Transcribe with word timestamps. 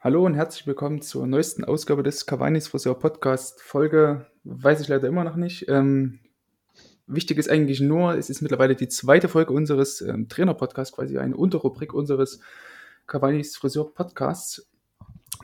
Hallo 0.00 0.24
und 0.24 0.34
herzlich 0.34 0.64
willkommen 0.64 1.02
zur 1.02 1.26
neuesten 1.26 1.64
Ausgabe 1.64 2.04
des 2.04 2.24
Cavani's 2.24 2.68
Friseur 2.68 2.96
Podcast. 2.96 3.60
Folge 3.60 4.28
weiß 4.44 4.80
ich 4.80 4.86
leider 4.86 5.08
immer 5.08 5.24
noch 5.24 5.34
nicht. 5.34 5.68
Ähm, 5.68 6.20
wichtig 7.08 7.36
ist 7.36 7.50
eigentlich 7.50 7.80
nur, 7.80 8.14
es 8.14 8.30
ist 8.30 8.40
mittlerweile 8.40 8.76
die 8.76 8.86
zweite 8.86 9.26
Folge 9.26 9.52
unseres 9.52 10.00
ähm, 10.00 10.28
Trainer-Podcasts, 10.28 10.94
quasi 10.94 11.18
eine 11.18 11.36
Unterrubrik 11.36 11.92
unseres 11.92 12.38
Cavani's 13.08 13.56
Friseur 13.56 13.92
Podcasts. 13.92 14.70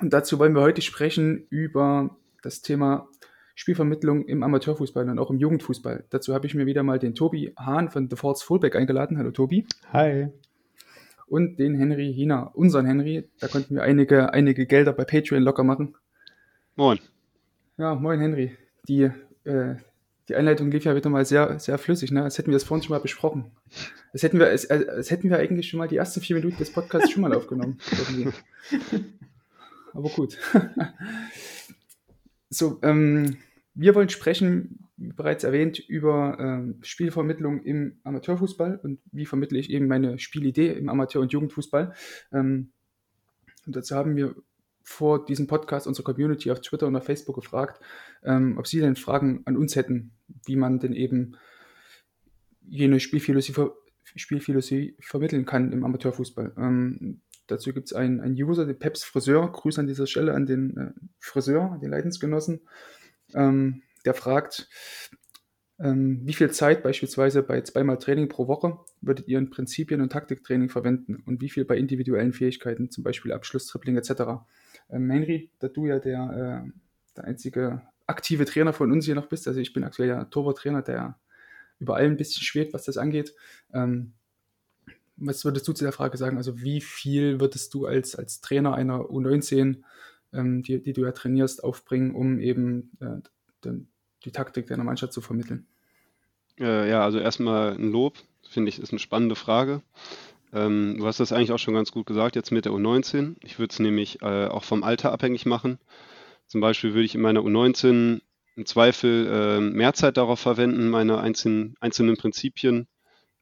Und 0.01 0.13
dazu 0.13 0.39
wollen 0.39 0.55
wir 0.55 0.63
heute 0.63 0.83
sprechen 0.83 1.49
über 1.51 2.17
das 2.41 2.63
Thema 2.63 3.09
Spielvermittlung 3.57 4.25
im 4.25 4.45
Amateurfußball 4.45 5.11
und 5.11 5.19
auch 5.19 5.31
im 5.31 5.41
Jugendfußball. 5.41 6.05
Dazu 6.11 6.33
habe 6.33 6.47
ich 6.47 6.55
mir 6.55 6.67
wieder 6.67 6.85
mal 6.85 7.01
den 7.01 7.17
Tobi 7.17 7.53
Hahn 7.59 7.91
von 7.91 8.09
The 8.09 8.15
Force 8.15 8.45
Fullback 8.45 8.77
eingeladen. 8.77 9.19
Hallo 9.19 9.33
Tobi. 9.33 9.67
Hi. 9.93 10.29
Und 11.27 11.59
den 11.59 11.77
Henry 11.77 12.13
Hina, 12.13 12.45
unseren 12.55 12.87
Henry. 12.87 13.29
Da 13.41 13.49
konnten 13.49 13.75
wir 13.75 13.83
einige, 13.83 14.33
einige 14.33 14.67
Gelder 14.67 14.93
bei 14.93 15.05
Patreon 15.05 15.43
locker 15.43 15.65
machen. 15.65 15.97
Moin. 16.77 16.99
Ja, 17.77 17.95
moin 17.95 18.21
Henry. 18.21 18.57
Die, 18.89 19.11
äh, 19.45 19.77
die 20.29 20.35
Einleitung 20.35 20.71
lief 20.71 20.85
ja 20.85 20.95
wieder 20.95 21.11
mal 21.11 21.25
sehr, 21.25 21.59
sehr 21.59 21.79
flüssig, 21.79 22.11
ne? 22.11 22.23
Als 22.23 22.39
hätten 22.39 22.51
wir 22.51 22.55
das 22.55 22.65
vorhin 22.65 22.83
schon 22.83 22.95
mal 22.95 23.01
besprochen. 23.01 23.51
Als 24.13 24.23
hätten 24.23 24.39
wir, 24.39 24.47
als, 24.47 24.69
als 24.71 25.11
hätten 25.11 25.31
wir 25.31 25.39
eigentlich 25.39 25.69
schon 25.69 25.79
mal 25.79 25.89
die 25.89 25.97
ersten 25.97 26.21
vier 26.21 26.37
Minuten 26.37 26.59
des 26.59 26.73
Podcasts 26.73 27.11
schon 27.11 27.23
mal 27.23 27.35
aufgenommen. 27.35 27.79
Irgendwie. 27.91 28.33
Aber 29.93 30.09
gut. 30.11 30.39
so, 32.51 32.79
ähm, 32.83 33.37
wir 33.75 33.95
wollen 33.95 34.09
sprechen, 34.09 34.84
bereits 34.97 35.45
erwähnt, 35.45 35.79
über 35.79 36.37
ähm, 36.39 36.79
Spielvermittlung 36.83 37.63
im 37.63 37.99
Amateurfußball 38.05 38.81
und 38.83 39.01
wie 39.13 39.27
vermittle 39.27 39.59
ich 39.59 39.71
eben 39.71 39.89
meine 39.89 40.19
Spielidee 40.19 40.73
im 40.73 40.89
Amateur- 40.89 41.21
und 41.21 41.33
Jugendfußball. 41.33 41.95
Ähm, 42.33 42.71
und 43.67 43.77
dazu 43.77 43.97
haben 43.97 44.17
wir 44.17 44.35
vor 44.83 45.25
diesem 45.25 45.47
Podcast 45.47 45.87
unsere 45.87 46.05
Community 46.05 46.51
auf 46.51 46.61
Twitter 46.61 46.87
und 46.87 46.95
auf 46.95 47.05
Facebook 47.05 47.35
gefragt, 47.35 47.81
ähm, 48.23 48.59
ob 48.59 48.67
sie 48.67 48.81
denn 48.81 48.97
Fragen 48.97 49.43
an 49.47 49.57
uns 49.57 49.77
hätten, 49.77 50.13
wie 50.45 50.57
man 50.57 50.79
denn 50.79 50.93
eben 50.93 51.37
jene 52.67 53.01
Spielphilosophie, 53.01 53.71
Spielphilosophie 54.05 54.97
vermitteln 55.01 55.47
kann 55.47 55.73
im 55.73 55.85
Amateurfußball. 55.85 56.53
Ähm, 56.59 57.23
dazu 57.47 57.73
gibt 57.73 57.87
es 57.87 57.93
einen, 57.95 58.21
einen 58.21 58.35
User, 58.35 58.67
den 58.67 58.79
Peps 58.79 59.05
Friseur, 59.05 59.51
Grüße 59.51 59.81
an 59.81 59.87
dieser 59.87 60.07
Stelle 60.07 60.35
an 60.35 60.47
den 60.47 60.77
äh, 60.77 60.91
Friseur, 61.19 61.79
den 61.83 61.91
Leidensgenossen, 61.91 62.61
ähm, 63.35 63.83
der 64.05 64.15
fragt, 64.15 64.69
ähm, 65.79 66.21
wie 66.25 66.35
viel 66.35 66.51
Zeit 66.51 66.83
beispielsweise 66.83 67.43
bei 67.43 67.61
zweimal 67.63 67.99
Training 67.99 68.29
pro 68.29 68.47
Woche 68.47 68.79
würdet 69.01 69.27
ihr 69.27 69.39
in 69.39 69.51
Prinzipien- 69.51 70.01
und 70.01 70.13
Taktiktraining 70.13 70.69
verwenden 70.69 71.23
und 71.27 71.41
wie 71.41 71.51
viel 71.51 71.65
bei 71.65 71.77
individuellen 71.77 72.33
Fähigkeiten, 72.33 72.91
zum 72.91 73.03
Beispiel 73.03 73.33
Abschluss, 73.33 73.67
Tripling 73.67 73.97
etc. 73.97 74.45
Ähm, 74.91 75.11
Henry, 75.11 75.51
da 75.59 75.69
du 75.69 75.87
ja 75.87 75.99
der, 75.99 76.65
äh, 76.67 76.71
der 77.17 77.25
einzige 77.25 77.83
aktive 78.07 78.45
Trainer 78.45 78.73
von 78.73 78.93
uns 78.93 79.07
hier 79.07 79.15
noch 79.15 79.27
bist, 79.27 79.49
also 79.49 79.61
ich 79.61 79.73
bin 79.73 79.83
aktuell 79.83 80.09
ja 80.09 80.25
Torwarttrainer, 80.25 80.83
der 80.83 81.19
über 81.81 81.97
allem 81.97 82.13
ein 82.13 82.17
bisschen 82.17 82.43
schwebt, 82.43 82.73
was 82.73 82.85
das 82.85 82.97
angeht. 82.97 83.35
Ähm, 83.73 84.13
was 85.17 85.45
würdest 85.45 85.67
du 85.67 85.73
zu 85.73 85.85
der 85.85 85.93
Frage 85.93 86.17
sagen? 86.17 86.37
Also 86.37 86.61
wie 86.61 86.81
viel 86.81 87.41
würdest 87.41 87.75
du 87.75 87.87
als, 87.87 88.15
als 88.15 88.41
Trainer 88.41 88.75
einer 88.75 89.01
U19 89.01 89.83
ähm, 90.33 90.63
die, 90.63 90.83
die, 90.83 90.93
du 90.93 91.03
ja 91.03 91.13
trainierst, 91.13 91.63
aufbringen, 91.63 92.15
um 92.15 92.41
eben 92.41 92.91
äh, 93.01 93.21
den, 93.65 93.89
die 94.25 94.33
Taktik 94.33 94.67
deiner 94.67 94.85
Mannschaft 94.85 95.13
zu 95.13 95.21
vermitteln? 95.21 95.67
Äh, 96.59 96.89
ja, 96.89 97.03
also 97.03 97.19
erstmal 97.19 97.75
ein 97.75 97.91
Lob, 97.91 98.19
finde 98.49 98.69
ich, 98.69 98.79
ist 98.79 98.93
eine 98.93 98.99
spannende 98.99 99.35
Frage. 99.35 99.83
Ähm, 100.53 100.97
du 100.99 101.07
hast 101.07 101.21
das 101.21 101.33
eigentlich 101.33 101.53
auch 101.53 101.59
schon 101.59 101.75
ganz 101.75 101.91
gut 101.91 102.07
gesagt, 102.07 102.37
jetzt 102.37 102.53
mit 102.53 102.65
der 102.65 102.73
U19. 102.73 103.37
Ich 103.43 103.59
würde 103.59 103.73
es 103.73 103.81
nämlich 103.81 104.23
äh, 104.23 104.47
auch 104.47 104.65
vom 104.65 104.85
Alter 104.85 105.13
abhängig 105.13 105.47
machen. 105.47 105.79
Zum 106.47 106.61
Beispiel 106.61 106.95
würde 106.95 107.05
ich 107.05 107.15
in 107.15 107.23
meiner 107.23 107.41
U19 107.41 108.21
im 108.57 108.67
Zweifel 108.67 109.27
äh, 109.27 109.61
mehr 109.61 109.95
Zeit 109.95 110.17
darauf 110.17 110.39
verwenden, 110.39 110.89
meine 110.89 111.19
einzelnen, 111.19 111.75
einzelnen 111.81 112.17
Prinzipien 112.17 112.87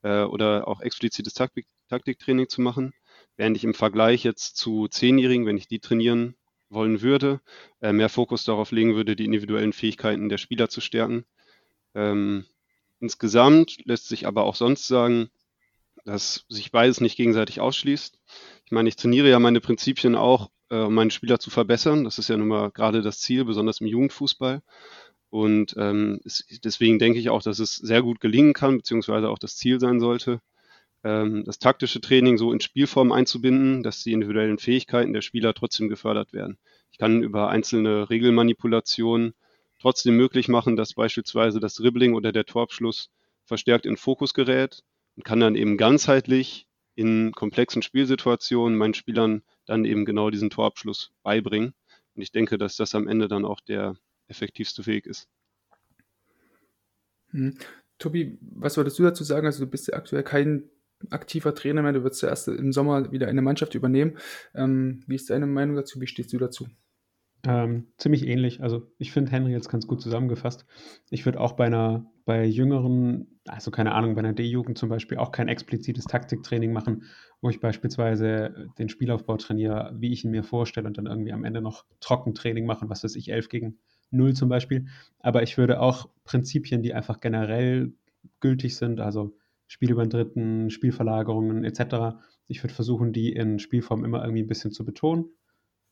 äh, 0.02 0.22
oder 0.22 0.66
auch 0.66 0.80
explizites 0.80 1.34
Taktik, 1.34 1.66
Taktiktraining 1.88 2.48
zu 2.48 2.62
machen. 2.62 2.94
Während 3.36 3.56
ich 3.56 3.64
im 3.64 3.74
Vergleich 3.74 4.24
jetzt 4.24 4.56
zu 4.56 4.88
Zehnjährigen, 4.88 5.44
wenn 5.44 5.58
ich 5.58 5.68
die 5.68 5.80
trainieren 5.80 6.34
wollen 6.72 7.02
würde, 7.02 7.40
äh, 7.80 7.92
mehr 7.92 8.08
Fokus 8.08 8.44
darauf 8.44 8.70
legen 8.72 8.94
würde, 8.94 9.16
die 9.16 9.24
individuellen 9.24 9.72
Fähigkeiten 9.72 10.28
der 10.28 10.38
Spieler 10.38 10.68
zu 10.68 10.80
stärken. 10.80 11.24
Ähm, 11.94 12.44
insgesamt 13.00 13.84
lässt 13.84 14.08
sich 14.08 14.26
aber 14.26 14.44
auch 14.44 14.54
sonst 14.54 14.86
sagen, 14.88 15.30
dass 16.04 16.44
sich 16.48 16.72
beides 16.72 17.00
nicht 17.00 17.16
gegenseitig 17.16 17.60
ausschließt. 17.60 18.18
Ich 18.64 18.72
meine, 18.72 18.88
ich 18.88 18.96
trainiere 18.96 19.28
ja 19.28 19.38
meine 19.38 19.60
Prinzipien 19.60 20.16
auch, 20.16 20.50
äh, 20.70 20.76
um 20.76 20.94
meine 20.94 21.10
Spieler 21.10 21.38
zu 21.38 21.50
verbessern. 21.50 22.04
Das 22.04 22.18
ist 22.18 22.28
ja 22.28 22.36
nun 22.36 22.48
mal 22.48 22.70
gerade 22.70 23.02
das 23.02 23.20
Ziel, 23.20 23.44
besonders 23.44 23.80
im 23.80 23.86
Jugendfußball. 23.86 24.62
Und 25.30 25.74
ähm, 25.78 26.20
es, 26.24 26.44
deswegen 26.62 26.98
denke 26.98 27.18
ich 27.18 27.30
auch, 27.30 27.42
dass 27.42 27.58
es 27.58 27.76
sehr 27.76 28.02
gut 28.02 28.20
gelingen 28.20 28.52
kann, 28.52 28.76
beziehungsweise 28.78 29.30
auch 29.30 29.38
das 29.38 29.56
Ziel 29.56 29.80
sein 29.80 29.98
sollte, 29.98 30.40
ähm, 31.04 31.44
das 31.44 31.58
taktische 31.58 32.00
Training 32.00 32.38
so 32.38 32.52
in 32.52 32.60
Spielform 32.60 33.12
einzubinden, 33.12 33.82
dass 33.82 34.02
die 34.02 34.12
individuellen 34.12 34.58
Fähigkeiten 34.58 35.12
der 35.12 35.22
Spieler 35.22 35.54
trotzdem 35.54 35.88
gefördert 35.88 36.32
werden. 36.32 36.58
Ich 36.90 36.98
kann 36.98 37.22
über 37.22 37.48
einzelne 37.48 38.10
Regelmanipulationen 38.10 39.34
trotzdem 39.80 40.16
möglich 40.16 40.48
machen, 40.48 40.76
dass 40.76 40.94
beispielsweise 40.94 41.58
das 41.58 41.74
Dribbling 41.74 42.14
oder 42.14 42.32
der 42.32 42.44
Torabschluss 42.44 43.10
verstärkt 43.44 43.86
in 43.86 43.96
Fokus 43.96 44.34
gerät 44.34 44.84
und 45.16 45.24
kann 45.24 45.40
dann 45.40 45.56
eben 45.56 45.76
ganzheitlich 45.76 46.68
in 46.94 47.32
komplexen 47.32 47.82
Spielsituationen 47.82 48.78
meinen 48.78 48.94
Spielern 48.94 49.42
dann 49.66 49.84
eben 49.84 50.04
genau 50.04 50.30
diesen 50.30 50.50
Torabschluss 50.50 51.12
beibringen. 51.22 51.74
Und 52.14 52.22
ich 52.22 52.32
denke, 52.32 52.58
dass 52.58 52.76
das 52.76 52.94
am 52.94 53.08
Ende 53.08 53.28
dann 53.28 53.44
auch 53.44 53.60
der 53.60 53.96
effektivste 54.28 54.86
Weg 54.86 55.06
ist. 55.06 55.28
Hm. 57.30 57.56
Tobi, 57.98 58.38
was 58.40 58.76
würdest 58.76 58.98
du 58.98 59.04
dazu 59.04 59.24
sagen? 59.24 59.46
Also 59.46 59.64
du 59.64 59.70
bist 59.70 59.88
ja 59.88 59.94
aktuell 59.94 60.22
kein 60.22 60.68
aktiver 61.10 61.54
Trainer 61.54 61.82
mehr, 61.82 61.92
du 61.92 62.04
wirst 62.04 62.20
zuerst 62.20 62.48
im 62.48 62.72
Sommer 62.72 63.12
wieder 63.12 63.28
eine 63.28 63.42
Mannschaft 63.42 63.74
übernehmen. 63.74 64.18
Ähm, 64.54 65.02
wie 65.06 65.16
ist 65.16 65.30
deine 65.30 65.46
Meinung 65.46 65.76
dazu? 65.76 66.00
Wie 66.00 66.06
stehst 66.06 66.32
du 66.32 66.38
dazu? 66.38 66.66
Ähm, 67.44 67.88
ziemlich 67.98 68.26
ähnlich. 68.26 68.62
Also 68.62 68.88
ich 68.98 69.10
finde 69.10 69.32
Henry 69.32 69.50
jetzt 69.50 69.68
ganz 69.68 69.88
gut 69.88 70.00
zusammengefasst. 70.00 70.64
Ich 71.10 71.24
würde 71.24 71.40
auch 71.40 71.52
bei 71.52 71.66
einer, 71.66 72.06
bei 72.24 72.44
jüngeren, 72.44 73.40
also 73.48 73.72
keine 73.72 73.92
Ahnung, 73.92 74.14
bei 74.14 74.20
einer 74.20 74.32
D-Jugend 74.32 74.78
zum 74.78 74.88
Beispiel 74.88 75.18
auch 75.18 75.32
kein 75.32 75.48
explizites 75.48 76.04
Taktiktraining 76.04 76.72
machen, 76.72 77.04
wo 77.40 77.50
ich 77.50 77.58
beispielsweise 77.58 78.68
den 78.78 78.88
Spielaufbau 78.88 79.36
trainiere, 79.38 79.92
wie 79.98 80.12
ich 80.12 80.24
ihn 80.24 80.30
mir 80.30 80.44
vorstelle 80.44 80.86
und 80.86 80.98
dann 80.98 81.06
irgendwie 81.06 81.32
am 81.32 81.44
Ende 81.44 81.60
noch 81.60 81.84
Trockentraining 81.98 82.64
machen, 82.64 82.88
was 82.88 83.02
weiß 83.02 83.16
ich, 83.16 83.32
11 83.32 83.48
gegen 83.48 83.78
0 84.12 84.34
zum 84.34 84.48
Beispiel. 84.48 84.86
Aber 85.18 85.42
ich 85.42 85.58
würde 85.58 85.80
auch 85.80 86.08
Prinzipien, 86.22 86.82
die 86.82 86.94
einfach 86.94 87.18
generell 87.18 87.92
gültig 88.38 88.76
sind, 88.76 89.00
also 89.00 89.36
Spiel 89.72 89.90
über 89.90 90.04
den 90.04 90.10
Dritten, 90.10 90.68
Spielverlagerungen 90.68 91.64
etc. 91.64 92.18
Ich 92.46 92.62
würde 92.62 92.74
versuchen, 92.74 93.14
die 93.14 93.32
in 93.32 93.58
Spielform 93.58 94.04
immer 94.04 94.22
irgendwie 94.22 94.42
ein 94.42 94.46
bisschen 94.46 94.70
zu 94.70 94.84
betonen. 94.84 95.30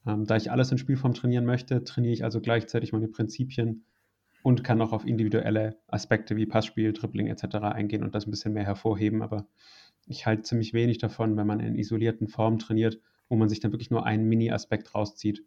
Ähm, 0.06 0.26
da 0.26 0.36
ich 0.36 0.50
alles 0.50 0.70
in 0.70 0.76
Spielform 0.76 1.14
trainieren 1.14 1.46
möchte, 1.46 1.82
trainiere 1.82 2.12
ich 2.12 2.22
also 2.22 2.42
gleichzeitig 2.42 2.92
meine 2.92 3.08
Prinzipien 3.08 3.86
und 4.42 4.64
kann 4.64 4.82
auch 4.82 4.92
auf 4.92 5.06
individuelle 5.06 5.78
Aspekte 5.86 6.36
wie 6.36 6.44
Passspiel, 6.44 6.92
Dribbling 6.92 7.28
etc. 7.28 7.56
eingehen 7.56 8.02
und 8.02 8.14
das 8.14 8.26
ein 8.26 8.30
bisschen 8.30 8.52
mehr 8.52 8.66
hervorheben. 8.66 9.22
Aber 9.22 9.48
ich 10.06 10.26
halte 10.26 10.42
ziemlich 10.42 10.74
wenig 10.74 10.98
davon, 10.98 11.38
wenn 11.38 11.47
man 11.47 11.60
in 11.60 11.74
isolierten 11.74 12.28
Formen 12.28 12.58
trainiert, 12.58 13.00
wo 13.30 13.36
man 13.36 13.48
sich 13.48 13.60
dann 13.60 13.72
wirklich 13.72 13.91
nur 13.91 14.04
einen 14.04 14.28
Mini-Aspekt 14.28 14.94
rauszieht 14.94 15.42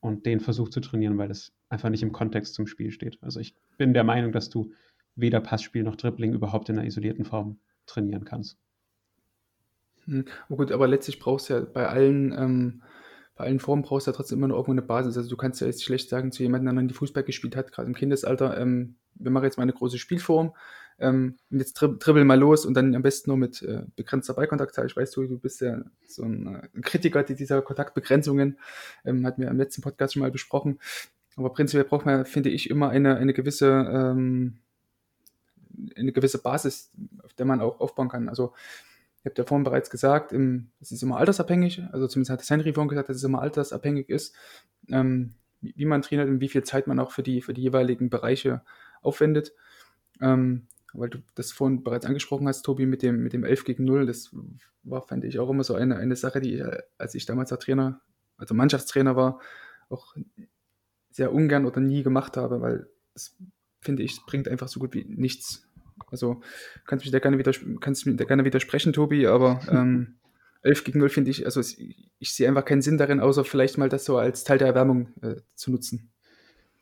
und 0.00 0.24
den 0.24 0.40
versucht 0.40 0.72
zu 0.72 0.80
trainieren, 0.80 1.18
weil 1.18 1.28
das 1.28 1.52
einfach 1.68 1.90
nicht 1.90 2.02
im 2.02 2.12
Kontext 2.12 2.54
zum 2.54 2.66
Spiel 2.66 2.92
steht. 2.92 3.18
Also 3.20 3.40
ich 3.40 3.54
bin 3.76 3.92
der 3.92 4.04
Meinung, 4.04 4.32
dass 4.32 4.48
du 4.48 4.72
weder 5.16 5.40
Passspiel 5.40 5.82
noch 5.82 5.96
Dribbling 5.96 6.32
überhaupt 6.34 6.68
in 6.68 6.78
einer 6.78 6.86
isolierten 6.86 7.24
Form 7.24 7.58
trainieren 7.86 8.24
kannst. 8.24 8.58
Hm. 10.04 10.24
Oh 10.48 10.56
gut, 10.56 10.70
aber 10.70 10.86
letztlich 10.86 11.18
brauchst 11.18 11.48
du 11.48 11.54
ja 11.54 11.60
bei 11.60 11.88
allen, 11.88 12.32
ähm, 12.32 12.82
bei 13.34 13.44
allen 13.44 13.58
Formen 13.58 13.82
brauchst 13.82 14.06
du 14.06 14.12
ja 14.12 14.16
trotzdem 14.16 14.38
immer 14.38 14.48
noch 14.48 14.56
irgendwo 14.56 14.72
eine 14.72 14.82
Basis. 14.82 15.16
Also 15.16 15.28
du 15.28 15.36
kannst 15.36 15.60
ja 15.60 15.66
jetzt 15.66 15.84
schlecht 15.84 16.08
sagen 16.08 16.32
zu 16.32 16.42
jemandem, 16.42 16.66
der 16.66 16.82
noch 16.82 16.88
nie 16.88 16.94
Fußball 16.94 17.24
gespielt 17.24 17.56
hat, 17.56 17.72
gerade 17.72 17.88
im 17.88 17.94
Kindesalter, 17.94 18.58
ähm, 18.58 18.96
wir 19.14 19.30
machen 19.30 19.44
jetzt 19.44 19.56
mal 19.56 19.62
eine 19.62 19.72
große 19.72 19.98
Spielform 19.98 20.54
ähm, 20.98 21.36
und 21.50 21.58
jetzt 21.58 21.76
tri 21.76 21.88
dribbel 21.98 22.24
mal 22.24 22.38
los 22.38 22.64
und 22.64 22.74
dann 22.74 22.94
am 22.94 23.02
besten 23.02 23.30
nur 23.30 23.36
mit 23.36 23.62
äh, 23.62 23.82
begrenzter 23.96 24.34
Ballkontakt. 24.34 24.78
Ich 24.86 24.96
weiß, 24.96 25.10
du, 25.12 25.26
du 25.26 25.38
bist 25.38 25.60
ja 25.60 25.82
so 26.06 26.22
ein, 26.22 26.46
äh, 26.46 26.68
ein 26.74 26.82
Kritiker 26.82 27.22
dieser 27.22 27.62
Kontaktbegrenzungen, 27.62 28.58
ähm, 29.04 29.26
hatten 29.26 29.42
wir 29.42 29.48
im 29.48 29.58
letzten 29.58 29.82
Podcast 29.82 30.14
schon 30.14 30.20
mal 30.20 30.30
besprochen. 30.30 30.78
Aber 31.36 31.52
prinzipiell 31.52 31.84
braucht 31.84 32.06
man, 32.06 32.24
finde 32.24 32.48
ich, 32.48 32.70
immer 32.70 32.88
eine, 32.88 33.16
eine 33.16 33.34
gewisse 33.34 33.68
ähm, 33.68 34.58
eine 35.96 36.12
gewisse 36.12 36.42
Basis, 36.42 36.92
auf 37.22 37.32
der 37.34 37.46
man 37.46 37.60
auch 37.60 37.80
aufbauen 37.80 38.08
kann. 38.08 38.28
Also 38.28 38.52
ich 39.18 39.24
habe 39.26 39.34
ja 39.38 39.44
vorhin 39.44 39.64
bereits 39.64 39.90
gesagt, 39.90 40.32
es 40.32 40.92
ist 40.92 41.02
immer 41.02 41.16
altersabhängig, 41.16 41.82
also 41.92 42.06
zumindest 42.06 42.30
hat 42.30 42.40
das 42.40 42.50
Henry 42.50 42.72
vorhin 42.72 42.88
gesagt, 42.88 43.08
dass 43.08 43.16
es 43.16 43.24
immer 43.24 43.42
altersabhängig 43.42 44.08
ist, 44.08 44.34
ähm, 44.88 45.34
wie 45.60 45.84
man 45.84 46.02
trainiert 46.02 46.28
und 46.28 46.40
wie 46.40 46.48
viel 46.48 46.62
Zeit 46.62 46.86
man 46.86 47.00
auch 47.00 47.10
für 47.10 47.22
die, 47.22 47.42
für 47.42 47.52
die 47.52 47.62
jeweiligen 47.62 48.08
Bereiche 48.08 48.62
aufwendet. 49.02 49.52
Ähm, 50.20 50.68
weil 50.92 51.10
du 51.10 51.18
das 51.34 51.52
vorhin 51.52 51.82
bereits 51.82 52.06
angesprochen 52.06 52.48
hast, 52.48 52.62
Tobi, 52.62 52.86
mit 52.86 53.02
dem, 53.02 53.22
mit 53.22 53.32
dem 53.32 53.44
11 53.44 53.64
gegen 53.64 53.84
0, 53.84 54.06
das 54.06 54.34
war, 54.82 55.02
fand 55.02 55.24
ich, 55.24 55.38
auch 55.38 55.50
immer 55.50 55.64
so 55.64 55.74
eine, 55.74 55.96
eine 55.96 56.16
Sache, 56.16 56.40
die, 56.40 56.64
als 56.96 57.14
ich 57.14 57.26
damals 57.26 57.50
der 57.50 57.58
Trainer 57.58 58.00
also 58.38 58.54
Mannschaftstrainer 58.54 59.16
war, 59.16 59.40
auch 59.88 60.14
sehr 61.10 61.32
ungern 61.32 61.66
oder 61.66 61.80
nie 61.80 62.02
gemacht 62.02 62.36
habe, 62.36 62.60
weil 62.60 62.88
das 63.14 63.36
finde 63.80 64.02
ich, 64.02 64.20
bringt 64.26 64.48
einfach 64.48 64.68
so 64.68 64.80
gut 64.80 64.94
wie 64.94 65.04
nichts. 65.04 65.65
Also 66.08 66.40
kannst 66.86 67.04
mich 67.04 67.12
da 67.12 67.18
gerne, 67.18 67.38
widers 67.38 67.60
kannst 67.80 68.06
mir 68.06 68.14
da 68.16 68.24
gerne 68.24 68.44
widersprechen, 68.44 68.92
Tobi, 68.92 69.26
aber 69.26 69.60
ähm, 69.70 70.16
11 70.62 70.84
gegen 70.84 70.98
0 70.98 71.08
finde 71.08 71.30
ich, 71.30 71.44
also 71.44 71.60
ich, 71.60 72.10
ich 72.18 72.32
sehe 72.32 72.48
einfach 72.48 72.64
keinen 72.64 72.82
Sinn 72.82 72.98
darin, 72.98 73.20
außer 73.20 73.44
vielleicht 73.44 73.78
mal 73.78 73.88
das 73.88 74.04
so 74.04 74.18
als 74.18 74.44
Teil 74.44 74.58
der 74.58 74.68
Erwärmung 74.68 75.08
äh, 75.22 75.36
zu 75.54 75.70
nutzen. 75.70 76.10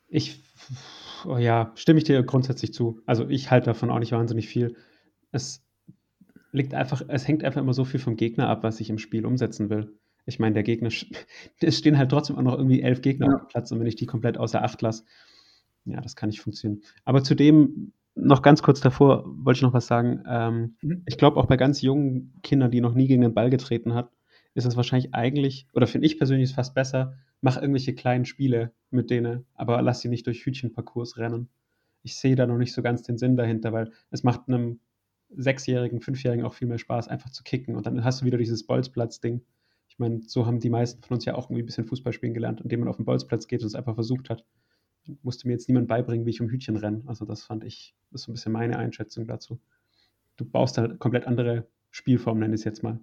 Ich, 0.07 0.43
oh 1.25 1.37
ja, 1.37 1.71
stimme 1.75 1.99
ich 1.99 2.03
dir 2.03 2.23
grundsätzlich 2.23 2.73
zu. 2.73 3.01
Also 3.05 3.29
ich 3.29 3.51
halte 3.51 3.67
davon 3.67 3.91
auch 3.91 3.99
nicht 3.99 4.11
wahnsinnig 4.11 4.47
viel. 4.47 4.75
Es 5.31 5.63
liegt 6.51 6.73
einfach, 6.73 7.03
es 7.07 7.27
hängt 7.27 7.43
einfach 7.43 7.61
immer 7.61 7.73
so 7.73 7.85
viel 7.85 7.99
vom 7.99 8.15
Gegner 8.15 8.49
ab, 8.49 8.63
was 8.63 8.79
ich 8.79 8.89
im 8.89 8.97
Spiel 8.97 9.25
umsetzen 9.25 9.69
will. 9.69 9.93
Ich 10.25 10.39
meine, 10.39 10.53
der 10.53 10.63
Gegner, 10.63 10.89
es 11.59 11.77
stehen 11.77 11.97
halt 11.97 12.09
trotzdem 12.09 12.37
auch 12.37 12.43
noch 12.43 12.57
irgendwie 12.57 12.81
elf 12.81 13.01
Gegner 13.01 13.27
ja. 13.27 13.33
auf 13.35 13.41
dem 13.41 13.47
Platz 13.49 13.71
und 13.71 13.79
wenn 13.79 13.87
ich 13.87 13.95
die 13.95 14.05
komplett 14.07 14.37
außer 14.37 14.63
Acht 14.63 14.81
lasse, 14.81 15.03
ja, 15.85 16.01
das 16.01 16.15
kann 16.15 16.29
nicht 16.29 16.41
funktionieren. 16.41 16.81
Aber 17.03 17.23
zudem, 17.23 17.93
noch 18.15 18.41
ganz 18.41 18.63
kurz 18.63 18.79
davor, 18.79 19.25
wollte 19.25 19.57
ich 19.57 19.61
noch 19.61 19.73
was 19.73 19.87
sagen. 19.87 20.23
Ähm, 20.27 20.75
mhm. 20.81 21.03
Ich 21.05 21.17
glaube, 21.17 21.37
auch 21.37 21.45
bei 21.45 21.57
ganz 21.57 21.81
jungen 21.81 22.33
Kindern, 22.41 22.71
die 22.71 22.81
noch 22.81 22.93
nie 22.93 23.07
gegen 23.07 23.21
den 23.21 23.33
Ball 23.33 23.49
getreten 23.49 23.93
hat, 23.93 24.11
ist 24.53 24.65
es 24.65 24.77
wahrscheinlich 24.77 25.13
eigentlich, 25.13 25.67
oder 25.73 25.85
finde 25.85 26.07
ich 26.07 26.17
persönlich 26.17 26.53
fast 26.53 26.73
besser, 26.73 27.17
mach 27.41 27.57
irgendwelche 27.57 27.93
kleinen 27.93 28.25
Spiele 28.25 28.71
mit 28.89 29.09
denen, 29.09 29.45
aber 29.53 29.81
lass 29.81 29.99
sie 29.99 30.07
nicht 30.07 30.25
durch 30.27 30.45
Hütchenparcours 30.45 31.17
rennen. 31.17 31.49
Ich 32.03 32.15
sehe 32.15 32.35
da 32.35 32.47
noch 32.47 32.57
nicht 32.57 32.73
so 32.73 32.81
ganz 32.81 33.03
den 33.03 33.17
Sinn 33.17 33.35
dahinter, 33.35 33.73
weil 33.73 33.91
es 34.11 34.23
macht 34.23 34.47
einem 34.47 34.79
Sechsjährigen, 35.29 35.99
Fünfjährigen 35.99 36.45
auch 36.45 36.53
viel 36.53 36.67
mehr 36.67 36.77
Spaß, 36.77 37.09
einfach 37.09 37.31
zu 37.31 37.43
kicken. 37.43 37.75
Und 37.75 37.85
dann 37.85 38.03
hast 38.03 38.21
du 38.21 38.25
wieder 38.25 38.37
dieses 38.37 38.65
Bolzplatz-Ding. 38.65 39.41
Ich 39.89 39.99
meine, 39.99 40.21
so 40.21 40.45
haben 40.45 40.59
die 40.59 40.69
meisten 40.69 41.01
von 41.01 41.15
uns 41.15 41.25
ja 41.25 41.35
auch 41.35 41.49
irgendwie 41.49 41.63
ein 41.63 41.65
bisschen 41.65 41.85
Fußball 41.85 42.13
spielen 42.13 42.33
gelernt, 42.33 42.61
indem 42.61 42.79
man 42.81 42.89
auf 42.89 42.97
den 42.97 43.05
Bolzplatz 43.05 43.47
geht 43.47 43.61
und 43.61 43.67
es 43.67 43.75
einfach 43.75 43.95
versucht 43.95 44.29
hat 44.29 44.45
musste 45.23 45.47
mir 45.47 45.53
jetzt 45.53 45.67
niemand 45.67 45.87
beibringen, 45.87 46.25
wie 46.25 46.31
ich 46.31 46.41
um 46.41 46.49
Hütchen 46.49 46.77
renne. 46.77 47.03
Also 47.05 47.25
das 47.25 47.43
fand 47.43 47.63
ich, 47.63 47.95
das 48.11 48.21
ist 48.21 48.25
so 48.25 48.31
ein 48.31 48.35
bisschen 48.35 48.51
meine 48.51 48.77
Einschätzung 48.77 49.27
dazu. 49.27 49.59
Du 50.37 50.45
baust 50.45 50.77
halt 50.77 50.99
komplett 50.99 51.27
andere 51.27 51.67
Spielformen, 51.91 52.41
nenne 52.41 52.55
ich 52.55 52.61
es 52.61 52.65
jetzt 52.65 52.83
mal. 52.83 52.99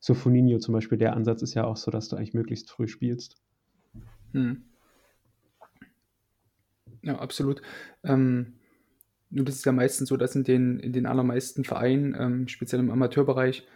So 0.00 0.14
Funinho 0.14 0.58
zum 0.58 0.74
Beispiel, 0.74 0.98
der 0.98 1.14
Ansatz 1.14 1.42
ist 1.42 1.54
ja 1.54 1.64
auch 1.64 1.76
so, 1.76 1.90
dass 1.90 2.08
du 2.08 2.16
eigentlich 2.16 2.34
möglichst 2.34 2.70
früh 2.70 2.88
spielst. 2.88 3.36
Hm. 4.32 4.64
Ja, 7.02 7.18
absolut. 7.18 7.62
Ähm, 8.02 8.54
nur 9.30 9.44
das 9.44 9.56
ist 9.56 9.64
ja 9.64 9.72
meistens 9.72 10.08
so, 10.08 10.16
dass 10.16 10.34
in 10.34 10.44
den, 10.44 10.78
in 10.80 10.92
den 10.92 11.06
allermeisten 11.06 11.64
Vereinen, 11.64 12.16
ähm, 12.18 12.48
speziell 12.48 12.80
im 12.80 12.90
Amateurbereich, 12.90 13.66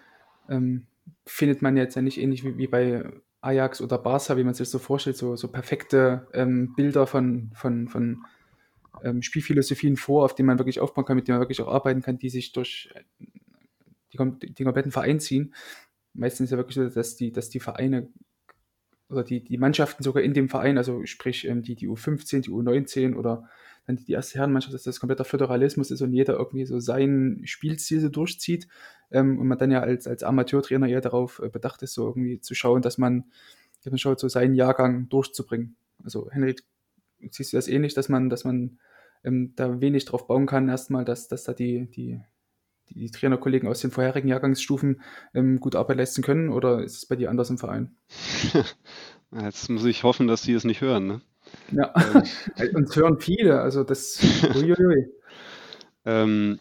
ähm, 0.49 0.87
findet 1.25 1.63
man 1.63 1.77
jetzt 1.77 1.95
ja 1.95 2.03
nicht 2.03 2.19
ähnlich 2.19 2.45
wie, 2.45 2.59
wie 2.59 2.67
bei 2.67 3.05
Ajax 3.41 3.81
oder 3.81 3.99
Barca, 3.99 4.37
wie 4.37 4.45
man 4.45 4.55
sich 4.55 4.69
so 4.69 4.79
vorstellt, 4.79 5.17
so, 5.17 5.37
so 5.37 5.49
perfekte 5.49 6.27
ähm, 6.33 6.75
Bilder 6.77 7.07
von, 7.07 7.51
von, 7.55 7.89
von 7.89 8.25
ähm, 9.03 9.23
Spielphilosophien 9.23 9.97
vor, 9.97 10.25
auf 10.25 10.35
denen 10.35 10.47
man 10.47 10.59
wirklich 10.59 10.81
aufbauen 10.81 11.05
kann, 11.05 11.17
mit 11.17 11.29
denen 11.29 11.37
man 11.37 11.43
wirklich 11.43 11.63
auch 11.63 11.73
arbeiten 11.73 12.03
kann, 12.03 12.19
die 12.19 12.31
sich 12.31 12.53
durch 12.53 12.91
äh, 12.95 13.03
die, 14.13 14.53
die 14.55 14.65
kompletten 14.65 14.93
Verein 14.93 15.21
ziehen. 15.21 15.55
Meistens 16.15 16.47
ist 16.47 16.51
ja 16.53 16.57
wirklich 16.57 16.77
so, 16.77 16.89
dass 16.89 17.17
die, 17.17 17.31
dass 17.33 17.51
die 17.51 17.61
Vereine 17.61 18.09
oder 19.09 19.23
die, 19.23 19.43
die 19.43 19.59
Mannschaften 19.59 20.03
sogar 20.03 20.23
in 20.23 20.35
dem 20.35 20.49
Verein, 20.49 20.79
also 20.79 21.05
sprich 21.07 21.47
ähm, 21.47 21.63
die, 21.63 21.77
die 21.77 21.89
U15, 21.89 22.43
die 22.43 22.51
U19 22.51 23.15
oder 23.15 23.49
dann 23.87 23.97
die 23.97 24.13
erste 24.13 24.39
Herrenmannschaft, 24.39 24.75
dass 24.75 24.83
das 24.83 24.99
kompletter 24.99 25.25
Föderalismus 25.25 25.91
ist 25.91 26.03
und 26.03 26.13
jeder 26.13 26.35
irgendwie 26.35 26.67
so 26.67 26.81
sein 26.81 27.43
Spielziel 27.45 28.01
so 28.01 28.09
durchzieht 28.09 28.67
ähm, 29.13 29.39
und 29.39 29.47
man 29.47 29.59
dann 29.59 29.71
ja 29.71 29.81
als, 29.81 30.09
als 30.09 30.25
Amateurtrainer 30.25 30.89
eher 30.89 31.01
darauf 31.01 31.41
äh, 31.41 31.49
bedacht 31.49 31.83
ist, 31.83 31.95
so 31.95 32.09
irgendwie 32.09 32.41
zu 32.41 32.55
schauen, 32.55 32.83
dass 32.83 32.99
man, 32.99 33.25
dass 33.85 33.93
man 33.93 33.99
schaut, 33.99 34.19
so 34.19 34.29
seinen 34.29 34.55
Jahrgang 34.55 35.09
durchzubringen. 35.09 35.77
Also 36.03 36.29
Henry, 36.31 36.57
siehst 37.31 37.53
du 37.53 37.57
das 37.57 37.69
ähnlich, 37.69 37.95
dass 37.95 38.09
man, 38.09 38.29
dass 38.29 38.45
man 38.45 38.79
ähm, 39.25 39.53
da 39.55 39.81
wenig 39.81 40.05
drauf 40.05 40.27
bauen 40.27 40.47
kann, 40.47 40.69
erstmal, 40.69 41.05
dass, 41.05 41.29
dass 41.29 41.45
da 41.45 41.53
die, 41.53 41.89
die, 41.91 42.21
die 42.91 43.11
Trainerkollegen 43.11 43.69
aus 43.69 43.81
den 43.81 43.91
vorherigen 43.91 44.29
Jahrgangsstufen 44.29 45.01
ähm, 45.35 45.61
gut 45.61 45.77
Arbeit 45.77 45.99
leisten 45.99 46.23
können 46.23 46.51
oder 46.51 46.83
ist 46.83 46.97
es 46.97 47.07
bei 47.07 47.17
dir 47.17 47.31
anders 47.31 47.51
im 47.51 47.59
Verein? 47.59 47.97
Jetzt 49.43 49.69
muss 49.69 49.85
ich 49.85 50.05
hoffen, 50.05 50.29
dass 50.29 50.43
sie 50.43 50.53
es 50.53 50.65
nicht 50.65 50.81
hören, 50.81 51.07
ne? 51.07 51.21
Ja, 51.73 51.93
ähm, 52.15 52.71
uns 52.75 52.95
hören 52.97 53.19
viele, 53.19 53.61
also 53.61 53.85
das. 53.85 54.21
Uiuiui. 54.55 55.09
ähm, 56.05 56.59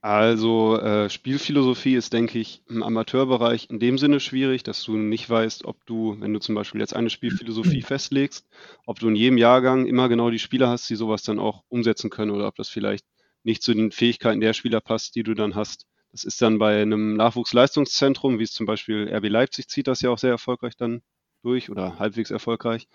also 0.00 0.78
äh, 0.80 1.08
Spielphilosophie 1.08 1.94
ist, 1.94 2.12
denke 2.12 2.38
ich, 2.38 2.62
im 2.68 2.82
Amateurbereich 2.82 3.70
in 3.70 3.78
dem 3.78 3.98
Sinne 3.98 4.18
schwierig, 4.18 4.64
dass 4.64 4.82
du 4.82 4.96
nicht 4.96 5.30
weißt, 5.30 5.64
ob 5.64 5.86
du, 5.86 6.16
wenn 6.18 6.32
du 6.34 6.40
zum 6.40 6.56
Beispiel 6.56 6.80
jetzt 6.80 6.96
eine 6.96 7.08
Spielphilosophie 7.08 7.82
festlegst, 7.82 8.48
ob 8.84 8.98
du 8.98 9.08
in 9.08 9.14
jedem 9.14 9.38
Jahrgang 9.38 9.86
immer 9.86 10.08
genau 10.08 10.30
die 10.30 10.40
Spieler 10.40 10.68
hast, 10.68 10.90
die 10.90 10.96
sowas 10.96 11.22
dann 11.22 11.38
auch 11.38 11.62
umsetzen 11.68 12.10
können 12.10 12.32
oder 12.32 12.48
ob 12.48 12.56
das 12.56 12.68
vielleicht 12.68 13.06
nicht 13.44 13.62
zu 13.62 13.74
den 13.74 13.90
Fähigkeiten 13.90 14.40
der 14.40 14.52
Spieler 14.52 14.80
passt, 14.80 15.14
die 15.14 15.22
du 15.22 15.34
dann 15.34 15.54
hast. 15.54 15.86
Das 16.12 16.24
ist 16.24 16.42
dann 16.42 16.58
bei 16.58 16.82
einem 16.82 17.14
Nachwuchsleistungszentrum, 17.14 18.38
wie 18.38 18.44
es 18.44 18.52
zum 18.52 18.66
Beispiel 18.66 19.08
RB 19.12 19.28
Leipzig 19.28 19.68
zieht 19.68 19.86
das 19.86 20.02
ja 20.02 20.10
auch 20.10 20.18
sehr 20.18 20.30
erfolgreich 20.30 20.76
dann 20.76 21.02
durch 21.42 21.70
oder 21.70 21.98
halbwegs 21.98 22.30
erfolgreich. 22.30 22.86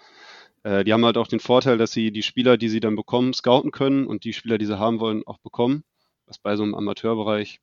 Äh, 0.64 0.84
die 0.84 0.94
haben 0.94 1.06
halt 1.06 1.18
auch 1.18 1.28
den 1.28 1.40
Vorteil, 1.40 1.78
dass 1.78 1.92
sie 1.92 2.12
die 2.12 2.24
Spieler, 2.24 2.58
die 2.58 2.70
sie 2.70 2.80
dann 2.80 2.96
bekommen, 2.96 3.34
scouten 3.34 3.72
können 3.72 4.06
und 4.06 4.24
die 4.24 4.34
Spieler, 4.34 4.58
die 4.58 4.66
sie 4.66 4.80
haben 4.80 5.00
wollen, 5.00 5.26
auch 5.26 5.40
bekommen. 5.40 5.84
Was 6.26 6.38
bei 6.38 6.56
so 6.56 6.64
einem 6.64 6.76
Amateurbereich, 6.76 7.60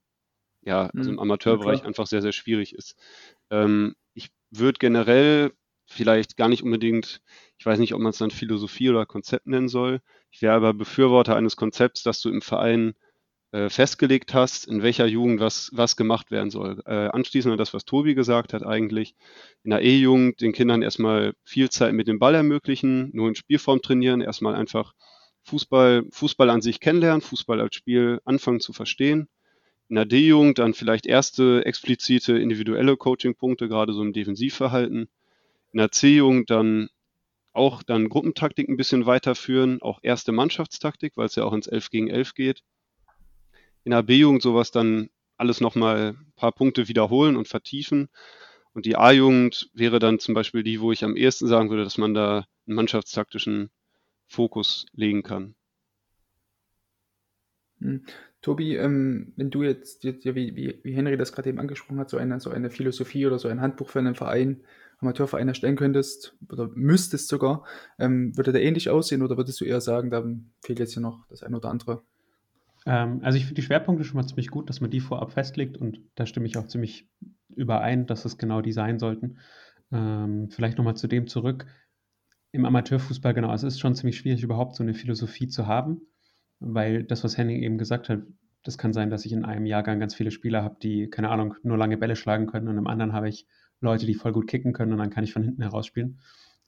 ja, 0.62 0.90
also 0.94 1.10
im 1.10 1.16
mhm. 1.16 1.20
Amateurbereich 1.22 1.80
ja, 1.80 1.86
einfach 1.86 2.06
sehr, 2.06 2.22
sehr 2.22 2.32
schwierig 2.32 2.74
ist. 2.74 2.96
Ähm, 3.50 3.94
ich 4.14 4.30
würde 4.50 4.78
generell 4.78 5.52
vielleicht 5.94 6.36
gar 6.36 6.48
nicht 6.48 6.62
unbedingt, 6.62 7.20
ich 7.58 7.66
weiß 7.66 7.78
nicht, 7.78 7.94
ob 7.94 8.00
man 8.00 8.10
es 8.10 8.18
dann 8.18 8.30
Philosophie 8.30 8.90
oder 8.90 9.06
Konzept 9.06 9.46
nennen 9.46 9.68
soll. 9.68 10.00
Ich 10.30 10.42
wäre 10.42 10.54
aber 10.54 10.74
Befürworter 10.74 11.36
eines 11.36 11.56
Konzepts, 11.56 12.02
dass 12.02 12.20
du 12.20 12.30
im 12.30 12.42
Verein 12.42 12.94
äh, 13.52 13.70
festgelegt 13.70 14.34
hast, 14.34 14.66
in 14.66 14.82
welcher 14.82 15.06
Jugend 15.06 15.38
was, 15.38 15.70
was 15.72 15.96
gemacht 15.96 16.32
werden 16.32 16.50
soll. 16.50 16.82
Äh, 16.86 17.08
anschließend 17.08 17.52
an 17.52 17.58
das, 17.58 17.72
was 17.72 17.84
Tobi 17.84 18.14
gesagt 18.14 18.52
hat, 18.52 18.64
eigentlich 18.64 19.14
in 19.62 19.70
der 19.70 19.82
E-Jugend 19.82 20.40
den 20.40 20.52
Kindern 20.52 20.82
erstmal 20.82 21.34
viel 21.44 21.70
Zeit 21.70 21.92
mit 21.92 22.08
dem 22.08 22.18
Ball 22.18 22.34
ermöglichen, 22.34 23.10
nur 23.12 23.28
in 23.28 23.36
Spielform 23.36 23.80
trainieren, 23.80 24.20
erstmal 24.20 24.56
einfach 24.56 24.94
Fußball, 25.44 26.04
Fußball 26.10 26.50
an 26.50 26.62
sich 26.62 26.80
kennenlernen, 26.80 27.20
Fußball 27.20 27.60
als 27.60 27.76
Spiel 27.76 28.20
anfangen 28.24 28.60
zu 28.60 28.72
verstehen. 28.72 29.28
In 29.88 29.96
der 29.96 30.06
D-Jugend 30.06 30.58
dann 30.58 30.74
vielleicht 30.74 31.06
erste 31.06 31.64
explizite 31.64 32.38
individuelle 32.38 32.96
Coaching-Punkte, 32.96 33.68
gerade 33.68 33.92
so 33.92 34.02
im 34.02 34.12
Defensivverhalten. 34.12 35.08
In 35.74 35.78
der 35.78 35.90
C-Jugend 35.90 36.48
dann 36.48 36.88
auch 37.52 37.82
dann 37.82 38.08
Gruppentaktik 38.08 38.68
ein 38.68 38.78
bisschen 38.78 39.04
weiterführen, 39.04 39.82
auch 39.82 39.98
erste 40.02 40.32
Mannschaftstaktik, 40.32 41.16
weil 41.16 41.26
es 41.26 41.34
ja 41.34 41.44
auch 41.44 41.52
ins 41.52 41.66
11 41.66 41.90
gegen 41.90 42.08
11 42.08 42.34
geht 42.34 42.62
in 43.84 43.90
der 43.90 44.02
B-Jugend 44.02 44.42
sowas 44.42 44.70
dann 44.70 45.10
alles 45.36 45.60
nochmal 45.60 46.16
ein 46.16 46.32
paar 46.36 46.52
Punkte 46.52 46.88
wiederholen 46.88 47.36
und 47.36 47.48
vertiefen. 47.48 48.08
Und 48.72 48.86
die 48.86 48.96
A-Jugend 48.96 49.70
wäre 49.72 49.98
dann 49.98 50.18
zum 50.18 50.34
Beispiel 50.34 50.62
die, 50.62 50.80
wo 50.80 50.90
ich 50.90 51.04
am 51.04 51.16
ehesten 51.16 51.46
sagen 51.46 51.70
würde, 51.70 51.84
dass 51.84 51.98
man 51.98 52.14
da 52.14 52.46
einen 52.66 52.76
mannschaftstaktischen 52.76 53.70
Fokus 54.26 54.86
legen 54.92 55.22
kann. 55.22 55.54
Hm. 57.80 58.04
Tobi, 58.40 58.76
ähm, 58.76 59.32
wenn 59.36 59.50
du 59.50 59.62
jetzt, 59.62 60.04
jetzt 60.04 60.24
wie, 60.24 60.56
wie, 60.56 60.80
wie, 60.82 60.92
Henry 60.92 61.16
das 61.16 61.32
gerade 61.32 61.48
eben 61.48 61.60
angesprochen 61.60 61.98
hat, 61.98 62.10
so 62.10 62.18
eine, 62.18 62.40
so 62.40 62.50
eine 62.50 62.70
Philosophie 62.70 63.26
oder 63.26 63.38
so 63.38 63.48
ein 63.48 63.60
Handbuch 63.60 63.88
für 63.88 64.00
einen 64.00 64.14
Verein, 64.14 64.64
Amateurverein 65.04 65.48
erstellen 65.48 65.76
könntest 65.76 66.36
oder 66.50 66.68
müsstest 66.74 67.28
sogar, 67.28 67.64
ähm, 67.98 68.36
würde 68.36 68.52
der 68.52 68.62
ähnlich 68.62 68.90
aussehen 68.90 69.22
oder 69.22 69.36
würdest 69.36 69.60
du 69.60 69.64
eher 69.64 69.80
sagen, 69.80 70.10
da 70.10 70.24
fehlt 70.62 70.78
jetzt 70.78 70.94
hier 70.94 71.02
noch 71.02 71.26
das 71.28 71.42
eine 71.42 71.56
oder 71.56 71.70
andere? 71.70 72.02
Ähm, 72.86 73.20
also 73.22 73.36
ich 73.36 73.44
finde 73.44 73.60
die 73.60 73.66
Schwerpunkte 73.66 74.04
schon 74.04 74.16
mal 74.16 74.26
ziemlich 74.26 74.50
gut, 74.50 74.68
dass 74.68 74.80
man 74.80 74.90
die 74.90 75.00
vorab 75.00 75.32
festlegt 75.32 75.76
und 75.76 76.00
da 76.14 76.26
stimme 76.26 76.46
ich 76.46 76.56
auch 76.56 76.66
ziemlich 76.66 77.08
überein, 77.54 78.06
dass 78.06 78.24
es 78.24 78.38
genau 78.38 78.60
die 78.60 78.72
sein 78.72 78.98
sollten. 78.98 79.38
Ähm, 79.92 80.50
vielleicht 80.50 80.78
nochmal 80.78 80.96
zu 80.96 81.06
dem 81.06 81.26
zurück. 81.26 81.66
Im 82.52 82.64
Amateurfußball, 82.64 83.34
genau, 83.34 83.52
es 83.52 83.62
ist 83.62 83.80
schon 83.80 83.94
ziemlich 83.94 84.16
schwierig, 84.16 84.42
überhaupt 84.42 84.76
so 84.76 84.82
eine 84.82 84.94
Philosophie 84.94 85.48
zu 85.48 85.66
haben, 85.66 86.02
weil 86.60 87.04
das, 87.04 87.24
was 87.24 87.36
Henning 87.36 87.62
eben 87.62 87.78
gesagt 87.78 88.08
hat, 88.08 88.20
das 88.62 88.78
kann 88.78 88.92
sein, 88.92 89.10
dass 89.10 89.26
ich 89.26 89.32
in 89.32 89.44
einem 89.44 89.66
Jahrgang 89.66 90.00
ganz 90.00 90.14
viele 90.14 90.30
Spieler 90.30 90.62
habe, 90.62 90.76
die, 90.82 91.10
keine 91.10 91.30
Ahnung, 91.30 91.54
nur 91.62 91.76
lange 91.76 91.98
Bälle 91.98 92.16
schlagen 92.16 92.46
können 92.46 92.68
und 92.68 92.78
im 92.78 92.86
anderen 92.86 93.12
habe 93.12 93.28
ich 93.28 93.46
Leute, 93.84 94.06
die 94.06 94.14
voll 94.14 94.32
gut 94.32 94.46
kicken 94.46 94.72
können 94.72 94.92
und 94.92 94.98
dann 94.98 95.10
kann 95.10 95.24
ich 95.24 95.32
von 95.32 95.42
hinten 95.42 95.62
heraus 95.62 95.86
spielen. 95.86 96.18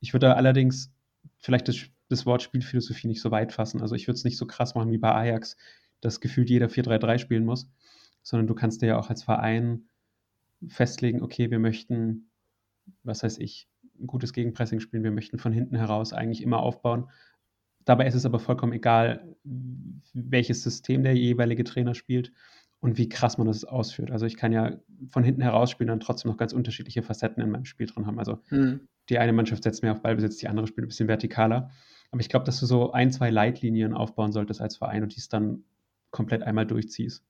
Ich 0.00 0.12
würde 0.12 0.36
allerdings 0.36 0.92
vielleicht 1.38 1.68
das, 1.68 1.76
das 2.08 2.26
Wort 2.26 2.42
Spielphilosophie 2.42 3.08
nicht 3.08 3.20
so 3.20 3.30
weit 3.30 3.52
fassen. 3.52 3.80
Also 3.80 3.94
ich 3.94 4.06
würde 4.06 4.16
es 4.16 4.24
nicht 4.24 4.36
so 4.36 4.46
krass 4.46 4.74
machen 4.74 4.92
wie 4.92 4.98
bei 4.98 5.12
Ajax, 5.12 5.56
dass 6.00 6.20
gefühlt 6.20 6.50
jeder 6.50 6.66
4-3-3 6.66 7.18
spielen 7.18 7.44
muss, 7.44 7.68
sondern 8.22 8.46
du 8.46 8.54
kannst 8.54 8.82
dir 8.82 8.86
ja 8.86 8.98
auch 8.98 9.10
als 9.10 9.22
Verein 9.22 9.88
festlegen, 10.68 11.22
okay, 11.22 11.50
wir 11.50 11.58
möchten, 11.58 12.30
was 13.02 13.22
heißt 13.22 13.40
ich, 13.40 13.68
ein 13.98 14.06
gutes 14.06 14.32
Gegenpressing 14.32 14.80
spielen, 14.80 15.04
wir 15.04 15.10
möchten 15.10 15.38
von 15.38 15.52
hinten 15.52 15.76
heraus 15.76 16.12
eigentlich 16.12 16.42
immer 16.42 16.60
aufbauen. 16.60 17.08
Dabei 17.84 18.06
ist 18.06 18.14
es 18.14 18.26
aber 18.26 18.38
vollkommen 18.38 18.72
egal, 18.72 19.36
welches 20.12 20.62
System 20.62 21.02
der 21.02 21.14
jeweilige 21.14 21.64
Trainer 21.64 21.94
spielt 21.94 22.32
und 22.86 22.98
wie 22.98 23.08
krass 23.08 23.36
man 23.36 23.48
das 23.48 23.64
ausführt. 23.64 24.12
Also 24.12 24.26
ich 24.26 24.36
kann 24.36 24.52
ja 24.52 24.76
von 25.10 25.24
hinten 25.24 25.42
heraus 25.42 25.72
spielen 25.72 25.90
und 25.90 26.04
trotzdem 26.04 26.30
noch 26.30 26.38
ganz 26.38 26.52
unterschiedliche 26.52 27.02
Facetten 27.02 27.42
in 27.42 27.50
meinem 27.50 27.64
Spiel 27.64 27.88
drin 27.88 28.06
haben. 28.06 28.20
Also 28.20 28.38
mhm. 28.48 28.78
die 29.08 29.18
eine 29.18 29.32
Mannschaft 29.32 29.64
setzt 29.64 29.82
mehr 29.82 29.90
auf 29.90 30.02
Ballbesitz, 30.02 30.36
die 30.36 30.46
andere 30.46 30.68
spielt 30.68 30.84
ein 30.84 30.88
bisschen 30.88 31.08
vertikaler. 31.08 31.72
Aber 32.12 32.20
ich 32.20 32.28
glaube, 32.28 32.46
dass 32.46 32.60
du 32.60 32.66
so 32.66 32.92
ein, 32.92 33.10
zwei 33.10 33.30
Leitlinien 33.30 33.92
aufbauen 33.92 34.30
solltest 34.30 34.60
als 34.60 34.76
Verein 34.76 35.02
und 35.02 35.16
dies 35.16 35.28
dann 35.28 35.64
komplett 36.12 36.44
einmal 36.44 36.64
durchziehst. 36.64 37.26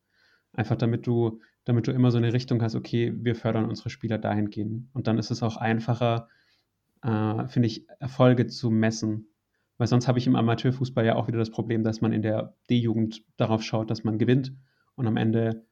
Einfach 0.53 0.77
damit 0.77 1.07
du, 1.07 1.41
damit 1.65 1.87
du 1.87 1.93
immer 1.93 2.11
so 2.11 2.19
eine 2.19 2.35
Richtung 2.35 2.61
hast, 2.61 2.75
okay, 2.75 3.15
wir 3.17 3.35
fördern 3.35 3.65
unsere 3.65 3.89
Spieler 3.89 4.19
dahingehend. 4.19 4.91
Und 4.93 5.07
dann 5.07 5.17
ist 5.17 5.31
es 5.31 5.43
auch 5.43 5.57
einfacher, 5.57 6.29
äh, 7.03 7.49
finde 7.49 7.69
ich, 7.69 7.89
Erfolge 7.99 8.47
zu 8.47 8.71
messen. 8.71 9.29
Weil 9.79 9.87
sonst 9.87 10.07
habe 10.07 10.19
ich 10.19 10.27
im 10.27 10.37
Amateurfußball 10.37 11.07
ja 11.07 11.15
auch 11.15 11.29
wieder 11.29 11.39
das 11.39 11.51
Problem, 11.51 11.83
dass 11.83 12.03
man 12.03 12.13
in 12.13 12.21
der 12.21 12.55
D-Jugend 12.69 13.25
darauf 13.39 13.63
schaut, 13.63 13.91
dass 13.91 14.05
man 14.05 14.19
gewinnt. 14.19 14.53
Und 14.97 15.07
am 15.07 15.17
Ende 15.17 15.65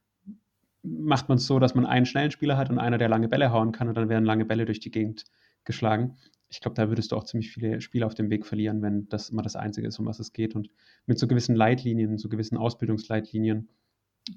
macht 0.83 1.29
man 1.29 1.37
es 1.37 1.47
so, 1.47 1.59
dass 1.59 1.75
man 1.75 1.85
einen 1.85 2.05
schnellen 2.05 2.31
Spieler 2.31 2.57
hat 2.57 2.69
und 2.69 2.79
einer, 2.79 2.97
der 2.97 3.09
lange 3.09 3.27
Bälle 3.27 3.51
hauen 3.51 3.71
kann 3.71 3.89
und 3.89 3.95
dann 3.95 4.09
werden 4.09 4.25
lange 4.25 4.45
Bälle 4.45 4.65
durch 4.65 4.79
die 4.79 4.91
Gegend 4.91 5.25
geschlagen. 5.63 6.15
Ich 6.47 6.61
glaube, 6.61 6.75
da 6.75 6.89
würdest 6.89 7.11
du 7.11 7.15
auch 7.15 7.23
ziemlich 7.23 7.51
viele 7.51 7.81
Spiele 7.81 8.05
auf 8.05 8.13
dem 8.13 8.29
Weg 8.29 8.45
verlieren, 8.45 8.81
wenn 8.81 9.09
das 9.09 9.29
immer 9.29 9.41
das 9.41 9.55
Einzige 9.55 9.87
ist, 9.87 9.99
um 9.99 10.05
was 10.05 10.19
es 10.19 10.31
geht. 10.31 10.55
Und 10.55 10.69
mit 11.07 11.17
so 11.17 11.27
gewissen 11.27 11.55
Leitlinien, 11.55 12.17
so 12.17 12.29
gewissen 12.29 12.57
Ausbildungsleitlinien 12.57 13.67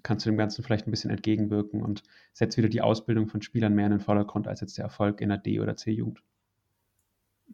kannst 0.02 0.26
du 0.26 0.30
dem 0.30 0.38
Ganzen 0.38 0.62
vielleicht 0.62 0.86
ein 0.86 0.90
bisschen 0.90 1.10
entgegenwirken 1.10 1.82
und 1.82 2.02
setzt 2.32 2.56
wieder 2.56 2.68
die 2.68 2.80
Ausbildung 2.80 3.28
von 3.28 3.42
Spielern 3.42 3.74
mehr 3.74 3.86
in 3.86 3.92
den 3.92 4.00
Vordergrund 4.00 4.48
als 4.48 4.60
jetzt 4.60 4.76
der 4.78 4.84
Erfolg 4.84 5.20
in 5.20 5.28
der 5.28 5.38
D- 5.38 5.60
oder 5.60 5.76
C-Jugend. 5.76 6.22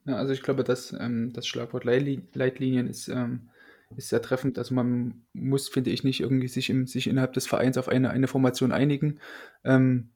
Ja, 0.04 0.16
also 0.16 0.32
ich 0.32 0.42
glaube, 0.42 0.64
dass 0.64 0.92
ähm, 0.92 1.32
das 1.32 1.46
Schlagwort 1.46 1.84
Leitlinien 1.84 2.88
ist, 2.88 3.08
ähm, 3.08 3.48
ist 3.96 4.08
sehr 4.08 4.22
treffend. 4.22 4.58
Also 4.58 4.74
man 4.74 5.26
muss, 5.32 5.68
finde 5.68 5.90
ich, 5.90 6.04
nicht 6.04 6.20
irgendwie 6.20 6.48
sich, 6.48 6.70
im, 6.70 6.86
sich 6.86 7.06
innerhalb 7.06 7.32
des 7.32 7.46
Vereins 7.46 7.78
auf 7.78 7.88
eine, 7.88 8.10
eine 8.10 8.28
Formation 8.28 8.72
einigen. 8.72 9.20
Ähm, 9.64 10.10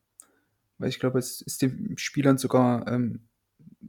weil 0.78 0.88
ich 0.88 1.00
glaube, 1.00 1.18
es 1.18 1.40
ist 1.40 1.62
den 1.62 1.98
Spielern 1.98 2.38
sogar, 2.38 2.86
ähm, 2.88 3.28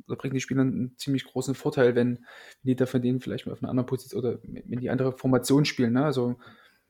bringt 0.07 0.33
den 0.33 0.39
Spielern 0.39 0.67
einen 0.67 0.97
ziemlich 0.97 1.25
großen 1.25 1.55
Vorteil, 1.55 1.95
wenn, 1.95 2.15
wenn 2.17 2.25
die 2.63 2.75
da 2.75 2.85
von 2.85 3.01
denen 3.01 3.21
vielleicht 3.21 3.45
mal 3.45 3.53
auf 3.53 3.61
einer 3.61 3.69
anderen 3.69 3.87
Position 3.87 4.19
oder 4.19 4.39
wenn 4.43 4.79
die 4.79 4.89
andere 4.89 5.17
Formation 5.17 5.65
spielen. 5.65 5.93
Ne? 5.93 6.03
Also 6.03 6.37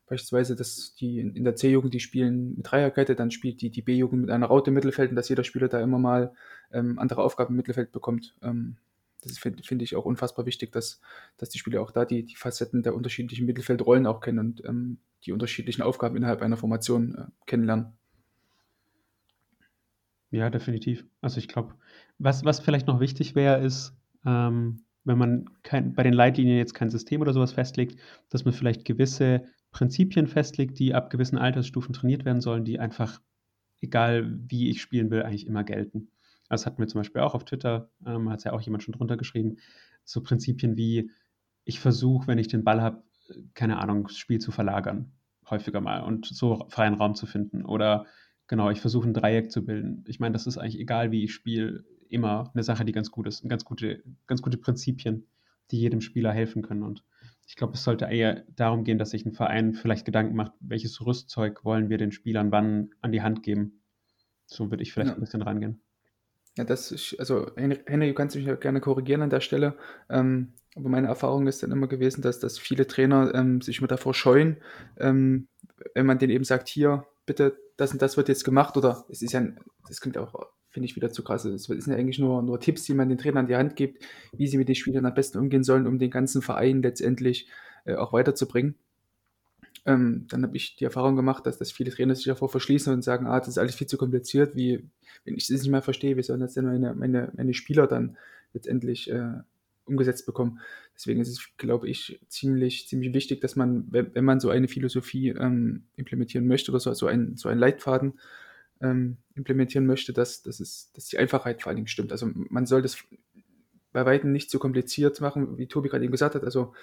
beispielsweise, 0.07 0.55
dass 0.55 0.95
die 0.95 1.19
in 1.19 1.43
der 1.43 1.55
C-Jugend, 1.55 1.93
die 1.93 1.99
spielen 1.99 2.55
mit 2.55 2.71
Dreierkette, 2.71 3.15
dann 3.15 3.31
spielt 3.31 3.61
die, 3.61 3.69
die 3.69 3.81
B-Jugend 3.81 4.21
mit 4.21 4.31
einer 4.31 4.47
Raute 4.47 4.71
im 4.71 4.73
Mittelfeld 4.73 5.11
und 5.11 5.15
dass 5.15 5.29
jeder 5.29 5.43
Spieler 5.43 5.67
da 5.67 5.79
immer 5.81 5.99
mal 5.99 6.33
ähm, 6.71 6.97
andere 6.97 7.21
Aufgaben 7.21 7.53
im 7.53 7.57
Mittelfeld 7.57 7.91
bekommt. 7.91 8.35
Ähm, 8.41 8.77
das 9.21 9.37
finde 9.37 9.63
find 9.63 9.81
ich 9.81 9.95
auch 9.95 10.05
unfassbar 10.05 10.45
wichtig, 10.45 10.71
dass, 10.71 11.01
dass 11.37 11.49
die 11.49 11.59
Spieler 11.59 11.81
auch 11.81 11.91
da 11.91 12.05
die, 12.05 12.25
die 12.25 12.35
Facetten 12.35 12.83
der 12.83 12.95
unterschiedlichen 12.95 13.45
Mittelfeldrollen 13.45 14.07
auch 14.07 14.21
kennen 14.21 14.39
und 14.39 14.65
ähm, 14.65 14.99
die 15.25 15.31
unterschiedlichen 15.31 15.81
Aufgaben 15.81 16.15
innerhalb 16.15 16.41
einer 16.41 16.57
Formation 16.57 17.15
äh, 17.15 17.25
kennenlernen. 17.45 17.93
Ja, 20.31 20.49
definitiv. 20.49 21.05
Also 21.21 21.39
ich 21.39 21.47
glaube, 21.47 21.73
was, 22.17 22.45
was 22.45 22.59
vielleicht 22.59 22.87
noch 22.87 22.99
wichtig 22.99 23.35
wäre, 23.35 23.63
ist, 23.63 23.97
ähm, 24.25 24.83
wenn 25.03 25.17
man 25.17 25.49
kein, 25.63 25.93
bei 25.95 26.03
den 26.03 26.13
Leitlinien 26.13 26.57
jetzt 26.57 26.75
kein 26.75 26.89
System 26.89 27.21
oder 27.21 27.33
sowas 27.33 27.53
festlegt, 27.53 27.99
dass 28.29 28.45
man 28.45 28.53
vielleicht 28.53 28.85
gewisse 28.85 29.43
Prinzipien 29.71 30.27
festlegt, 30.27 30.77
die 30.77 30.93
ab 30.93 31.09
gewissen 31.09 31.37
Altersstufen 31.37 31.93
trainiert 31.93 32.25
werden 32.25 32.41
sollen, 32.41 32.63
die 32.63 32.79
einfach, 32.79 33.19
egal 33.81 34.39
wie 34.47 34.69
ich 34.69 34.81
spielen 34.81 35.09
will, 35.09 35.23
eigentlich 35.23 35.47
immer 35.47 35.63
gelten. 35.63 36.11
Das 36.49 36.65
hatten 36.65 36.79
wir 36.79 36.87
zum 36.87 36.99
Beispiel 36.99 37.21
auch 37.21 37.35
auf 37.35 37.45
Twitter, 37.45 37.91
ähm, 38.05 38.29
hat 38.29 38.39
es 38.39 38.43
ja 38.43 38.53
auch 38.53 38.61
jemand 38.61 38.83
schon 38.83 38.93
drunter 38.93 39.17
geschrieben. 39.17 39.57
So 40.03 40.21
Prinzipien 40.21 40.75
wie, 40.75 41.11
ich 41.63 41.79
versuche, 41.79 42.27
wenn 42.27 42.39
ich 42.39 42.47
den 42.47 42.63
Ball 42.63 42.81
habe, 42.81 43.03
keine 43.53 43.77
Ahnung, 43.77 44.05
das 44.07 44.17
Spiel 44.17 44.39
zu 44.39 44.51
verlagern, 44.51 45.11
häufiger 45.49 45.81
mal 45.81 46.01
und 46.01 46.25
so 46.25 46.65
freien 46.69 46.95
Raum 46.95 47.15
zu 47.15 47.27
finden. 47.27 47.63
Oder 47.63 48.05
genau, 48.47 48.71
ich 48.71 48.81
versuche 48.81 49.07
ein 49.07 49.13
Dreieck 49.13 49.51
zu 49.51 49.63
bilden. 49.63 50.03
Ich 50.07 50.19
meine, 50.19 50.33
das 50.33 50.47
ist 50.47 50.57
eigentlich 50.57 50.79
egal, 50.79 51.11
wie 51.11 51.23
ich 51.23 51.33
spiele, 51.33 51.85
immer 52.09 52.49
eine 52.53 52.63
Sache, 52.63 52.85
die 52.85 52.91
ganz 52.91 53.11
gut 53.11 53.27
ist. 53.27 53.47
Ganz 53.47 53.63
gute, 53.63 54.03
ganz 54.25 54.41
gute 54.41 54.57
Prinzipien, 54.57 55.27
die 55.69 55.79
jedem 55.79 56.01
Spieler 56.01 56.31
helfen 56.31 56.63
können. 56.63 56.81
Und 56.81 57.03
ich 57.47 57.55
glaube, 57.55 57.73
es 57.73 57.83
sollte 57.83 58.05
eher 58.05 58.43
darum 58.55 58.83
gehen, 58.83 58.97
dass 58.97 59.11
sich 59.11 59.25
ein 59.25 59.33
Verein 59.33 59.73
vielleicht 59.73 60.05
Gedanken 60.05 60.35
macht, 60.35 60.53
welches 60.59 61.05
Rüstzeug 61.05 61.63
wollen 61.63 61.89
wir 61.89 61.97
den 61.97 62.11
Spielern 62.11 62.51
wann 62.51 62.89
an 63.01 63.11
die 63.11 63.21
Hand 63.21 63.43
geben. 63.43 63.81
So 64.45 64.71
würde 64.71 64.81
ich 64.81 64.91
vielleicht 64.91 65.11
ja. 65.11 65.15
ein 65.15 65.21
bisschen 65.21 65.43
rangehen. 65.43 65.81
Ja, 66.57 66.63
das 66.63 66.91
ist, 66.91 67.15
also 67.19 67.51
Henry, 67.55 68.07
du 68.07 68.13
kannst 68.13 68.35
mich 68.35 68.45
ja 68.45 68.55
gerne 68.55 68.81
korrigieren 68.81 69.21
an 69.21 69.29
der 69.29 69.39
Stelle. 69.39 69.77
Ähm, 70.09 70.53
aber 70.75 70.89
meine 70.89 71.07
Erfahrung 71.07 71.47
ist 71.47 71.63
dann 71.63 71.71
immer 71.71 71.87
gewesen, 71.87 72.21
dass, 72.21 72.39
dass 72.39 72.59
viele 72.59 72.87
Trainer 72.87 73.33
ähm, 73.33 73.61
sich 73.61 73.79
immer 73.79 73.87
davor 73.87 74.13
scheuen, 74.13 74.57
ähm, 74.97 75.47
wenn 75.93 76.05
man 76.05 76.19
denen 76.19 76.31
eben 76.33 76.43
sagt, 76.43 76.67
hier, 76.67 77.05
bitte, 77.25 77.57
das 77.77 77.91
und 77.91 78.01
das 78.01 78.17
wird 78.17 78.29
jetzt 78.29 78.43
gemacht, 78.43 78.77
oder 78.77 79.05
es 79.09 79.21
ist 79.21 79.33
ja, 79.33 79.45
das 79.87 80.01
klingt 80.01 80.17
auch, 80.17 80.47
finde 80.69 80.85
ich, 80.85 80.95
wieder 80.95 81.09
zu 81.09 81.23
krass. 81.23 81.45
Es 81.45 81.63
sind 81.63 81.87
ja 81.87 81.95
eigentlich 81.95 82.19
nur, 82.19 82.41
nur 82.41 82.59
Tipps, 82.59 82.83
die 82.83 82.93
man 82.93 83.09
den 83.09 83.17
Trainern 83.17 83.39
an 83.39 83.47
die 83.47 83.55
Hand 83.55 83.75
gibt, 83.75 84.03
wie 84.33 84.47
sie 84.47 84.57
mit 84.57 84.67
den 84.67 84.75
Spielern 84.75 85.05
am 85.05 85.13
besten 85.13 85.39
umgehen 85.39 85.63
sollen, 85.63 85.87
um 85.87 85.97
den 85.97 86.11
ganzen 86.11 86.41
Verein 86.41 86.81
letztendlich 86.81 87.49
äh, 87.85 87.95
auch 87.95 88.13
weiterzubringen 88.13 88.75
ähm, 89.85 90.27
dann 90.29 90.43
habe 90.43 90.57
ich 90.57 90.75
die 90.75 90.83
Erfahrung 90.83 91.15
gemacht, 91.15 91.45
dass, 91.45 91.57
dass 91.57 91.71
viele 91.71 91.91
Trainer 91.91 92.15
sich 92.15 92.25
davor 92.25 92.49
verschließen 92.49 92.93
und 92.93 93.03
sagen, 93.03 93.27
ah, 93.27 93.39
das 93.39 93.49
ist 93.49 93.57
alles 93.57 93.75
viel 93.75 93.87
zu 93.87 93.97
kompliziert, 93.97 94.55
wie, 94.55 94.87
wenn 95.25 95.35
ich 95.35 95.47
das 95.47 95.61
nicht 95.61 95.71
mal 95.71 95.81
verstehe, 95.81 96.17
wie 96.17 96.23
sollen 96.23 96.41
das 96.41 96.53
denn 96.53 96.65
meine, 96.65 96.93
meine, 96.93 97.31
meine 97.35 97.53
Spieler 97.53 97.87
dann 97.87 98.17
letztendlich 98.53 99.09
äh, 99.09 99.33
umgesetzt 99.85 100.25
bekommen. 100.25 100.59
Deswegen 100.95 101.21
ist 101.21 101.29
es, 101.29 101.49
glaube 101.57 101.89
ich, 101.89 102.19
ziemlich, 102.27 102.87
ziemlich 102.87 103.13
wichtig, 103.13 103.41
dass 103.41 103.55
man, 103.55 103.85
wenn, 103.89 104.13
wenn 104.13 104.25
man 104.25 104.39
so 104.39 104.49
eine 104.49 104.67
Philosophie 104.67 105.29
ähm, 105.29 105.85
implementieren 105.95 106.47
möchte 106.47 106.71
oder 106.71 106.79
so, 106.79 106.93
so, 106.93 107.07
ein, 107.07 107.35
so 107.35 107.49
einen 107.49 107.59
Leitfaden 107.59 108.19
ähm, 108.81 109.17
implementieren 109.35 109.85
möchte, 109.85 110.13
dass, 110.13 110.41
dass, 110.43 110.59
es, 110.59 110.91
dass 110.93 111.07
die 111.07 111.17
Einfachheit 111.17 111.61
vor 111.61 111.69
allen 111.69 111.77
Dingen 111.77 111.87
stimmt. 111.87 112.11
Also 112.11 112.29
man 112.33 112.65
soll 112.65 112.81
das 112.81 112.97
bei 113.91 114.05
weitem 114.05 114.31
nicht 114.31 114.51
so 114.51 114.59
kompliziert 114.59 115.19
machen, 115.21 115.57
wie 115.57 115.67
Tobi 115.67 115.89
gerade 115.89 116.03
eben 116.03 116.11
gesagt 116.11 116.35
hat. 116.35 116.43
Also 116.43 116.73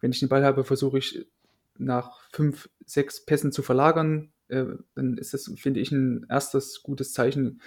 wenn 0.00 0.12
ich 0.12 0.20
den 0.20 0.28
Ball 0.28 0.44
habe, 0.44 0.64
versuche 0.64 0.98
ich 0.98 1.26
nach 1.84 2.28
fünf, 2.32 2.68
sechs 2.84 3.24
Pässen 3.24 3.52
zu 3.52 3.62
verlagern, 3.62 4.32
äh, 4.48 4.66
dann 4.94 5.16
ist 5.16 5.34
das, 5.34 5.50
finde 5.56 5.80
ich, 5.80 5.92
ein 5.92 6.26
erstes 6.28 6.82
gutes 6.82 7.12
Zeichen, 7.12 7.60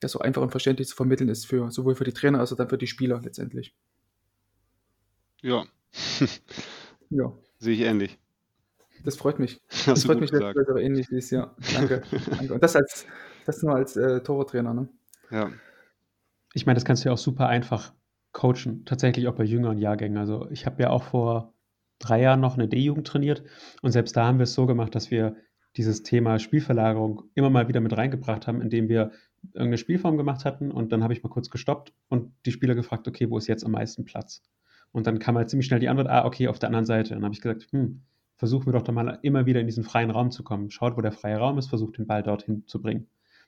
das 0.00 0.12
so 0.12 0.20
einfach 0.20 0.42
und 0.42 0.50
verständlich 0.50 0.88
zu 0.88 0.96
vermitteln 0.96 1.28
ist, 1.28 1.46
für, 1.46 1.70
sowohl 1.70 1.94
für 1.94 2.04
die 2.04 2.12
Trainer 2.12 2.40
als 2.40 2.52
auch 2.52 2.56
dann 2.56 2.68
für 2.68 2.78
die 2.78 2.86
Spieler 2.86 3.20
letztendlich. 3.22 3.74
Ja. 5.42 5.64
ja. 7.10 7.32
Sehe 7.58 7.74
ich 7.74 7.80
ähnlich. 7.80 8.18
Das 9.04 9.16
freut 9.16 9.38
mich. 9.38 9.60
Hast 9.70 9.86
das 9.86 10.04
freut 10.04 10.20
mich, 10.20 10.30
dass 10.30 10.54
du 10.54 10.76
ähnlich 10.76 11.08
siehst, 11.08 11.30
ja. 11.30 11.54
Danke. 11.74 12.02
Danke. 12.30 12.54
Und 12.54 12.62
das 12.62 12.76
als 12.76 13.06
das 13.46 13.62
nur 13.62 13.74
als 13.74 13.96
äh, 13.96 14.22
Torwarttrainer, 14.22 14.74
ne? 14.74 14.88
Ja. 15.30 15.50
Ich 16.52 16.66
meine, 16.66 16.76
das 16.76 16.84
kannst 16.84 17.04
du 17.04 17.08
ja 17.08 17.12
auch 17.14 17.18
super 17.18 17.48
einfach 17.48 17.92
coachen, 18.32 18.84
tatsächlich 18.84 19.28
auch 19.28 19.34
bei 19.34 19.44
jüngeren 19.44 19.78
Jahrgängen. 19.78 20.18
Also 20.18 20.48
ich 20.50 20.66
habe 20.66 20.82
ja 20.82 20.90
auch 20.90 21.02
vor 21.02 21.54
drei 22.00 22.20
Jahren 22.20 22.40
noch 22.40 22.54
eine 22.54 22.66
D-Jugend 22.66 23.06
trainiert 23.06 23.44
und 23.82 23.92
selbst 23.92 24.16
da 24.16 24.26
haben 24.26 24.38
wir 24.38 24.44
es 24.44 24.54
so 24.54 24.66
gemacht, 24.66 24.94
dass 24.96 25.12
wir 25.12 25.36
dieses 25.76 26.02
Thema 26.02 26.40
Spielverlagerung 26.40 27.22
immer 27.34 27.50
mal 27.50 27.68
wieder 27.68 27.80
mit 27.80 27.96
reingebracht 27.96 28.48
haben, 28.48 28.60
indem 28.60 28.88
wir 28.88 29.12
irgendeine 29.52 29.78
Spielform 29.78 30.16
gemacht 30.16 30.44
hatten 30.44 30.72
und 30.72 30.90
dann 30.90 31.04
habe 31.04 31.12
ich 31.12 31.22
mal 31.22 31.28
kurz 31.28 31.48
gestoppt 31.48 31.92
und 32.08 32.32
die 32.44 32.52
Spieler 32.52 32.74
gefragt, 32.74 33.06
okay, 33.06 33.30
wo 33.30 33.38
ist 33.38 33.46
jetzt 33.46 33.64
am 33.64 33.70
meisten 33.70 34.04
Platz? 34.04 34.42
Und 34.92 35.06
dann 35.06 35.18
kam 35.18 35.36
halt 35.36 35.48
ziemlich 35.48 35.66
schnell 35.66 35.80
die 35.80 35.88
Antwort, 35.88 36.08
ah, 36.08 36.24
okay, 36.24 36.48
auf 36.48 36.58
der 36.58 36.68
anderen 36.68 36.84
Seite. 36.84 37.14
Dann 37.14 37.24
habe 37.24 37.32
ich 37.32 37.40
gesagt, 37.40 37.68
hm, 37.70 38.02
versuchen 38.36 38.66
wir 38.66 38.72
doch 38.72 38.82
da 38.82 38.92
mal 38.92 39.18
immer 39.22 39.46
wieder 39.46 39.60
in 39.60 39.66
diesen 39.66 39.84
freien 39.84 40.10
Raum 40.10 40.30
zu 40.30 40.42
kommen. 40.42 40.70
Schaut, 40.70 40.96
wo 40.96 41.00
der 41.00 41.12
freie 41.12 41.36
Raum 41.36 41.58
ist, 41.58 41.68
versucht 41.68 41.98
den 41.98 42.06
Ball 42.06 42.22
dorthin 42.22 42.66
zu 42.66 42.82
bringen. 42.82 43.06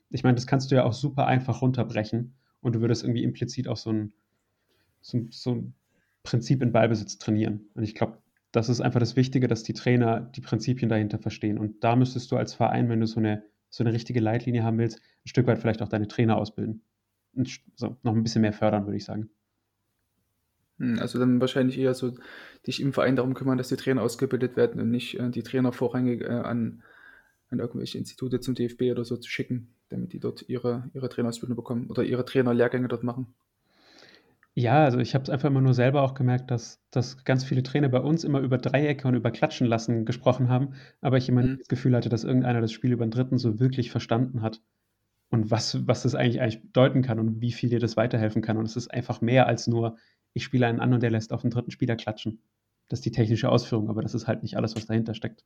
Ich 0.09 0.23
meine, 0.23 0.35
das 0.35 0.47
kannst 0.47 0.71
du 0.71 0.75
ja 0.75 0.83
auch 0.83 0.93
super 0.93 1.25
einfach 1.25 1.61
runterbrechen 1.61 2.35
und 2.61 2.75
du 2.75 2.81
würdest 2.81 3.03
irgendwie 3.03 3.23
implizit 3.23 3.67
auch 3.67 3.77
so 3.77 3.91
ein, 3.91 4.13
so, 5.01 5.25
so 5.31 5.55
ein 5.55 5.73
Prinzip 6.21 6.61
in 6.61 6.71
Ballbesitz 6.71 7.17
trainieren. 7.17 7.67
Und 7.73 7.83
ich 7.83 7.95
glaube, 7.95 8.19
das 8.53 8.69
ist 8.69 8.81
einfach 8.81 8.99
das 8.99 9.15
Wichtige, 9.15 9.47
dass 9.47 9.63
die 9.63 9.73
Trainer 9.73 10.21
die 10.21 10.41
Prinzipien 10.41 10.87
dahinter 10.87 11.17
verstehen. 11.17 11.57
Und 11.57 11.83
da 11.83 11.95
müsstest 11.95 12.31
du 12.31 12.37
als 12.37 12.53
Verein, 12.53 12.87
wenn 12.87 12.99
du 12.99 13.07
so 13.07 13.19
eine, 13.19 13.43
so 13.69 13.83
eine 13.83 13.91
richtige 13.91 14.19
Leitlinie 14.19 14.63
haben 14.63 14.77
willst, 14.77 14.99
ein 14.99 15.27
Stück 15.27 15.47
weit 15.47 15.57
vielleicht 15.57 15.81
auch 15.81 15.89
deine 15.89 16.07
Trainer 16.07 16.37
ausbilden. 16.37 16.83
Und 17.33 17.61
so, 17.75 17.97
noch 18.03 18.13
ein 18.13 18.21
bisschen 18.21 18.43
mehr 18.43 18.53
fördern, 18.53 18.85
würde 18.85 18.97
ich 18.97 19.05
sagen. 19.05 19.31
Hm, 20.77 20.99
also 20.99 21.17
dann 21.17 21.41
wahrscheinlich 21.41 21.79
eher 21.79 21.95
so 21.95 22.15
dich 22.67 22.79
im 22.79 22.93
Verein 22.93 23.15
darum 23.15 23.33
kümmern, 23.33 23.57
dass 23.57 23.69
die 23.69 23.75
Trainer 23.75 24.03
ausgebildet 24.03 24.55
werden 24.55 24.79
und 24.79 24.91
nicht 24.91 25.19
äh, 25.19 25.31
die 25.31 25.41
Trainer 25.41 25.73
vorrangig 25.73 26.21
äh, 26.21 26.27
an, 26.27 26.83
an 27.49 27.57
irgendwelche 27.57 27.97
Institute 27.97 28.39
zum 28.39 28.53
DFB 28.53 28.91
oder 28.91 29.03
so 29.03 29.17
zu 29.17 29.31
schicken, 29.31 29.73
damit 29.89 30.13
die 30.13 30.19
dort 30.19 30.47
ihre, 30.47 30.91
ihre 30.93 31.09
Trainerausbildung 31.09 31.55
bekommen 31.55 31.89
oder 31.89 32.03
ihre 32.03 32.23
Trainerlehrgänge 32.23 32.87
dort 32.87 33.03
machen. 33.03 33.33
Ja, 34.55 34.83
also 34.83 34.99
ich 34.99 35.15
habe 35.15 35.23
es 35.23 35.29
einfach 35.31 35.49
immer 35.49 35.61
nur 35.61 35.73
selber 35.73 36.03
auch 36.03 36.13
gemerkt, 36.13 36.51
dass, 36.51 36.79
dass 36.91 37.23
ganz 37.25 37.43
viele 37.43 37.63
Trainer 37.63 37.89
bei 37.89 37.99
uns 37.99 38.23
immer 38.23 38.39
über 38.39 38.59
Dreiecke 38.59 39.07
und 39.07 39.15
über 39.15 39.31
Klatschen 39.31 39.65
lassen 39.65 40.05
gesprochen 40.05 40.47
haben, 40.47 40.75
aber 41.01 41.17
ich 41.17 41.27
immer 41.27 41.41
mhm. 41.41 41.57
das 41.57 41.67
Gefühl 41.67 41.95
hatte, 41.95 42.09
dass 42.09 42.23
irgendeiner 42.23 42.61
das 42.61 42.71
Spiel 42.71 42.91
über 42.91 43.05
den 43.05 43.11
Dritten 43.11 43.39
so 43.39 43.59
wirklich 43.59 43.89
verstanden 43.89 44.43
hat 44.43 44.61
und 45.29 45.49
was, 45.49 45.87
was 45.87 46.03
das 46.03 46.13
eigentlich, 46.13 46.39
eigentlich 46.39 46.61
bedeuten 46.61 47.01
kann 47.01 47.19
und 47.19 47.41
wie 47.41 47.51
viel 47.51 47.69
dir 47.69 47.79
das 47.79 47.97
weiterhelfen 47.97 48.43
kann. 48.43 48.57
Und 48.57 48.65
es 48.65 48.75
ist 48.75 48.93
einfach 48.93 49.21
mehr 49.21 49.47
als 49.47 49.65
nur, 49.65 49.97
ich 50.33 50.43
spiele 50.43 50.67
einen 50.67 50.79
an 50.79 50.93
und 50.93 51.01
der 51.01 51.09
lässt 51.09 51.33
auf 51.33 51.41
den 51.41 51.49
dritten 51.49 51.71
Spieler 51.71 51.95
klatschen. 51.95 52.39
Das 52.89 52.99
ist 52.99 53.05
die 53.05 53.11
technische 53.11 53.49
Ausführung, 53.49 53.89
aber 53.89 54.03
das 54.03 54.13
ist 54.13 54.27
halt 54.27 54.43
nicht 54.43 54.55
alles, 54.55 54.75
was 54.75 54.85
dahinter 54.85 55.15
steckt. 55.15 55.43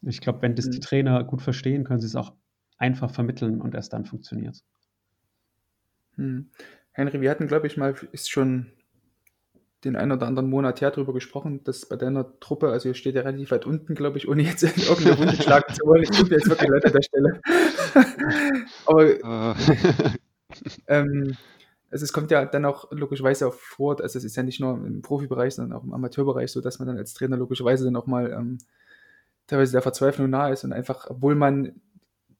Ich 0.00 0.22
glaube, 0.22 0.40
wenn 0.40 0.54
das 0.54 0.66
mhm. 0.66 0.70
die 0.70 0.80
Trainer 0.80 1.22
gut 1.24 1.42
verstehen, 1.42 1.84
können 1.84 2.00
sie 2.00 2.06
es 2.06 2.16
auch 2.16 2.32
einfach 2.78 3.10
vermitteln 3.10 3.60
und 3.60 3.74
erst 3.74 3.92
dann 3.92 4.06
funktioniert 4.06 4.54
es. 4.54 4.64
Mhm. 6.16 6.48
Henry, 6.92 7.20
wir 7.20 7.30
hatten, 7.30 7.46
glaube 7.46 7.66
ich, 7.66 7.76
mal, 7.76 7.94
ist 8.12 8.30
schon 8.30 8.72
den 9.84 9.96
einen 9.96 10.12
oder 10.12 10.26
anderen 10.26 10.48
Monat 10.48 10.80
her 10.80 10.90
darüber 10.90 11.12
gesprochen, 11.12 11.64
dass 11.64 11.86
bei 11.86 11.96
deiner 11.96 12.38
Truppe, 12.38 12.68
also 12.68 12.88
ihr 12.88 12.94
steht 12.94 13.16
ja 13.16 13.22
relativ 13.22 13.50
weit 13.50 13.66
unten, 13.66 13.94
glaube 13.94 14.18
ich, 14.18 14.28
ohne 14.28 14.42
jetzt 14.42 14.62
in 14.62 14.70
irgendeine 14.76 15.16
Runde 15.16 15.42
schlagen 15.42 15.74
zu 15.74 15.86
wollen. 15.86 16.04
Ich 16.04 16.10
mir 16.10 16.30
jetzt 16.30 16.48
wirklich 16.48 16.70
leid 16.70 16.86
an 16.86 16.92
der 16.92 17.02
Stelle. 17.02 17.40
Aber 18.86 19.24
ah. 19.24 19.56
ähm, 20.86 21.36
also 21.90 22.04
es 22.04 22.12
kommt 22.12 22.30
ja 22.30 22.44
dann 22.44 22.64
auch 22.64 22.90
logischerweise 22.92 23.48
auch 23.48 23.54
vor, 23.54 24.00
also 24.00 24.18
es 24.18 24.24
ist 24.24 24.36
ja 24.36 24.42
nicht 24.42 24.60
nur 24.60 24.74
im 24.74 25.02
Profibereich, 25.02 25.54
sondern 25.54 25.78
auch 25.78 25.84
im 25.84 25.92
Amateurbereich 25.92 26.50
so, 26.52 26.60
dass 26.60 26.78
man 26.78 26.88
dann 26.88 26.98
als 26.98 27.14
Trainer 27.14 27.36
logischerweise 27.36 27.84
dann 27.84 27.96
auch 27.96 28.06
mal 28.06 28.30
ähm, 28.32 28.58
teilweise 29.46 29.72
der 29.72 29.82
Verzweiflung 29.82 30.30
nahe 30.30 30.52
ist 30.52 30.64
und 30.64 30.72
einfach, 30.72 31.10
obwohl 31.10 31.34
man 31.34 31.80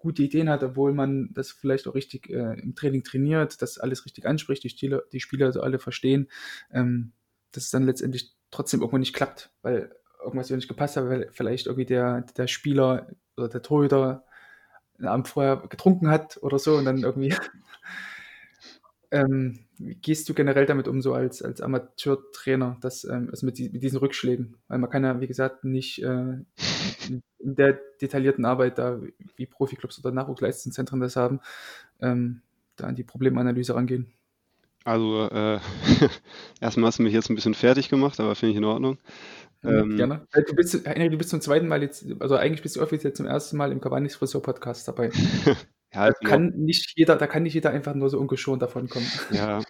gute 0.03 0.23
Ideen 0.23 0.51
hat, 0.51 0.63
obwohl 0.63 0.93
man 0.93 1.31
das 1.33 1.51
vielleicht 1.51 1.87
auch 1.87 1.95
richtig 1.95 2.29
äh, 2.29 2.61
im 2.61 2.75
Training 2.75 3.05
trainiert, 3.05 3.63
das 3.63 3.79
alles 3.79 4.05
richtig 4.05 4.27
anspricht, 4.27 4.63
die 4.65 4.69
Spieler, 4.69 5.03
die 5.13 5.21
Spieler 5.21 5.47
also 5.47 5.63
alle 5.63 5.79
verstehen, 5.79 6.29
ähm, 6.71 7.13
dass 7.53 7.65
es 7.65 7.71
dann 7.71 7.85
letztendlich 7.85 8.35
trotzdem 8.51 8.81
irgendwo 8.81 8.99
nicht 8.99 9.15
klappt, 9.15 9.51
weil 9.63 9.95
irgendwas 10.23 10.51
nicht 10.51 10.69
gepasst 10.69 10.97
hat, 10.97 11.09
weil 11.09 11.31
vielleicht 11.33 11.67
irgendwie 11.67 11.87
der, 11.87 12.23
der 12.37 12.47
Spieler 12.47 13.09
oder 13.37 13.49
der 13.49 13.63
Torhüter 13.63 14.25
Abend 15.01 15.29
vorher 15.29 15.57
getrunken 15.57 16.09
hat 16.09 16.39
oder 16.43 16.59
so 16.59 16.77
und 16.77 16.85
dann 16.85 16.99
irgendwie. 16.99 17.35
ähm, 19.13 19.59
wie 19.77 19.95
gehst 19.95 20.29
du 20.29 20.35
generell 20.35 20.65
damit 20.65 20.89
um, 20.89 21.03
so 21.03 21.13
als, 21.13 21.43
als 21.43 21.61
Amateurtrainer, 21.61 22.79
das, 22.81 23.05
ähm, 23.05 23.29
also 23.31 23.45
mit, 23.45 23.59
mit, 23.59 23.83
diesen 23.83 23.99
Rückschlägen? 23.99 24.57
Weil 24.69 24.79
man 24.79 24.89
kann 24.89 25.05
ja, 25.05 25.21
wie 25.21 25.27
gesagt, 25.27 25.65
nicht 25.65 26.03
äh, 26.03 26.39
in 27.09 27.23
der 27.39 27.79
detaillierten 28.01 28.47
Arbeit 28.47 28.79
da, 28.79 29.01
wie 29.37 29.47
Profiklubs 29.47 29.99
oder 29.99 30.13
Nachwuchsleistungszentren 30.13 31.01
das 31.01 31.17
haben, 31.17 31.41
ähm, 32.01 32.41
da 32.77 32.87
an 32.87 32.97
die 32.97 33.05
Problemanalyse 33.05 33.75
rangehen. 33.75 34.13
Also, 34.85 35.29
äh, 35.29 35.61
erstmal 36.61 36.89
hast 36.89 36.99
du 36.99 37.03
mich 37.03 37.13
jetzt 37.13 37.29
ein 37.29 37.35
bisschen 37.35 37.55
fertig 37.55 37.91
gemacht, 37.91 38.19
aber 38.19 38.35
finde 38.35 38.53
ich 38.53 38.57
in 38.57 38.65
Ordnung. 38.65 38.99
Ähm, 39.63 39.97
Gerne. 39.97 40.27
Du 40.33 40.55
bist, 40.55 40.75
du 40.75 41.19
bist 41.19 41.31
zum 41.31 41.41
zweiten 41.43 41.69
Mal 41.69 41.83
jetzt, 41.83 42.05
also 42.19 42.37
eigentlich 42.37 42.63
bist 42.63 42.77
du 42.77 42.81
offiziell 42.83 43.13
zum 43.13 43.27
ersten 43.27 43.59
Mal 43.59 43.73
im 43.73 43.81
Cavani's 43.81 44.17
Friseur 44.17 44.43
Podcast 44.43 44.89
dabei. 44.89 45.11
ja, 45.95 46.09
da 46.09 46.13
kann 46.13 46.53
nicht 46.57 46.93
jeder, 46.97 47.17
da 47.17 47.27
kann 47.27 47.43
nicht 47.43 47.55
jeder 47.55 47.71
einfach 47.71 47.95
nur 47.95 48.11
so 48.11 48.19
ungeschont 48.19 48.63
davon 48.63 48.89
kommen. 48.89 49.07
Ja, 49.31 49.63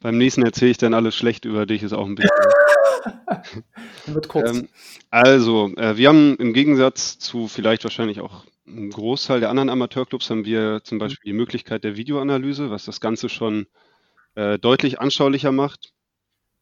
beim 0.00 0.18
nächsten 0.18 0.42
erzähle 0.42 0.72
ich 0.72 0.78
dann 0.78 0.94
alles 0.94 1.14
schlecht 1.14 1.44
über 1.44 1.66
dich, 1.66 1.82
ist 1.82 1.92
auch 1.92 2.06
ein 2.06 2.14
bisschen. 2.14 2.30
wird 4.06 4.28
kurz. 4.28 4.50
Ähm, 4.50 4.68
also, 5.10 5.72
äh, 5.76 5.96
wir 5.96 6.08
haben 6.08 6.36
im 6.36 6.52
Gegensatz 6.52 7.18
zu 7.18 7.48
vielleicht 7.48 7.84
wahrscheinlich 7.84 8.20
auch 8.20 8.44
einem 8.66 8.90
Großteil 8.90 9.40
der 9.40 9.50
anderen 9.50 9.68
Amateurclubs 9.68 10.30
haben 10.30 10.44
wir 10.44 10.80
zum 10.84 10.96
mhm. 10.96 11.00
Beispiel 11.00 11.32
die 11.32 11.36
Möglichkeit 11.36 11.84
der 11.84 11.96
Videoanalyse, 11.96 12.70
was 12.70 12.84
das 12.84 13.00
Ganze 13.00 13.28
schon 13.28 13.66
äh, 14.34 14.58
deutlich 14.58 15.00
anschaulicher 15.00 15.52
macht. 15.52 15.92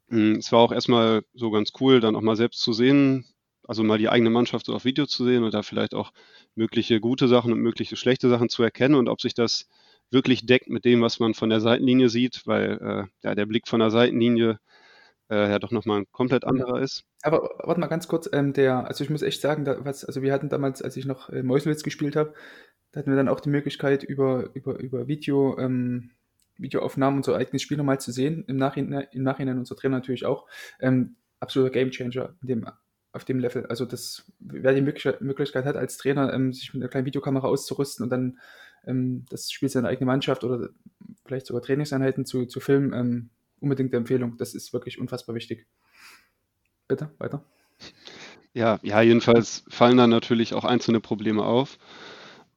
Hm, 0.09 0.37
es 0.37 0.52
war 0.52 0.61
auch 0.61 0.73
erstmal 0.73 1.23
so 1.35 1.50
ganz 1.50 1.73
cool, 1.81 2.00
dann 2.00 2.16
auch 2.16 2.21
mal 2.21 2.37
selbst 2.37 2.61
zu 2.61 2.73
sehen, 2.73 3.25
also 3.64 3.85
mal 3.85 3.99
die 3.99 4.09
eigene 4.09 4.31
Mannschaft 4.31 4.66
so 4.66 4.75
auf 4.75 4.85
Video 4.85 5.07
zu 5.07 5.25
sehen 5.25 5.45
und 5.45 5.54
da 5.54 5.62
vielleicht 5.62 5.95
auch 5.95 6.12
mögliche 6.54 7.00
gute 7.00 7.28
Sachen 7.28 7.52
und 7.52 7.61
mögliche 7.61 7.97
schlechte 7.97 8.28
Sachen 8.28 8.49
zu 8.49 8.62
erkennen 8.62 8.94
und 8.94 9.09
ob 9.09 9.21
sich 9.21 9.35
das 9.35 9.68
wirklich 10.11 10.47
deckt 10.47 10.68
mit 10.68 10.85
dem, 10.85 11.00
was 11.00 11.21
man 11.21 11.35
von 11.35 11.49
der 11.49 11.61
Seitenlinie 11.61 12.09
sieht, 12.09 12.47
weil 12.47 12.78
äh, 12.82 13.26
ja, 13.26 13.35
der 13.35 13.47
Blick 13.47 13.66
von 13.66 13.80
der 13.80 13.90
Seitenlinie 13.90 14.59
äh, 15.30 15.50
ja 15.50 15.59
doch 15.59 15.71
nochmal 15.71 16.00
ein 16.00 16.12
komplett 16.12 16.44
anderer 16.44 16.80
ist. 16.80 17.04
Aber 17.23 17.50
warte 17.64 17.80
mal 17.80 17.87
ganz 17.87 18.09
kurz, 18.09 18.28
ähm, 18.32 18.52
der, 18.52 18.87
also 18.87 19.02
ich 19.02 19.11
muss 19.11 19.23
echt 19.23 19.40
sagen, 19.40 19.64
da, 19.64 19.85
was, 19.85 20.04
also 20.04 20.21
wir 20.21 20.32
hatten 20.32 20.50
damals, 20.50 20.82
als 20.82 20.97
ich 20.97 21.06
noch 21.06 21.30
äh, 21.30 21.42
Meuselwitz 21.42 21.82
gespielt 21.82 22.16
habe, 22.16 22.35
da 22.92 23.00
hatten 23.00 23.11
wir 23.11 23.16
dann 23.16 23.28
auch 23.28 23.41
die 23.41 23.49
Möglichkeit, 23.49 24.02
über, 24.02 24.50
über, 24.54 24.78
über 24.78 25.08
Video 25.08 25.58
ähm, 25.58 26.10
Videoaufnahmen 26.58 27.19
unser 27.19 27.36
eigenes 27.36 27.62
Spiel 27.62 27.78
nochmal 27.78 28.00
zu 28.00 28.12
sehen. 28.12 28.45
Im 28.47 28.56
Nachhinein, 28.56 29.06
im 29.12 29.23
Nachhinein 29.23 29.58
unser 29.58 29.75
Trainer 29.75 29.97
natürlich 29.97 30.26
auch. 30.26 30.47
Ähm, 30.80 31.17
absoluter 31.41 31.73
Gamechanger 31.73 32.34
dem, 32.43 32.67
auf 33.13 33.25
dem 33.25 33.39
Level. 33.39 33.67
Also 33.67 33.85
das, 33.85 34.25
wer 34.41 34.75
die 34.75 34.81
Möglichkeit 34.81 35.65
hat, 35.65 35.77
als 35.77 35.99
Trainer 35.99 36.33
ähm, 36.33 36.53
sich 36.53 36.73
mit 36.73 36.83
einer 36.83 36.91
kleinen 36.91 37.07
Videokamera 37.07 37.47
auszurüsten 37.47 38.05
und 38.05 38.11
dann 38.11 38.39
ähm, 38.87 39.25
das 39.31 39.51
Spiel 39.51 39.69
seiner 39.69 39.89
eigenen 39.89 40.07
Mannschaft 40.07 40.45
oder 40.45 40.71
vielleicht 41.25 41.47
sogar 41.47 41.63
Trainingseinheiten 41.63 42.25
zu, 42.25 42.47
zu 42.47 42.61
filmen, 42.61 42.93
ähm, 42.93 43.31
unbedingt 43.61 43.93
Empfehlung. 43.95 44.37
Das 44.39 44.55
ist 44.55 44.73
wirklich 44.73 44.99
unfassbar 44.99 45.35
wichtig. 45.35 45.67
Bitte, 46.89 47.11
weiter. 47.19 47.45
Ja, 48.55 48.79
ja, 48.83 49.01
jedenfalls 49.01 49.65
fallen 49.69 49.97
da 49.97 50.07
natürlich 50.07 50.55
auch 50.55 50.65
einzelne 50.65 51.01
Probleme 51.01 51.45
auf. 51.45 51.79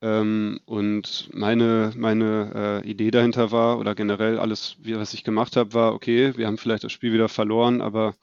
Ähm, 0.02 0.60
und 0.66 1.30
meine, 1.34 1.94
meine 1.96 2.82
äh, 2.84 2.90
Idee 2.90 3.12
dahinter 3.12 3.52
war, 3.52 3.80
oder 3.80 3.96
generell 3.96 4.40
alles, 4.40 4.78
was 4.84 5.14
ich 5.14 5.24
gemacht 5.24 5.56
habe, 5.56 5.74
war, 5.74 5.94
okay, 5.94 6.36
wir 6.38 6.48
haben 6.48 6.58
vielleicht 6.58 6.84
das 6.84 6.92
Spiel 6.92 7.14
wieder 7.14 7.30
verloren, 7.30 7.82
aber 7.82 8.16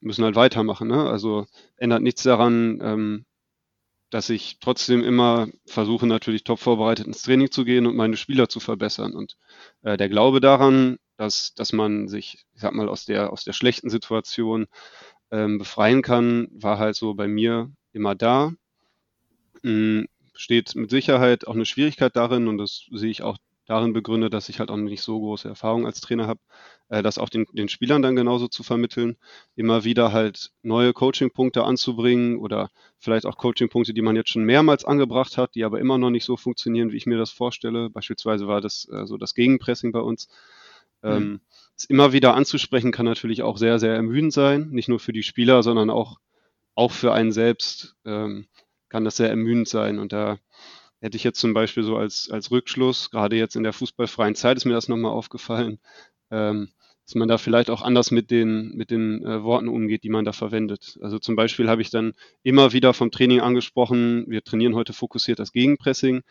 müssen 0.00 0.24
halt 0.24 0.36
weitermachen. 0.36 0.88
Ne? 0.88 1.08
Also 1.08 1.46
ändert 1.76 2.02
nichts 2.02 2.22
daran, 2.22 2.80
ähm, 2.82 3.24
dass 4.10 4.28
ich 4.28 4.58
trotzdem 4.60 5.04
immer 5.04 5.48
versuche, 5.66 6.06
natürlich 6.06 6.44
top 6.44 6.58
vorbereitet 6.58 7.06
ins 7.06 7.22
Training 7.22 7.50
zu 7.50 7.64
gehen 7.64 7.86
und 7.86 7.96
meine 7.96 8.16
Spieler 8.16 8.48
zu 8.48 8.60
verbessern. 8.60 9.14
Und 9.14 9.36
äh, 9.82 9.96
der 9.96 10.08
Glaube 10.08 10.40
daran, 10.40 10.96
dass, 11.16 11.54
dass 11.54 11.72
man 11.72 12.08
sich, 12.08 12.44
ich 12.54 12.60
sag 12.60 12.72
mal, 12.72 12.88
aus 12.88 13.04
der, 13.04 13.32
aus 13.32 13.44
der 13.44 13.52
schlechten 13.52 13.88
Situation 13.88 14.66
ähm, 15.30 15.58
befreien 15.58 16.02
kann, 16.02 16.48
war 16.52 16.78
halt 16.78 16.96
so 16.96 17.14
bei 17.14 17.28
mir 17.28 17.70
immer 17.92 18.14
da. 18.14 18.52
Mm, 19.62 20.04
steht 20.34 20.74
mit 20.74 20.90
Sicherheit 20.90 21.46
auch 21.46 21.54
eine 21.54 21.66
Schwierigkeit 21.66 22.16
darin 22.16 22.48
und 22.48 22.58
das 22.58 22.86
sehe 22.90 23.10
ich 23.10 23.22
auch 23.22 23.36
darin 23.70 23.92
begründet, 23.92 24.34
dass 24.34 24.48
ich 24.48 24.58
halt 24.58 24.70
auch 24.70 24.76
nicht 24.76 25.00
so 25.00 25.18
große 25.20 25.48
Erfahrung 25.48 25.86
als 25.86 26.00
Trainer 26.00 26.26
habe, 26.26 26.40
äh, 26.88 27.02
das 27.02 27.18
auch 27.18 27.28
den, 27.28 27.46
den 27.52 27.68
Spielern 27.68 28.02
dann 28.02 28.16
genauso 28.16 28.48
zu 28.48 28.64
vermitteln, 28.64 29.16
immer 29.54 29.84
wieder 29.84 30.12
halt 30.12 30.50
neue 30.62 30.92
Coaching-Punkte 30.92 31.62
anzubringen 31.62 32.38
oder 32.38 32.70
vielleicht 32.98 33.26
auch 33.26 33.36
Coaching-Punkte, 33.36 33.94
die 33.94 34.02
man 34.02 34.16
jetzt 34.16 34.30
schon 34.30 34.42
mehrmals 34.42 34.84
angebracht 34.84 35.38
hat, 35.38 35.54
die 35.54 35.62
aber 35.62 35.78
immer 35.78 35.98
noch 35.98 36.10
nicht 36.10 36.24
so 36.24 36.36
funktionieren, 36.36 36.90
wie 36.90 36.96
ich 36.96 37.06
mir 37.06 37.16
das 37.16 37.30
vorstelle. 37.30 37.90
Beispielsweise 37.90 38.48
war 38.48 38.60
das 38.60 38.88
äh, 38.92 39.06
so 39.06 39.16
das 39.16 39.34
Gegenpressing 39.34 39.92
bei 39.92 40.00
uns. 40.00 40.28
Mhm. 41.02 41.10
Ähm, 41.10 41.40
es 41.76 41.84
immer 41.84 42.12
wieder 42.12 42.34
anzusprechen 42.34 42.90
kann 42.90 43.06
natürlich 43.06 43.42
auch 43.42 43.56
sehr, 43.56 43.78
sehr 43.78 43.94
ermüdend 43.94 44.32
sein, 44.32 44.68
nicht 44.70 44.88
nur 44.88 44.98
für 44.98 45.12
die 45.12 45.22
Spieler, 45.22 45.62
sondern 45.62 45.90
auch, 45.90 46.18
auch 46.74 46.90
für 46.90 47.12
einen 47.12 47.30
selbst. 47.30 47.94
Ähm, 48.04 48.48
kann 48.88 49.04
das 49.04 49.16
sehr 49.16 49.30
ermüdend 49.30 49.68
sein. 49.68 50.00
Und 50.00 50.12
da 50.12 50.38
hätte 51.00 51.16
ich 51.16 51.24
jetzt 51.24 51.40
zum 51.40 51.54
Beispiel 51.54 51.82
so 51.82 51.96
als, 51.96 52.30
als 52.30 52.50
Rückschluss, 52.50 53.10
gerade 53.10 53.36
jetzt 53.36 53.56
in 53.56 53.62
der 53.62 53.72
fußballfreien 53.72 54.34
Zeit 54.34 54.56
ist 54.56 54.64
mir 54.64 54.74
das 54.74 54.88
nochmal 54.88 55.12
aufgefallen, 55.12 55.78
ähm, 56.30 56.68
dass 57.06 57.14
man 57.14 57.28
da 57.28 57.38
vielleicht 57.38 57.70
auch 57.70 57.82
anders 57.82 58.10
mit 58.10 58.30
den, 58.30 58.76
mit 58.76 58.90
den 58.90 59.24
äh, 59.24 59.42
Worten 59.42 59.68
umgeht, 59.68 60.04
die 60.04 60.10
man 60.10 60.24
da 60.24 60.32
verwendet. 60.32 60.98
Also 61.02 61.18
zum 61.18 61.36
Beispiel 61.36 61.68
habe 61.68 61.82
ich 61.82 61.90
dann 61.90 62.12
immer 62.42 62.72
wieder 62.72 62.94
vom 62.94 63.10
Training 63.10 63.40
angesprochen, 63.40 64.26
wir 64.28 64.44
trainieren 64.44 64.74
heute 64.74 64.92
fokussiert 64.92 65.38
das 65.38 65.52
Gegenpressing. 65.52 66.22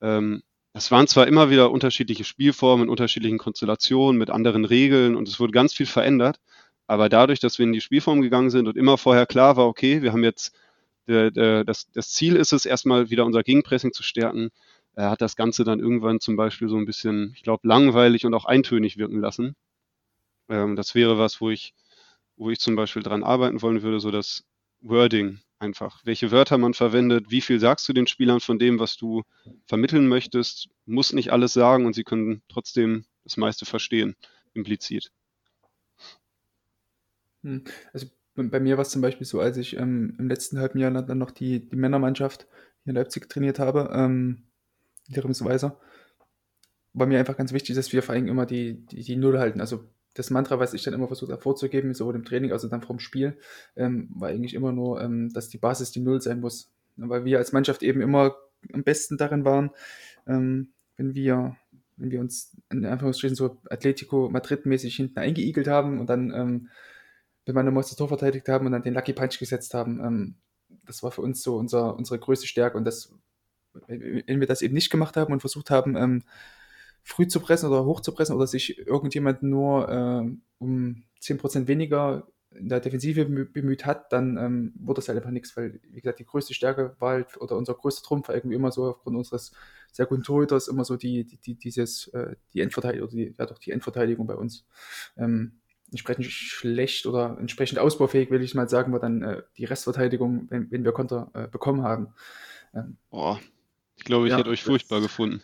Ähm, 0.00 0.42
das 0.72 0.90
waren 0.90 1.06
zwar 1.06 1.26
immer 1.26 1.50
wieder 1.50 1.70
unterschiedliche 1.70 2.24
Spielformen 2.24 2.84
in 2.84 2.90
unterschiedlichen 2.90 3.38
Konstellationen 3.38 4.18
mit 4.18 4.30
anderen 4.30 4.64
Regeln 4.64 5.16
und 5.16 5.28
es 5.28 5.40
wurde 5.40 5.52
ganz 5.52 5.74
viel 5.74 5.86
verändert, 5.86 6.38
aber 6.86 7.08
dadurch, 7.08 7.40
dass 7.40 7.58
wir 7.58 7.66
in 7.66 7.72
die 7.72 7.80
Spielform 7.80 8.20
gegangen 8.20 8.50
sind 8.50 8.66
und 8.66 8.76
immer 8.76 8.96
vorher 8.96 9.26
klar 9.26 9.56
war, 9.56 9.66
okay, 9.66 10.02
wir 10.02 10.12
haben 10.12 10.24
jetzt 10.24 10.54
der, 11.10 11.30
der, 11.30 11.64
das, 11.64 11.90
das 11.92 12.10
Ziel 12.10 12.36
ist 12.36 12.52
es, 12.52 12.66
erstmal 12.66 13.10
wieder 13.10 13.24
unser 13.26 13.42
Gegenpressing 13.42 13.92
zu 13.92 14.02
stärken. 14.02 14.50
Er 14.94 15.10
hat 15.10 15.20
das 15.20 15.36
Ganze 15.36 15.64
dann 15.64 15.80
irgendwann 15.80 16.20
zum 16.20 16.36
Beispiel 16.36 16.68
so 16.68 16.76
ein 16.76 16.86
bisschen, 16.86 17.32
ich 17.34 17.42
glaube, 17.42 17.66
langweilig 17.66 18.26
und 18.26 18.34
auch 18.34 18.44
eintönig 18.44 18.96
wirken 18.96 19.20
lassen. 19.20 19.54
Ähm, 20.48 20.76
das 20.76 20.94
wäre 20.94 21.18
was, 21.18 21.40
wo 21.40 21.50
ich, 21.50 21.74
wo 22.36 22.50
ich 22.50 22.60
zum 22.60 22.76
Beispiel 22.76 23.02
dran 23.02 23.22
arbeiten 23.22 23.62
wollen 23.62 23.82
würde, 23.82 24.00
so 24.00 24.10
das 24.10 24.44
Wording 24.80 25.40
einfach. 25.58 26.00
Welche 26.04 26.30
Wörter 26.30 26.58
man 26.58 26.74
verwendet, 26.74 27.26
wie 27.30 27.40
viel 27.40 27.60
sagst 27.60 27.88
du 27.88 27.92
den 27.92 28.06
Spielern 28.06 28.40
von 28.40 28.58
dem, 28.58 28.78
was 28.78 28.96
du 28.96 29.22
vermitteln 29.66 30.08
möchtest, 30.08 30.68
muss 30.86 31.12
nicht 31.12 31.32
alles 31.32 31.52
sagen 31.52 31.86
und 31.86 31.94
sie 31.94 32.04
können 32.04 32.42
trotzdem 32.48 33.04
das 33.24 33.36
meiste 33.36 33.66
verstehen, 33.66 34.16
implizit. 34.54 35.12
Hm. 37.42 37.64
Also 37.92 38.06
bei 38.48 38.60
mir 38.60 38.76
war 38.76 38.82
es 38.82 38.90
zum 38.90 39.02
Beispiel 39.02 39.26
so, 39.26 39.40
als 39.40 39.56
ich 39.56 39.76
ähm, 39.76 40.14
im 40.18 40.28
letzten 40.28 40.58
halben 40.58 40.78
Jahr 40.78 40.90
dann 40.90 41.18
noch 41.18 41.30
die, 41.30 41.68
die 41.68 41.76
Männermannschaft 41.76 42.46
hier 42.84 42.90
in 42.90 42.96
Leipzig 42.96 43.28
trainiert 43.28 43.58
habe, 43.58 43.90
ähm, 43.92 44.44
Weiser, 45.12 45.78
war 46.92 47.06
mir 47.06 47.18
einfach 47.18 47.36
ganz 47.36 47.52
wichtig, 47.52 47.76
dass 47.76 47.92
wir 47.92 48.02
vor 48.02 48.14
allem 48.14 48.28
immer 48.28 48.46
die, 48.46 48.86
die, 48.86 49.02
die 49.02 49.16
Null 49.16 49.38
halten. 49.38 49.60
Also 49.60 49.84
das 50.14 50.30
Mantra, 50.30 50.58
was 50.58 50.74
ich 50.74 50.82
dann 50.82 50.94
immer 50.94 51.06
versucht 51.06 51.30
habe 51.30 51.40
vorzugeben, 51.42 51.94
sowohl 51.94 52.14
im 52.14 52.24
Training 52.24 52.52
als 52.52 52.64
auch 52.64 52.70
dann 52.70 52.82
vom 52.82 52.98
Spiel, 52.98 53.36
ähm, 53.76 54.08
war 54.14 54.28
eigentlich 54.28 54.54
immer 54.54 54.72
nur, 54.72 55.00
ähm, 55.00 55.32
dass 55.32 55.48
die 55.48 55.58
Basis 55.58 55.92
die 55.92 56.00
Null 56.00 56.20
sein 56.20 56.40
muss. 56.40 56.72
Weil 56.96 57.24
wir 57.24 57.38
als 57.38 57.52
Mannschaft 57.52 57.82
eben 57.82 58.00
immer 58.00 58.36
am 58.72 58.82
besten 58.82 59.16
darin 59.16 59.44
waren, 59.44 59.70
ähm, 60.26 60.68
wenn 60.96 61.14
wir 61.14 61.56
wenn 62.00 62.10
wir 62.10 62.20
uns 62.20 62.56
in 62.70 62.86
Anführungsstrichen 62.86 63.36
so 63.36 63.58
Atletico 63.68 64.30
Madrid-mäßig 64.30 64.96
hinten 64.96 65.18
eingeigelt 65.18 65.68
haben 65.68 66.00
und 66.00 66.08
dann 66.08 66.70
wenn 67.46 67.54
wir 67.54 67.62
nochmal 67.62 67.82
das 67.82 67.96
Tor 67.96 68.08
verteidigt 68.08 68.48
haben 68.48 68.66
und 68.66 68.72
dann 68.72 68.82
den 68.82 68.94
Lucky 68.94 69.12
Punch 69.12 69.38
gesetzt 69.38 69.74
haben. 69.74 70.00
Ähm, 70.04 70.34
das 70.84 71.02
war 71.02 71.10
für 71.10 71.22
uns 71.22 71.42
so 71.42 71.56
unser, 71.56 71.96
unsere 71.96 72.18
größte 72.18 72.46
Stärke 72.46 72.76
und 72.76 72.84
das, 72.84 73.12
wenn 73.86 74.40
wir 74.40 74.46
das 74.46 74.62
eben 74.62 74.74
nicht 74.74 74.90
gemacht 74.90 75.16
haben 75.16 75.32
und 75.32 75.40
versucht 75.40 75.70
haben, 75.70 75.96
ähm, 75.96 76.22
früh 77.02 77.26
zu 77.26 77.40
pressen 77.40 77.68
oder 77.68 77.84
hoch 77.84 78.00
zu 78.00 78.12
pressen 78.12 78.36
oder 78.36 78.46
sich 78.46 78.78
irgendjemand 78.78 79.42
nur 79.42 79.88
äh, 79.88 80.36
um 80.58 81.04
10% 81.20 81.66
weniger 81.66 82.26
in 82.52 82.68
der 82.68 82.80
Defensive 82.80 83.24
bemüht 83.26 83.86
hat, 83.86 84.12
dann 84.12 84.36
ähm, 84.36 84.72
wurde 84.76 84.98
das 84.98 85.08
halt 85.08 85.18
einfach 85.18 85.30
nichts, 85.30 85.56
weil, 85.56 85.80
wie 85.88 86.00
gesagt, 86.00 86.18
die 86.18 86.26
größte 86.26 86.52
Stärke 86.52 86.96
war 86.98 87.12
halt, 87.12 87.40
oder 87.40 87.56
unser 87.56 87.74
größter 87.74 88.02
Trumpf 88.02 88.28
war 88.28 88.34
irgendwie 88.34 88.56
immer 88.56 88.72
so 88.72 88.86
aufgrund 88.86 89.16
unseres 89.16 89.52
sehr 89.92 90.06
guten 90.06 90.24
Torhüters, 90.24 90.66
immer 90.66 90.84
so 90.84 90.96
die, 90.96 91.24
die, 91.24 91.36
die 91.36 91.54
dieses, 91.54 92.08
äh, 92.08 92.34
die 92.52 92.60
Endverteidigung, 92.60 93.08
die, 93.10 93.34
ja 93.38 93.46
doch 93.46 93.58
die 93.58 93.70
Endverteidigung 93.70 94.26
bei 94.26 94.34
uns. 94.34 94.66
Ähm, 95.16 95.59
entsprechend 95.90 96.26
schlecht 96.26 97.06
oder 97.06 97.36
entsprechend 97.38 97.78
ausbaufähig, 97.78 98.30
will 98.30 98.42
ich 98.42 98.54
mal 98.54 98.68
sagen, 98.68 98.92
war 98.92 99.00
dann 99.00 99.22
äh, 99.22 99.42
die 99.56 99.64
Restverteidigung, 99.64 100.46
wenn, 100.50 100.70
wenn 100.70 100.84
wir 100.84 100.92
Konter 100.92 101.30
äh, 101.34 101.48
bekommen 101.48 101.82
haben. 101.82 102.08
Ähm, 102.74 102.96
Boah, 103.10 103.40
ich 103.96 104.04
glaube, 104.04 104.26
ich 104.26 104.32
ja, 104.32 104.38
hätte 104.38 104.50
euch 104.50 104.62
furchtbar 104.62 105.00
gefunden. 105.00 105.42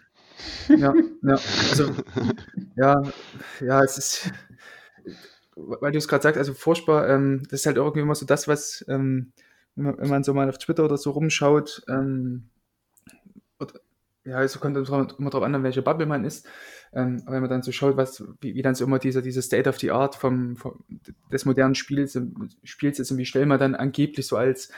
Ja, 0.68 0.94
ja, 1.22 1.38
also, 1.70 1.94
ja, 2.76 3.02
ja, 3.61 3.82
es 3.82 3.98
ist, 3.98 4.32
weil 5.56 5.92
du 5.92 5.98
es 5.98 6.09
gerade 6.09 6.22
sagst, 6.22 6.38
also 6.38 6.54
furchtbar, 6.54 7.09
ähm, 7.09 7.42
das 7.44 7.61
ist 7.61 7.66
halt 7.66 7.76
irgendwie 7.76 8.00
immer 8.00 8.14
so 8.14 8.26
das, 8.26 8.46
was, 8.46 8.85
ähm, 8.88 9.32
wenn, 9.74 10.09
man, 10.09 10.24
so 10.24 10.35
mal 10.35 10.48
auf 10.48 10.59
Twitter 10.59 10.85
oder 10.85 10.96
so 10.96 11.11
rumschaut, 11.11 11.82
ähm, 11.88 12.48
ja, 14.26 14.42
es 14.42 14.58
kommt 14.60 14.76
immer 14.76 15.30
darauf 15.30 15.42
an, 15.42 15.62
welche 15.62 15.82
Bubble 15.82 16.06
man 16.06 16.24
ist, 16.24 16.46
ähm, 16.92 17.22
wenn 17.26 17.40
man 17.40 17.50
dann 17.50 17.62
so 17.62 17.72
schaut, 17.72 17.96
was, 17.96 18.24
wie, 18.40 18.54
wie 18.54 18.62
dann 18.62 18.74
so 18.74 18.84
immer 18.84 18.98
dieser, 18.98 19.22
diese 19.22 19.42
State 19.42 19.68
of 19.68 19.78
the 19.78 19.92
Art 19.92 20.16
vom, 20.16 20.56
vom, 20.56 20.84
des 21.30 21.44
modernen 21.44 21.74
Spiels, 21.74 22.18
Spiels 22.64 22.98
ist 22.98 23.10
und 23.10 23.18
wie 23.18 23.26
schnell 23.26 23.46
man 23.46 23.58
dann 23.58 23.74
angeblich 23.74 24.26
so 24.26 24.36
als, 24.36 24.70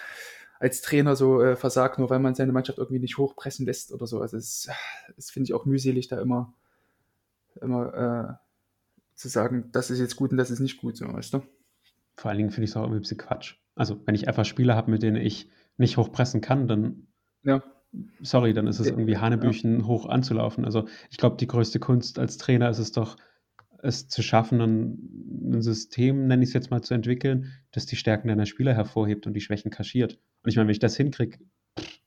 als 0.60 0.82
Trainer 0.82 1.16
so 1.16 1.40
äh, 1.40 1.56
versagt, 1.56 1.98
nur 1.98 2.10
weil 2.10 2.18
man 2.18 2.34
seine 2.34 2.52
Mannschaft 2.52 2.78
irgendwie 2.78 3.00
nicht 3.00 3.18
hochpressen 3.18 3.64
lässt 3.64 3.92
oder 3.92 4.06
so. 4.06 4.20
Also 4.20 4.36
das, 4.36 4.68
das 5.16 5.30
finde 5.30 5.44
ich 5.44 5.54
auch 5.54 5.64
mühselig, 5.64 6.08
da 6.08 6.20
immer, 6.20 6.54
immer 7.60 8.38
äh, 8.38 8.48
zu 9.14 9.28
sagen, 9.28 9.70
das 9.72 9.90
ist 9.90 9.98
jetzt 9.98 10.16
gut 10.16 10.30
und 10.30 10.36
das 10.36 10.50
ist 10.50 10.60
nicht 10.60 10.80
gut, 10.80 10.96
so, 10.96 11.12
weißt 11.12 11.34
du? 11.34 11.42
Vor 12.16 12.30
allen 12.30 12.38
Dingen 12.38 12.50
finde 12.50 12.64
ich 12.64 12.70
es 12.70 12.76
auch 12.76 12.82
irgendwie 12.82 12.98
ein 12.98 13.02
bisschen 13.02 13.18
Quatsch. 13.18 13.54
Also, 13.76 14.00
wenn 14.06 14.16
ich 14.16 14.26
einfach 14.26 14.44
Spieler 14.44 14.74
habe, 14.74 14.90
mit 14.90 15.04
denen 15.04 15.16
ich 15.16 15.50
nicht 15.76 15.96
hochpressen 15.96 16.40
kann, 16.40 16.66
dann. 16.66 17.06
Ja. 17.44 17.62
Sorry, 18.20 18.52
dann 18.52 18.66
ist 18.66 18.80
es 18.80 18.86
irgendwie 18.86 19.16
Hanebüchen 19.16 19.80
ja. 19.80 19.86
hoch 19.86 20.06
anzulaufen. 20.06 20.64
Also, 20.64 20.86
ich 21.10 21.16
glaube, 21.16 21.36
die 21.36 21.46
größte 21.46 21.78
Kunst 21.78 22.18
als 22.18 22.36
Trainer 22.36 22.68
ist 22.68 22.78
es 22.78 22.92
doch, 22.92 23.16
es 23.82 24.08
zu 24.08 24.22
schaffen, 24.22 24.60
ein, 24.60 25.54
ein 25.54 25.62
System, 25.62 26.26
nenne 26.26 26.42
ich 26.42 26.50
es 26.50 26.54
jetzt 26.54 26.70
mal, 26.70 26.82
zu 26.82 26.94
entwickeln, 26.94 27.52
das 27.70 27.86
die 27.86 27.96
Stärken 27.96 28.28
deiner 28.28 28.46
Spieler 28.46 28.74
hervorhebt 28.74 29.26
und 29.26 29.34
die 29.34 29.40
Schwächen 29.40 29.70
kaschiert. 29.70 30.18
Und 30.42 30.50
ich 30.50 30.56
meine, 30.56 30.66
wenn 30.66 30.72
ich 30.72 30.80
das 30.80 30.96
hinkriege, 30.96 31.38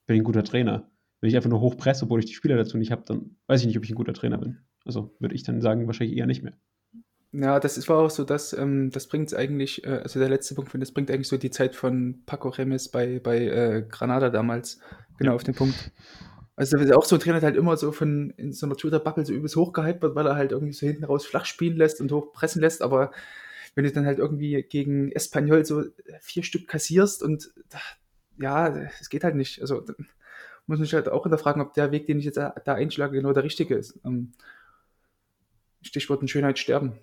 bin 0.05 0.15
ich 0.15 0.21
ein 0.21 0.25
guter 0.25 0.43
Trainer. 0.43 0.89
Wenn 1.21 1.29
ich 1.29 1.35
einfach 1.35 1.49
nur 1.49 1.61
hochpresse, 1.61 2.05
obwohl 2.05 2.19
ich 2.19 2.25
die 2.25 2.33
Spieler 2.33 2.57
dazu 2.57 2.77
nicht 2.77 2.91
habe, 2.91 3.03
dann 3.05 3.37
weiß 3.47 3.61
ich 3.61 3.67
nicht, 3.67 3.77
ob 3.77 3.83
ich 3.83 3.91
ein 3.91 3.95
guter 3.95 4.13
Trainer 4.13 4.37
bin. 4.37 4.59
Also 4.85 5.15
würde 5.19 5.35
ich 5.35 5.43
dann 5.43 5.61
sagen, 5.61 5.87
wahrscheinlich 5.87 6.17
eher 6.17 6.25
nicht 6.25 6.43
mehr. 6.43 6.57
Ja, 7.33 7.61
das 7.61 7.77
ist, 7.77 7.87
war 7.87 7.99
auch 7.99 8.09
so, 8.09 8.25
dass 8.25 8.51
ähm, 8.51 8.91
das 8.91 9.07
bringt 9.07 9.33
eigentlich, 9.33 9.85
äh, 9.85 10.01
also 10.03 10.19
der 10.19 10.27
letzte 10.27 10.53
Punkt, 10.53 10.73
das 10.79 10.91
bringt 10.91 11.09
eigentlich 11.09 11.29
so 11.29 11.37
die 11.37 11.49
Zeit 11.49 11.75
von 11.75 12.23
Paco 12.25 12.49
Remes 12.49 12.89
bei, 12.89 13.19
bei 13.19 13.39
äh, 13.45 13.85
Granada 13.87 14.29
damals 14.29 14.79
genau 15.17 15.35
auf 15.35 15.43
den 15.43 15.55
Punkt. 15.55 15.91
Also 16.57 16.77
auch 16.93 17.05
so 17.05 17.15
ein 17.15 17.21
Trainer 17.21 17.39
der 17.39 17.47
halt 17.47 17.57
immer 17.57 17.77
so 17.77 17.91
von 17.93 18.31
in 18.31 18.51
so 18.51 18.65
einer 18.65 18.75
Twitter-Bubble 18.75 19.25
so 19.25 19.33
übelst 19.33 19.55
hochgehypt 19.55 20.01
wird, 20.01 20.15
weil 20.15 20.27
er 20.27 20.35
halt 20.35 20.51
irgendwie 20.51 20.73
so 20.73 20.85
hinten 20.85 21.05
raus 21.05 21.25
flach 21.25 21.45
spielen 21.45 21.77
lässt 21.77 22.01
und 22.01 22.11
hochpressen 22.11 22.61
lässt, 22.61 22.81
aber 22.81 23.11
wenn 23.73 23.85
du 23.85 23.91
dann 23.91 24.05
halt 24.05 24.19
irgendwie 24.19 24.61
gegen 24.63 25.11
Espanyol 25.11 25.65
so 25.65 25.83
vier 26.19 26.43
Stück 26.43 26.67
kassierst 26.67 27.23
und 27.23 27.51
ja, 28.37 28.67
es 28.99 29.09
geht 29.09 29.23
halt 29.23 29.35
nicht. 29.35 29.61
Also 29.61 29.85
muss 30.67 30.77
man 30.79 30.85
sich 30.85 30.93
halt 30.93 31.09
auch 31.09 31.23
hinterfragen, 31.23 31.61
ob 31.61 31.73
der 31.73 31.91
Weg, 31.91 32.07
den 32.07 32.19
ich 32.19 32.25
jetzt 32.25 32.37
da, 32.37 32.53
da 32.65 32.73
einschlage, 32.73 33.17
genau 33.17 33.33
der 33.33 33.43
richtige 33.43 33.75
ist. 33.75 33.99
Ähm, 34.05 34.33
Stichwort 35.81 36.21
ein 36.21 36.27
Schönheit 36.27 36.59
sterben. 36.59 36.99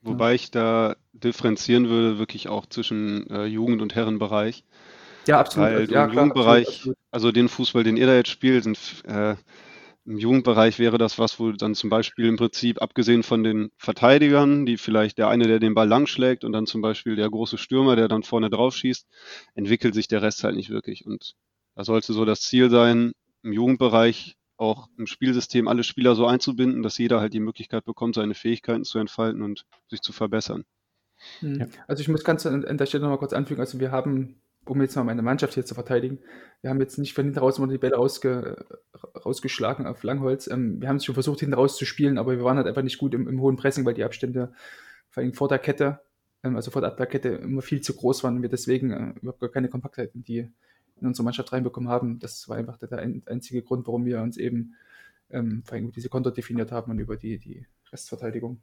Wobei 0.00 0.34
ich 0.34 0.50
da 0.50 0.96
differenzieren 1.12 1.88
würde, 1.88 2.18
wirklich 2.18 2.48
auch 2.48 2.66
zwischen 2.66 3.28
äh, 3.30 3.46
Jugend- 3.46 3.82
und 3.82 3.94
Herrenbereich. 3.94 4.64
Ja, 5.26 5.40
absolut. 5.40 5.68
Weil 5.68 5.90
ja, 5.90 6.04
im 6.04 6.10
klar, 6.10 6.24
Jugendbereich, 6.24 6.66
absolut, 6.66 6.78
absolut. 6.78 6.98
also 7.10 7.32
den 7.32 7.48
Fußball, 7.48 7.84
den 7.84 7.96
ihr 7.96 8.06
da 8.06 8.14
jetzt 8.14 8.30
spielt, 8.30 8.64
sind, 8.64 8.78
äh, 9.04 9.34
im 10.08 10.16
Jugendbereich 10.16 10.78
wäre 10.78 10.96
das 10.96 11.18
was, 11.18 11.38
wo 11.38 11.52
dann 11.52 11.74
zum 11.74 11.90
Beispiel 11.90 12.26
im 12.26 12.38
Prinzip, 12.38 12.80
abgesehen 12.80 13.22
von 13.22 13.44
den 13.44 13.70
Verteidigern, 13.76 14.64
die 14.64 14.78
vielleicht 14.78 15.18
der 15.18 15.28
eine, 15.28 15.46
der 15.46 15.58
den 15.58 15.74
Ball 15.74 15.86
langschlägt 15.86 16.44
und 16.44 16.52
dann 16.52 16.66
zum 16.66 16.80
Beispiel 16.80 17.14
der 17.14 17.28
große 17.28 17.58
Stürmer, 17.58 17.94
der 17.94 18.08
dann 18.08 18.22
vorne 18.22 18.48
drauf 18.48 18.74
schießt, 18.74 19.06
entwickelt 19.54 19.92
sich 19.92 20.08
der 20.08 20.22
Rest 20.22 20.44
halt 20.44 20.56
nicht 20.56 20.70
wirklich. 20.70 21.04
Und 21.04 21.34
da 21.74 21.84
sollte 21.84 22.14
so 22.14 22.24
das 22.24 22.40
Ziel 22.40 22.70
sein, 22.70 23.12
im 23.42 23.52
Jugendbereich 23.52 24.37
auch 24.58 24.88
im 24.98 25.06
Spielsystem 25.06 25.68
alle 25.68 25.84
Spieler 25.84 26.14
so 26.14 26.26
einzubinden, 26.26 26.82
dass 26.82 26.98
jeder 26.98 27.20
halt 27.20 27.32
die 27.32 27.40
Möglichkeit 27.40 27.84
bekommt, 27.84 28.16
seine 28.16 28.34
Fähigkeiten 28.34 28.84
zu 28.84 28.98
entfalten 28.98 29.42
und 29.42 29.64
sich 29.88 30.02
zu 30.02 30.12
verbessern. 30.12 30.64
Hm. 31.40 31.60
Ja. 31.60 31.66
Also 31.86 32.00
ich 32.00 32.08
muss 32.08 32.24
ganz 32.24 32.44
an, 32.44 32.64
an 32.64 32.76
der 32.76 32.86
Stelle 32.86 33.02
nochmal 33.02 33.18
kurz 33.18 33.32
anfügen, 33.32 33.60
also 33.60 33.80
wir 33.80 33.92
haben, 33.92 34.40
um 34.66 34.82
jetzt 34.82 34.96
mal 34.96 35.04
meine 35.04 35.22
Mannschaft 35.22 35.54
hier 35.54 35.64
zu 35.64 35.74
verteidigen, 35.74 36.18
wir 36.60 36.70
haben 36.70 36.80
jetzt 36.80 36.98
nicht 36.98 37.14
von 37.14 37.24
hinten 37.24 37.38
raus 37.38 37.58
immer 37.58 37.68
die 37.68 37.78
Bälle 37.78 37.96
rausge, 37.96 38.66
rausgeschlagen 39.24 39.86
auf 39.86 40.02
Langholz. 40.02 40.48
Ähm, 40.48 40.80
wir 40.80 40.88
haben 40.88 40.96
es 40.96 41.04
schon 41.04 41.14
versucht, 41.14 41.40
hinten 41.40 41.54
raus 41.54 41.76
zu 41.76 41.84
spielen, 41.84 42.18
aber 42.18 42.36
wir 42.36 42.44
waren 42.44 42.56
halt 42.56 42.66
einfach 42.66 42.82
nicht 42.82 42.98
gut 42.98 43.14
im, 43.14 43.28
im 43.28 43.40
hohen 43.40 43.56
Pressing, 43.56 43.84
weil 43.84 43.94
die 43.94 44.04
Abstände 44.04 44.52
vor 45.08 45.22
allem 45.22 45.34
vor 45.34 45.48
der 45.48 45.60
Kette, 45.60 46.00
ähm, 46.42 46.56
also 46.56 46.70
vor 46.72 46.82
der 46.82 46.90
Abwehrkette, 46.90 47.28
immer 47.28 47.62
viel 47.62 47.80
zu 47.80 47.94
groß 47.94 48.24
waren 48.24 48.36
und 48.36 48.42
wir 48.42 48.48
deswegen 48.48 48.90
äh, 48.90 49.20
überhaupt 49.20 49.40
gar 49.40 49.50
keine 49.50 49.68
Kompaktheit 49.68 50.14
in 50.14 50.24
die 50.24 50.50
in 51.00 51.06
unsere 51.06 51.24
Mannschaft 51.24 51.52
reinbekommen 51.52 51.88
haben. 51.88 52.18
Das 52.18 52.48
war 52.48 52.56
einfach 52.56 52.76
der, 52.78 52.88
der 52.88 52.98
einzige 52.98 53.62
Grund, 53.62 53.86
warum 53.86 54.04
wir 54.04 54.20
uns 54.20 54.36
eben 54.36 54.74
ähm, 55.30 55.62
vor 55.64 55.76
allem 55.76 55.92
diese 55.92 56.08
Konter 56.08 56.30
definiert 56.30 56.72
haben 56.72 56.90
und 56.90 56.98
über 56.98 57.16
die, 57.16 57.38
die 57.38 57.66
Restverteidigung. 57.92 58.60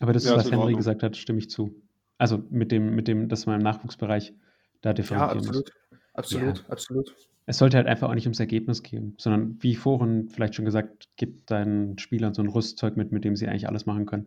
Aber 0.00 0.12
das, 0.12 0.24
ja, 0.24 0.36
was 0.36 0.50
Henry 0.50 0.74
gesagt 0.74 1.02
hat, 1.02 1.16
stimme 1.16 1.38
ich 1.38 1.50
zu. 1.50 1.74
Also 2.18 2.42
mit 2.50 2.72
dem, 2.72 2.94
mit 2.94 3.08
dem, 3.08 3.28
dass 3.28 3.46
man 3.46 3.56
im 3.56 3.64
Nachwuchsbereich 3.64 4.32
da 4.80 4.92
differenzieren 4.92 5.44
ja, 5.44 5.48
absolut. 5.48 5.66
muss. 5.66 6.00
Absolut, 6.14 6.58
ja. 6.58 6.64
absolut. 6.68 7.16
Es 7.46 7.58
sollte 7.58 7.76
halt 7.78 7.86
einfach 7.86 8.08
auch 8.08 8.14
nicht 8.14 8.26
ums 8.26 8.40
Ergebnis 8.40 8.82
gehen, 8.82 9.14
sondern 9.16 9.56
wie 9.62 9.74
vorhin 9.74 10.28
vielleicht 10.28 10.54
schon 10.54 10.64
gesagt, 10.64 11.08
gibt 11.16 11.50
deinen 11.50 11.98
Spielern 11.98 12.34
so 12.34 12.42
ein 12.42 12.48
Rüstzeug 12.48 12.96
mit, 12.96 13.10
mit 13.10 13.24
dem 13.24 13.36
sie 13.36 13.48
eigentlich 13.48 13.68
alles 13.68 13.86
machen 13.86 14.04
können. 14.04 14.26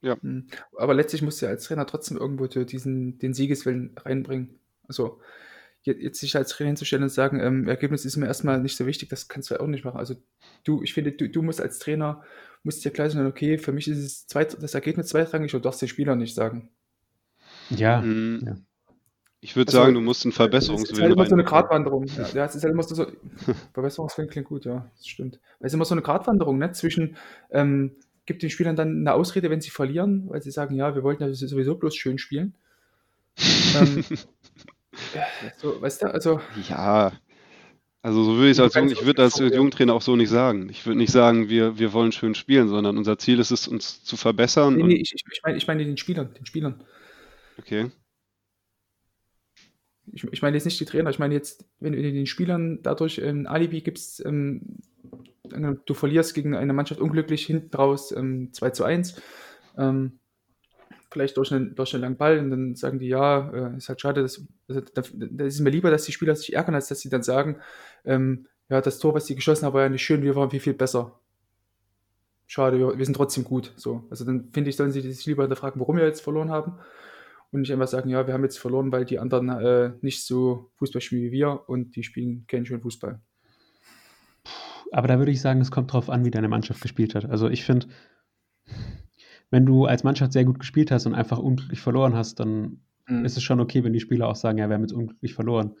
Ja. 0.00 0.20
Hm. 0.20 0.46
Aber 0.76 0.94
letztlich 0.94 1.22
musst 1.22 1.40
du 1.40 1.46
ja 1.46 1.52
als 1.52 1.64
Trainer 1.64 1.86
trotzdem 1.86 2.16
irgendwo 2.16 2.46
diesen, 2.46 3.18
den 3.18 3.34
Siegeswillen 3.34 3.92
reinbringen. 3.96 4.58
Also 4.88 5.20
jetzt 5.84 6.20
sich 6.20 6.36
als 6.36 6.50
Trainer 6.50 6.68
hinzustellen 6.68 7.02
und 7.02 7.08
sagen, 7.08 7.40
ähm, 7.40 7.68
Ergebnis 7.68 8.04
ist 8.04 8.16
mir 8.16 8.26
erstmal 8.26 8.60
nicht 8.60 8.76
so 8.76 8.86
wichtig, 8.86 9.08
das 9.08 9.28
kannst 9.28 9.50
du 9.50 9.60
auch 9.60 9.66
nicht 9.66 9.84
machen. 9.84 9.98
Also 9.98 10.14
du, 10.64 10.82
ich 10.82 10.94
finde, 10.94 11.12
du, 11.12 11.28
du 11.28 11.42
musst 11.42 11.60
als 11.60 11.78
Trainer, 11.78 12.22
musst 12.62 12.84
dir 12.84 12.90
klar 12.90 13.10
sein, 13.10 13.26
okay, 13.26 13.58
für 13.58 13.72
mich 13.72 13.88
ist 13.88 13.98
es 13.98 14.26
zweit, 14.26 14.62
das 14.62 14.74
Ergebnis 14.74 15.08
zweitrangig 15.08 15.52
und 15.54 15.64
du 15.64 15.68
darfst 15.68 15.82
den 15.82 15.88
Spieler 15.88 16.14
nicht 16.14 16.34
sagen. 16.34 16.70
Ja. 17.70 18.00
Mhm. 18.00 18.42
ja. 18.46 18.56
Ich 19.44 19.56
würde 19.56 19.70
also, 19.70 19.82
sagen, 19.82 19.94
du 19.94 20.00
musst 20.00 20.24
einen 20.24 20.30
Verbesserungswillen 20.30 20.92
Es 20.92 20.98
ist 20.98 21.02
halt 21.02 21.12
immer 21.14 21.26
so 21.26 21.34
eine 21.34 21.42
Gratwanderung. 21.42 22.06
Ja, 22.06 22.28
ja, 22.32 22.44
es 22.44 22.54
ist 22.54 22.62
halt 22.62 22.74
immer 22.74 22.84
so, 22.84 23.06
Verbesserungswillen 23.74 24.30
klingt 24.30 24.46
gut, 24.46 24.64
ja, 24.64 24.88
das 24.96 25.08
stimmt. 25.08 25.40
Es 25.58 25.72
ist 25.72 25.74
immer 25.74 25.84
so 25.84 25.94
eine 25.94 26.02
Gratwanderung, 26.02 26.58
ne, 26.58 26.70
zwischen, 26.70 27.16
ähm, 27.50 27.96
gibt 28.24 28.44
den 28.44 28.50
Spielern 28.50 28.76
dann 28.76 29.00
eine 29.00 29.14
Ausrede, 29.14 29.50
wenn 29.50 29.60
sie 29.60 29.70
verlieren, 29.70 30.28
weil 30.28 30.42
sie 30.42 30.52
sagen, 30.52 30.76
ja, 30.76 30.94
wir 30.94 31.02
wollten 31.02 31.24
ja 31.24 31.32
sowieso 31.34 31.74
bloß 31.74 31.96
schön 31.96 32.18
spielen. 32.18 32.54
ähm, 33.74 34.04
so, 35.56 35.80
weißt 35.80 36.02
du, 36.02 36.06
also. 36.06 36.40
Ja, 36.68 37.12
also 38.02 38.24
so 38.24 38.34
würde 38.36 38.50
ich 38.50 38.58
es 38.58 38.60
als 38.60 38.74
Jung, 38.74 38.90
ich 38.90 39.06
würde 39.06 39.22
als 39.22 39.38
Jugendtrainer 39.38 39.94
auch 39.94 40.02
so 40.02 40.16
nicht 40.16 40.28
sagen. 40.28 40.68
Ich 40.70 40.84
würde 40.84 40.98
nicht 40.98 41.12
sagen, 41.12 41.48
wir, 41.48 41.78
wir 41.78 41.92
wollen 41.92 42.10
schön 42.10 42.34
spielen, 42.34 42.68
sondern 42.68 42.98
unser 42.98 43.16
Ziel 43.16 43.38
ist 43.38 43.52
es, 43.52 43.68
uns 43.68 44.02
zu 44.02 44.16
verbessern. 44.16 44.74
Nee, 44.76 44.82
nee, 44.82 44.94
ich, 44.94 45.14
ich, 45.14 45.40
meine, 45.44 45.56
ich 45.56 45.68
meine 45.68 45.84
den 45.84 45.96
Spielern, 45.96 46.34
den 46.34 46.44
Spielern. 46.44 46.82
Okay. 47.58 47.92
Ich, 50.12 50.24
ich 50.24 50.42
meine 50.42 50.56
jetzt 50.56 50.64
nicht 50.64 50.80
die 50.80 50.84
Trainer, 50.84 51.10
ich 51.10 51.20
meine 51.20 51.34
jetzt, 51.34 51.64
wenn 51.78 51.92
du 51.92 52.02
den 52.02 52.26
Spielern 52.26 52.82
dadurch 52.82 53.22
ein 53.22 53.46
Alibi 53.46 53.82
gibst, 53.82 54.24
ähm, 54.26 54.78
du 55.44 55.94
verlierst 55.94 56.34
gegen 56.34 56.56
eine 56.56 56.72
Mannschaft 56.72 57.00
unglücklich 57.00 57.46
hinten 57.46 57.74
raus 57.76 58.10
ähm, 58.10 58.52
2 58.52 58.70
zu 58.70 58.82
1, 58.82 59.22
ähm, 59.78 60.18
vielleicht 61.12 61.36
durch 61.36 61.52
einen, 61.52 61.74
durch 61.74 61.94
einen 61.94 62.02
langen 62.02 62.16
Ball 62.16 62.38
und 62.38 62.50
dann 62.50 62.74
sagen 62.74 62.98
die, 62.98 63.08
ja, 63.08 63.50
äh, 63.50 63.76
ist 63.76 63.88
halt 63.88 64.00
schade, 64.00 64.22
dass, 64.22 64.44
also, 64.68 64.80
da, 64.80 65.02
da 65.12 65.44
ist 65.44 65.60
mir 65.60 65.70
lieber, 65.70 65.90
dass 65.90 66.04
die 66.04 66.12
Spieler 66.12 66.34
sich 66.34 66.54
ärgern, 66.54 66.74
als 66.74 66.88
dass 66.88 67.00
sie 67.00 67.08
dann 67.08 67.22
sagen, 67.22 67.56
ähm, 68.04 68.46
ja, 68.68 68.80
das 68.80 68.98
Tor, 68.98 69.14
was 69.14 69.26
sie 69.26 69.34
geschossen 69.34 69.66
haben, 69.66 69.74
war 69.74 69.82
ja 69.82 69.88
nicht 69.88 70.02
schön, 70.02 70.22
wir 70.22 70.34
waren 70.34 70.50
viel, 70.50 70.60
viel 70.60 70.74
besser. 70.74 71.18
Schade, 72.46 72.78
wir, 72.78 72.98
wir 72.98 73.04
sind 73.04 73.14
trotzdem 73.14 73.44
gut. 73.44 73.72
So. 73.76 74.04
Also 74.10 74.24
dann 74.24 74.50
finde 74.52 74.70
ich, 74.70 74.76
sollen 74.76 74.92
sie 74.92 75.00
sich 75.00 75.26
lieber 75.26 75.42
hinterfragen, 75.42 75.80
warum 75.80 75.96
wir 75.96 76.04
jetzt 76.04 76.22
verloren 76.22 76.50
haben 76.50 76.78
und 77.50 77.60
nicht 77.60 77.72
einfach 77.72 77.88
sagen, 77.88 78.10
ja, 78.10 78.26
wir 78.26 78.34
haben 78.34 78.44
jetzt 78.44 78.58
verloren, 78.58 78.90
weil 78.92 79.04
die 79.04 79.18
anderen 79.18 79.48
äh, 79.50 79.92
nicht 80.00 80.24
so 80.24 80.70
Fußball 80.76 81.00
spielen 81.00 81.22
wie 81.22 81.32
wir 81.32 81.68
und 81.68 81.96
die 81.96 82.02
spielen 82.02 82.46
keinen 82.46 82.66
schönen 82.66 82.82
Fußball. 82.82 83.20
Aber 84.90 85.08
da 85.08 85.18
würde 85.18 85.32
ich 85.32 85.40
sagen, 85.40 85.60
es 85.60 85.70
kommt 85.70 85.92
drauf 85.92 86.10
an, 86.10 86.24
wie 86.24 86.30
deine 86.30 86.48
Mannschaft 86.48 86.82
gespielt 86.82 87.14
hat. 87.14 87.24
Also 87.24 87.48
ich 87.48 87.64
finde, 87.64 87.86
wenn 89.52 89.66
du 89.66 89.84
als 89.84 90.02
Mannschaft 90.02 90.32
sehr 90.32 90.46
gut 90.46 90.58
gespielt 90.58 90.90
hast 90.90 91.06
und 91.06 91.14
einfach 91.14 91.38
unglücklich 91.38 91.80
verloren 91.80 92.14
hast, 92.14 92.40
dann 92.40 92.80
mhm. 93.06 93.24
ist 93.24 93.36
es 93.36 93.42
schon 93.42 93.60
okay, 93.60 93.84
wenn 93.84 93.92
die 93.92 94.00
Spieler 94.00 94.26
auch 94.28 94.34
sagen, 94.34 94.58
ja, 94.58 94.68
wir 94.68 94.74
haben 94.74 94.82
jetzt 94.82 94.94
unglücklich 94.94 95.34
verloren. 95.34 95.76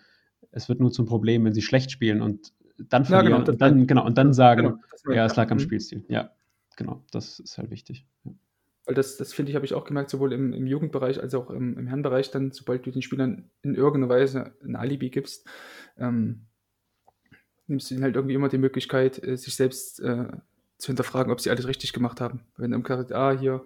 Es 0.50 0.68
wird 0.68 0.78
nur 0.78 0.92
zum 0.92 1.06
Problem, 1.06 1.44
wenn 1.44 1.54
sie 1.54 1.62
schlecht 1.62 1.90
spielen 1.90 2.20
und 2.20 2.52
dann 2.78 3.04
Ja, 3.04 3.22
genau, 3.22 3.36
verlieren 3.36 3.44
das 3.46 3.52
und 3.54 3.62
dann, 3.62 3.86
genau, 3.86 4.04
und 4.04 4.18
dann 4.18 4.34
sagen, 4.34 4.78
genau, 5.04 5.14
ja, 5.16 5.24
es 5.24 5.36
lag 5.36 5.50
am 5.50 5.56
Mhm. 5.56 5.62
Spielstil. 5.62 6.04
Ja, 6.08 6.30
genau, 6.76 7.02
das 7.12 7.40
ist 7.40 7.56
halt 7.56 7.70
wichtig. 7.70 8.06
Ja. 8.24 8.32
Weil 8.84 8.94
das, 8.94 9.16
das 9.16 9.32
finde 9.32 9.50
ich, 9.50 9.56
habe 9.56 9.64
ich 9.64 9.72
auch 9.72 9.84
gemerkt, 9.84 10.10
sowohl 10.10 10.34
im, 10.34 10.52
im 10.52 10.66
Jugendbereich 10.66 11.22
als 11.22 11.34
auch 11.34 11.48
im, 11.48 11.78
im 11.78 11.86
Herrenbereich, 11.86 12.30
dann, 12.30 12.50
sobald 12.50 12.84
du 12.84 12.90
den 12.90 13.00
Spielern 13.00 13.48
in 13.62 13.74
irgendeiner 13.74 14.12
Weise 14.12 14.52
ein 14.62 14.76
Alibi 14.76 15.08
gibst, 15.08 15.46
ähm, 15.96 16.42
nimmst 17.68 17.90
du 17.90 17.94
ihnen 17.94 18.02
halt 18.02 18.16
irgendwie 18.16 18.34
immer 18.34 18.50
die 18.50 18.58
Möglichkeit, 18.58 19.22
äh, 19.26 19.36
sich 19.38 19.56
selbst 19.56 20.00
äh, 20.00 20.26
zu 20.82 20.88
hinterfragen, 20.88 21.32
ob 21.32 21.40
sie 21.40 21.48
alles 21.48 21.68
richtig 21.68 21.92
gemacht 21.92 22.20
haben. 22.20 22.40
Wenn 22.56 22.72
im 22.72 22.82
Charakter, 22.82 23.14
ah, 23.16 23.38
hier, 23.38 23.64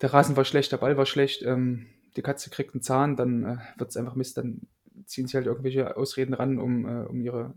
der 0.00 0.12
Rasen 0.12 0.36
war 0.36 0.44
schlecht, 0.44 0.72
der 0.72 0.78
Ball 0.78 0.96
war 0.96 1.06
schlecht, 1.06 1.42
ähm, 1.42 1.86
die 2.16 2.22
Katze 2.22 2.50
kriegt 2.50 2.74
einen 2.74 2.82
Zahn, 2.82 3.14
dann 3.14 3.44
äh, 3.44 3.56
wird 3.76 3.90
es 3.90 3.96
einfach 3.96 4.16
Mist, 4.16 4.36
dann 4.36 4.62
ziehen 5.06 5.28
sie 5.28 5.36
halt 5.36 5.46
irgendwelche 5.46 5.96
Ausreden 5.96 6.34
ran, 6.34 6.58
um, 6.58 6.84
äh, 6.84 7.06
um 7.06 7.20
ihre 7.20 7.54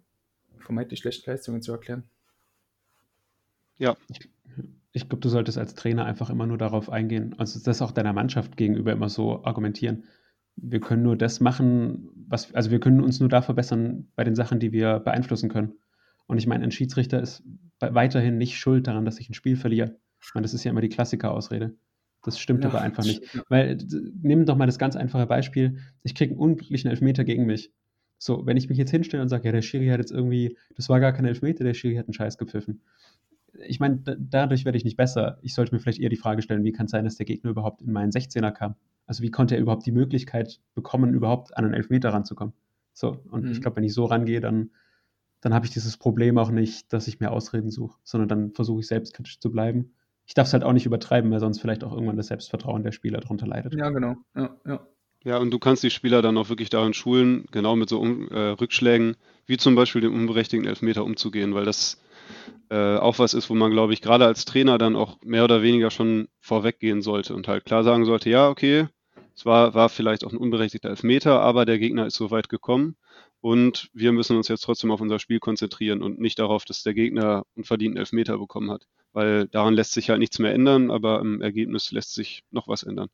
vermeintlich 0.60 1.00
schlechten 1.00 1.32
Leistungen 1.32 1.64
zu 1.64 1.72
erklären. 1.72 2.04
Ja, 3.80 3.98
Ich 4.92 5.10
glaube, 5.10 5.22
du 5.22 5.30
solltest 5.30 5.58
als 5.58 5.74
Trainer 5.74 6.06
einfach 6.06 6.30
immer 6.30 6.46
nur 6.46 6.60
darauf 6.60 6.92
eingehen, 6.92 7.34
also 7.40 7.60
das 7.60 7.82
auch 7.82 7.92
deiner 7.92 8.14
Mannschaft 8.14 8.56
gegenüber 8.56 8.92
immer 8.92 9.10
so 9.10 9.44
argumentieren. 9.44 10.04
Wir 10.56 10.80
können 10.80 11.02
nur 11.02 11.18
das 11.18 11.40
machen, 11.40 12.08
was, 12.28 12.54
also 12.54 12.70
wir 12.70 12.80
können 12.80 13.02
uns 13.02 13.20
nur 13.20 13.30
da 13.30 13.42
verbessern 13.42 14.10
bei 14.16 14.24
den 14.24 14.36
Sachen, 14.36 14.60
die 14.60 14.72
wir 14.72 15.00
beeinflussen 15.00 15.50
können. 15.50 15.74
Und 16.28 16.38
ich 16.38 16.48
meine, 16.48 16.64
ein 16.64 16.72
Schiedsrichter 16.72 17.22
ist 17.22 17.44
weiterhin 17.80 18.38
nicht 18.38 18.58
schuld 18.58 18.88
daran, 18.88 19.06
dass 19.06 19.20
ich 19.20 19.30
ein 19.30 19.34
Spiel 19.34 19.56
verliere. 19.56 19.98
Ich 20.22 20.34
meine, 20.34 20.44
das 20.44 20.54
ist 20.54 20.64
ja 20.64 20.72
immer 20.72 20.82
die 20.82 20.90
Klassiker-Ausrede. 20.90 21.76
Das 22.24 22.40
stimmt 22.40 22.64
Ja, 22.64 22.70
aber 22.70 22.82
einfach 22.82 23.04
nicht. 23.04 23.24
Weil, 23.50 23.78
nimm 24.22 24.46
doch 24.46 24.56
mal 24.56 24.66
das 24.66 24.80
ganz 24.80 24.96
einfache 24.96 25.28
Beispiel, 25.28 25.80
ich 26.04 26.16
kriege 26.16 26.32
einen 26.32 26.40
unglücklichen 26.40 26.90
Elfmeter 26.90 27.26
gegen 27.26 27.46
mich. 27.46 27.74
So, 28.18 28.46
wenn 28.46 28.56
ich 28.56 28.70
mich 28.70 28.78
jetzt 28.78 28.92
hinstelle 28.92 29.22
und 29.22 29.28
sage, 29.28 29.46
ja, 29.46 29.52
der 29.52 29.62
Schiri 29.62 29.88
hat 29.88 30.00
jetzt 30.00 30.12
irgendwie, 30.12 30.58
das 30.76 30.88
war 30.88 31.02
gar 31.02 31.12
kein 31.12 31.26
Elfmeter, 31.26 31.66
der 31.66 31.74
Schiri 31.74 31.96
hat 31.96 32.08
einen 32.08 32.14
Scheiß 32.14 32.38
gepfiffen. 32.38 32.82
Ich 33.68 33.80
meine, 33.82 33.98
da, 33.98 34.16
dadurch 34.18 34.64
werde 34.64 34.78
ich 34.78 34.86
nicht 34.86 34.96
besser. 34.96 35.38
Ich 35.42 35.54
sollte 35.54 35.76
mir 35.76 35.80
vielleicht 35.80 36.00
eher 36.00 36.10
die 36.10 36.16
Frage 36.16 36.42
stellen, 36.42 36.64
wie 36.64 36.72
kann 36.72 36.86
es 36.86 36.92
sein, 36.92 37.04
dass 37.04 37.18
der 37.18 37.26
Gegner 37.26 37.52
überhaupt 37.52 37.82
in 37.82 37.92
meinen 37.92 38.12
16er 38.12 38.52
kam? 38.52 38.76
Also 39.06 39.22
wie 39.22 39.32
konnte 39.32 39.56
er 39.56 39.62
überhaupt 39.62 39.86
die 39.86 39.92
Möglichkeit 39.92 40.62
bekommen, 40.74 41.14
überhaupt 41.14 41.56
an 41.58 41.66
einen 41.66 41.74
Elfmeter 41.74 42.10
ranzukommen? 42.10 42.54
So, 42.94 43.18
und 43.30 43.50
ich 43.52 43.58
Mhm. 43.58 43.62
glaube, 43.62 43.78
wenn 43.78 43.84
ich 43.84 43.94
so 43.94 44.06
rangehe, 44.06 44.40
dann, 44.40 44.72
dann 45.44 45.54
habe 45.54 45.66
ich 45.66 45.74
dieses 45.74 45.98
Problem 45.98 46.38
auch 46.38 46.52
nicht, 46.52 46.94
dass 46.94 47.10
ich 47.10 47.20
mir 47.20 47.32
Ausreden 47.32 47.70
suche, 47.70 47.98
sondern 48.04 48.30
dann 48.30 48.52
versuche 48.54 48.80
ich 48.80 48.88
selbstkritisch 48.88 49.40
zu 49.40 49.52
bleiben. 49.52 49.94
Ich 50.26 50.34
darf 50.34 50.48
es 50.48 50.54
halt 50.54 50.64
auch 50.64 50.72
nicht 50.72 50.86
übertreiben, 50.86 51.30
weil 51.32 51.42
sonst 51.42 51.60
vielleicht 51.60 51.84
auch 51.84 51.92
irgendwann 51.92 52.16
das 52.16 52.28
Selbstvertrauen 52.28 52.84
der 52.84 52.94
Spieler 52.94 53.20
darunter 53.20 53.46
leidet. 53.46 53.76
Ja, 53.76 53.90
genau. 53.90 54.16
Ja, 54.36 54.56
ja. 54.66 54.88
Ja, 55.26 55.38
und 55.38 55.52
du 55.52 55.60
kannst 55.60 55.84
die 55.84 55.90
Spieler 55.90 56.22
dann 56.22 56.38
auch 56.38 56.50
wirklich 56.50 56.70
darin 56.70 56.94
schulen, 56.94 57.46
genau 57.52 57.76
mit 57.76 57.90
so 57.90 58.00
um, 58.00 58.30
äh, 58.30 58.50
Rückschlägen, 58.50 59.16
wie 59.46 59.58
zum 59.58 59.76
Beispiel 59.76 60.02
dem 60.02 60.14
unberechtigten 60.14 60.68
Elfmeter 60.68 61.04
umzugehen, 61.04 61.54
weil 61.54 61.66
das 61.66 62.02
äh, 62.70 62.98
auch 62.98 63.20
was 63.20 63.34
ist, 63.34 63.50
wo 63.50 63.54
man, 63.54 63.72
glaube 63.72 63.94
ich, 63.94 64.02
gerade 64.02 64.26
als 64.26 64.46
Trainer 64.46 64.78
dann 64.78 64.96
auch 64.98 65.22
mehr 65.24 65.44
oder 65.46 65.62
weniger 65.62 65.92
schon 65.92 66.28
vorweggehen 66.40 67.02
sollte 67.02 67.36
und 67.36 67.48
halt 67.48 67.64
klar 67.64 67.84
sagen 67.84 68.06
sollte, 68.06 68.30
ja, 68.30 68.50
okay, 68.50 68.88
es 69.36 69.46
war, 69.46 69.74
war 69.74 69.90
vielleicht 69.90 70.26
auch 70.26 70.32
ein 70.32 70.38
unberechtigter 70.38 70.90
Elfmeter, 70.90 71.42
aber 71.42 71.66
der 71.66 71.80
Gegner 71.80 72.06
ist 72.06 72.16
so 72.16 72.30
weit 72.32 72.50
gekommen 72.50 72.96
und 73.44 73.90
wir 73.94 74.14
müssen 74.14 74.38
uns 74.38 74.48
jetzt 74.48 74.62
trotzdem 74.62 74.90
auf 74.90 75.02
unser 75.02 75.20
Spiel 75.20 75.40
konzentrieren 75.40 76.02
und 76.02 76.18
nicht 76.18 76.40
darauf, 76.40 76.64
dass 76.64 76.82
der 76.82 76.94
Gegner 76.94 77.44
einen 77.58 77.66
verdienten 77.66 77.98
Elfmeter 77.98 78.38
bekommen 78.38 78.72
hat, 78.72 78.88
weil 79.12 79.48
daran 79.50 79.74
lässt 79.74 79.92
sich 79.92 80.10
halt 80.10 80.20
nichts 80.20 80.40
mehr 80.40 80.54
ändern, 80.54 80.90
aber 80.90 81.20
im 81.20 81.42
Ergebnis 81.42 81.92
lässt 81.92 82.14
sich 82.14 82.46
noch 82.52 82.70
was 82.70 82.84
ändern. 82.84 83.10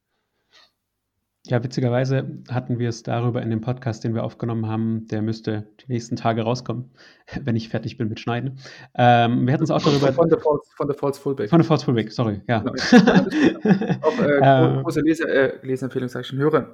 Ja, 1.48 1.64
witzigerweise 1.64 2.44
hatten 2.52 2.78
wir 2.78 2.90
es 2.90 3.02
darüber 3.02 3.42
in 3.42 3.50
dem 3.50 3.62
Podcast, 3.62 4.04
den 4.04 4.14
wir 4.14 4.24
aufgenommen 4.24 4.68
haben. 4.68 5.08
Der 5.08 5.24
müsste 5.24 5.68
die 5.80 5.92
nächsten 5.92 6.16
Tage 6.16 6.44
rauskommen, 6.44 6.92
wenn 7.42 7.56
ich 7.56 7.70
fertig 7.70 7.98
bin 7.98 8.08
mit 8.08 8.20
Schneiden. 8.20 8.60
Ähm, 8.94 9.48
wir 9.48 9.54
hatten 9.54 9.64
es 9.64 9.72
auch 9.72 9.82
darüber. 9.82 10.14
Von 10.14 10.30
der 10.30 10.38
False, 10.38 10.70
von 10.78 10.88
der 10.88 10.96
False 10.96 11.20
Fullback. 11.20 11.50
Von 11.50 11.58
der 11.58 11.66
False 11.66 11.86
Fullback, 11.86 12.12
sorry, 12.12 12.42
ja. 12.48 12.64
Auch 14.02 14.20
äh, 14.20 14.40
Ähm, 14.44 14.84
große 14.84 15.02
Leser, 15.02 15.28
äh, 15.28 15.66
Leserempfehlung, 15.66 16.08
sage 16.08 16.22
ich 16.22 16.28
schon, 16.28 16.38
Hörer, 16.38 16.74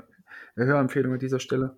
äh, 0.58 0.66
Hörempfehlung 0.66 1.14
an 1.14 1.20
dieser 1.20 1.40
Stelle. 1.40 1.78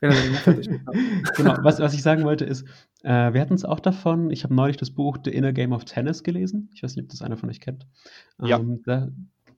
Wenn 0.00 0.10
er 0.10 0.16
fertig 0.16 0.68
ist. 0.68 1.36
genau, 1.36 1.56
was, 1.62 1.78
was 1.78 1.94
ich 1.94 2.02
sagen 2.02 2.24
wollte 2.24 2.44
ist, 2.44 2.66
äh, 3.02 3.32
wir 3.32 3.40
hatten 3.40 3.54
es 3.54 3.64
auch 3.64 3.80
davon, 3.80 4.30
ich 4.30 4.44
habe 4.44 4.54
neulich 4.54 4.76
das 4.76 4.90
Buch 4.90 5.18
The 5.22 5.30
Inner 5.30 5.52
Game 5.52 5.72
of 5.72 5.84
Tennis 5.84 6.22
gelesen. 6.22 6.70
Ich 6.74 6.82
weiß 6.82 6.96
nicht, 6.96 7.04
ob 7.04 7.10
das 7.10 7.22
einer 7.22 7.36
von 7.36 7.50
euch 7.50 7.60
kennt. 7.60 7.86
Ja. 8.42 8.58
Ähm, 8.58 8.82
da, 8.84 9.08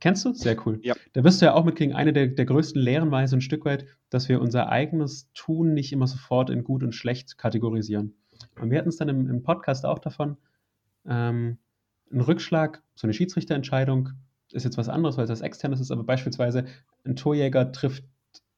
kennst 0.01 0.25
du? 0.25 0.35
Sehr 0.35 0.57
cool. 0.67 0.81
Ja. 0.83 0.95
Da 1.13 1.23
wirst 1.23 1.41
du 1.41 1.47
ja 1.47 1.55
auch 1.55 1.65
mitkriegen, 1.65 1.95
eine 1.95 2.13
der, 2.13 2.27
der 2.27 2.45
größten 2.45 2.81
Lehren 2.81 3.11
war 3.11 3.27
so 3.29 3.37
ein 3.37 3.41
Stück 3.41 3.65
weit, 3.65 3.87
dass 4.11 4.29
wir 4.29 4.41
unser 4.41 4.69
eigenes 4.69 5.31
Tun 5.33 5.75
nicht 5.75 5.93
immer 5.93 6.07
sofort 6.07 6.51
in 6.51 6.65
gut 6.65 6.83
und 6.83 6.95
schlecht 6.95 7.39
kategorisieren. 7.39 8.15
Und 8.61 8.71
wir 8.71 8.79
hatten 8.79 8.89
es 8.89 8.97
dann 8.97 9.09
im, 9.09 9.31
im 9.31 9.43
Podcast 9.43 9.87
auch 9.87 10.01
davon, 10.01 10.37
ähm, 11.07 11.59
ein 12.13 12.21
Rückschlag, 12.21 12.83
so 12.95 13.07
eine 13.07 13.15
Schiedsrichterentscheidung 13.15 14.11
ist 14.53 14.65
jetzt 14.65 14.77
was 14.77 14.89
anderes, 14.89 15.17
weil 15.17 15.25
es 15.25 15.31
das 15.31 15.41
externes 15.41 15.81
ist, 15.81 15.91
aber 15.91 16.05
beispielsweise 16.05 16.67
ein 17.05 17.17
Torjäger 17.17 17.73
trifft 17.73 18.05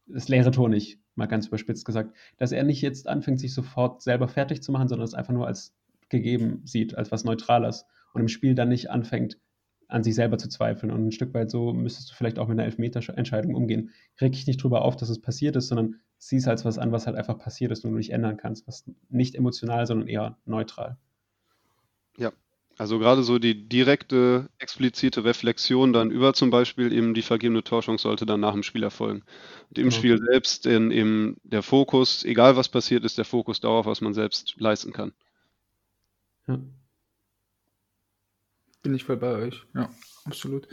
das 0.06 0.28
leere 0.28 0.50
Tor 0.50 0.68
nicht, 0.68 0.98
mal 1.14 1.26
ganz 1.26 1.46
überspitzt 1.46 1.84
gesagt, 1.84 2.14
dass 2.36 2.52
er 2.52 2.64
nicht 2.64 2.82
jetzt 2.82 3.08
anfängt, 3.08 3.40
sich 3.40 3.54
sofort 3.54 4.02
selber 4.02 4.28
fertig 4.28 4.62
zu 4.62 4.72
machen, 4.72 4.88
sondern 4.88 5.04
es 5.04 5.14
einfach 5.14 5.32
nur 5.32 5.46
als 5.46 5.74
gegeben 6.08 6.62
sieht, 6.64 6.96
als 6.96 7.12
was 7.12 7.24
Neutrales 7.24 7.86
und 8.12 8.20
im 8.20 8.28
Spiel 8.28 8.54
dann 8.54 8.68
nicht 8.68 8.90
anfängt, 8.90 9.38
an 9.88 10.02
sich 10.02 10.14
selber 10.14 10.38
zu 10.38 10.48
zweifeln. 10.48 10.90
Und 10.90 11.06
ein 11.06 11.12
Stück 11.12 11.34
weit 11.34 11.50
so 11.50 11.72
müsstest 11.72 12.10
du 12.10 12.14
vielleicht 12.14 12.38
auch 12.38 12.48
mit 12.48 12.58
einer 12.58 12.64
Elfmeter-Entscheidung 12.64 13.54
umgehen. 13.54 13.90
Reg 14.20 14.32
dich 14.32 14.46
nicht 14.46 14.62
drüber 14.62 14.82
auf, 14.82 14.96
dass 14.96 15.08
es 15.08 15.20
passiert 15.20 15.56
ist, 15.56 15.68
sondern 15.68 15.96
sieh 16.18 16.36
es 16.36 16.48
als 16.48 16.64
was 16.64 16.78
an, 16.78 16.92
was 16.92 17.06
halt 17.06 17.16
einfach 17.16 17.38
passiert 17.38 17.70
ist 17.70 17.84
und 17.84 17.92
du 17.92 17.98
nicht 17.98 18.12
ändern 18.12 18.36
kannst. 18.36 18.66
Was 18.66 18.84
nicht 19.08 19.34
emotional, 19.34 19.86
sondern 19.86 20.08
eher 20.08 20.38
neutral. 20.46 20.96
Also 22.76 22.98
gerade 22.98 23.22
so 23.22 23.38
die 23.38 23.68
direkte, 23.68 24.48
explizite 24.58 25.24
Reflexion 25.24 25.92
dann 25.92 26.10
über 26.10 26.34
zum 26.34 26.50
Beispiel 26.50 26.92
eben 26.92 27.14
die 27.14 27.22
vergebene 27.22 27.62
Torchance 27.62 28.02
sollte 28.02 28.26
dann 28.26 28.40
nach 28.40 28.52
dem 28.52 28.64
Spiel 28.64 28.82
erfolgen. 28.82 29.22
Und 29.68 29.78
im 29.78 29.90
Genau. 29.90 29.96
Spiel 29.96 30.18
selbst 30.18 30.66
in, 30.66 30.90
eben 30.90 31.36
der 31.44 31.62
Fokus, 31.62 32.24
egal 32.24 32.56
was 32.56 32.68
passiert 32.68 33.04
ist, 33.04 33.16
der 33.16 33.24
Fokus 33.24 33.60
darauf, 33.60 33.86
was 33.86 34.00
man 34.00 34.12
selbst 34.12 34.54
leisten 34.58 34.92
kann. 34.92 35.12
Ja. 36.48 36.58
Bin 38.82 38.94
ich 38.94 39.04
voll 39.04 39.16
bei 39.16 39.34
euch. 39.34 39.64
Ja, 39.74 39.88
absolut. 40.24 40.68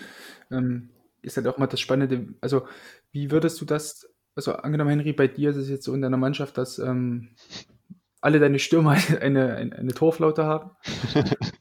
Ähm, 0.50 0.90
ist 1.22 1.38
halt 1.38 1.48
auch 1.48 1.58
mal 1.58 1.68
das 1.68 1.80
Spannende. 1.80 2.34
Also, 2.42 2.68
wie 3.12 3.32
würdest 3.32 3.62
du 3.62 3.66
das, 3.66 4.10
also 4.36 4.54
angenommen, 4.54 4.90
Henry, 4.90 5.14
bei 5.14 5.28
dir 5.28 5.52
ist 5.52 5.58
es 5.58 5.70
jetzt 5.70 5.86
so 5.86 5.94
in 5.94 6.02
deiner 6.02 6.18
Mannschaft, 6.18 6.58
dass 6.58 6.80
ähm, 6.80 7.30
alle 8.22 8.40
deine 8.40 8.60
Stürmer 8.60 8.92
eine, 9.22 9.56
eine, 9.56 9.76
eine 9.76 9.94
Torflaute 9.94 10.46
haben? 10.46 10.72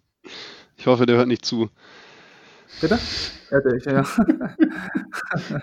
Ich 0.81 0.87
hoffe, 0.87 1.05
der 1.05 1.19
hört 1.19 1.29
nicht 1.29 1.45
zu. 1.45 1.69
Bitte? 2.81 2.99
Ja, 3.51 3.61
der, 3.61 3.79
ja. 3.93 5.63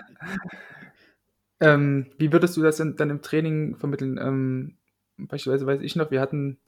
ähm, 1.60 2.06
wie 2.18 2.32
würdest 2.32 2.56
du 2.56 2.62
das 2.62 2.76
dann 2.76 3.10
im 3.10 3.20
Training 3.20 3.74
vermitteln? 3.74 4.16
Ähm, 4.22 4.76
beispielsweise 5.16 5.66
weiß 5.66 5.80
ich 5.80 5.96
noch, 5.96 6.12
wir 6.12 6.20
hatten 6.20 6.58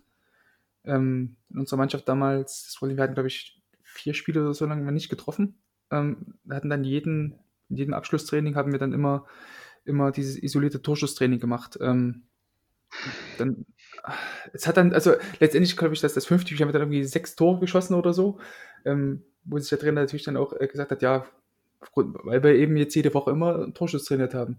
ähm, 0.82 1.36
in 1.50 1.60
unserer 1.60 1.76
Mannschaft 1.76 2.08
damals, 2.08 2.64
das 2.64 2.74
Problem, 2.74 2.96
wir 2.96 3.04
hatten, 3.04 3.14
glaube 3.14 3.28
ich, 3.28 3.62
vier 3.84 4.14
Spiele 4.14 4.40
oder 4.40 4.52
so 4.52 4.66
lange 4.66 4.90
nicht 4.90 5.10
getroffen. 5.10 5.54
Ähm, 5.92 6.34
wir 6.42 6.56
hatten 6.56 6.70
dann 6.70 6.82
jeden, 6.82 7.38
in 7.68 7.76
jedem 7.76 7.94
Abschlusstraining 7.94 8.56
haben 8.56 8.72
wir 8.72 8.80
dann 8.80 8.92
immer, 8.92 9.26
immer 9.84 10.10
dieses 10.10 10.36
isolierte 10.36 10.82
Torschusstraining 10.82 11.38
gemacht. 11.38 11.78
Ähm, 11.80 12.24
dann, 13.38 13.64
es 14.52 14.66
hat 14.66 14.76
dann, 14.76 14.92
also 14.92 15.14
letztendlich 15.38 15.76
glaube 15.76 15.94
ich, 15.94 16.00
dass 16.00 16.14
das 16.14 16.26
fünfte 16.26 16.52
Spiel 16.52 16.64
haben 16.64 16.72
dann 16.72 16.82
irgendwie 16.82 17.04
sechs 17.04 17.36
Tore 17.36 17.60
geschossen 17.60 17.94
oder 17.94 18.12
so, 18.12 18.38
ähm, 18.84 19.22
wo 19.44 19.58
sich 19.58 19.68
der 19.68 19.78
Trainer 19.78 20.00
natürlich 20.00 20.24
dann 20.24 20.36
auch 20.36 20.52
äh, 20.58 20.66
gesagt 20.66 20.90
hat, 20.90 21.02
ja, 21.02 21.26
aufgrund, 21.80 22.16
weil 22.24 22.42
wir 22.42 22.54
eben 22.54 22.76
jetzt 22.76 22.94
jede 22.94 23.14
Woche 23.14 23.30
immer 23.30 23.54
einen 23.54 23.74
Torschuss 23.74 24.04
trainiert 24.04 24.34
haben. 24.34 24.58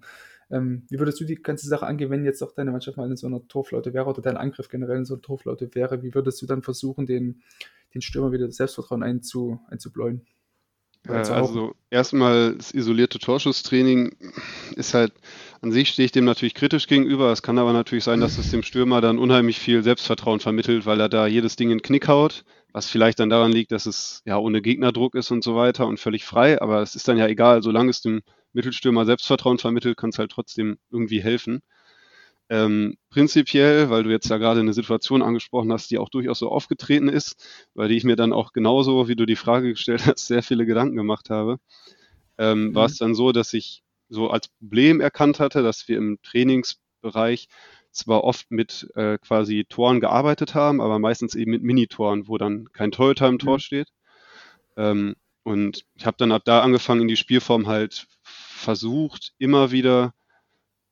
Ähm, 0.50 0.84
wie 0.89 1.00
würdest 1.00 1.20
du 1.20 1.24
die 1.24 1.36
ganze 1.36 1.67
Sache 1.67 1.86
angehen, 1.86 2.10
wenn 2.10 2.26
jetzt 2.26 2.41
auch 2.41 2.52
deine 2.52 2.72
Mannschaft 2.72 2.98
mal 2.98 3.10
in 3.10 3.15
so 3.15 3.28
einer 3.28 3.48
Torflaute 3.48 3.94
wäre 3.94 4.08
oder 4.08 4.22
dein 4.22 4.38
Angriff 4.38 4.67
generell 4.67 4.98
in 4.98 5.06
so 5.06 5.13
einer 5.13 5.22
Torflaute 5.22 5.74
wäre? 5.74 6.04
Wie 6.04 6.13
würdest 6.13 6.41
du 6.41 6.46
dann 6.46 6.62
versuchen, 6.62 7.06
den, 7.06 7.41
den 7.94 8.02
Stürmer 8.02 8.32
wieder 8.32 8.48
das 8.48 8.58
Selbstvertrauen 8.58 9.04
einzu, 9.04 9.62
einzubläuen? 9.70 10.26
Äh, 11.08 11.13
also 11.13 11.74
erstmal 11.89 12.56
das 12.56 12.74
isolierte 12.74 13.20
Torschusstraining 13.20 14.15
ist 14.76 14.94
halt, 14.94 15.13
an 15.62 15.71
sich 15.71 15.89
stehe 15.89 16.06
ich 16.06 16.12
dem 16.12 16.26
natürlich 16.26 16.56
kritisch 16.56 16.88
gegenüber. 16.88 17.32
Es 17.32 17.43
kann 17.43 17.60
aber 17.60 17.71
natürlich 17.74 18.04
sein, 18.04 18.19
dass 18.19 18.38
es 18.38 18.50
dem 18.50 18.63
Stürmer 18.63 19.00
dann 19.02 19.19
unheimlich 19.19 19.60
viel 19.60 19.84
Selbstvertrauen 19.84 20.39
vermittelt, 20.39 20.86
weil 20.88 21.00
er 21.00 21.10
da 21.10 21.28
jedes 21.28 21.56
Ding 21.56 21.69
in 21.69 21.78
den 21.78 21.84
Knick 21.84 22.08
haut, 22.08 22.43
was 22.74 22.89
vielleicht 22.89 23.19
dann 23.19 23.30
daran 23.30 23.52
liegt, 23.52 23.71
dass 23.71 23.86
es 23.86 24.21
ja 24.26 24.38
ohne 24.38 24.62
Gegnerdruck 24.62 25.13
ist 25.15 25.30
und 25.32 25.43
so 25.43 25.56
weiter 25.56 25.86
und 25.88 26.00
völlig 26.00 26.26
frei. 26.26 26.60
Aber 26.62 26.82
es 26.82 26.95
ist 26.95 27.08
dann 27.08 27.17
ja 27.17 27.28
egal, 27.28 27.62
solange 27.62 27.91
es 27.91 28.02
dem 28.02 28.21
Mittelstürmer 28.54 29.06
Selbstvertrauen 29.06 29.60
vermittelt, 29.60 29.97
kann 29.97 30.10
es 30.10 30.17
halt 30.19 30.32
trotzdem 30.32 30.78
irgendwie 30.89 31.21
helfen. 31.21 31.62
Ähm, 32.50 32.97
prinzipiell, 33.10 33.89
weil 33.89 34.04
du 34.04 34.10
jetzt 34.12 34.30
ja 34.30 34.38
gerade 34.38 34.60
eine 34.60 34.74
Situation 34.74 35.21
angesprochen 35.21 35.71
hast, 35.71 35.89
die 35.91 35.97
auch 36.00 36.10
durchaus 36.10 36.39
so 36.39 36.50
aufgetreten 36.52 37.08
ist, 37.10 37.36
weil 37.76 37.88
die 37.89 37.95
ich 37.97 38.04
mir 38.04 38.17
dann 38.17 38.34
auch 38.34 38.52
genauso, 38.54 39.08
wie 39.08 39.15
du 39.15 39.26
die 39.26 39.38
Frage 39.38 39.69
gestellt 39.69 40.06
hast, 40.06 40.28
sehr 40.28 40.43
viele 40.43 40.65
Gedanken 40.65 40.97
gemacht 40.97 41.30
habe, 41.30 41.58
ähm, 42.38 42.74
war 42.76 42.86
Mhm. 42.86 42.86
es 42.86 42.97
dann 42.97 43.15
so, 43.15 43.32
dass 43.32 43.54
ich 43.54 43.84
so 44.12 44.30
als 44.30 44.50
Problem 44.50 45.02
erkannt 45.02 45.39
hatte, 45.39 45.63
dass 45.63 45.88
wir 45.88 45.97
im 45.97 46.19
Trainingsbereich 46.21 47.47
zwar 47.91 48.24
oft 48.24 48.52
mit 48.52 48.89
äh, 48.95 49.17
quasi 49.17 49.65
Toren 49.67 50.00
gearbeitet 50.00 50.54
haben, 50.54 50.82
aber 50.82 51.00
meistens 51.00 51.36
eben 51.36 51.52
mit 51.52 51.63
Minitoren, 51.63 52.28
wo 52.28 52.38
dann 52.38 52.71
kein 52.71 52.91
Torhüter 52.91 53.28
im 53.28 53.39
Tor 53.39 53.56
mhm. 53.56 53.60
steht. 53.60 53.88
Ähm, 54.78 55.15
und 55.43 55.86
ich 55.95 56.06
habe 56.06 56.17
dann 56.17 56.32
ab 56.32 56.43
da 56.45 56.62
angefangen, 56.62 57.02
in 57.02 57.08
die 57.08 57.17
Spielform 57.17 57.67
halt 57.67 58.08
versucht, 58.24 59.34
immer 59.39 59.71
wieder, 59.71 60.13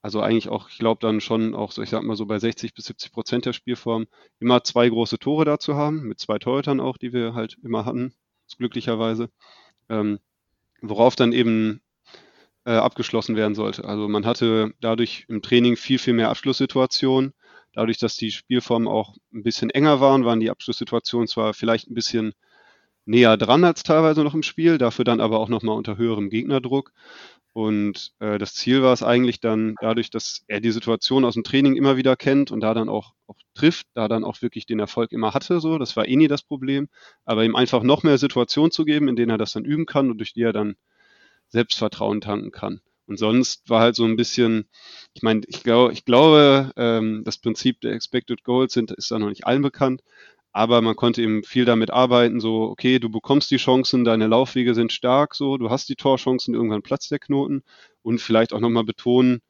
also 0.02 0.22
eigentlich 0.22 0.50
auch, 0.50 0.70
ich 0.70 0.80
glaube 0.80 1.00
dann 1.02 1.22
schon 1.22 1.54
auch 1.54 1.72
so, 1.72 1.82
ich 1.82 1.90
sag 1.90 2.04
mal 2.04 2.16
so 2.16 2.26
bei 2.26 2.40
60 2.40 2.74
bis 2.74 2.86
70 2.86 3.12
Prozent 3.12 3.46
der 3.46 3.54
Spielform, 3.54 4.08
immer 4.40 4.64
zwei 4.64 4.90
große 4.90 5.20
Tore 5.20 5.46
da 5.46 5.60
zu 5.60 5.76
haben, 5.76 6.04
mit 6.04 6.20
zwei 6.20 6.40
Torhütern 6.40 6.80
auch, 6.80 6.98
die 6.98 7.14
wir 7.14 7.34
halt 7.34 7.58
immer 7.64 7.86
hatten, 7.86 8.14
glücklicherweise. 8.58 9.30
Ähm, 9.90 10.20
worauf 10.82 11.16
dann 11.16 11.34
eben 11.34 11.82
äh, 12.70 12.74
abgeschlossen 12.74 13.36
werden 13.36 13.56
sollte. 13.56 13.84
Also 13.86 14.08
man 14.08 14.28
hatte 14.28 14.74
dadurch 14.80 15.26
im 15.28 15.42
Training 15.42 15.76
viel, 15.76 15.98
viel 15.98 16.14
mehr 16.14 16.30
Abschlusssituationen. 16.30 17.34
Dadurch, 17.74 17.98
dass 17.98 18.16
die 18.16 18.30
Spielformen 18.30 18.88
auch 18.88 19.16
ein 19.34 19.42
bisschen 19.42 19.72
enger 19.72 20.02
waren, 20.02 20.24
waren 20.24 20.40
die 20.40 20.52
Abschlusssituationen 20.52 21.28
zwar 21.28 21.56
vielleicht 21.56 21.90
ein 21.90 21.96
bisschen 21.96 22.34
näher 23.06 23.38
dran 23.38 23.64
als 23.64 23.82
teilweise 23.82 24.24
noch 24.24 24.36
im 24.36 24.44
Spiel, 24.44 24.78
dafür 24.78 25.04
dann 25.04 25.20
aber 25.20 25.40
auch 25.40 25.50
nochmal 25.50 25.78
unter 25.78 25.98
höherem 25.98 26.30
Gegnerdruck. 26.30 26.92
Und 27.54 28.12
äh, 28.20 28.38
das 28.38 28.54
Ziel 28.54 28.84
war 28.84 28.94
es 28.94 29.02
eigentlich 29.02 29.40
dann, 29.40 29.74
dadurch, 29.82 30.12
dass 30.12 30.44
er 30.48 30.62
die 30.62 30.70
Situation 30.70 31.26
aus 31.26 31.34
dem 31.34 31.44
Training 31.44 31.76
immer 31.76 31.98
wieder 31.98 32.16
kennt 32.16 32.52
und 32.52 32.60
da 32.60 32.76
dann 32.76 32.88
auch, 32.88 33.14
auch 33.26 33.38
trifft, 33.56 33.88
da 33.96 34.08
dann 34.08 34.24
auch 34.24 34.44
wirklich 34.44 34.68
den 34.68 34.80
Erfolg 34.80 35.12
immer 35.12 35.34
hatte, 35.34 35.60
so, 35.60 35.80
das 35.80 35.98
war 35.98 36.08
eh 36.08 36.16
nie 36.16 36.28
das 36.28 36.44
Problem, 36.44 36.88
aber 37.26 37.44
ihm 37.46 37.56
einfach 37.56 37.82
noch 37.82 38.04
mehr 38.04 38.20
Situationen 38.20 38.70
zu 38.70 38.86
geben, 38.86 39.08
in 39.08 39.16
denen 39.16 39.32
er 39.32 39.40
das 39.40 39.54
dann 39.54 39.66
üben 39.66 39.88
kann 39.88 40.12
und 40.12 40.20
durch 40.20 40.34
die 40.34 40.44
er 40.44 40.54
dann 40.54 40.76
Selbstvertrauen 41.50 42.22
tanken 42.22 42.52
kann. 42.52 42.82
Und 43.08 43.18
sonst 43.18 43.70
war 43.70 43.82
halt 43.82 43.96
so 43.96 44.06
ein 44.06 44.16
bisschen, 44.16 44.70
ich 45.14 45.24
meine, 45.24 45.42
ich, 45.48 45.64
glaub, 45.64 45.92
ich 45.92 46.06
glaube, 46.06 46.72
ähm, 46.78 47.24
das 47.26 47.40
Prinzip 47.40 47.82
der 47.82 47.94
Expected 47.94 48.44
Goals 48.44 48.74
sind, 48.74 48.92
ist 48.92 49.10
da 49.10 49.18
noch 49.18 49.30
nicht 49.30 49.48
allen 49.48 49.64
bekannt, 49.64 50.04
aber 50.52 50.82
man 50.82 50.96
konnte 50.96 51.22
eben 51.22 51.44
viel 51.44 51.66
damit 51.66 51.90
arbeiten, 51.92 52.40
so, 52.40 52.64
okay, 52.64 53.00
du 53.00 53.10
bekommst 53.10 53.50
die 53.50 53.58
Chancen, 53.58 54.04
deine 54.04 54.28
Laufwege 54.28 54.76
sind 54.76 54.94
stark, 54.94 55.36
so, 55.36 55.58
du 55.58 55.72
hast 55.72 55.90
die 55.90 55.96
Torchancen, 55.96 56.54
irgendwann 56.54 56.84
platzt 56.84 57.10
der 57.12 57.20
Knoten 57.20 57.64
und 58.04 58.22
vielleicht 58.22 58.54
auch 58.54 58.60
nochmal 58.60 58.84
betonen, 58.84 59.42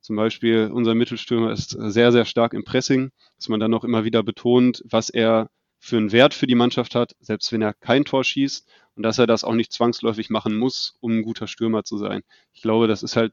zum 0.00 0.16
Beispiel 0.16 0.70
unser 0.72 0.94
Mittelstürmer 0.94 1.52
ist 1.52 1.70
sehr, 1.70 2.12
sehr 2.12 2.24
stark 2.24 2.54
im 2.54 2.64
Pressing, 2.64 3.10
dass 3.36 3.48
man 3.48 3.60
dann 3.60 3.74
auch 3.74 3.84
immer 3.84 4.04
wieder 4.04 4.22
betont, 4.22 4.82
was 4.88 5.10
er 5.10 5.50
für 5.78 5.96
einen 5.96 6.12
Wert 6.12 6.34
für 6.34 6.46
die 6.46 6.54
Mannschaft 6.54 6.94
hat, 6.94 7.14
selbst 7.20 7.52
wenn 7.52 7.62
er 7.62 7.74
kein 7.74 8.04
Tor 8.04 8.24
schießt 8.24 8.68
und 8.96 9.02
dass 9.02 9.18
er 9.18 9.26
das 9.26 9.44
auch 9.44 9.54
nicht 9.54 9.72
zwangsläufig 9.72 10.30
machen 10.30 10.56
muss, 10.56 10.96
um 11.00 11.18
ein 11.18 11.22
guter 11.22 11.46
Stürmer 11.46 11.84
zu 11.84 11.98
sein. 11.98 12.22
Ich 12.52 12.62
glaube, 12.62 12.88
das 12.88 13.02
ist 13.02 13.16
halt 13.16 13.32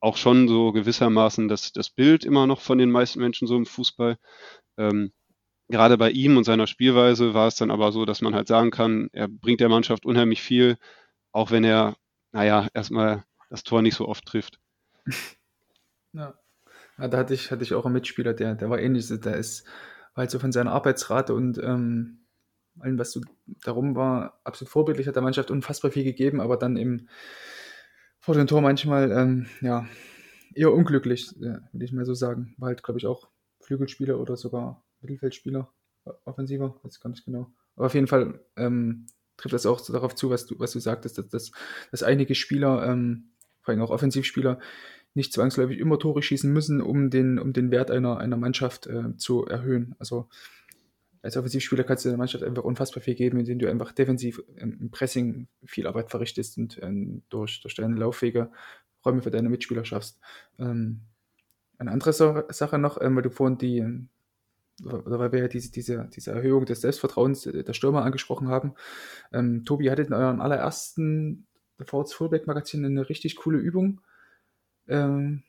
auch 0.00 0.16
schon 0.16 0.48
so 0.48 0.72
gewissermaßen 0.72 1.48
das, 1.48 1.72
das 1.72 1.90
Bild 1.90 2.24
immer 2.24 2.46
noch 2.46 2.60
von 2.60 2.78
den 2.78 2.90
meisten 2.90 3.20
Menschen 3.20 3.46
so 3.46 3.56
im 3.56 3.66
Fußball. 3.66 4.16
Ähm, 4.76 5.12
gerade 5.68 5.96
bei 5.98 6.10
ihm 6.10 6.36
und 6.36 6.44
seiner 6.44 6.66
Spielweise 6.66 7.34
war 7.34 7.46
es 7.46 7.56
dann 7.56 7.70
aber 7.70 7.92
so, 7.92 8.04
dass 8.04 8.20
man 8.20 8.34
halt 8.34 8.48
sagen 8.48 8.70
kann, 8.70 9.10
er 9.12 9.28
bringt 9.28 9.60
der 9.60 9.68
Mannschaft 9.68 10.04
unheimlich 10.04 10.42
viel, 10.42 10.76
auch 11.30 11.50
wenn 11.50 11.62
er, 11.62 11.96
naja, 12.32 12.68
erstmal 12.74 13.24
das 13.48 13.62
Tor 13.62 13.82
nicht 13.82 13.94
so 13.96 14.08
oft 14.08 14.24
trifft. 14.26 14.58
Ja. 16.14 16.34
ja, 16.98 17.08
da 17.08 17.16
hatte 17.16 17.32
ich, 17.32 17.50
hatte 17.50 17.62
ich 17.62 17.72
auch 17.72 17.86
einen 17.86 17.94
Mitspieler, 17.94 18.34
der, 18.34 18.54
der 18.54 18.68
war 18.68 18.78
ähnlich, 18.78 19.08
der 19.08 19.36
ist 19.36 19.66
halt 20.14 20.30
so 20.30 20.38
von 20.38 20.52
seiner 20.52 20.72
Arbeitsrate 20.72 21.34
und 21.34 21.58
ähm, 21.58 22.26
allem, 22.78 22.98
was 22.98 23.12
so 23.12 23.20
darum 23.64 23.94
war, 23.94 24.40
absolut 24.44 24.70
vorbildlich, 24.70 25.06
hat 25.06 25.16
der 25.16 25.22
Mannschaft 25.22 25.50
unfassbar 25.50 25.90
viel 25.90 26.04
gegeben, 26.04 26.40
aber 26.40 26.56
dann 26.56 26.76
eben 26.76 27.08
vor 28.18 28.34
dem 28.34 28.46
Tor 28.46 28.60
manchmal, 28.60 29.10
ähm, 29.10 29.46
ja, 29.60 29.86
eher 30.54 30.72
unglücklich, 30.72 31.34
äh, 31.38 31.58
würde 31.72 31.84
ich 31.84 31.92
mal 31.92 32.04
so 32.04 32.14
sagen. 32.14 32.54
War 32.58 32.68
halt, 32.68 32.82
glaube 32.82 32.98
ich, 32.98 33.06
auch 33.06 33.28
Flügelspieler 33.60 34.18
oder 34.18 34.36
sogar 34.36 34.84
Mittelfeldspieler, 35.00 35.72
offensiver, 36.24 36.78
weiß 36.82 37.00
gar 37.00 37.10
nicht 37.10 37.24
genau. 37.24 37.52
Aber 37.74 37.86
auf 37.86 37.94
jeden 37.94 38.06
Fall 38.06 38.40
ähm, 38.56 39.06
trifft 39.36 39.54
das 39.54 39.66
auch 39.66 39.80
darauf 39.80 40.14
zu, 40.14 40.30
was 40.30 40.46
du, 40.46 40.58
was 40.58 40.72
du 40.72 40.78
sagtest, 40.78 41.18
dass, 41.18 41.28
dass, 41.28 41.52
dass 41.90 42.02
einige 42.02 42.34
Spieler, 42.34 42.86
ähm, 42.86 43.32
vor 43.62 43.72
allem 43.72 43.82
auch 43.82 43.90
Offensivspieler, 43.90 44.58
nicht 45.14 45.32
zwangsläufig 45.32 45.78
immer 45.78 45.98
Tore 45.98 46.22
schießen 46.22 46.52
müssen, 46.52 46.80
um 46.80 47.10
den, 47.10 47.38
um 47.38 47.52
den 47.52 47.70
Wert 47.70 47.90
einer, 47.90 48.18
einer 48.18 48.36
Mannschaft 48.36 48.86
äh, 48.86 49.16
zu 49.16 49.44
erhöhen. 49.44 49.94
Also 49.98 50.28
als 51.22 51.36
Offensivspieler 51.36 51.84
kannst 51.84 52.04
du 52.04 52.08
der 52.08 52.18
Mannschaft 52.18 52.42
einfach 52.42 52.64
unfassbar 52.64 53.02
viel 53.02 53.14
geben, 53.14 53.38
indem 53.38 53.58
du 53.58 53.70
einfach 53.70 53.92
defensiv 53.92 54.42
im 54.56 54.90
Pressing 54.90 55.46
viel 55.64 55.86
Arbeit 55.86 56.10
verrichtest 56.10 56.58
und 56.58 56.80
ähm, 56.82 57.22
durch, 57.28 57.60
durch 57.60 57.74
deine 57.74 57.96
Laufwege 57.96 58.50
Räume 59.04 59.22
für 59.22 59.30
deine 59.30 59.48
Mitspieler 59.48 59.84
schaffst. 59.84 60.18
Ähm, 60.58 61.00
eine 61.78 61.90
andere 61.90 62.12
Sache 62.12 62.78
noch, 62.78 63.00
ähm, 63.00 63.16
weil 63.16 63.22
du 63.22 63.30
vorhin 63.30 63.58
die, 63.58 63.84
oder 64.84 65.18
weil 65.18 65.32
wir 65.32 65.40
ja 65.40 65.48
diese, 65.48 65.70
diese, 65.70 66.08
diese 66.14 66.32
Erhöhung 66.32 66.64
des 66.66 66.80
Selbstvertrauens 66.80 67.42
der 67.42 67.72
Stürmer 67.72 68.04
angesprochen 68.04 68.48
haben. 68.48 68.74
Ähm, 69.32 69.64
Tobi 69.64 69.90
hatte 69.90 70.02
in 70.02 70.12
eurem 70.12 70.40
allerersten 70.40 71.46
VZ 71.84 72.14
Fullback 72.14 72.46
Magazin 72.46 72.84
eine 72.84 73.08
richtig 73.08 73.36
coole 73.36 73.58
Übung, 73.58 74.00
ähm, 74.88 75.42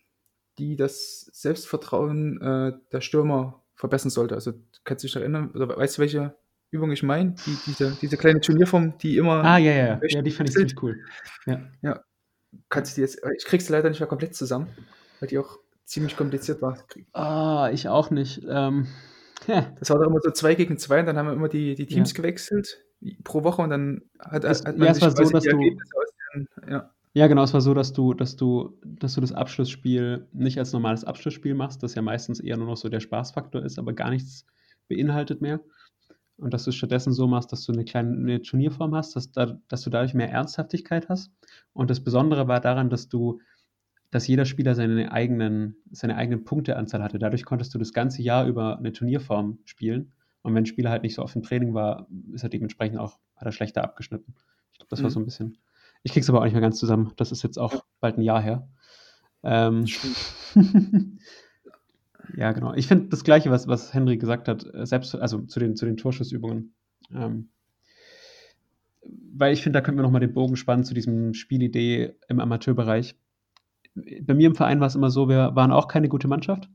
die 0.57 0.75
das 0.75 1.29
Selbstvertrauen 1.33 2.41
äh, 2.41 2.73
der 2.91 3.01
Stürmer 3.01 3.61
verbessern 3.75 4.11
sollte. 4.11 4.35
Also 4.35 4.53
kannst 4.83 5.03
du 5.03 5.07
dich 5.07 5.15
erinnern, 5.15 5.51
oder 5.51 5.75
weißt 5.75 5.97
du, 5.97 6.01
welche 6.01 6.35
Übung 6.71 6.91
ich 6.91 7.03
meine? 7.03 7.35
Die, 7.45 7.57
diese, 7.67 7.97
diese 8.01 8.17
kleine 8.17 8.41
Turnierform, 8.41 8.97
die 8.97 9.17
immer. 9.17 9.43
Ah, 9.43 9.57
ja, 9.57 9.71
ja, 9.71 9.99
ja, 10.07 10.21
die 10.21 10.31
fand 10.31 10.49
ich 10.49 10.55
ziemlich 10.55 10.81
cool. 10.81 11.03
Ja. 11.45 11.61
ja. 11.81 12.03
Kannst 12.69 12.91
du 12.91 12.95
die 12.95 13.01
jetzt, 13.01 13.21
ich 13.37 13.45
krieg's 13.45 13.69
leider 13.69 13.89
nicht 13.89 13.99
mehr 13.99 14.07
komplett 14.07 14.35
zusammen, 14.35 14.67
weil 15.19 15.29
die 15.29 15.39
auch 15.39 15.59
ziemlich 15.85 16.15
kompliziert 16.15 16.61
war. 16.61 16.77
Ah, 17.13 17.69
ich 17.71 17.87
auch 17.89 18.09
nicht. 18.11 18.45
Ähm, 18.47 18.87
Das 19.79 19.89
war 19.89 19.99
doch 19.99 20.07
immer 20.07 20.21
so 20.21 20.31
zwei 20.31 20.55
gegen 20.55 20.77
zwei 20.77 20.99
und 20.99 21.05
dann 21.05 21.17
haben 21.17 21.27
wir 21.27 21.33
immer 21.33 21.49
die, 21.49 21.75
die 21.75 21.85
Teams 21.85 22.11
ja. 22.11 22.17
gewechselt 22.17 22.83
pro 23.23 23.43
Woche 23.43 23.61
und 23.61 23.69
dann 23.69 24.01
hat, 24.19 24.43
es, 24.43 24.63
hat 24.63 24.77
man 24.77 24.87
ja, 24.87 24.93
sich 24.93 25.03
so, 25.03 25.09
dass 25.09 25.43
du, 25.43 25.49
den, 25.49 25.77
ja. 26.69 26.91
Ja. 27.13 27.27
genau, 27.27 27.43
es 27.43 27.53
war 27.53 27.61
so, 27.61 27.73
dass 27.73 27.93
du, 27.93 28.13
dass 28.13 28.35
du, 28.35 28.77
dass 28.85 29.15
du 29.15 29.21
das 29.21 29.31
Abschlussspiel 29.31 30.27
nicht 30.33 30.57
als 30.57 30.73
normales 30.73 31.03
Abschlussspiel 31.03 31.53
machst, 31.53 31.83
das 31.83 31.95
ja 31.95 32.01
meistens 32.01 32.39
eher 32.39 32.57
nur 32.57 32.67
noch 32.67 32.77
so 32.77 32.89
der 32.89 32.99
Spaßfaktor 32.99 33.63
ist, 33.63 33.79
aber 33.79 33.93
gar 33.93 34.09
nichts 34.09 34.45
beinhaltet 34.87 35.41
mehr. 35.41 35.61
Und 36.37 36.53
dass 36.53 36.63
du 36.63 36.71
es 36.71 36.75
stattdessen 36.75 37.13
so 37.13 37.27
machst, 37.27 37.51
dass 37.51 37.63
du 37.65 37.71
eine 37.71 37.85
kleine 37.85 38.17
eine 38.17 38.41
Turnierform 38.41 38.95
hast, 38.95 39.15
dass, 39.15 39.31
da, 39.31 39.59
dass 39.67 39.81
du 39.81 39.89
dadurch 39.89 40.13
mehr 40.13 40.31
Ernsthaftigkeit 40.31 41.07
hast. 41.07 41.31
Und 41.73 41.89
das 41.89 42.03
Besondere 42.03 42.47
war 42.47 42.59
daran, 42.59 42.89
dass 42.89 43.07
du 43.07 43.39
dass 44.13 44.27
jeder 44.27 44.45
Spieler 44.45 44.75
seine 44.75 45.11
eigenen, 45.11 45.75
seine 45.89 46.15
eigenen 46.15 46.43
Punkteanzahl 46.43 47.01
hatte. 47.01 47.17
Dadurch 47.17 47.45
konntest 47.45 47.73
du 47.73 47.79
das 47.79 47.93
ganze 47.93 48.21
Jahr 48.21 48.45
über 48.45 48.77
eine 48.77 48.93
Turnierform 48.93 49.57
spielen. 49.65 50.11
Und 50.43 50.53
wenn 50.53 50.63
ein 50.63 50.67
Spieler 50.67 50.91
halt 50.91 51.01
nicht 51.01 51.15
so 51.15 51.23
oft 51.23 51.35
im 51.35 51.41
Training 51.41 51.73
war, 51.73 52.07
ist 52.31 52.43
er 52.43 52.49
dementsprechend 52.49 52.99
auch, 52.99 53.17
hat 53.35 53.47
er 53.47 53.51
schlechter 53.51 53.83
abgeschnitten. 53.83 54.35
Ich 54.71 54.77
glaube, 54.77 54.89
das 54.91 54.99
mhm. 54.99 55.03
war 55.03 55.09
so 55.09 55.19
ein 55.19 55.25
bisschen. 55.25 55.57
Ich 56.03 56.13
krieg's 56.13 56.29
aber 56.29 56.39
auch 56.39 56.43
nicht 56.43 56.53
mehr 56.53 56.61
ganz 56.61 56.79
zusammen. 56.79 57.13
Das 57.15 57.31
ist 57.31 57.43
jetzt 57.43 57.57
auch 57.57 57.73
ja. 57.73 57.81
bald 57.99 58.17
ein 58.17 58.21
Jahr 58.21 58.41
her. 58.41 58.67
Ähm, 59.43 59.85
ja, 62.35 62.51
genau. 62.51 62.73
Ich 62.73 62.87
finde 62.87 63.09
das 63.09 63.23
Gleiche, 63.23 63.49
was, 63.51 63.67
was 63.67 63.93
Henry 63.93 64.17
gesagt 64.17 64.47
hat, 64.47 64.65
äh, 64.73 64.85
selbst, 64.85 65.15
also 65.15 65.39
zu 65.41 65.59
den, 65.59 65.75
zu 65.75 65.85
den 65.85 65.97
Torschussübungen. 65.97 66.73
Ähm, 67.13 67.49
weil 69.35 69.53
ich 69.53 69.63
finde, 69.63 69.79
da 69.79 69.81
können 69.83 69.97
wir 69.97 70.03
nochmal 70.03 70.21
den 70.21 70.33
Bogen 70.33 70.55
spannen 70.55 70.83
zu 70.83 70.93
diesem 70.93 71.33
Spielidee 71.33 72.15
im 72.27 72.39
Amateurbereich 72.39 73.15
bei 73.95 74.33
mir 74.33 74.47
im 74.47 74.55
Verein 74.55 74.79
war 74.79 74.87
es 74.87 74.95
immer 74.95 75.09
so, 75.09 75.29
wir 75.29 75.55
waren 75.55 75.71
auch 75.71 75.87
keine 75.87 76.09
gute 76.09 76.27
Mannschaft 76.27 76.69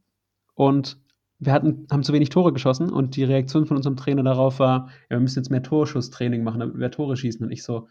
und 0.54 0.98
wir 1.40 1.52
hatten, 1.52 1.86
haben 1.90 2.02
zu 2.02 2.12
wenig 2.12 2.30
Tore 2.30 2.52
geschossen 2.52 2.90
und 2.90 3.16
die 3.16 3.24
Reaktion 3.24 3.66
von 3.66 3.76
unserem 3.76 3.96
Trainer 3.96 4.24
darauf 4.24 4.58
war, 4.58 4.88
ja, 5.08 5.16
wir 5.16 5.20
müssen 5.20 5.38
jetzt 5.38 5.50
mehr 5.50 5.62
Torschusstraining 5.62 6.42
machen, 6.42 6.60
damit 6.60 6.78
wir 6.78 6.90
Tore 6.90 7.16
schießen. 7.16 7.44
Und 7.44 7.52
ich 7.52 7.62
so, 7.62 7.88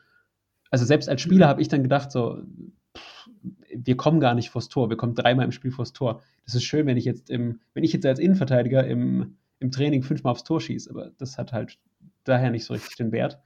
also 0.69 0.86
selbst 0.86 1.10
als 1.10 1.21
Spieler 1.21 1.48
habe 1.48 1.62
ich 1.62 1.67
dann 1.67 1.83
gedacht, 1.83 2.12
so, 2.12 2.41
pff, 2.96 3.29
wir 3.69 3.98
kommen 3.98 4.19
gar 4.19 4.33
nicht 4.33 4.50
vors 4.50 4.69
Tor, 4.69 4.89
wir 4.89 4.98
kommen 4.98 5.15
dreimal 5.15 5.46
im 5.46 5.52
Spiel 5.52 5.71
vors 5.71 5.94
Tor. 5.94 6.21
Das 6.46 6.56
ist 6.56 6.63
schön, 6.63 6.85
wenn 6.87 6.98
ich 6.98 7.06
jetzt 7.06 7.29
im, 7.29 7.60
wenn 7.73 7.83
ich 7.83 7.94
jetzt 7.94 8.06
als 8.06 8.19
Innenverteidiger 8.19 8.85
im, 8.85 9.37
im 9.60 9.71
Training 9.71 10.04
fünfmal 10.04 10.31
aufs 10.31 10.44
Tor 10.44 10.62
schieße, 10.62 10.89
aber 10.89 11.12
das 11.17 11.37
hat 11.37 11.54
halt 11.54 11.77
daher 12.23 12.52
nicht 12.52 12.65
so 12.65 12.73
richtig 12.73 12.96
den 12.98 13.12
Wert. 13.12 13.39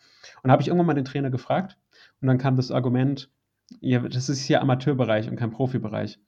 Und 0.44 0.52
habe 0.52 0.62
ich 0.62 0.68
irgendwann 0.68 0.88
mal 0.88 0.94
den 0.94 1.06
Trainer 1.06 1.30
gefragt 1.30 1.78
und 2.22 2.28
dann 2.28 2.38
kam 2.38 2.56
das 2.56 2.72
Argument, 2.72 3.30
ja, 3.80 4.00
das 4.00 4.30
ist 4.30 4.42
hier 4.42 4.62
Amateurbereich 4.62 5.30
und 5.30 5.38
kein 5.38 5.52
Profibereich. 5.52 6.20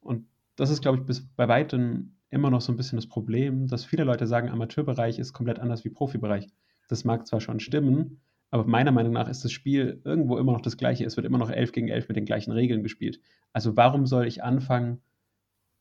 Und 0.00 0.26
das 0.56 0.70
ist, 0.70 0.82
glaube 0.82 0.98
ich, 0.98 1.04
bis 1.04 1.26
bei 1.26 1.48
weitem 1.48 2.16
immer 2.30 2.50
noch 2.50 2.60
so 2.60 2.72
ein 2.72 2.76
bisschen 2.76 2.96
das 2.96 3.06
Problem, 3.06 3.68
dass 3.68 3.84
viele 3.84 4.04
Leute 4.04 4.26
sagen, 4.26 4.48
Amateurbereich 4.48 5.18
ist 5.18 5.32
komplett 5.32 5.58
anders 5.58 5.84
wie 5.84 5.90
Profibereich. 5.90 6.48
Das 6.88 7.04
mag 7.04 7.26
zwar 7.26 7.40
schon 7.40 7.60
stimmen, 7.60 8.20
aber 8.50 8.64
meiner 8.64 8.92
Meinung 8.92 9.12
nach 9.12 9.28
ist 9.28 9.44
das 9.44 9.52
Spiel 9.52 10.00
irgendwo 10.04 10.38
immer 10.38 10.52
noch 10.52 10.60
das 10.60 10.76
gleiche. 10.76 11.04
Es 11.04 11.16
wird 11.16 11.26
immer 11.26 11.38
noch 11.38 11.50
11 11.50 11.72
gegen 11.72 11.88
11 11.88 12.08
mit 12.08 12.16
den 12.16 12.24
gleichen 12.24 12.52
Regeln 12.52 12.82
gespielt. 12.82 13.20
Also 13.52 13.76
warum 13.76 14.06
soll 14.06 14.26
ich 14.26 14.42
anfangen, 14.42 15.00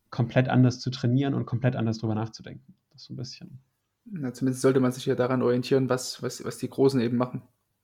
komplett 0.09 0.49
anders 0.49 0.79
zu 0.79 0.89
trainieren 0.89 1.33
und 1.33 1.45
komplett 1.45 1.75
anders 1.75 1.99
drüber 1.99 2.15
nachzudenken? 2.15 2.75
Das 2.91 3.01
ist 3.01 3.07
so 3.07 3.13
ein 3.13 3.17
bisschen. 3.17 3.59
Na, 4.05 4.33
zumindest 4.33 4.61
sollte 4.61 4.79
man 4.79 4.91
sich 4.91 5.05
ja 5.05 5.15
daran 5.15 5.41
orientieren, 5.41 5.89
was, 5.89 6.21
was, 6.21 6.43
was 6.43 6.57
die 6.57 6.69
Großen 6.69 6.99
eben 7.01 7.17
machen. 7.17 7.41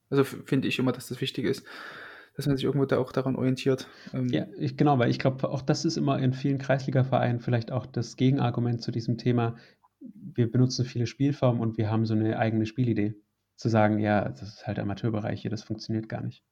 Also 0.09 0.23
finde 0.23 0.67
ich 0.67 0.77
immer, 0.77 0.91
dass 0.91 1.07
das 1.07 1.21
wichtig 1.21 1.45
ist 1.45 1.65
dass 2.35 2.47
man 2.47 2.55
sich 2.55 2.65
irgendwo 2.65 2.85
da 2.85 2.97
auch 2.97 3.11
daran 3.11 3.35
orientiert. 3.35 3.87
Ähm, 4.13 4.27
ja, 4.29 4.45
ich, 4.57 4.77
genau, 4.77 4.99
weil 4.99 5.09
ich 5.09 5.19
glaube, 5.19 5.49
auch 5.49 5.61
das 5.61 5.85
ist 5.85 5.97
immer 5.97 6.19
in 6.19 6.33
vielen 6.33 6.57
Kreisliga-Vereinen 6.57 7.39
vielleicht 7.39 7.71
auch 7.71 7.85
das 7.85 8.15
Gegenargument 8.15 8.81
zu 8.81 8.91
diesem 8.91 9.17
Thema. 9.17 9.57
Wir 9.99 10.49
benutzen 10.49 10.85
viele 10.85 11.07
Spielformen 11.07 11.61
und 11.61 11.77
wir 11.77 11.89
haben 11.89 12.05
so 12.05 12.13
eine 12.13 12.39
eigene 12.39 12.65
Spielidee. 12.65 13.15
Zu 13.55 13.69
sagen, 13.69 13.99
ja, 13.99 14.29
das 14.29 14.41
ist 14.41 14.67
halt 14.67 14.79
Amateurbereich 14.79 15.41
hier, 15.41 15.51
das 15.51 15.63
funktioniert 15.63 16.09
gar 16.09 16.21
nicht. 16.21 16.43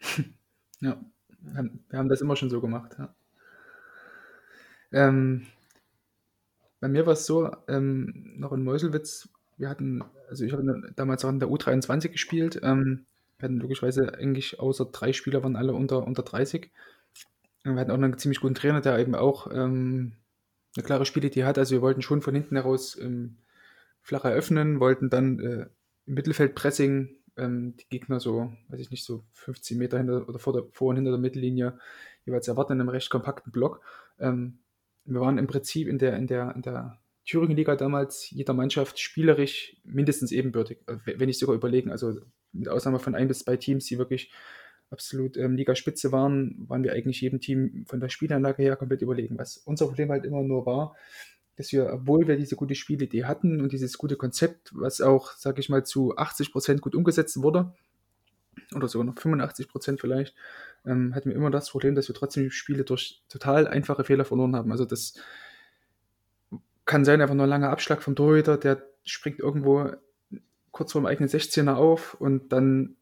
ja, 0.80 1.00
wir 1.40 1.98
haben 1.98 2.08
das 2.08 2.20
immer 2.20 2.36
schon 2.36 2.50
so 2.50 2.60
gemacht. 2.60 2.96
Ja. 2.98 3.14
Ähm, 4.92 5.46
bei 6.80 6.88
mir 6.88 7.06
war 7.06 7.14
es 7.14 7.26
so, 7.26 7.50
ähm, 7.66 8.34
noch 8.38 8.52
in 8.52 8.62
Meuselwitz, 8.62 9.28
wir 9.56 9.68
hatten, 9.68 10.02
also 10.28 10.44
ich 10.44 10.52
habe 10.52 10.92
damals 10.94 11.24
auch 11.24 11.30
in 11.30 11.40
der 11.40 11.48
U23 11.48 12.10
gespielt. 12.10 12.60
Ähm, 12.62 13.06
wir 13.38 13.48
hatten 13.48 13.58
logischerweise 13.58 14.14
eigentlich 14.14 14.60
außer 14.60 14.86
drei 14.86 15.12
Spieler 15.12 15.42
waren 15.42 15.56
alle 15.56 15.72
unter, 15.72 16.06
unter 16.06 16.22
30. 16.22 16.70
Und 17.64 17.74
wir 17.74 17.80
hatten 17.80 17.90
auch 17.90 17.96
einen 17.96 18.18
ziemlich 18.18 18.40
guten 18.40 18.54
Trainer, 18.54 18.80
der 18.80 18.98
eben 18.98 19.14
auch 19.14 19.50
ähm, 19.52 20.12
eine 20.76 20.84
klare 20.84 21.04
Spielidee 21.04 21.44
hat. 21.44 21.58
Also 21.58 21.74
wir 21.74 21.82
wollten 21.82 22.02
schon 22.02 22.22
von 22.22 22.34
hinten 22.34 22.56
heraus 22.56 22.96
ähm, 23.00 23.36
flach 24.02 24.24
eröffnen, 24.24 24.80
wollten 24.80 25.10
dann 25.10 25.40
äh, 25.40 25.66
im 26.08 26.14
Mittelfeld 26.14 26.54
Pressing 26.54 27.10
ähm, 27.36 27.76
die 27.76 27.88
Gegner 27.88 28.18
so, 28.18 28.52
weiß 28.68 28.80
ich 28.80 28.90
nicht, 28.90 29.04
so 29.04 29.24
15 29.34 29.78
Meter 29.78 29.98
hinter 29.98 30.28
oder 30.28 30.38
vor, 30.38 30.52
der, 30.52 30.64
vor 30.72 30.88
und 30.88 30.96
hinter 30.96 31.12
der 31.12 31.20
Mittellinie 31.20 31.78
jeweils 32.24 32.48
erwarten 32.48 32.72
in 32.72 32.80
einem 32.80 32.88
recht 32.88 33.10
kompakten 33.10 33.52
Block. 33.52 33.80
Ähm, 34.18 34.58
wir 35.04 35.20
waren 35.20 35.38
im 35.38 35.46
Prinzip 35.46 35.86
in 35.86 35.98
der, 35.98 36.16
in 36.16 36.26
der, 36.26 36.54
in 36.54 36.62
der 36.62 36.98
Thüringen-Liga 37.24 37.76
damals 37.76 38.30
jeder 38.30 38.54
Mannschaft 38.54 38.98
spielerisch 38.98 39.76
mindestens 39.84 40.32
ebenbürtig, 40.32 40.78
äh, 40.86 40.96
wenn 41.04 41.28
ich 41.28 41.38
sogar 41.38 41.54
überlegen. 41.54 41.90
Also 41.90 42.18
mit 42.52 42.68
Ausnahme 42.68 42.98
von 42.98 43.14
ein 43.14 43.28
bis 43.28 43.40
zwei 43.40 43.56
Teams, 43.56 43.84
die 43.84 43.98
wirklich 43.98 44.32
absolut 44.90 45.36
ähm, 45.36 45.54
Ligaspitze 45.54 46.12
waren, 46.12 46.64
waren 46.68 46.82
wir 46.82 46.94
eigentlich 46.94 47.20
jedem 47.20 47.40
Team 47.40 47.84
von 47.86 48.00
der 48.00 48.08
Spielanlage 48.08 48.62
her 48.62 48.76
komplett 48.76 49.02
überlegen. 49.02 49.38
Was 49.38 49.58
unser 49.58 49.86
Problem 49.86 50.10
halt 50.10 50.24
immer 50.24 50.42
nur 50.42 50.64
war, 50.64 50.96
dass 51.58 51.72
wir, 51.72 51.92
obwohl 51.92 52.28
wir 52.28 52.36
diese 52.36 52.54
gute 52.54 52.76
Spielidee 52.76 53.24
hatten 53.24 53.60
und 53.60 53.72
dieses 53.72 53.98
gute 53.98 54.16
Konzept, 54.16 54.70
was 54.72 55.00
auch, 55.00 55.32
sage 55.32 55.60
ich 55.60 55.68
mal, 55.68 55.84
zu 55.84 56.16
80 56.16 56.52
Prozent 56.52 56.80
gut 56.80 56.94
umgesetzt 56.94 57.42
wurde, 57.42 57.74
oder 58.74 58.86
sogar 58.86 59.06
noch 59.06 59.18
85 59.18 59.68
Prozent 59.68 60.00
vielleicht, 60.00 60.36
ähm, 60.86 61.14
hatten 61.14 61.30
wir 61.30 61.36
immer 61.36 61.50
das 61.50 61.70
Problem, 61.70 61.96
dass 61.96 62.08
wir 62.08 62.14
trotzdem 62.14 62.50
Spiele 62.50 62.84
durch 62.84 63.22
total 63.28 63.66
einfache 63.66 64.04
Fehler 64.04 64.24
verloren 64.24 64.54
haben. 64.54 64.70
Also 64.70 64.84
das 64.84 65.14
kann 66.84 67.04
sein, 67.04 67.20
einfach 67.20 67.34
nur 67.34 67.46
ein 67.46 67.50
langer 67.50 67.70
Abschlag 67.70 68.02
vom 68.02 68.14
Torhüter, 68.14 68.56
der 68.56 68.82
springt 69.04 69.40
irgendwo 69.40 69.90
kurz 70.70 70.92
vor 70.92 71.00
dem 71.00 71.06
eigenen 71.06 71.28
16er 71.28 71.74
auf 71.74 72.14
und 72.14 72.52
dann 72.52 72.96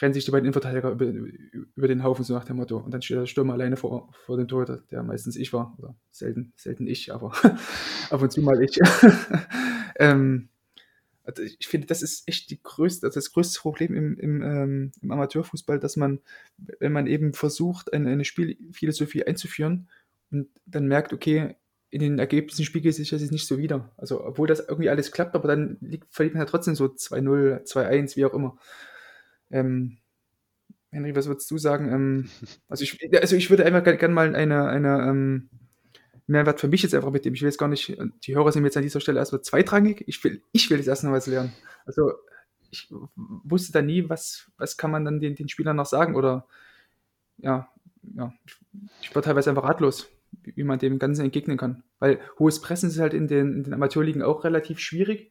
rennen 0.00 0.14
sich 0.14 0.24
die 0.24 0.30
beiden 0.30 0.46
Innenverteidiger 0.46 0.90
über, 0.90 1.06
über, 1.06 1.88
den 1.88 2.02
Haufen, 2.02 2.24
so 2.24 2.34
nach 2.34 2.44
dem 2.44 2.56
Motto. 2.56 2.78
Und 2.78 2.92
dann 2.92 3.02
steht 3.02 3.18
der 3.18 3.26
Stürmer 3.26 3.54
alleine 3.54 3.76
vor, 3.76 4.10
vor 4.26 4.36
dem 4.36 4.48
Torhüter, 4.48 4.82
der 4.90 5.02
meistens 5.02 5.36
ich 5.36 5.52
war. 5.52 5.74
Oder 5.78 5.94
selten, 6.10 6.52
selten 6.56 6.86
ich, 6.86 7.12
aber 7.12 7.32
ab 8.10 8.22
und 8.22 8.32
zu 8.32 8.40
mal 8.42 8.62
ich. 8.62 8.78
ähm, 9.96 10.48
also 11.24 11.42
ich 11.42 11.66
finde, 11.66 11.86
das 11.86 12.02
ist 12.02 12.28
echt 12.28 12.50
die 12.50 12.62
größte, 12.62 13.06
also 13.06 13.18
das 13.18 13.32
größte 13.32 13.60
Problem 13.60 13.94
im, 13.94 14.18
im, 14.18 14.42
ähm, 14.42 14.92
im 15.00 15.10
Amateurfußball, 15.10 15.78
dass 15.78 15.96
man, 15.96 16.20
wenn 16.56 16.92
man 16.92 17.06
eben 17.06 17.32
versucht, 17.32 17.92
eine, 17.92 18.10
eine 18.10 18.24
Spielphilosophie 18.24 19.24
einzuführen 19.24 19.88
und 20.30 20.48
dann 20.66 20.86
merkt, 20.86 21.12
okay, 21.12 21.56
in 21.90 22.00
den 22.00 22.18
Ergebnissen 22.18 22.64
spiegelt 22.64 22.94
sich 22.96 23.10
das 23.10 23.22
jetzt 23.22 23.30
nicht 23.30 23.46
so 23.46 23.56
wieder. 23.56 23.92
Also, 23.96 24.24
obwohl 24.24 24.48
das 24.48 24.58
irgendwie 24.58 24.90
alles 24.90 25.12
klappt, 25.12 25.36
aber 25.36 25.46
dann 25.46 25.76
liegt, 25.80 26.12
verliert 26.12 26.34
man 26.34 26.42
ja 26.42 26.50
trotzdem 26.50 26.74
so 26.74 26.86
2-0, 26.86 27.62
2-1, 27.64 28.16
wie 28.16 28.24
auch 28.24 28.34
immer. 28.34 28.58
Ähm, 29.54 29.98
Henry, 30.90 31.14
was 31.16 31.26
würdest 31.26 31.50
du 31.50 31.58
sagen? 31.58 31.92
Ähm, 31.92 32.30
also, 32.68 32.84
ich, 32.84 32.98
also 33.20 33.36
ich 33.36 33.50
würde 33.50 33.64
einfach 33.64 33.84
gerne 33.84 33.98
gern 33.98 34.12
mal 34.12 34.34
eine, 34.34 34.68
eine 34.68 35.08
ähm, 35.08 35.48
Mehrwert 36.26 36.60
für 36.60 36.68
mich 36.68 36.82
jetzt 36.82 36.94
einfach 36.94 37.10
mitnehmen. 37.10 37.36
Ich 37.36 37.42
will 37.42 37.48
jetzt 37.48 37.58
gar 37.58 37.68
nicht, 37.68 37.96
die 38.26 38.34
Hörer 38.34 38.52
sind 38.52 38.64
jetzt 38.64 38.76
an 38.76 38.82
dieser 38.82 39.00
Stelle 39.00 39.18
erstmal 39.18 39.42
zweitrangig. 39.42 40.04
Ich 40.06 40.22
will, 40.24 40.42
ich 40.52 40.70
will 40.70 40.78
jetzt 40.78 40.86
erst 40.86 41.04
noch 41.04 41.12
was 41.12 41.26
lernen. 41.26 41.52
Also, 41.86 42.12
ich 42.70 42.88
wusste 42.90 43.72
da 43.72 43.82
nie, 43.82 44.08
was, 44.08 44.50
was 44.56 44.76
kann 44.76 44.90
man 44.90 45.04
dann 45.04 45.20
den, 45.20 45.36
den 45.36 45.48
Spielern 45.48 45.76
noch 45.76 45.86
sagen 45.86 46.16
oder 46.16 46.46
ja, 47.38 47.68
ja, 48.16 48.32
ich 49.00 49.14
war 49.14 49.22
teilweise 49.22 49.50
einfach 49.50 49.64
ratlos 49.64 50.08
wie 50.42 50.64
man 50.64 50.78
dem 50.78 50.98
Ganzen 50.98 51.24
entgegnen 51.24 51.56
kann. 51.56 51.82
Weil 51.98 52.20
hohes 52.38 52.60
Pressen 52.60 52.88
ist 52.88 52.98
halt 52.98 53.14
in 53.14 53.28
den, 53.28 53.54
in 53.54 53.62
den 53.64 53.74
Amateurligen 53.74 54.22
auch 54.22 54.44
relativ 54.44 54.78
schwierig, 54.78 55.30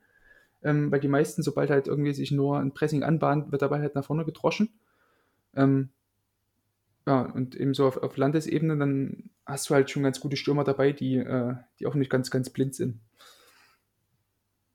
ähm, 0.63 0.91
weil 0.91 0.99
die 0.99 1.07
meisten, 1.07 1.43
sobald 1.43 1.69
halt 1.69 1.87
irgendwie 1.87 2.13
sich 2.13 2.31
nur 2.31 2.59
ein 2.59 2.73
Pressing 2.73 3.03
anbahnt, 3.03 3.51
wird 3.51 3.61
dabei 3.61 3.79
halt 3.79 3.95
nach 3.95 4.05
vorne 4.05 4.25
gedroschen. 4.25 4.69
Ähm, 5.55 5.89
ja, 7.05 7.21
und 7.21 7.55
eben 7.55 7.73
so 7.73 7.85
auf, 7.85 7.97
auf, 7.97 8.15
Landesebene, 8.17 8.77
dann 8.77 9.29
hast 9.45 9.69
du 9.69 9.73
halt 9.73 9.89
schon 9.89 10.03
ganz 10.03 10.19
gute 10.19 10.37
Stürmer 10.37 10.63
dabei, 10.63 10.93
die, 10.93 11.17
äh, 11.17 11.55
die 11.79 11.85
auch 11.85 11.95
nicht 11.95 12.09
ganz, 12.09 12.31
ganz 12.31 12.49
blind 12.49 12.75
sind. 12.75 12.99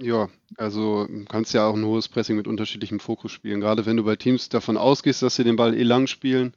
Ja, 0.00 0.28
also 0.56 1.08
kannst 1.28 1.54
ja 1.54 1.66
auch 1.66 1.74
ein 1.74 1.84
hohes 1.84 2.08
Pressing 2.08 2.36
mit 2.36 2.46
unterschiedlichem 2.46 3.00
Fokus 3.00 3.32
spielen. 3.32 3.60
Gerade 3.60 3.84
wenn 3.84 3.96
du 3.96 4.04
bei 4.04 4.14
Teams 4.14 4.48
davon 4.48 4.76
ausgehst, 4.76 5.22
dass 5.22 5.34
sie 5.34 5.42
den 5.42 5.56
Ball 5.56 5.74
eh 5.74 5.82
lang 5.82 6.06
spielen, 6.06 6.54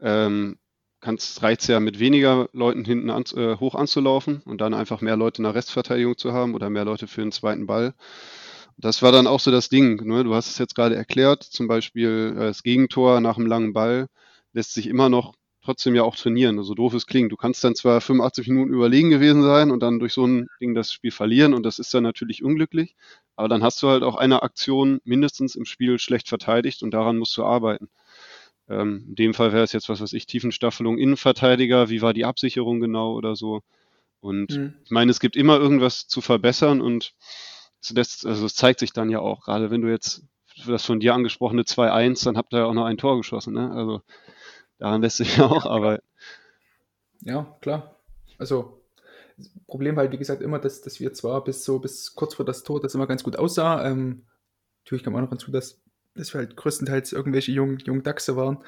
ähm, 0.00 0.58
reicht 1.02 1.62
es 1.62 1.66
ja 1.66 1.80
mit 1.80 1.98
weniger 1.98 2.48
Leuten 2.52 2.84
hinten 2.84 3.10
an, 3.10 3.24
äh, 3.34 3.56
hoch 3.56 3.74
anzulaufen 3.74 4.42
und 4.44 4.60
dann 4.60 4.74
einfach 4.74 5.00
mehr 5.00 5.16
Leute 5.16 5.38
in 5.38 5.44
der 5.44 5.54
Restverteidigung 5.54 6.16
zu 6.16 6.32
haben 6.32 6.54
oder 6.54 6.70
mehr 6.70 6.84
Leute 6.84 7.08
für 7.08 7.20
den 7.20 7.32
zweiten 7.32 7.66
Ball. 7.66 7.94
Das 8.76 9.02
war 9.02 9.12
dann 9.12 9.26
auch 9.26 9.40
so 9.40 9.50
das 9.50 9.68
Ding. 9.68 10.04
Ne? 10.04 10.24
Du 10.24 10.34
hast 10.34 10.48
es 10.48 10.58
jetzt 10.58 10.74
gerade 10.74 10.96
erklärt, 10.96 11.42
zum 11.42 11.68
Beispiel 11.68 12.34
äh, 12.36 12.40
das 12.40 12.62
Gegentor 12.62 13.20
nach 13.20 13.36
einem 13.36 13.46
langen 13.46 13.72
Ball 13.72 14.08
lässt 14.52 14.74
sich 14.74 14.86
immer 14.86 15.08
noch 15.08 15.34
trotzdem 15.64 15.94
ja 15.94 16.02
auch 16.02 16.16
trainieren. 16.16 16.58
Also 16.58 16.74
doof 16.74 16.94
es 16.94 17.06
klingt. 17.06 17.32
Du 17.32 17.36
kannst 17.36 17.64
dann 17.64 17.74
zwar 17.74 18.00
85 18.00 18.48
Minuten 18.48 18.74
überlegen 18.74 19.10
gewesen 19.10 19.42
sein 19.42 19.70
und 19.70 19.80
dann 19.80 19.98
durch 19.98 20.12
so 20.12 20.26
ein 20.26 20.48
Ding 20.60 20.74
das 20.74 20.92
Spiel 20.92 21.10
verlieren 21.10 21.54
und 21.54 21.64
das 21.64 21.78
ist 21.78 21.92
dann 21.94 22.02
natürlich 22.02 22.44
unglücklich, 22.44 22.94
aber 23.34 23.48
dann 23.48 23.62
hast 23.62 23.82
du 23.82 23.88
halt 23.88 24.02
auch 24.02 24.16
eine 24.16 24.42
Aktion 24.42 25.00
mindestens 25.04 25.54
im 25.54 25.64
Spiel 25.64 25.98
schlecht 25.98 26.28
verteidigt 26.28 26.82
und 26.82 26.92
daran 26.92 27.18
musst 27.18 27.36
du 27.36 27.44
arbeiten. 27.44 27.88
Ähm, 28.68 29.06
in 29.08 29.14
dem 29.14 29.34
Fall 29.34 29.52
wäre 29.52 29.64
es 29.64 29.72
jetzt, 29.72 29.88
was 29.88 30.00
weiß 30.00 30.12
ich, 30.12 30.26
Tiefenstaffelung, 30.26 30.98
Innenverteidiger, 30.98 31.88
wie 31.88 32.02
war 32.02 32.14
die 32.14 32.24
Absicherung 32.24 32.80
genau 32.80 33.14
oder 33.14 33.36
so. 33.36 33.62
Und 34.20 34.56
mhm. 34.56 34.74
ich 34.84 34.90
meine, 34.90 35.10
es 35.10 35.20
gibt 35.20 35.36
immer 35.36 35.58
irgendwas 35.58 36.06
zu 36.06 36.20
verbessern 36.20 36.80
und 36.80 37.14
das, 37.92 38.24
also 38.24 38.46
es 38.46 38.54
zeigt 38.54 38.80
sich 38.80 38.92
dann 38.92 39.10
ja 39.10 39.18
auch, 39.18 39.44
gerade 39.44 39.70
wenn 39.70 39.82
du 39.82 39.90
jetzt 39.90 40.24
das 40.66 40.84
von 40.84 41.00
dir 41.00 41.14
angesprochene 41.14 41.62
2-1, 41.62 42.24
dann 42.24 42.36
habt 42.36 42.54
ihr 42.54 42.60
ja 42.60 42.64
auch 42.66 42.74
noch 42.74 42.86
ein 42.86 42.96
Tor 42.96 43.16
geschossen, 43.18 43.52
ne? 43.52 43.70
Also 43.72 44.00
daran 44.78 45.02
lässt 45.02 45.18
sich 45.18 45.36
ja 45.36 45.46
auch 45.46 45.66
arbeiten. 45.66 46.06
Ja, 47.20 47.56
klar. 47.60 47.96
Also 48.38 48.80
Problem 49.66 49.96
halt, 49.98 50.12
wie 50.12 50.18
gesagt, 50.18 50.40
immer, 50.40 50.58
dass, 50.58 50.80
dass 50.80 51.00
wir 51.00 51.12
zwar 51.12 51.42
bis 51.42 51.64
so 51.64 51.80
bis 51.80 52.14
kurz 52.14 52.34
vor 52.34 52.44
das 52.46 52.62
Tor 52.62 52.80
das 52.80 52.94
immer 52.94 53.06
ganz 53.06 53.24
gut 53.24 53.36
aussah. 53.36 53.84
Ähm, 53.84 54.22
natürlich 54.84 55.02
kam 55.02 55.16
auch 55.16 55.20
noch 55.20 55.30
hinzu, 55.30 55.50
dass 55.50 55.80
dass 56.14 56.32
wir 56.32 56.38
halt 56.38 56.56
größtenteils 56.56 57.12
irgendwelche 57.12 57.52
jungen, 57.52 57.78
jungen 57.78 58.02
Dachse 58.02 58.36
waren, 58.36 58.58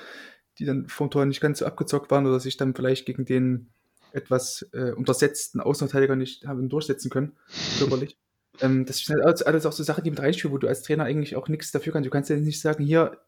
die 0.58 0.64
dann 0.64 0.88
vom 0.88 1.10
Tor 1.10 1.24
nicht 1.26 1.40
ganz 1.40 1.60
so 1.60 1.66
abgezockt 1.66 2.10
waren 2.10 2.26
oder 2.26 2.40
sich 2.40 2.56
dann 2.56 2.74
vielleicht 2.74 3.06
gegen 3.06 3.24
den 3.24 3.68
etwas 4.12 4.68
äh, 4.72 4.92
untersetzten 4.92 5.60
Außenverteidiger 5.60 6.16
nicht 6.16 6.46
haben 6.46 6.68
durchsetzen 6.68 7.10
können, 7.10 7.36
körperlich. 7.78 8.16
Ähm, 8.60 8.84
das 8.84 8.98
sind 8.98 9.22
halt 9.22 9.46
alles 9.46 9.66
auch 9.66 9.72
so 9.72 9.82
Sachen, 9.82 10.04
die 10.04 10.10
mit 10.10 10.20
reinspielen, 10.20 10.52
wo 10.52 10.58
du 10.58 10.68
als 10.68 10.82
Trainer 10.82 11.04
eigentlich 11.04 11.36
auch 11.36 11.48
nichts 11.48 11.72
dafür 11.72 11.92
kannst. 11.92 12.06
Du 12.06 12.10
kannst 12.10 12.30
ja 12.30 12.36
nicht 12.36 12.60
sagen, 12.60 12.84
hier, 12.84 13.18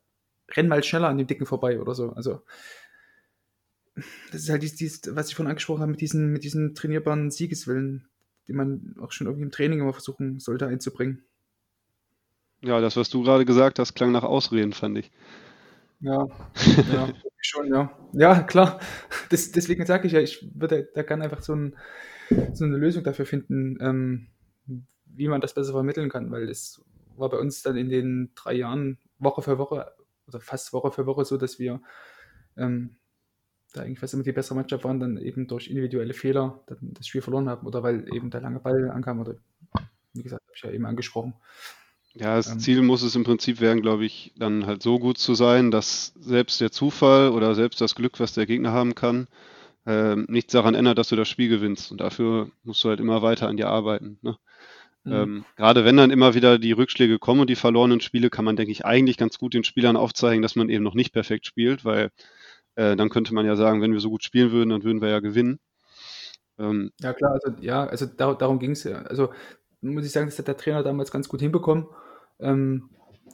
renn 0.50 0.68
mal 0.68 0.82
schneller 0.82 1.08
an 1.08 1.18
dem 1.18 1.26
Dicken 1.26 1.46
vorbei 1.46 1.80
oder 1.80 1.94
so. 1.94 2.10
Also, 2.12 2.42
das 4.32 4.42
ist 4.42 4.50
halt 4.50 4.62
dies, 4.62 4.76
dies, 4.76 5.02
was 5.10 5.28
ich 5.28 5.34
vorhin 5.34 5.50
angesprochen 5.50 5.80
habe, 5.80 5.90
mit 5.90 6.00
diesen, 6.00 6.32
mit 6.32 6.44
diesen 6.44 6.74
trainierbaren 6.74 7.30
Siegeswillen, 7.30 8.08
die 8.46 8.52
man 8.52 8.94
auch 9.00 9.12
schon 9.12 9.26
irgendwie 9.26 9.44
im 9.44 9.50
Training 9.50 9.80
immer 9.80 9.92
versuchen 9.92 10.38
sollte 10.40 10.66
einzubringen. 10.66 11.24
Ja, 12.62 12.80
das, 12.80 12.96
was 12.96 13.08
du 13.08 13.22
gerade 13.22 13.44
gesagt 13.44 13.78
hast, 13.78 13.94
klang 13.94 14.12
nach 14.12 14.24
Ausreden, 14.24 14.72
fand 14.72 14.98
ich. 14.98 15.10
Ja, 16.00 16.26
ja, 16.92 17.08
schon, 17.40 17.72
ja. 17.72 17.90
Ja, 18.12 18.42
klar. 18.42 18.80
Das, 19.30 19.52
deswegen 19.52 19.84
sage 19.86 20.06
ich 20.06 20.12
ja, 20.12 20.20
ich 20.20 20.48
würde 20.54 20.88
da 20.94 21.02
gerne 21.02 21.24
einfach 21.24 21.42
so, 21.42 21.54
ein, 21.54 21.76
so, 22.52 22.64
eine 22.64 22.76
Lösung 22.76 23.04
dafür 23.04 23.26
finden, 23.26 23.78
ähm, 23.80 24.28
wie 25.18 25.28
man 25.28 25.40
das 25.40 25.54
besser 25.54 25.72
vermitteln 25.72 26.08
kann, 26.08 26.30
weil 26.30 26.48
es 26.48 26.80
war 27.16 27.28
bei 27.28 27.38
uns 27.38 27.62
dann 27.62 27.76
in 27.76 27.88
den 27.88 28.30
drei 28.34 28.54
Jahren 28.54 28.98
Woche 29.18 29.42
für 29.42 29.58
Woche, 29.58 29.92
oder 30.28 30.40
fast 30.40 30.72
Woche 30.72 30.92
für 30.92 31.06
Woche 31.06 31.24
so, 31.24 31.36
dass 31.36 31.58
wir 31.58 31.80
ähm, 32.56 32.96
da 33.72 33.82
eigentlich 33.82 33.98
fast 33.98 34.14
immer 34.14 34.22
die 34.22 34.32
bessere 34.32 34.54
Mannschaft 34.54 34.84
waren, 34.84 35.00
dann 35.00 35.18
eben 35.18 35.46
durch 35.48 35.68
individuelle 35.68 36.14
Fehler 36.14 36.62
dann 36.68 36.78
das 36.94 37.06
Spiel 37.06 37.20
verloren 37.20 37.48
haben 37.48 37.66
oder 37.66 37.82
weil 37.82 38.06
eben 38.14 38.30
der 38.30 38.40
lange 38.40 38.60
Ball 38.60 38.90
ankam 38.90 39.20
oder 39.20 39.34
wie 40.14 40.22
gesagt, 40.22 40.42
habe 40.42 40.54
ich 40.54 40.62
ja 40.62 40.70
eben 40.70 40.86
angesprochen. 40.86 41.34
Ja, 42.14 42.36
das 42.36 42.50
ähm, 42.50 42.60
Ziel 42.60 42.82
muss 42.82 43.02
es 43.02 43.14
im 43.14 43.24
Prinzip 43.24 43.60
werden, 43.60 43.82
glaube 43.82 44.04
ich, 44.04 44.32
dann 44.36 44.66
halt 44.66 44.82
so 44.82 44.98
gut 44.98 45.18
zu 45.18 45.34
sein, 45.34 45.70
dass 45.70 46.14
selbst 46.18 46.60
der 46.60 46.72
Zufall 46.72 47.30
oder 47.30 47.54
selbst 47.54 47.80
das 47.80 47.94
Glück, 47.94 48.18
was 48.20 48.32
der 48.32 48.46
Gegner 48.46 48.72
haben 48.72 48.94
kann, 48.94 49.28
äh, 49.86 50.16
nichts 50.16 50.52
daran 50.52 50.74
ändert, 50.74 50.98
dass 50.98 51.08
du 51.08 51.16
das 51.16 51.28
Spiel 51.28 51.48
gewinnst. 51.48 51.92
Und 51.92 52.00
dafür 52.00 52.50
musst 52.64 52.82
du 52.82 52.88
halt 52.88 53.00
immer 53.00 53.22
weiter 53.22 53.48
an 53.48 53.56
dir 53.56 53.68
arbeiten. 53.68 54.18
Ne? 54.22 54.36
Mhm. 55.08 55.14
Ähm, 55.14 55.44
gerade 55.56 55.84
wenn 55.84 55.96
dann 55.96 56.10
immer 56.10 56.34
wieder 56.34 56.58
die 56.58 56.72
Rückschläge 56.72 57.18
kommen 57.18 57.40
und 57.40 57.50
die 57.50 57.56
verlorenen 57.56 58.00
Spiele, 58.00 58.30
kann 58.30 58.44
man, 58.44 58.56
denke 58.56 58.72
ich, 58.72 58.84
eigentlich 58.84 59.16
ganz 59.16 59.38
gut 59.38 59.54
den 59.54 59.64
Spielern 59.64 59.96
aufzeigen, 59.96 60.42
dass 60.42 60.56
man 60.56 60.68
eben 60.68 60.84
noch 60.84 60.94
nicht 60.94 61.12
perfekt 61.12 61.46
spielt, 61.46 61.84
weil 61.84 62.10
äh, 62.74 62.96
dann 62.96 63.08
könnte 63.08 63.34
man 63.34 63.46
ja 63.46 63.56
sagen, 63.56 63.80
wenn 63.82 63.92
wir 63.92 64.00
so 64.00 64.10
gut 64.10 64.24
spielen 64.24 64.52
würden, 64.52 64.70
dann 64.70 64.84
würden 64.84 65.00
wir 65.00 65.08
ja 65.08 65.20
gewinnen. 65.20 65.58
Ähm, 66.58 66.92
ja, 67.00 67.12
klar, 67.12 67.32
also 67.32 67.60
ja, 67.60 67.86
also 67.86 68.06
dar 68.06 68.36
darum 68.36 68.58
ging 68.58 68.72
es 68.72 68.84
ja. 68.84 69.02
Also 69.02 69.30
muss 69.80 70.04
ich 70.04 70.12
sagen, 70.12 70.26
das 70.26 70.38
hat 70.38 70.48
der 70.48 70.56
Trainer 70.56 70.82
damals 70.82 71.10
ganz 71.10 71.28
gut 71.28 71.40
hinbekommen. 71.40 71.86
Ähm, 72.40 72.90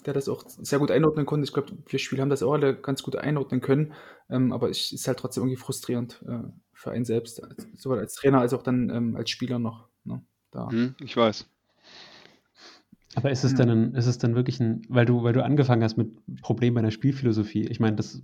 der 0.07 0.14
das 0.14 0.29
auch 0.29 0.45
sehr 0.47 0.79
gut 0.79 0.91
einordnen 0.91 1.27
konnte. 1.27 1.45
Ich 1.45 1.53
glaube, 1.53 1.72
wir 1.87 1.99
Spieler 1.99 2.22
haben 2.22 2.31
das 2.31 2.43
auch 2.43 2.53
alle 2.53 2.79
ganz 2.79 3.03
gut 3.03 3.16
einordnen 3.16 3.61
können. 3.61 3.95
Ähm, 4.29 4.53
aber 4.53 4.68
es 4.68 4.93
ist 4.93 5.07
halt 5.07 5.18
trotzdem 5.18 5.45
irgendwie 5.45 5.61
frustrierend 5.61 6.22
äh, 6.29 6.43
für 6.72 6.91
einen 6.91 7.05
selbst, 7.05 7.41
sowohl 7.75 7.99
als 7.99 8.14
Trainer 8.14 8.41
als 8.41 8.53
auch 8.53 8.62
dann 8.62 8.91
ähm, 8.91 9.16
als 9.16 9.31
Spieler 9.31 9.59
noch. 9.59 9.89
Ne, 10.05 10.22
da. 10.51 10.68
Hm, 10.70 10.95
ich 11.01 11.16
weiß. 11.16 11.47
Aber 13.15 13.31
ist 13.31 13.45
es 13.45 13.53
ja. 13.53 13.59
dann, 13.59 13.95
ist 13.95 14.07
es 14.07 14.19
dann 14.19 14.35
wirklich 14.35 14.61
ein, 14.61 14.83
weil 14.89 15.07
du, 15.07 15.23
weil 15.23 15.33
du 15.33 15.45
angefangen 15.45 15.83
hast 15.83 15.97
mit 15.97 16.11
Problemen 16.43 16.75
bei 16.75 16.83
der 16.83 16.91
Spielphilosophie? 16.91 17.67
Ich 17.67 17.81
meine, 17.81 17.97
das, 17.97 18.23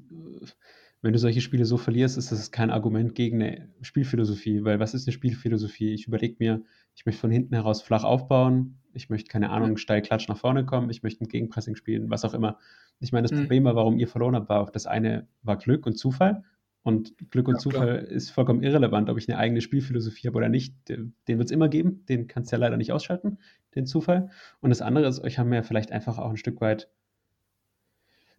wenn 1.02 1.12
du 1.12 1.18
solche 1.18 1.40
Spiele 1.40 1.64
so 1.64 1.76
verlierst, 1.76 2.18
ist 2.18 2.32
das 2.32 2.50
kein 2.50 2.70
Argument 2.70 3.14
gegen 3.14 3.42
eine 3.42 3.68
Spielphilosophie, 3.80 4.64
weil 4.64 4.80
was 4.80 4.94
ist 4.94 5.06
eine 5.06 5.12
Spielphilosophie? 5.12 5.92
Ich 5.94 6.06
überlege 6.06 6.36
mir, 6.38 6.62
ich 6.94 7.06
möchte 7.06 7.20
von 7.20 7.30
hinten 7.30 7.54
heraus 7.54 7.82
flach 7.82 8.04
aufbauen, 8.04 8.78
ich 8.92 9.08
möchte, 9.08 9.28
keine 9.28 9.50
Ahnung, 9.50 9.76
steil 9.76 10.02
klatsch 10.02 10.28
nach 10.28 10.36
vorne 10.36 10.66
kommen, 10.66 10.90
ich 10.90 11.02
möchte 11.02 11.24
ein 11.24 11.28
Gegenpressing 11.28 11.76
spielen, 11.76 12.10
was 12.10 12.24
auch 12.24 12.34
immer. 12.34 12.58
Ich 12.98 13.12
meine, 13.12 13.28
das 13.28 13.32
mhm. 13.32 13.42
Problem 13.42 13.64
war, 13.64 13.76
warum 13.76 13.98
ihr 13.98 14.08
verloren 14.08 14.34
habt, 14.34 14.48
war 14.48 14.60
auch 14.60 14.70
das 14.70 14.86
eine 14.86 15.26
war 15.42 15.56
Glück 15.56 15.86
und 15.86 15.96
Zufall. 15.96 16.42
Und 16.82 17.14
Glück 17.30 17.46
und 17.48 17.54
ja, 17.54 17.58
Zufall 17.58 17.98
klar. 17.98 18.10
ist 18.10 18.30
vollkommen 18.30 18.62
irrelevant, 18.62 19.10
ob 19.10 19.18
ich 19.18 19.28
eine 19.28 19.38
eigene 19.38 19.60
Spielphilosophie 19.60 20.28
habe 20.28 20.38
oder 20.38 20.48
nicht. 20.48 20.74
Den 20.88 21.14
wird 21.26 21.44
es 21.44 21.50
immer 21.50 21.68
geben, 21.68 22.04
den 22.06 22.26
kannst 22.26 22.50
du 22.50 22.56
ja 22.56 22.60
leider 22.60 22.78
nicht 22.78 22.92
ausschalten, 22.92 23.38
den 23.74 23.86
Zufall. 23.86 24.30
Und 24.60 24.70
das 24.70 24.80
andere 24.80 25.06
ist, 25.06 25.20
euch 25.20 25.38
haben 25.38 25.52
ja 25.52 25.62
vielleicht 25.62 25.92
einfach 25.92 26.18
auch 26.18 26.30
ein 26.30 26.38
Stück 26.38 26.60
weit 26.60 26.88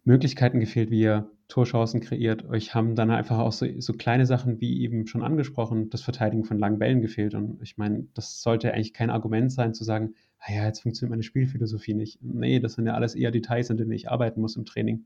Möglichkeiten 0.04 0.58
gefehlt, 0.58 0.90
wie 0.90 1.02
ihr 1.02 1.30
Torchancen 1.46 2.00
kreiert. 2.00 2.48
Euch 2.48 2.74
haben 2.74 2.96
dann 2.96 3.10
einfach 3.10 3.38
auch 3.38 3.52
so, 3.52 3.66
so, 3.78 3.92
kleine 3.92 4.26
Sachen, 4.26 4.60
wie 4.60 4.82
eben 4.82 5.06
schon 5.06 5.22
angesprochen, 5.22 5.90
das 5.90 6.02
Verteidigen 6.02 6.44
von 6.44 6.58
langen 6.58 6.78
Bällen 6.78 7.02
gefehlt. 7.02 7.34
Und 7.34 7.62
ich 7.62 7.76
meine, 7.76 8.06
das 8.14 8.42
sollte 8.42 8.72
eigentlich 8.72 8.94
kein 8.94 9.10
Argument 9.10 9.52
sein, 9.52 9.74
zu 9.74 9.84
sagen, 9.84 10.14
ah 10.38 10.52
ja, 10.52 10.66
jetzt 10.66 10.80
funktioniert 10.80 11.10
meine 11.10 11.22
Spielphilosophie 11.22 11.94
nicht. 11.94 12.18
Nee, 12.22 12.58
das 12.58 12.74
sind 12.74 12.86
ja 12.86 12.94
alles 12.94 13.14
eher 13.14 13.30
Details, 13.30 13.70
an 13.70 13.76
denen 13.76 13.92
ich 13.92 14.10
arbeiten 14.10 14.40
muss 14.40 14.56
im 14.56 14.64
Training. 14.64 15.04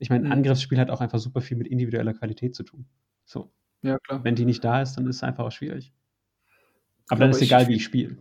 Ich 0.00 0.10
meine, 0.10 0.26
mhm. 0.26 0.32
Angriffsspiel 0.32 0.78
hat 0.78 0.90
auch 0.90 1.00
einfach 1.00 1.18
super 1.18 1.42
viel 1.42 1.56
mit 1.56 1.68
individueller 1.68 2.14
Qualität 2.14 2.56
zu 2.56 2.64
tun. 2.64 2.86
So. 3.24 3.52
Ja, 3.82 3.98
klar. 3.98 4.24
Wenn 4.24 4.34
die 4.34 4.44
nicht 4.44 4.64
da 4.64 4.82
ist, 4.82 4.94
dann 4.94 5.06
ist 5.06 5.16
es 5.16 5.22
einfach 5.22 5.44
auch 5.44 5.52
schwierig. 5.52 5.92
Aber, 7.08 7.20
dann 7.20 7.30
ist 7.30 7.42
egal, 7.42 7.68
wie 7.68 7.74
ich 7.74 7.84
spiele. 7.84 8.16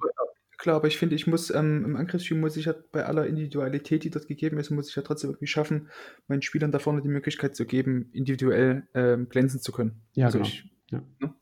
Klar, 0.58 0.76
aber 0.76 0.88
ich 0.88 0.98
finde, 0.98 1.16
ich 1.16 1.26
muss 1.26 1.50
ähm, 1.52 1.86
im 1.86 1.96
Angriffsspiel 1.96 2.38
muss 2.38 2.58
ich 2.58 2.66
ja 2.66 2.74
bei 2.92 3.06
aller 3.06 3.26
Individualität, 3.28 4.04
die 4.04 4.10
dort 4.10 4.28
gegeben 4.28 4.58
ist, 4.58 4.72
muss 4.72 4.90
ich 4.90 4.96
ja 4.96 5.04
trotzdem 5.04 5.30
irgendwie 5.30 5.48
schaffen, 5.48 5.90
meinen 6.28 6.42
Spielern 6.42 6.72
da 6.72 6.80
vorne 6.80 7.02
die 7.02 7.08
Möglichkeit 7.08 7.56
zu 7.56 7.66
geben, 7.66 8.10
individuell 8.12 8.88
ähm, 8.94 9.30
glänzen 9.30 9.62
zu 9.62 9.72
können. 9.72 10.02
Ja, 10.16 10.26
also 10.26 10.40
genau. 10.40 10.50
Ich, 10.50 10.66
ja. 10.92 11.02
Ne? 11.20 11.34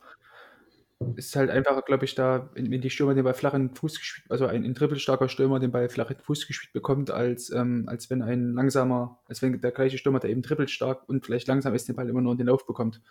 Ist 1.16 1.36
halt 1.36 1.50
einfacher, 1.50 1.82
glaube 1.82 2.06
ich, 2.06 2.16
da, 2.16 2.50
wenn, 2.54 2.82
die 2.82 2.90
Stürmer 2.90 3.14
den 3.14 3.24
Ball 3.24 3.34
flach 3.34 3.54
in 3.54 3.68
den 3.68 3.76
Fuß 3.76 4.00
gespielt, 4.00 4.26
also 4.30 4.48
ein, 4.48 4.64
ein 4.64 4.74
dribbelstarker 4.74 5.30
Stürmer 5.30 5.60
den 5.60 5.72
Ball 5.72 5.90
flach 5.90 6.10
in 6.10 6.18
den 6.18 6.24
Fuß 6.24 6.48
gespielt 6.48 6.74
bekommt, 6.74 7.12
als, 7.12 7.52
ähm, 7.52 7.86
als 7.88 8.10
wenn 8.10 8.22
ein 8.22 8.54
langsamer, 8.54 9.20
als 9.28 9.42
wenn 9.42 9.60
der 9.60 9.72
gleiche 9.72 9.98
Stürmer, 9.98 10.20
der 10.20 10.32
eben 10.32 10.42
dribbelstark 10.42 11.08
und 11.08 11.26
vielleicht 11.26 11.48
langsam 11.48 11.76
ist, 11.76 11.88
den 11.88 11.96
Ball 11.96 12.10
immer 12.10 12.22
nur 12.22 12.32
in 12.32 12.38
den 12.38 12.48
Lauf 12.48 12.66
bekommt. 12.66 13.02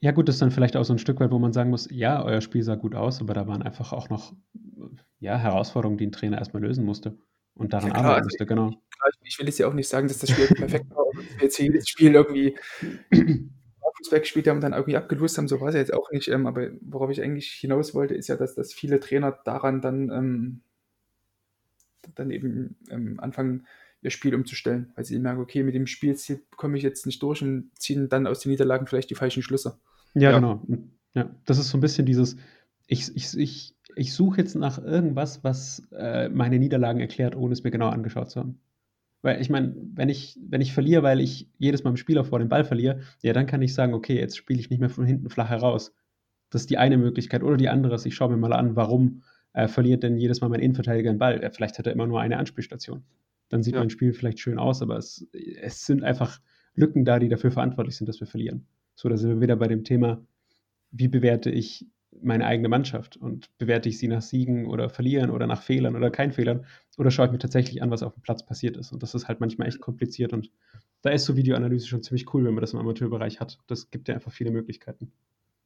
Ja, 0.00 0.12
gut, 0.12 0.28
das 0.28 0.36
ist 0.36 0.42
dann 0.42 0.50
vielleicht 0.50 0.76
auch 0.76 0.84
so 0.84 0.92
ein 0.92 0.98
Stück 0.98 1.20
weit, 1.20 1.30
wo 1.30 1.38
man 1.38 1.52
sagen 1.52 1.70
muss, 1.70 1.88
ja, 1.90 2.22
euer 2.22 2.40
Spiel 2.40 2.62
sah 2.62 2.74
gut 2.74 2.94
aus, 2.94 3.20
aber 3.20 3.32
da 3.32 3.46
waren 3.46 3.62
einfach 3.62 3.92
auch 3.92 4.10
noch 4.10 4.34
ja, 5.20 5.38
Herausforderungen, 5.38 5.98
die 5.98 6.06
ein 6.06 6.12
Trainer 6.12 6.38
erstmal 6.38 6.62
lösen 6.62 6.84
musste 6.84 7.16
und 7.54 7.72
daran 7.72 7.88
ja, 7.88 7.94
klar, 7.94 8.04
arbeiten 8.04 8.24
also 8.24 8.26
musste, 8.26 8.46
genau. 8.46 8.68
Ich, 9.22 9.32
ich 9.32 9.38
will 9.38 9.46
jetzt 9.46 9.58
ja 9.58 9.66
auch 9.66 9.74
nicht 9.74 9.88
sagen, 9.88 10.08
dass 10.08 10.18
das 10.18 10.30
Spiel 10.30 10.46
perfekt 10.54 10.90
war 10.90 11.06
und 11.06 11.16
wir 11.16 11.44
jetzt 11.44 11.58
jedes 11.58 11.88
Spiel 11.88 12.14
irgendwie 12.14 12.56
Fußball 14.04 14.20
gespielt 14.20 14.46
haben 14.48 14.56
und 14.56 14.62
dann 14.62 14.72
irgendwie 14.72 14.96
abgelöst 14.96 15.38
haben, 15.38 15.48
so 15.48 15.60
war 15.60 15.68
es 15.68 15.74
ja 15.74 15.80
jetzt 15.80 15.94
auch 15.94 16.10
nicht. 16.12 16.28
Ähm, 16.28 16.46
aber 16.46 16.68
worauf 16.80 17.10
ich 17.10 17.22
eigentlich 17.22 17.50
hinaus 17.50 17.94
wollte, 17.94 18.14
ist 18.14 18.28
ja, 18.28 18.36
dass, 18.36 18.54
dass 18.54 18.72
viele 18.72 19.00
Trainer 19.00 19.38
daran 19.44 19.80
dann, 19.80 20.10
ähm, 20.10 20.60
dann 22.14 22.30
eben 22.30 22.76
ähm, 22.90 23.18
anfangen, 23.18 23.66
ihr 24.02 24.10
Spiel 24.10 24.34
umzustellen, 24.34 24.92
weil 24.94 25.04
sie 25.04 25.18
merken, 25.18 25.40
okay, 25.40 25.62
mit 25.62 25.74
dem 25.74 25.86
Spielziel 25.86 26.42
komme 26.56 26.76
ich 26.76 26.82
jetzt 26.82 27.06
nicht 27.06 27.22
durch 27.22 27.40
und 27.42 27.70
ziehen 27.78 28.10
dann 28.10 28.26
aus 28.26 28.40
den 28.40 28.50
Niederlagen 28.50 28.86
vielleicht 28.86 29.08
die 29.08 29.14
falschen 29.14 29.42
Schlüsse. 29.42 29.78
Ja, 30.12 30.30
ja. 30.30 30.38
genau. 30.38 30.62
Ja, 31.14 31.30
das 31.46 31.58
ist 31.58 31.70
so 31.70 31.78
ein 31.78 31.80
bisschen 31.80 32.04
dieses, 32.04 32.36
ich, 32.86 33.16
ich, 33.16 33.38
ich, 33.38 33.74
ich 33.96 34.12
suche 34.12 34.38
jetzt 34.38 34.56
nach 34.56 34.82
irgendwas, 34.82 35.42
was 35.42 35.82
äh, 35.92 36.28
meine 36.28 36.58
Niederlagen 36.58 37.00
erklärt, 37.00 37.34
ohne 37.34 37.54
es 37.54 37.64
mir 37.64 37.70
genau 37.70 37.88
angeschaut 37.88 38.30
zu 38.30 38.40
haben. 38.40 38.60
Weil 39.24 39.40
ich 39.40 39.48
meine, 39.48 39.74
wenn 39.94 40.10
ich, 40.10 40.38
wenn 40.46 40.60
ich 40.60 40.74
verliere, 40.74 41.02
weil 41.02 41.18
ich 41.18 41.48
jedes 41.56 41.82
Mal 41.82 41.88
im 41.88 41.96
Spieler 41.96 42.24
vor 42.24 42.40
den 42.40 42.50
Ball 42.50 42.62
verliere, 42.62 43.00
ja, 43.22 43.32
dann 43.32 43.46
kann 43.46 43.62
ich 43.62 43.72
sagen, 43.72 43.94
okay, 43.94 44.18
jetzt 44.18 44.36
spiele 44.36 44.60
ich 44.60 44.68
nicht 44.68 44.80
mehr 44.80 44.90
von 44.90 45.06
hinten 45.06 45.30
flach 45.30 45.48
heraus. 45.48 45.94
Das 46.50 46.60
ist 46.60 46.68
die 46.68 46.76
eine 46.76 46.98
Möglichkeit. 46.98 47.42
Oder 47.42 47.56
die 47.56 47.70
andere 47.70 47.94
ist, 47.94 48.04
ich 48.04 48.14
schaue 48.14 48.28
mir 48.28 48.36
mal 48.36 48.52
an, 48.52 48.76
warum 48.76 49.22
äh, 49.54 49.66
verliert 49.66 50.02
denn 50.02 50.18
jedes 50.18 50.42
Mal 50.42 50.50
mein 50.50 50.60
Innenverteidiger 50.60 51.10
den 51.10 51.16
Ball? 51.16 51.50
Vielleicht 51.54 51.78
hat 51.78 51.86
er 51.86 51.94
immer 51.94 52.06
nur 52.06 52.20
eine 52.20 52.36
Anspielstation. 52.36 53.02
Dann 53.48 53.62
sieht 53.62 53.72
ja. 53.72 53.80
mein 53.80 53.88
Spiel 53.88 54.12
vielleicht 54.12 54.40
schön 54.40 54.58
aus, 54.58 54.82
aber 54.82 54.98
es, 54.98 55.26
es 55.32 55.86
sind 55.86 56.04
einfach 56.04 56.38
Lücken 56.74 57.06
da, 57.06 57.18
die 57.18 57.30
dafür 57.30 57.50
verantwortlich 57.50 57.96
sind, 57.96 58.10
dass 58.10 58.20
wir 58.20 58.26
verlieren. 58.26 58.66
So, 58.94 59.08
da 59.08 59.16
sind 59.16 59.30
wir 59.30 59.40
wieder 59.40 59.56
bei 59.56 59.68
dem 59.68 59.84
Thema, 59.84 60.22
wie 60.90 61.08
bewerte 61.08 61.48
ich 61.48 61.86
meine 62.22 62.46
eigene 62.46 62.68
Mannschaft 62.68 63.16
und 63.16 63.48
bewerte 63.58 63.88
ich 63.88 63.98
sie 63.98 64.08
nach 64.08 64.22
Siegen 64.22 64.66
oder 64.66 64.88
Verlieren 64.88 65.30
oder 65.30 65.46
nach 65.46 65.62
Fehlern 65.62 65.96
oder 65.96 66.10
kein 66.10 66.32
Fehlern 66.32 66.66
oder 66.96 67.10
schaue 67.10 67.26
ich 67.26 67.32
mir 67.32 67.38
tatsächlich 67.38 67.82
an, 67.82 67.90
was 67.90 68.02
auf 68.02 68.14
dem 68.14 68.22
Platz 68.22 68.44
passiert 68.44 68.76
ist. 68.76 68.92
Und 68.92 69.02
das 69.02 69.14
ist 69.14 69.28
halt 69.28 69.40
manchmal 69.40 69.68
echt 69.68 69.80
kompliziert 69.80 70.32
und 70.32 70.50
da 71.02 71.10
ist 71.10 71.24
so 71.24 71.36
Videoanalyse 71.36 71.86
schon 71.86 72.02
ziemlich 72.02 72.32
cool, 72.32 72.44
wenn 72.44 72.54
man 72.54 72.62
das 72.62 72.72
im 72.72 72.78
Amateurbereich 72.78 73.40
hat. 73.40 73.58
Das 73.66 73.90
gibt 73.90 74.08
ja 74.08 74.14
einfach 74.14 74.32
viele 74.32 74.50
Möglichkeiten. 74.50 75.12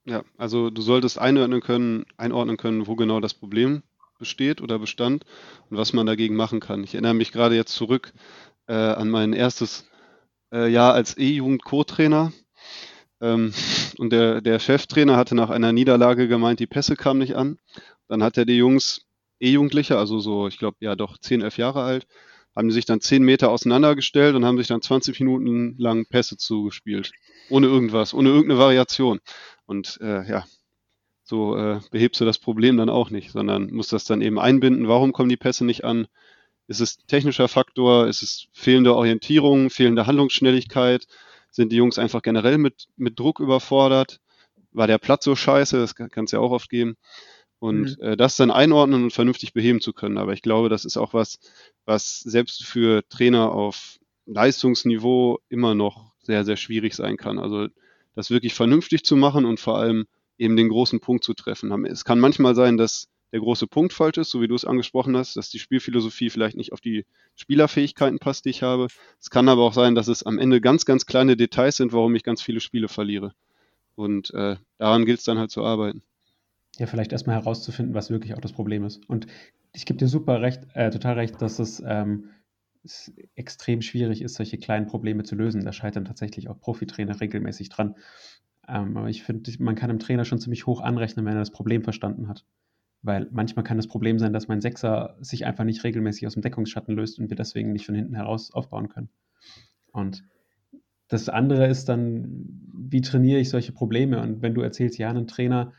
Ja, 0.05 0.25
also 0.37 0.71
du 0.71 0.83
solltest 0.83 1.19
einordnen 1.19 1.61
können, 1.61 2.07
einordnen 2.17 2.57
können, 2.57 2.87
wo 2.87 2.97
genau 2.97 3.21
das 3.21 3.35
Problem 3.35 3.83
besteht 4.19 4.61
oder 4.61 4.79
bestand 4.79 5.25
und 5.71 5.77
was 5.77 5.93
man 5.93 6.07
dagegen 6.07 6.35
machen 6.35 6.61
kann. 6.61 6.83
Ich 6.83 6.95
erinnere 6.95 7.15
mich 7.15 7.31
gerade 7.31 7.55
jetzt 7.55 7.75
zurück 7.75 8.13
äh, 8.67 8.73
an 8.73 9.11
mein 9.11 9.33
erstes 9.33 9.89
äh, 10.53 10.69
Jahr 10.71 10.95
als 10.95 11.17
E-Jugend-Co-Trainer. 11.17 12.33
Ähm, 13.21 13.53
und 13.99 14.11
der, 14.11 14.41
der 14.41 14.59
Cheftrainer 14.59 15.16
hatte 15.16 15.35
nach 15.35 15.51
einer 15.51 15.73
Niederlage 15.73 16.29
gemeint, 16.29 16.61
die 16.61 16.66
Pässe 16.66 16.97
kamen 16.97 17.21
nicht 17.21 17.37
an. 17.37 17.59
Dann 18.09 18.23
hat 18.23 18.39
er 18.39 18.45
die 18.45 18.57
Jungs, 18.57 19.07
E-Jugendliche, 19.41 19.99
also 19.99 20.19
so, 20.21 20.49
ich 20.49 20.59
glaube, 20.59 20.77
ja 20.81 20.97
doch 20.97 21.19
10, 21.19 21.43
11 21.43 21.59
Jahre 21.59 21.83
alt, 21.83 22.07
haben 22.57 22.71
sich 22.71 22.87
dann 22.87 23.01
10 23.01 23.23
Meter 23.23 23.51
auseinandergestellt 23.51 24.35
und 24.35 24.45
haben 24.45 24.59
sich 24.59 24.66
dann 24.66 24.83
20 24.83 25.21
Minuten 25.21 25.77
lang 25.79 26.07
Pässe 26.07 26.37
zugespielt. 26.37 27.12
Ohne 27.51 27.66
irgendwas, 27.69 28.14
ohne 28.14 28.31
irgendeine 28.31 28.59
Variation. 28.59 29.21
Und 29.66 29.99
äh, 30.01 30.29
ja, 30.29 30.45
so 31.23 31.57
äh, 31.57 31.81
behebst 31.91 32.21
du 32.21 32.25
das 32.25 32.39
Problem 32.39 32.77
dann 32.77 32.89
auch 32.89 33.11
nicht, 33.11 33.31
sondern 33.33 33.71
musst 33.71 33.93
das 33.93 34.05
dann 34.05 34.23
eben 34.23 34.39
einbinden. 34.39 34.89
Warum 34.89 35.12
kommen 35.12 35.29
die 35.29 35.37
Pässe 35.37 35.64
nicht 35.64 35.85
an? 35.85 36.09
Ist 36.66 36.81
es 36.81 36.99
technischer 37.07 37.49
Faktor? 37.49 38.09
Ist 38.09 38.23
es 38.23 38.49
fehlende 38.53 38.95
Orientierung, 38.95 39.71
fehlende 39.71 40.07
Handlungsschnelligkeit? 40.07 41.07
Sind 41.51 41.73
die 41.73 41.77
Jungs 41.77 41.99
einfach 41.99 42.23
generell 42.23 42.59
mit, 42.59 42.87
mit 42.97 43.19
Druck 43.19 43.41
überfordert? 43.41 44.21
War 44.73 44.87
der 44.87 44.99
Platz 44.99 45.25
so 45.25 45.35
scheiße? 45.35 45.79
Das 45.79 45.95
kann 45.95 46.25
es 46.25 46.33
ja 46.33 46.39
auch 46.39 46.51
oft 46.51 46.71
geben. 46.71 46.97
Und 47.59 47.99
mhm. 47.99 48.05
äh, 48.05 48.17
das 48.17 48.37
dann 48.37 48.51
einordnen 48.51 49.05
und 49.05 49.13
vernünftig 49.13 49.53
beheben 49.53 49.81
zu 49.81 49.93
können. 49.93 50.19
Aber 50.19 50.33
ich 50.33 50.43
glaube, 50.43 50.69
das 50.69 50.85
ist 50.85 50.97
auch 50.97 51.15
was, 51.15 51.39
was 51.85 52.21
selbst 52.21 52.65
für 52.65 53.03
Trainer 53.09 53.51
auf 53.53 53.99
Leistungsniveau 54.27 55.41
immer 55.49 55.75
noch 55.75 56.13
sehr, 56.23 56.45
sehr 56.45 56.57
schwierig 56.57 56.95
sein 56.95 57.17
kann. 57.17 57.39
Also 57.39 57.69
das 58.15 58.31
wirklich 58.31 58.55
vernünftig 58.55 59.05
zu 59.05 59.17
machen 59.17 59.45
und 59.45 59.59
vor 59.59 59.79
allem 59.79 60.07
eben 60.37 60.57
den 60.57 60.69
großen 60.69 61.01
Punkt 61.01 61.25
zu 61.25 61.35
treffen. 61.35 61.85
Es 61.87 62.05
kann 62.05 62.21
manchmal 62.21 62.55
sein, 62.55 62.77
dass 62.77 63.09
der 63.33 63.41
große 63.41 63.66
Punkt 63.66 63.93
falsch 63.93 64.18
ist, 64.18 64.31
so 64.31 64.41
wie 64.41 64.49
du 64.49 64.55
es 64.55 64.64
angesprochen 64.64 65.16
hast, 65.16 65.37
dass 65.37 65.51
die 65.51 65.59
Spielphilosophie 65.59 66.31
vielleicht 66.31 66.57
nicht 66.57 66.72
auf 66.72 66.81
die 66.81 67.05
Spielerfähigkeiten 67.35 68.18
passt, 68.18 68.45
die 68.45 68.51
ich 68.51 68.62
habe. 68.62 68.89
Es 69.20 69.31
kann 69.31 69.49
aber 69.49 69.62
auch 69.62 69.74
sein, 69.74 69.95
dass 69.95 70.09
es 70.09 70.22
am 70.22 70.39
Ende 70.39 70.61
ganz, 70.61 70.85
ganz 70.85 71.07
kleine 71.07 71.37
Details 71.37 71.76
sind, 71.76 71.93
warum 71.93 72.14
ich 72.14 72.22
ganz 72.22 72.41
viele 72.41 72.61
Spiele 72.61 72.89
verliere. 72.89 73.35
Und 73.97 74.33
äh, 74.33 74.57
daran 74.79 75.05
gilt 75.05 75.18
es 75.18 75.24
dann 75.24 75.39
halt 75.39 75.51
zu 75.51 75.62
arbeiten. 75.62 76.03
Ja, 76.79 76.87
vielleicht 76.87 77.12
erstmal 77.12 77.37
herauszufinden, 77.37 77.95
was 77.95 78.11
wirklich 78.11 78.35
auch 78.35 78.41
das 78.41 78.53
Problem 78.53 78.85
ist. 78.85 79.07
Und 79.09 79.26
ich 79.72 79.85
gebe 79.85 79.99
dir 79.99 80.09
super 80.09 80.41
recht, 80.41 80.66
äh, 80.74 80.91
total 80.91 81.14
recht, 81.14 81.43
dass 81.43 81.59
es, 81.59 81.83
ähm, 81.85 82.31
es 82.85 83.12
extrem 83.35 83.83
schwierig 83.83 84.22
ist, 84.22 84.35
solche 84.35 84.57
kleinen 84.57 84.87
Probleme 84.87 85.24
zu 85.24 85.35
lösen. 85.35 85.64
Da 85.64 85.72
scheitern 85.72 86.05
tatsächlich 86.05 86.49
auch 86.49 86.61
Profitrainer 86.61 87.20
regelmäßig 87.20 87.68
dran. 87.68 87.97
Ähm, 88.68 88.97
aber 88.97 89.09
ich 89.09 89.22
finde, 89.22 89.51
man 89.59 89.74
kann 89.74 89.89
dem 89.89 89.99
Trainer 89.99 90.24
schon 90.24 90.39
ziemlich 90.39 90.66
hoch 90.66 90.81
anrechnen, 90.81 91.26
wenn 91.26 91.35
er 91.35 91.41
das 91.41 91.51
Problem 91.51 91.83
verstanden 91.83 92.29
hat. 92.29 92.45
Weil 93.03 93.29
manchmal 93.31 93.65
kann 93.65 93.77
das 93.77 93.87
Problem 93.87 94.19
sein, 94.19 94.33
dass 94.33 94.49
mein 94.49 94.61
Sechser 94.61 95.17
sich 95.21 95.47
einfach 95.47 95.65
nicht 95.65 95.85
regelmäßig 95.85 96.27
aus 96.27 96.35
dem 96.35 96.43
Deckungsschatten 96.43 96.95
löst 96.95 97.19
und 97.19 97.31
wir 97.31 97.37
deswegen 97.37 97.73
nicht 97.73 97.87
von 97.87 97.95
hinten 97.95 98.15
heraus 98.15 98.53
aufbauen 98.53 98.89
können. 98.89 99.09
Und 99.93 100.25
das 101.09 101.29
andere 101.29 101.67
ist 101.69 101.89
dann, 101.89 102.47
wie 102.75 103.01
trainiere 103.01 103.41
ich 103.41 103.51
solche 103.51 103.73
Probleme? 103.73 104.21
Und 104.21 104.43
wenn 104.43 104.55
du 104.55 104.61
erzählst, 104.61 104.99
ja, 104.99 105.11
ein 105.11 105.27
Trainer 105.27 105.73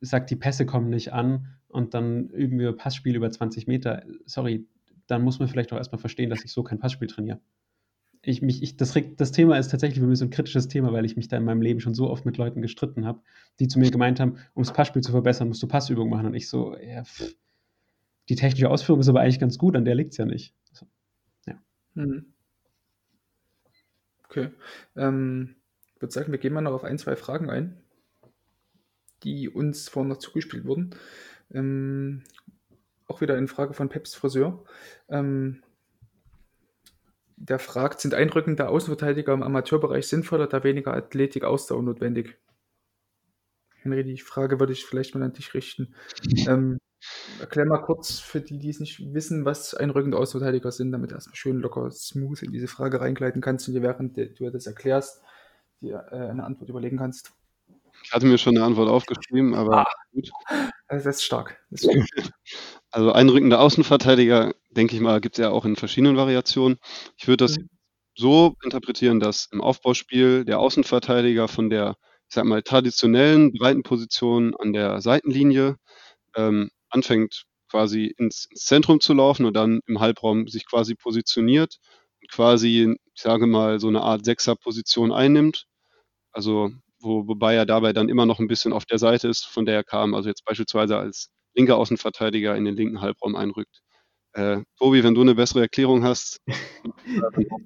sagt, 0.00 0.30
die 0.30 0.36
Pässe 0.36 0.66
kommen 0.66 0.90
nicht 0.90 1.12
an 1.12 1.58
und 1.68 1.94
dann 1.94 2.28
üben 2.28 2.58
wir 2.58 2.72
Passspiel 2.72 3.16
über 3.16 3.30
20 3.30 3.66
Meter. 3.66 4.02
Sorry, 4.26 4.66
dann 5.06 5.22
muss 5.22 5.38
man 5.38 5.48
vielleicht 5.48 5.72
auch 5.72 5.78
erstmal 5.78 6.00
verstehen, 6.00 6.28
dass 6.28 6.44
ich 6.44 6.52
so 6.52 6.62
kein 6.62 6.78
Passspiel 6.78 7.08
trainiere. 7.08 7.40
Ich, 8.24 8.40
mich, 8.40 8.62
ich, 8.62 8.76
das, 8.76 8.96
das 9.16 9.32
Thema 9.32 9.58
ist 9.58 9.70
tatsächlich 9.70 9.98
für 9.98 10.06
mich 10.06 10.18
so 10.18 10.24
ein 10.24 10.30
kritisches 10.30 10.68
Thema, 10.68 10.92
weil 10.92 11.04
ich 11.04 11.16
mich 11.16 11.26
da 11.26 11.36
in 11.36 11.44
meinem 11.44 11.60
Leben 11.60 11.80
schon 11.80 11.94
so 11.94 12.08
oft 12.08 12.24
mit 12.24 12.36
Leuten 12.36 12.62
gestritten 12.62 13.04
habe, 13.04 13.20
die 13.58 13.66
zu 13.66 13.80
mir 13.80 13.90
gemeint 13.90 14.20
haben, 14.20 14.38
um 14.54 14.62
das 14.62 14.72
Passspiel 14.72 15.02
zu 15.02 15.10
verbessern, 15.10 15.48
musst 15.48 15.62
du 15.62 15.66
Passübungen 15.66 16.10
machen. 16.10 16.26
Und 16.26 16.34
ich 16.34 16.48
so, 16.48 16.76
ja, 16.76 17.02
pff, 17.02 17.34
die 18.28 18.36
technische 18.36 18.70
Ausführung 18.70 19.00
ist 19.00 19.08
aber 19.08 19.20
eigentlich 19.20 19.40
ganz 19.40 19.58
gut, 19.58 19.76
an 19.76 19.84
der 19.84 19.96
liegt 19.96 20.12
es 20.12 20.18
ja 20.18 20.24
nicht. 20.24 20.54
So, 20.72 20.86
ja. 21.46 21.60
Mhm. 21.94 22.26
Okay. 24.24 24.50
Ähm, 24.96 25.56
ich 25.94 26.00
würde 26.00 26.12
sagen, 26.14 26.32
wir 26.32 26.38
gehen 26.38 26.52
mal 26.52 26.60
noch 26.60 26.72
auf 26.72 26.84
ein, 26.84 26.98
zwei 26.98 27.16
Fragen 27.16 27.50
ein, 27.50 27.76
die 29.24 29.48
uns 29.48 29.88
vorhin 29.88 30.08
noch 30.08 30.18
zugespielt 30.18 30.64
wurden. 30.64 30.94
Ähm, 31.50 32.22
auch 33.06 33.20
wieder 33.20 33.36
eine 33.36 33.48
Frage 33.48 33.74
von 33.74 33.88
Peps 33.88 34.14
Friseur. 34.14 34.64
Ähm, 35.08 35.62
der 37.42 37.58
fragt, 37.58 38.00
sind 38.00 38.14
einrückende 38.14 38.68
Außenverteidiger 38.68 39.32
im 39.32 39.42
Amateurbereich 39.42 40.06
sinnvoller, 40.06 40.46
da 40.46 40.62
weniger 40.62 40.94
Athletik, 40.94 41.42
Ausdauer 41.42 41.82
notwendig? 41.82 42.38
Henry, 43.82 44.04
die 44.04 44.18
Frage 44.18 44.60
würde 44.60 44.72
ich 44.72 44.84
vielleicht 44.84 45.14
mal 45.14 45.24
an 45.24 45.32
dich 45.32 45.54
richten. 45.54 45.94
Ähm, 46.48 46.78
erklär 47.40 47.66
mal 47.66 47.82
kurz 47.82 48.20
für 48.20 48.40
die, 48.40 48.60
die 48.60 48.68
es 48.68 48.78
nicht 48.78 49.12
wissen, 49.12 49.44
was 49.44 49.74
einrückende 49.74 50.18
Außenverteidiger 50.18 50.70
sind, 50.70 50.92
damit 50.92 51.10
du 51.10 51.16
erstmal 51.16 51.34
schön 51.34 51.58
locker 51.58 51.90
smooth 51.90 52.42
in 52.42 52.52
diese 52.52 52.68
Frage 52.68 53.00
reingleiten 53.00 53.42
kannst 53.42 53.66
und 53.66 53.74
dir 53.74 53.82
während 53.82 54.16
du 54.16 54.50
das 54.50 54.66
erklärst, 54.66 55.20
dir 55.80 56.06
äh, 56.12 56.16
eine 56.16 56.44
Antwort 56.44 56.70
überlegen 56.70 56.98
kannst. 56.98 57.32
Ich 58.04 58.12
hatte 58.12 58.26
mir 58.26 58.38
schon 58.38 58.56
eine 58.56 58.64
Antwort 58.64 58.88
aufgeschrieben, 58.88 59.54
aber 59.54 59.78
ah, 59.78 59.92
gut. 60.12 60.30
Also 60.86 61.04
das 61.04 61.16
ist 61.16 61.24
stark. 61.24 61.60
Das 61.70 61.82
ist. 61.82 62.32
Also 62.94 63.10
einrückende 63.12 63.58
Außenverteidiger, 63.58 64.54
denke 64.76 64.94
ich 64.94 65.00
mal, 65.00 65.20
gibt 65.20 65.38
es 65.38 65.42
ja 65.42 65.50
auch 65.50 65.64
in 65.64 65.76
verschiedenen 65.76 66.16
Variationen. 66.16 66.78
Ich 67.16 67.28
würde 67.28 67.44
das 67.44 67.58
mhm. 67.58 67.68
so 68.16 68.56
interpretieren, 68.62 69.20
dass 69.20 69.48
im 69.52 69.60
Aufbauspiel 69.60 70.44
der 70.44 70.58
Außenverteidiger 70.58 71.48
von 71.48 71.70
der, 71.70 71.96
ich 72.28 72.34
sag 72.34 72.44
mal, 72.44 72.62
traditionellen 72.62 73.52
breiten 73.52 73.82
Position 73.82 74.54
an 74.56 74.72
der 74.72 75.00
Seitenlinie 75.00 75.76
ähm, 76.36 76.70
anfängt 76.90 77.44
quasi 77.70 78.14
ins, 78.18 78.46
ins, 78.50 78.64
Zentrum 78.64 79.00
zu 79.00 79.14
laufen 79.14 79.46
und 79.46 79.54
dann 79.54 79.80
im 79.86 80.00
Halbraum 80.00 80.48
sich 80.48 80.66
quasi 80.66 80.94
positioniert 80.94 81.78
und 82.20 82.30
quasi, 82.30 82.94
ich 83.14 83.22
sage 83.22 83.46
mal, 83.46 83.80
so 83.80 83.88
eine 83.88 84.02
Art 84.02 84.24
Sechser-Position 84.24 85.12
einnimmt. 85.12 85.66
Also 86.32 86.70
wo, 87.02 87.26
wobei 87.28 87.54
er 87.54 87.66
dabei 87.66 87.92
dann 87.92 88.08
immer 88.08 88.26
noch 88.26 88.38
ein 88.38 88.48
bisschen 88.48 88.72
auf 88.72 88.84
der 88.86 88.98
Seite 88.98 89.28
ist, 89.28 89.44
von 89.46 89.66
der 89.66 89.74
er 89.74 89.84
kam. 89.84 90.14
Also 90.14 90.28
jetzt 90.28 90.44
beispielsweise 90.44 90.96
als 90.98 91.30
linker 91.54 91.76
Außenverteidiger 91.76 92.56
in 92.56 92.64
den 92.64 92.76
linken 92.76 93.00
Halbraum 93.00 93.36
einrückt. 93.36 93.82
Äh, 94.34 94.62
Tobi, 94.78 95.04
wenn 95.04 95.14
du 95.14 95.20
eine 95.20 95.34
bessere 95.34 95.60
Erklärung 95.60 96.04
hast. 96.04 96.40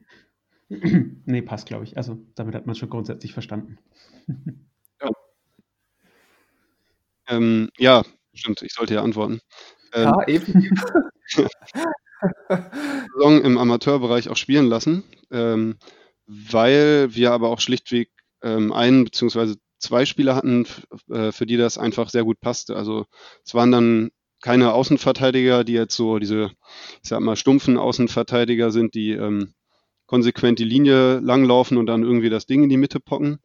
nee, 0.69 1.43
passt, 1.43 1.67
glaube 1.67 1.85
ich. 1.85 1.97
Also 1.97 2.19
damit 2.35 2.55
hat 2.55 2.67
man 2.67 2.75
schon 2.75 2.91
grundsätzlich 2.91 3.33
verstanden. 3.33 3.79
ja. 5.01 5.11
Ähm, 7.29 7.71
ja, 7.79 8.03
stimmt, 8.35 8.63
ich 8.63 8.73
sollte 8.73 8.95
ja 8.95 9.03
antworten. 9.03 9.41
Ähm, 9.93 10.05
ja, 10.05 10.29
eben. 10.29 10.71
Saison 13.15 13.43
im 13.43 13.59
Amateurbereich 13.59 14.29
auch 14.29 14.37
spielen 14.37 14.67
lassen, 14.67 15.05
ähm, 15.31 15.77
weil 16.27 17.15
wir 17.15 17.33
aber 17.33 17.51
auch 17.51 17.61
schlichtweg 17.61 18.11
ähm, 18.43 18.73
einen 18.73 19.05
beziehungsweise 19.05 19.57
zwei 19.79 20.07
Spieler 20.07 20.35
hatten, 20.35 20.67
äh, 21.11 21.33
für 21.33 21.47
die 21.47 21.57
das 21.57 21.79
einfach 21.79 22.09
sehr 22.11 22.25
gut 22.25 22.41
passte. 22.41 22.77
Also 22.77 23.07
es 23.45 23.55
waren 23.55 23.73
dann 23.73 24.11
keine 24.43 24.73
Außenverteidiger, 24.73 25.65
die 25.65 25.73
jetzt 25.73 25.97
so 25.97 26.19
diese, 26.19 26.51
ich 27.03 27.09
sag 27.09 27.21
mal, 27.21 27.37
stumpfen 27.37 27.79
Außenverteidiger 27.79 28.71
sind, 28.71 28.95
die 28.95 29.13
ähm, 29.13 29.55
konsequent 30.07 30.59
die 30.59 30.65
Linie 30.65 31.19
langlaufen 31.19 31.79
und 31.79 31.87
dann 31.87 32.03
irgendwie 32.03 32.31
das 32.31 32.47
Ding 32.47 32.63
in 32.63 32.69
die 32.69 32.77
Mitte 32.77 33.01
pocken. 33.01 33.39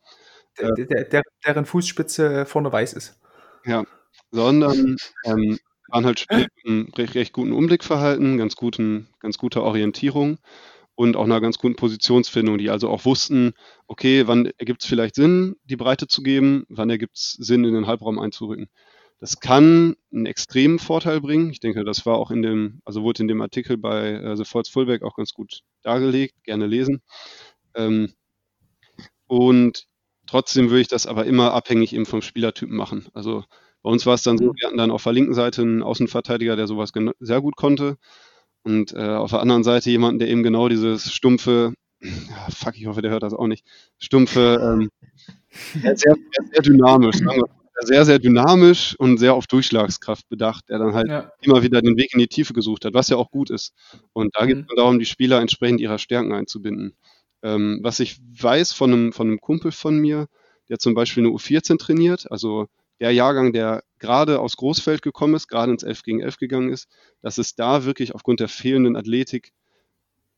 Der, 0.59 0.71
der, 0.73 1.05
der, 1.05 1.21
deren 1.45 1.65
Fußspitze 1.65 2.45
vorne 2.45 2.71
weiß 2.71 2.93
ist. 2.93 3.19
Ja, 3.65 3.83
sondern 4.31 4.97
ähm, 5.25 5.57
waren 5.87 6.05
halt 6.05 6.25
mit 6.29 6.49
einem 6.65 6.91
recht, 6.95 7.15
recht 7.15 7.33
guten 7.33 7.53
Umblickverhalten, 7.53 8.37
ganz, 8.37 8.55
guten, 8.55 9.07
ganz 9.19 9.37
guter 9.37 9.63
Orientierung 9.63 10.39
und 10.95 11.15
auch 11.15 11.23
einer 11.23 11.41
ganz 11.41 11.57
guten 11.57 11.75
Positionsfindung, 11.75 12.57
die 12.57 12.69
also 12.69 12.89
auch 12.89 13.05
wussten, 13.05 13.53
okay, 13.87 14.27
wann 14.27 14.51
ergibt 14.57 14.83
es 14.83 14.89
vielleicht 14.89 15.15
Sinn, 15.15 15.55
die 15.63 15.77
Breite 15.77 16.07
zu 16.07 16.21
geben, 16.21 16.65
wann 16.69 16.89
ergibt 16.89 17.17
es 17.17 17.31
Sinn, 17.39 17.63
in 17.63 17.73
den 17.73 17.87
Halbraum 17.87 18.19
einzurücken. 18.19 18.67
Das 19.21 19.39
kann 19.39 19.95
einen 20.11 20.25
extremen 20.25 20.79
Vorteil 20.79 21.21
bringen. 21.21 21.51
Ich 21.51 21.59
denke, 21.59 21.85
das 21.85 22.07
war 22.07 22.17
auch 22.17 22.31
in 22.31 22.41
dem, 22.41 22.81
also 22.85 23.03
wurde 23.03 23.21
in 23.21 23.27
dem 23.27 23.39
Artikel 23.41 23.77
bei 23.77 24.13
äh, 24.13 24.35
The 24.35 24.45
Falls 24.45 24.67
Fullback 24.67 25.03
auch 25.03 25.15
ganz 25.15 25.33
gut 25.33 25.61
dargelegt, 25.83 26.43
gerne 26.43 26.65
lesen. 26.65 27.03
Ähm, 27.75 28.11
und 29.27 29.85
trotzdem 30.25 30.71
würde 30.71 30.81
ich 30.81 30.87
das 30.87 31.05
aber 31.05 31.27
immer 31.27 31.53
abhängig 31.53 31.93
eben 31.93 32.07
vom 32.07 32.23
Spielertypen 32.23 32.75
machen. 32.75 33.09
Also 33.13 33.43
bei 33.83 33.91
uns 33.91 34.07
war 34.07 34.15
es 34.15 34.23
dann 34.23 34.39
so, 34.39 34.45
wir 34.55 34.67
hatten 34.67 34.77
dann 34.77 34.89
auf 34.89 35.03
der 35.03 35.13
linken 35.13 35.35
Seite 35.35 35.61
einen 35.61 35.83
Außenverteidiger, 35.83 36.55
der 36.55 36.65
sowas 36.65 36.91
sehr 37.19 37.41
gut 37.41 37.55
konnte. 37.55 37.97
Und 38.63 38.91
äh, 38.93 39.15
auf 39.15 39.29
der 39.29 39.41
anderen 39.41 39.63
Seite 39.63 39.91
jemanden, 39.91 40.17
der 40.17 40.29
eben 40.29 40.41
genau 40.41 40.67
dieses 40.67 41.13
stumpfe, 41.13 41.73
ja, 42.01 42.47
fuck, 42.49 42.75
ich 42.75 42.87
hoffe, 42.87 43.03
der 43.03 43.11
hört 43.11 43.21
das 43.21 43.35
auch 43.35 43.47
nicht, 43.47 43.67
stumpfe, 43.99 44.59
ähm, 44.63 44.89
sehr, 45.79 45.95
sehr, 45.95 46.15
sehr 46.51 46.61
dynamisch, 46.63 47.21
sehr, 47.79 48.05
sehr 48.05 48.19
dynamisch 48.19 48.95
und 48.99 49.17
sehr 49.17 49.33
auf 49.33 49.47
Durchschlagskraft 49.47 50.27
bedacht, 50.29 50.69
der 50.69 50.79
dann 50.79 50.93
halt 50.93 51.07
ja. 51.07 51.31
immer 51.41 51.63
wieder 51.63 51.81
den 51.81 51.97
Weg 51.97 52.13
in 52.13 52.19
die 52.19 52.27
Tiefe 52.27 52.53
gesucht 52.53 52.85
hat, 52.85 52.93
was 52.93 53.09
ja 53.09 53.17
auch 53.17 53.31
gut 53.31 53.49
ist. 53.49 53.73
Und 54.13 54.35
da 54.35 54.43
mhm. 54.43 54.47
geht 54.47 54.57
es 54.57 54.75
darum, 54.75 54.99
die 54.99 55.05
Spieler 55.05 55.39
entsprechend 55.39 55.79
ihrer 55.79 55.97
Stärken 55.97 56.33
einzubinden. 56.33 56.95
Ähm, 57.43 57.79
was 57.81 57.99
ich 57.99 58.19
weiß 58.19 58.73
von 58.73 58.91
einem, 58.91 59.13
von 59.13 59.27
einem 59.27 59.39
Kumpel 59.39 59.71
von 59.71 59.97
mir, 59.97 60.27
der 60.69 60.77
zum 60.77 60.93
Beispiel 60.93 61.25
eine 61.25 61.33
U14 61.33 61.77
trainiert, 61.77 62.31
also 62.31 62.67
der 62.99 63.11
Jahrgang, 63.11 63.51
der 63.51 63.83
gerade 63.97 64.39
aus 64.39 64.57
Großfeld 64.57 65.01
gekommen 65.01 65.33
ist, 65.33 65.47
gerade 65.47 65.71
ins 65.71 65.83
11 65.83 66.03
gegen 66.03 66.19
11 66.21 66.37
gegangen 66.37 66.71
ist, 66.71 66.87
dass 67.21 67.39
es 67.39 67.55
da 67.55 67.83
wirklich 67.83 68.13
aufgrund 68.13 68.39
der 68.39 68.47
fehlenden 68.47 68.95
Athletik, 68.95 69.53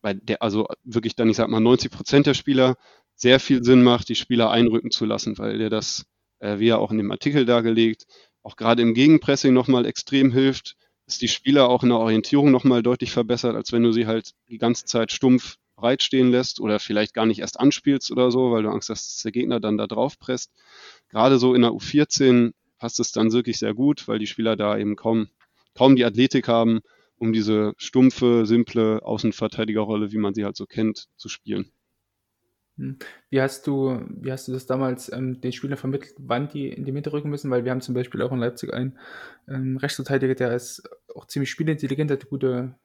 bei 0.02 0.14
der, 0.14 0.42
also 0.42 0.68
wirklich 0.84 1.16
dann, 1.16 1.30
ich 1.30 1.38
sag 1.38 1.50
mal, 1.50 1.60
90 1.60 1.92
Prozent 1.92 2.26
der 2.26 2.34
Spieler 2.34 2.76
sehr 3.16 3.40
viel 3.40 3.64
Sinn 3.64 3.84
macht, 3.84 4.10
die 4.10 4.16
Spieler 4.16 4.50
einrücken 4.50 4.92
zu 4.92 5.06
lassen, 5.06 5.38
weil 5.38 5.58
der 5.58 5.70
das, 5.70 6.06
äh, 6.44 6.60
wie 6.60 6.70
er 6.70 6.80
auch 6.80 6.92
in 6.92 6.98
dem 6.98 7.12
Artikel 7.12 7.46
dargelegt, 7.46 8.06
auch 8.44 8.56
gerade 8.56 8.82
im 8.82 8.94
Gegenpressing 8.94 9.54
nochmal 9.54 9.86
extrem 9.86 10.32
hilft, 10.32 10.76
dass 11.06 11.18
die 11.18 11.28
Spieler 11.28 11.70
auch 11.70 11.84
in 11.84 11.90
der 11.90 12.00
Orientierung 12.00 12.52
nochmal 12.52 12.84
deutlich 12.84 13.12
verbessert, 13.12 13.56
als 13.56 13.72
wenn 13.72 13.84
du 13.84 13.92
sie 13.92 14.08
halt 14.08 14.32
die 14.50 14.58
ganze 14.58 14.86
Zeit 14.86 15.12
stumpf 15.12 15.58
breit 15.76 16.04
stehen 16.04 16.30
lässt 16.30 16.60
oder 16.60 16.80
vielleicht 16.80 17.14
gar 17.14 17.26
nicht 17.26 17.40
erst 17.40 17.60
anspielst 17.60 18.12
oder 18.12 18.32
so, 18.32 18.52
weil 18.52 18.64
du 18.64 18.70
Angst 18.70 18.90
hast, 18.90 19.08
dass 19.08 19.24
der 19.24 19.32
Gegner 19.32 19.60
dann 19.60 19.78
da 19.78 19.88
drauf 19.88 20.20
presst 20.20 20.52
gerade 21.14 21.38
so 21.38 21.54
in 21.54 21.62
der 21.62 21.72
U14 21.72 22.54
passt 22.80 23.00
es 23.00 23.12
dann 23.12 23.32
wirklich 23.32 23.60
sehr 23.60 23.74
gut, 23.74 24.08
weil 24.08 24.20
die 24.20 24.28
Spieler 24.28 24.58
da 24.58 24.78
eben 24.78 24.96
kaum, 24.96 25.30
kaum 25.76 25.96
die 25.96 26.04
Athletik 26.04 26.48
haben, 26.48 26.82
um 27.18 27.32
diese 27.32 27.74
stumpfe, 27.78 28.46
simple 28.46 29.02
Außenverteidigerrolle, 29.04 30.12
wie 30.12 30.18
man 30.18 30.34
sie 30.34 30.44
halt 30.44 30.58
so 30.58 30.66
kennt, 30.66 31.08
zu 31.16 31.30
spielen. 31.30 31.72
Hm. 32.78 32.98
Wie 33.30 33.42
hast 33.42 33.68
du, 33.68 34.00
wie 34.10 34.32
hast 34.32 34.48
du 34.48 34.52
das 34.52 34.66
damals 34.66 35.12
ähm, 35.12 35.42
den 35.42 35.52
Spielern 35.52 35.78
vermittelt, 35.78 36.16
wann 36.18 36.50
die 36.50 36.70
in 36.70 36.86
die 36.86 36.92
Mitte 36.92 37.14
rücken 37.14 37.30
müssen? 37.30 37.52
Weil 37.52 37.66
wir 37.66 37.72
haben 37.72 37.82
zum 37.82 37.94
Beispiel 37.94 38.22
auch 38.22 38.32
in 38.32 38.40
Leipzig 38.40 38.74
einen 38.74 38.98
ähm, 39.48 39.78
Rechtsverteidiger, 39.78 40.36
der 40.36 40.56
ist 40.56 40.90
auch 41.16 41.28
ziemlich 41.28 41.52
spielintelligent, 41.52 42.10
hat 42.10 42.30
gute, 42.30 42.76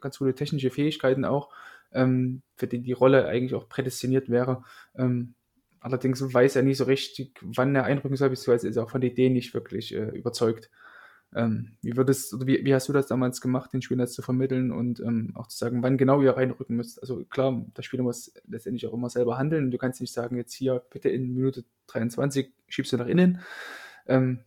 ganz 0.00 0.18
gute 0.18 0.34
technische 0.34 0.70
Fähigkeiten 0.70 1.24
auch, 1.24 1.50
ähm, 1.92 2.42
für 2.56 2.66
die 2.66 2.80
die 2.80 2.92
Rolle 2.92 3.26
eigentlich 3.26 3.54
auch 3.54 3.68
prädestiniert 3.68 4.28
wäre. 4.28 4.64
Ähm, 4.96 5.34
Allerdings 5.84 6.22
weiß 6.32 6.56
er 6.56 6.62
nicht 6.62 6.78
so 6.78 6.84
richtig, 6.84 7.38
wann 7.42 7.76
er 7.76 7.84
einrücken 7.84 8.16
soll, 8.16 8.30
beziehungsweise 8.30 8.68
ist 8.70 8.76
er 8.76 8.84
auch 8.84 8.90
von 8.90 9.02
der 9.02 9.10
Idee 9.10 9.28
nicht 9.28 9.52
wirklich 9.52 9.94
äh, 9.94 10.08
überzeugt. 10.16 10.70
Ähm, 11.34 11.72
wie, 11.82 11.96
würdest, 11.96 12.46
wie, 12.46 12.64
wie, 12.64 12.74
hast 12.74 12.88
du 12.88 12.92
das 12.92 13.08
damals 13.08 13.40
gemacht, 13.40 13.72
den 13.72 13.82
Spielern 13.82 14.06
zu 14.06 14.22
vermitteln 14.22 14.70
und 14.70 15.00
ähm, 15.00 15.32
auch 15.34 15.48
zu 15.48 15.58
sagen, 15.58 15.82
wann 15.82 15.98
genau 15.98 16.22
ihr 16.22 16.36
reinrücken 16.36 16.76
müsst? 16.76 17.00
Also 17.00 17.24
klar, 17.24 17.64
der 17.76 17.82
Spieler 17.82 18.04
muss 18.04 18.32
letztendlich 18.46 18.86
auch 18.86 18.94
immer 18.94 19.10
selber 19.10 19.36
handeln. 19.36 19.72
Du 19.72 19.78
kannst 19.78 20.00
nicht 20.00 20.12
sagen, 20.12 20.36
jetzt 20.36 20.54
hier 20.54 20.82
bitte 20.90 21.08
in 21.08 21.34
Minute 21.34 21.64
23 21.88 22.52
schiebst 22.68 22.92
du 22.92 22.98
nach 22.98 23.06
innen. 23.06 23.40
Ähm, 24.06 24.40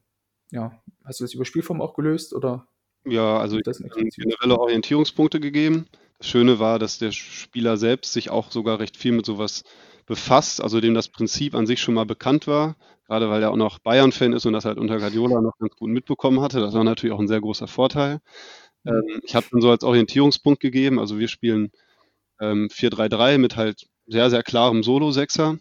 ja, 0.52 0.82
hast 1.04 1.20
du 1.20 1.26
das 1.26 1.34
über 1.34 1.44
Spielform 1.44 1.82
auch 1.82 1.94
gelöst 1.94 2.34
oder? 2.34 2.68
Ja, 3.06 3.38
also 3.38 3.58
ich 3.58 3.66
habe 3.66 4.10
generelle 4.16 4.58
Orientierungspunkte 4.58 5.40
gegeben. 5.40 5.88
Das 6.20 6.28
Schöne 6.28 6.60
war, 6.60 6.80
dass 6.80 7.00
der 7.00 7.12
Spieler 7.12 7.78
selbst 7.78 8.14
sich 8.14 8.30
auch 8.30 8.52
sogar 8.52 8.80
recht 8.80 8.98
viel 8.98 9.12
mit 9.12 9.26
sowas 9.26 9.64
befasst, 10.08 10.62
also 10.62 10.82
dem 10.82 10.96
das 10.96 11.10
Prinzip 11.10 11.54
an 11.54 11.68
sich 11.68 11.80
schon 11.80 11.94
mal 11.94 12.06
bekannt 12.06 12.48
war, 12.48 12.76
gerade 13.06 13.30
weil 13.30 13.44
er 13.44 13.52
auch 13.52 13.58
noch 13.58 13.78
Bayern-Fan 13.80 14.34
ist 14.34 14.46
und 14.46 14.54
das 14.54 14.66
halt 14.66 14.80
unter 14.80 14.98
Guardiola 14.98 15.42
noch 15.42 15.58
ganz 15.60 15.76
gut 15.76 15.90
mitbekommen 15.90 16.42
hatte. 16.42 16.60
Das 16.60 16.74
war 16.74 16.84
natürlich 16.84 17.14
auch 17.14 17.20
ein 17.20 17.28
sehr 17.28 17.42
großer 17.42 17.68
Vorteil. 17.68 18.22
Ähm, 18.86 19.22
ich 19.24 19.36
habe 19.36 19.46
dann 19.52 19.62
so 19.62 19.70
als 19.70 19.84
Orientierungspunkt 19.84 20.62
gegeben, 20.62 21.00
also 21.00 21.20
wir 21.20 21.28
spielen 21.28 21.72
ähm, 22.40 22.70
4-3-3 22.72 23.38
mit 23.38 23.58
halt 23.58 23.88
sehr, 24.08 24.30
sehr 24.30 24.44
klarem 24.44 24.82
Solo-Sechser. 24.82 25.60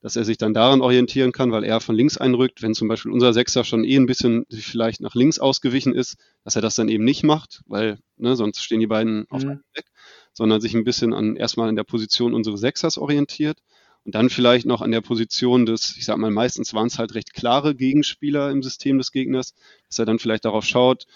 dass 0.00 0.16
er 0.16 0.24
sich 0.24 0.36
dann 0.36 0.52
daran 0.52 0.82
orientieren 0.82 1.32
kann, 1.32 1.50
weil 1.50 1.64
er 1.64 1.80
von 1.80 1.94
links 1.94 2.18
einrückt, 2.18 2.60
wenn 2.60 2.74
zum 2.74 2.88
Beispiel 2.88 3.10
unser 3.10 3.32
Sechser 3.32 3.64
schon 3.64 3.84
eh 3.84 3.96
ein 3.96 4.04
bisschen 4.04 4.44
vielleicht 4.50 5.00
nach 5.00 5.14
links 5.14 5.38
ausgewichen 5.38 5.94
ist, 5.94 6.16
dass 6.44 6.56
er 6.56 6.62
das 6.62 6.74
dann 6.74 6.90
eben 6.90 7.04
nicht 7.04 7.22
macht, 7.22 7.62
weil 7.66 7.98
ne, 8.18 8.36
sonst 8.36 8.62
stehen 8.62 8.80
die 8.80 8.86
beiden 8.86 9.26
auf 9.30 9.44
mhm. 9.44 9.62
weg, 9.72 9.86
sondern 10.34 10.60
sich 10.60 10.74
ein 10.74 10.84
bisschen 10.84 11.14
an 11.14 11.36
erstmal 11.36 11.70
an 11.70 11.76
der 11.76 11.84
Position 11.84 12.34
unseres 12.34 12.60
Sechsers 12.60 12.98
orientiert 12.98 13.60
und 14.04 14.14
dann 14.14 14.28
vielleicht 14.28 14.66
noch 14.66 14.82
an 14.82 14.90
der 14.90 15.00
Position 15.00 15.66
des, 15.66 15.96
ich 15.96 16.04
sag 16.04 16.18
mal, 16.18 16.30
meistens 16.30 16.74
waren 16.74 16.88
es 16.88 16.98
halt 16.98 17.14
recht 17.14 17.32
klare 17.32 17.74
Gegenspieler 17.74 18.50
im 18.50 18.62
System 18.62 18.98
des 18.98 19.12
Gegners, 19.12 19.54
dass 19.88 19.98
er 19.98 20.04
dann 20.04 20.18
vielleicht 20.18 20.44
darauf 20.44 20.64
schaut, 20.64 21.06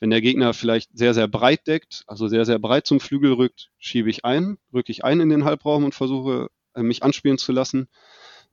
wenn 0.00 0.10
der 0.10 0.20
Gegner 0.20 0.54
vielleicht 0.54 0.96
sehr, 0.96 1.12
sehr 1.12 1.28
breit 1.28 1.66
deckt, 1.66 2.04
also 2.06 2.28
sehr, 2.28 2.44
sehr 2.44 2.58
breit 2.58 2.86
zum 2.86 3.00
Flügel 3.00 3.32
rückt, 3.32 3.70
schiebe 3.78 4.08
ich 4.08 4.24
ein, 4.24 4.58
rücke 4.72 4.92
ich 4.92 5.04
ein 5.04 5.20
in 5.20 5.28
den 5.28 5.44
Halbraum 5.44 5.84
und 5.84 5.94
versuche, 5.94 6.48
äh, 6.74 6.82
mich 6.82 7.02
anspielen 7.02 7.38
zu 7.38 7.52
lassen. 7.52 7.88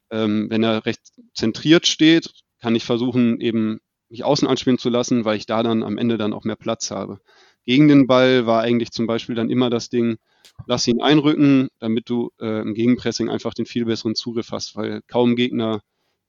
Ähm, 0.09 0.49
wenn 0.49 0.63
er 0.63 0.85
recht 0.85 1.01
zentriert 1.33 1.87
steht, 1.87 2.31
kann 2.59 2.75
ich 2.75 2.83
versuchen, 2.83 3.39
eben 3.39 3.79
mich 4.09 4.23
außen 4.23 4.47
anspielen 4.47 4.77
zu 4.77 4.89
lassen, 4.89 5.25
weil 5.25 5.37
ich 5.37 5.45
da 5.45 5.63
dann 5.63 5.83
am 5.83 5.97
Ende 5.97 6.17
dann 6.17 6.33
auch 6.33 6.43
mehr 6.43 6.55
Platz 6.55 6.91
habe. 6.91 7.19
Gegen 7.65 7.87
den 7.87 8.07
Ball 8.07 8.45
war 8.45 8.61
eigentlich 8.61 8.91
zum 8.91 9.07
Beispiel 9.07 9.35
dann 9.35 9.49
immer 9.49 9.69
das 9.69 9.89
Ding, 9.89 10.17
lass 10.67 10.87
ihn 10.87 11.01
einrücken, 11.01 11.69
damit 11.79 12.09
du 12.09 12.31
äh, 12.39 12.61
im 12.61 12.73
Gegenpressing 12.73 13.29
einfach 13.29 13.53
den 13.53 13.65
viel 13.65 13.85
besseren 13.85 14.15
Zugriff 14.15 14.51
hast, 14.51 14.75
weil 14.75 15.01
kaum 15.07 15.35
Gegner 15.35 15.81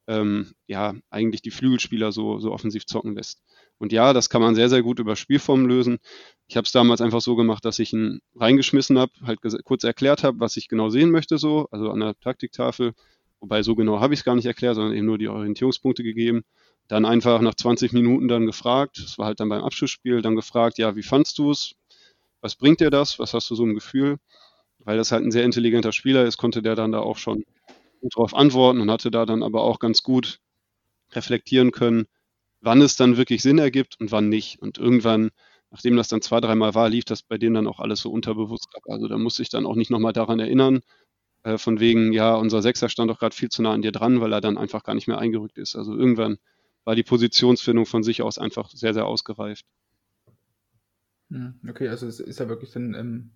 ähm, 0.08 0.52
ja 0.66 0.94
eigentlich 1.10 1.42
die 1.42 1.50
Flügelspieler 1.50 2.12
so, 2.12 2.38
so 2.38 2.52
offensiv 2.52 2.86
zocken 2.86 3.14
lässt. 3.14 3.42
Und 3.78 3.92
ja, 3.92 4.12
das 4.12 4.30
kann 4.30 4.40
man 4.40 4.54
sehr, 4.54 4.70
sehr 4.70 4.82
gut 4.82 4.98
über 4.98 5.16
Spielformen 5.16 5.66
lösen. 5.66 5.98
Ich 6.46 6.56
habe 6.56 6.64
es 6.64 6.72
damals 6.72 7.00
einfach 7.00 7.20
so 7.20 7.36
gemacht, 7.36 7.64
dass 7.64 7.78
ich 7.78 7.92
ihn 7.92 8.20
reingeschmissen 8.34 8.98
habe, 8.98 9.12
halt 9.22 9.40
kurz 9.64 9.84
erklärt 9.84 10.22
habe, 10.22 10.40
was 10.40 10.56
ich 10.56 10.68
genau 10.68 10.88
sehen 10.88 11.10
möchte, 11.10 11.36
so, 11.38 11.68
also 11.70 11.90
an 11.90 12.00
der 12.00 12.18
Taktiktafel, 12.20 12.94
Wobei 13.40 13.62
so 13.62 13.74
genau 13.74 14.00
habe 14.00 14.14
ich 14.14 14.20
es 14.20 14.24
gar 14.24 14.34
nicht 14.34 14.46
erklärt, 14.46 14.76
sondern 14.76 14.96
eben 14.96 15.06
nur 15.06 15.18
die 15.18 15.28
Orientierungspunkte 15.28 16.02
gegeben. 16.02 16.42
Dann 16.88 17.04
einfach 17.04 17.40
nach 17.40 17.54
20 17.54 17.92
Minuten 17.92 18.28
dann 18.28 18.46
gefragt, 18.46 19.00
das 19.02 19.18
war 19.18 19.26
halt 19.26 19.40
dann 19.40 19.48
beim 19.48 19.64
Abschlussspiel, 19.64 20.22
dann 20.22 20.36
gefragt, 20.36 20.78
ja, 20.78 20.94
wie 20.94 21.02
fandst 21.02 21.38
du 21.38 21.50
es? 21.50 21.74
Was 22.40 22.54
bringt 22.54 22.80
dir 22.80 22.90
das? 22.90 23.18
Was 23.18 23.34
hast 23.34 23.50
du 23.50 23.54
so 23.56 23.64
ein 23.64 23.74
Gefühl? 23.74 24.18
Weil 24.78 24.96
das 24.96 25.10
halt 25.10 25.24
ein 25.24 25.32
sehr 25.32 25.44
intelligenter 25.44 25.92
Spieler 25.92 26.24
ist, 26.24 26.36
konnte 26.36 26.62
der 26.62 26.76
dann 26.76 26.92
da 26.92 27.00
auch 27.00 27.18
schon 27.18 27.44
gut 28.00 28.14
darauf 28.16 28.34
antworten 28.34 28.80
und 28.80 28.90
hatte 28.90 29.10
da 29.10 29.26
dann 29.26 29.42
aber 29.42 29.62
auch 29.62 29.80
ganz 29.80 30.02
gut 30.02 30.38
reflektieren 31.12 31.72
können, 31.72 32.06
wann 32.60 32.82
es 32.82 32.96
dann 32.96 33.16
wirklich 33.16 33.42
Sinn 33.42 33.58
ergibt 33.58 33.98
und 34.00 34.12
wann 34.12 34.28
nicht. 34.28 34.60
Und 34.62 34.78
irgendwann, 34.78 35.30
nachdem 35.70 35.96
das 35.96 36.08
dann 36.08 36.22
zwei, 36.22 36.40
dreimal 36.40 36.74
war, 36.74 36.88
lief 36.88 37.04
das 37.04 37.22
bei 37.22 37.38
dem 37.38 37.54
dann 37.54 37.66
auch 37.66 37.80
alles 37.80 38.00
so 38.00 38.10
unterbewusst 38.10 38.68
ab. 38.76 38.82
Also 38.88 39.08
da 39.08 39.18
musste 39.18 39.42
ich 39.42 39.48
dann 39.48 39.66
auch 39.66 39.76
nicht 39.76 39.90
nochmal 39.90 40.12
daran 40.12 40.38
erinnern, 40.40 40.80
äh, 41.42 41.58
von 41.58 41.80
wegen, 41.80 42.12
ja, 42.12 42.34
unser 42.34 42.62
Sechser 42.62 42.88
stand 42.88 43.10
doch 43.10 43.18
gerade 43.18 43.34
viel 43.34 43.48
zu 43.48 43.62
nah 43.62 43.72
an 43.72 43.82
dir 43.82 43.92
dran, 43.92 44.20
weil 44.20 44.32
er 44.32 44.40
dann 44.40 44.58
einfach 44.58 44.82
gar 44.82 44.94
nicht 44.94 45.08
mehr 45.08 45.18
eingerückt 45.18 45.58
ist. 45.58 45.76
Also 45.76 45.96
irgendwann 45.96 46.38
war 46.86 46.94
die 46.94 47.02
Positionsfindung 47.02 47.84
von 47.84 48.02
sich 48.02 48.22
aus 48.22 48.38
einfach 48.38 48.70
sehr, 48.70 48.94
sehr 48.94 49.04
ausgereift. 49.06 49.66
Hm, 51.30 51.60
okay, 51.68 51.88
also 51.88 52.06
es 52.06 52.20
ist 52.20 52.38
ja 52.38 52.48
wirklich 52.48 52.70
dann 52.70 52.94
ähm, 52.94 53.32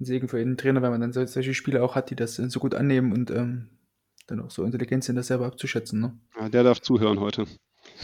ein 0.00 0.04
Segen 0.04 0.28
für 0.28 0.38
jeden 0.38 0.56
Trainer, 0.56 0.80
weil 0.80 0.90
man 0.90 1.00
dann 1.00 1.12
solche 1.12 1.54
Spieler 1.54 1.82
auch 1.82 1.96
hat, 1.96 2.10
die 2.10 2.16
das 2.16 2.36
so 2.36 2.60
gut 2.60 2.76
annehmen 2.76 3.12
und 3.12 3.32
ähm, 3.32 3.68
dann 4.28 4.40
auch 4.40 4.52
so 4.52 4.62
intelligent 4.62 5.02
sind, 5.02 5.16
das 5.16 5.26
selber 5.26 5.46
abzuschätzen. 5.46 6.00
Ne? 6.00 6.16
Ja, 6.38 6.48
der 6.48 6.62
darf 6.62 6.80
zuhören 6.80 7.18
heute. 7.18 7.46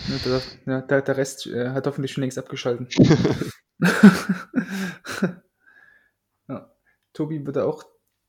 Ja, 0.08 0.16
der, 0.24 0.32
darf, 0.32 0.58
ja, 0.66 0.80
der, 0.82 1.02
der 1.02 1.16
Rest 1.16 1.46
äh, 1.46 1.70
hat 1.70 1.86
hoffentlich 1.86 2.10
schon 2.12 2.22
längst 2.22 2.36
abgeschalten. 2.36 2.88
ja. 6.48 6.74
Tobi 7.12 7.46
würde 7.46 7.64
auch 7.64 7.84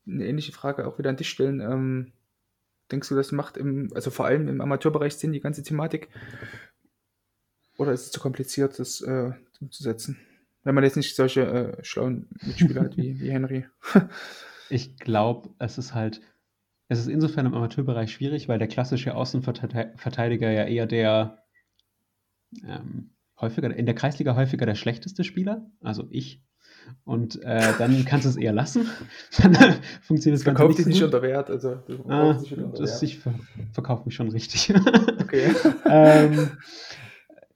eine 0.06 0.26
ähnliche 0.26 0.52
Frage 0.52 0.86
auch 0.86 0.96
wieder 0.98 1.10
an 1.10 1.16
dich 1.16 1.28
stellen. 1.28 1.60
Ähm, 1.60 2.12
denkst 2.90 3.08
du, 3.08 3.14
das 3.14 3.32
macht 3.32 3.56
im, 3.56 3.90
also 3.94 4.10
vor 4.10 4.26
allem 4.26 4.48
im 4.48 4.60
Amateurbereich 4.60 5.14
Sinn, 5.14 5.32
die 5.32 5.40
ganze 5.40 5.62
Thematik? 5.62 6.08
Oder 7.78 7.92
ist 7.92 8.06
es 8.06 8.10
zu 8.10 8.20
kompliziert, 8.20 8.78
das 8.78 9.00
äh, 9.00 9.32
umzusetzen? 9.60 10.18
Wenn 10.62 10.74
man 10.74 10.84
jetzt 10.84 10.96
nicht 10.96 11.16
solche 11.16 11.42
äh, 11.42 11.84
schlauen 11.84 12.28
Mitspieler 12.42 12.82
hat 12.82 12.96
wie, 12.96 13.18
wie 13.20 13.30
Henry. 13.30 13.66
ich 14.68 14.96
glaube, 14.98 15.48
es 15.58 15.78
ist 15.78 15.94
halt, 15.94 16.20
es 16.88 16.98
ist 16.98 17.06
insofern 17.06 17.46
im 17.46 17.54
Amateurbereich 17.54 18.12
schwierig, 18.12 18.48
weil 18.48 18.58
der 18.58 18.68
klassische 18.68 19.14
Außenverteidiger 19.14 20.50
ja 20.50 20.64
eher 20.64 20.86
der 20.86 21.42
ähm, 22.66 23.10
häufiger, 23.40 23.74
in 23.74 23.86
der 23.86 23.94
Kreisliga 23.94 24.34
häufiger 24.34 24.66
der 24.66 24.74
schlechteste 24.74 25.24
Spieler, 25.24 25.70
also 25.80 26.06
ich 26.10 26.42
und 27.04 27.42
äh, 27.42 27.72
dann 27.78 28.04
kannst 28.04 28.26
du 28.26 28.30
es 28.30 28.36
eher 28.36 28.52
lassen. 28.52 28.88
dann 29.42 29.76
funktioniert 30.02 30.38
es 30.38 30.42
Verkauft 30.44 30.78
dich 30.78 30.86
nicht 30.86 31.02
unter 31.02 31.22
Wert. 31.22 31.50
Also, 31.50 31.78
ah, 32.08 32.38
das, 32.76 33.02
ich 33.02 33.18
ver 33.18 33.34
verkaufe 33.72 34.04
mich 34.04 34.14
schon 34.14 34.28
richtig. 34.28 34.72
okay. 35.20 35.54
ähm, 35.86 36.50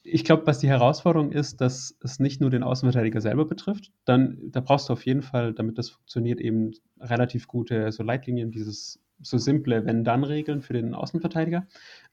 ich 0.03 0.25
glaube, 0.25 0.47
was 0.47 0.59
die 0.59 0.69
Herausforderung 0.69 1.33
ist, 1.33 1.61
dass 1.61 1.97
es 2.03 2.21
nicht 2.21 2.41
nur 2.41 2.51
den 2.51 2.63
Außenverteidiger 2.63 3.21
selber 3.21 3.47
betrifft. 3.47 3.91
Dann, 4.05 4.39
da 4.51 4.61
brauchst 4.61 4.89
du 4.89 4.93
auf 4.93 5.07
jeden 5.07 5.23
Fall, 5.23 5.55
damit 5.55 5.79
das 5.79 5.91
funktioniert, 5.91 6.41
eben 6.41 6.73
relativ 7.01 7.49
gute 7.49 7.91
so 7.91 8.03
Leitlinien, 8.03 8.51
dieses 8.51 9.01
so 9.23 9.39
simple 9.39 9.87
Wenn-Dann-Regeln 9.87 10.61
für 10.61 10.75
den 10.75 10.95
Außenverteidiger. 10.95 11.67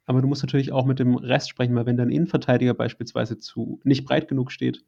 Aber 0.06 0.22
du 0.22 0.28
musst 0.28 0.44
natürlich 0.44 0.72
auch 0.72 0.86
mit 0.86 1.00
dem 1.00 1.16
Rest 1.16 1.50
sprechen, 1.50 1.76
weil 1.76 1.86
wenn 1.86 1.98
dein 1.98 2.10
Innenverteidiger 2.10 2.74
beispielsweise 2.74 3.38
zu 3.38 3.80
nicht 3.84 4.06
breit 4.06 4.28
genug 4.28 4.52
steht, 4.52 4.84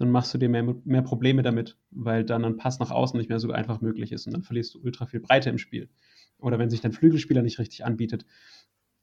dann 0.00 0.10
machst 0.10 0.32
du 0.32 0.38
dir 0.38 0.48
mehr, 0.48 0.62
mehr 0.84 1.02
Probleme 1.02 1.42
damit, 1.42 1.76
weil 1.90 2.24
dann 2.24 2.44
ein 2.44 2.56
Pass 2.56 2.78
nach 2.78 2.90
außen 2.90 3.18
nicht 3.18 3.28
mehr 3.28 3.38
so 3.38 3.52
einfach 3.52 3.82
möglich 3.82 4.12
ist 4.12 4.26
und 4.26 4.32
dann 4.32 4.42
verlierst 4.42 4.74
du 4.74 4.80
ultra 4.80 5.04
viel 5.04 5.20
Breite 5.20 5.50
im 5.50 5.58
Spiel. 5.58 5.90
Oder 6.38 6.58
wenn 6.58 6.70
sich 6.70 6.80
dein 6.80 6.92
Flügelspieler 6.92 7.42
nicht 7.42 7.58
richtig 7.58 7.84
anbietet. 7.84 8.24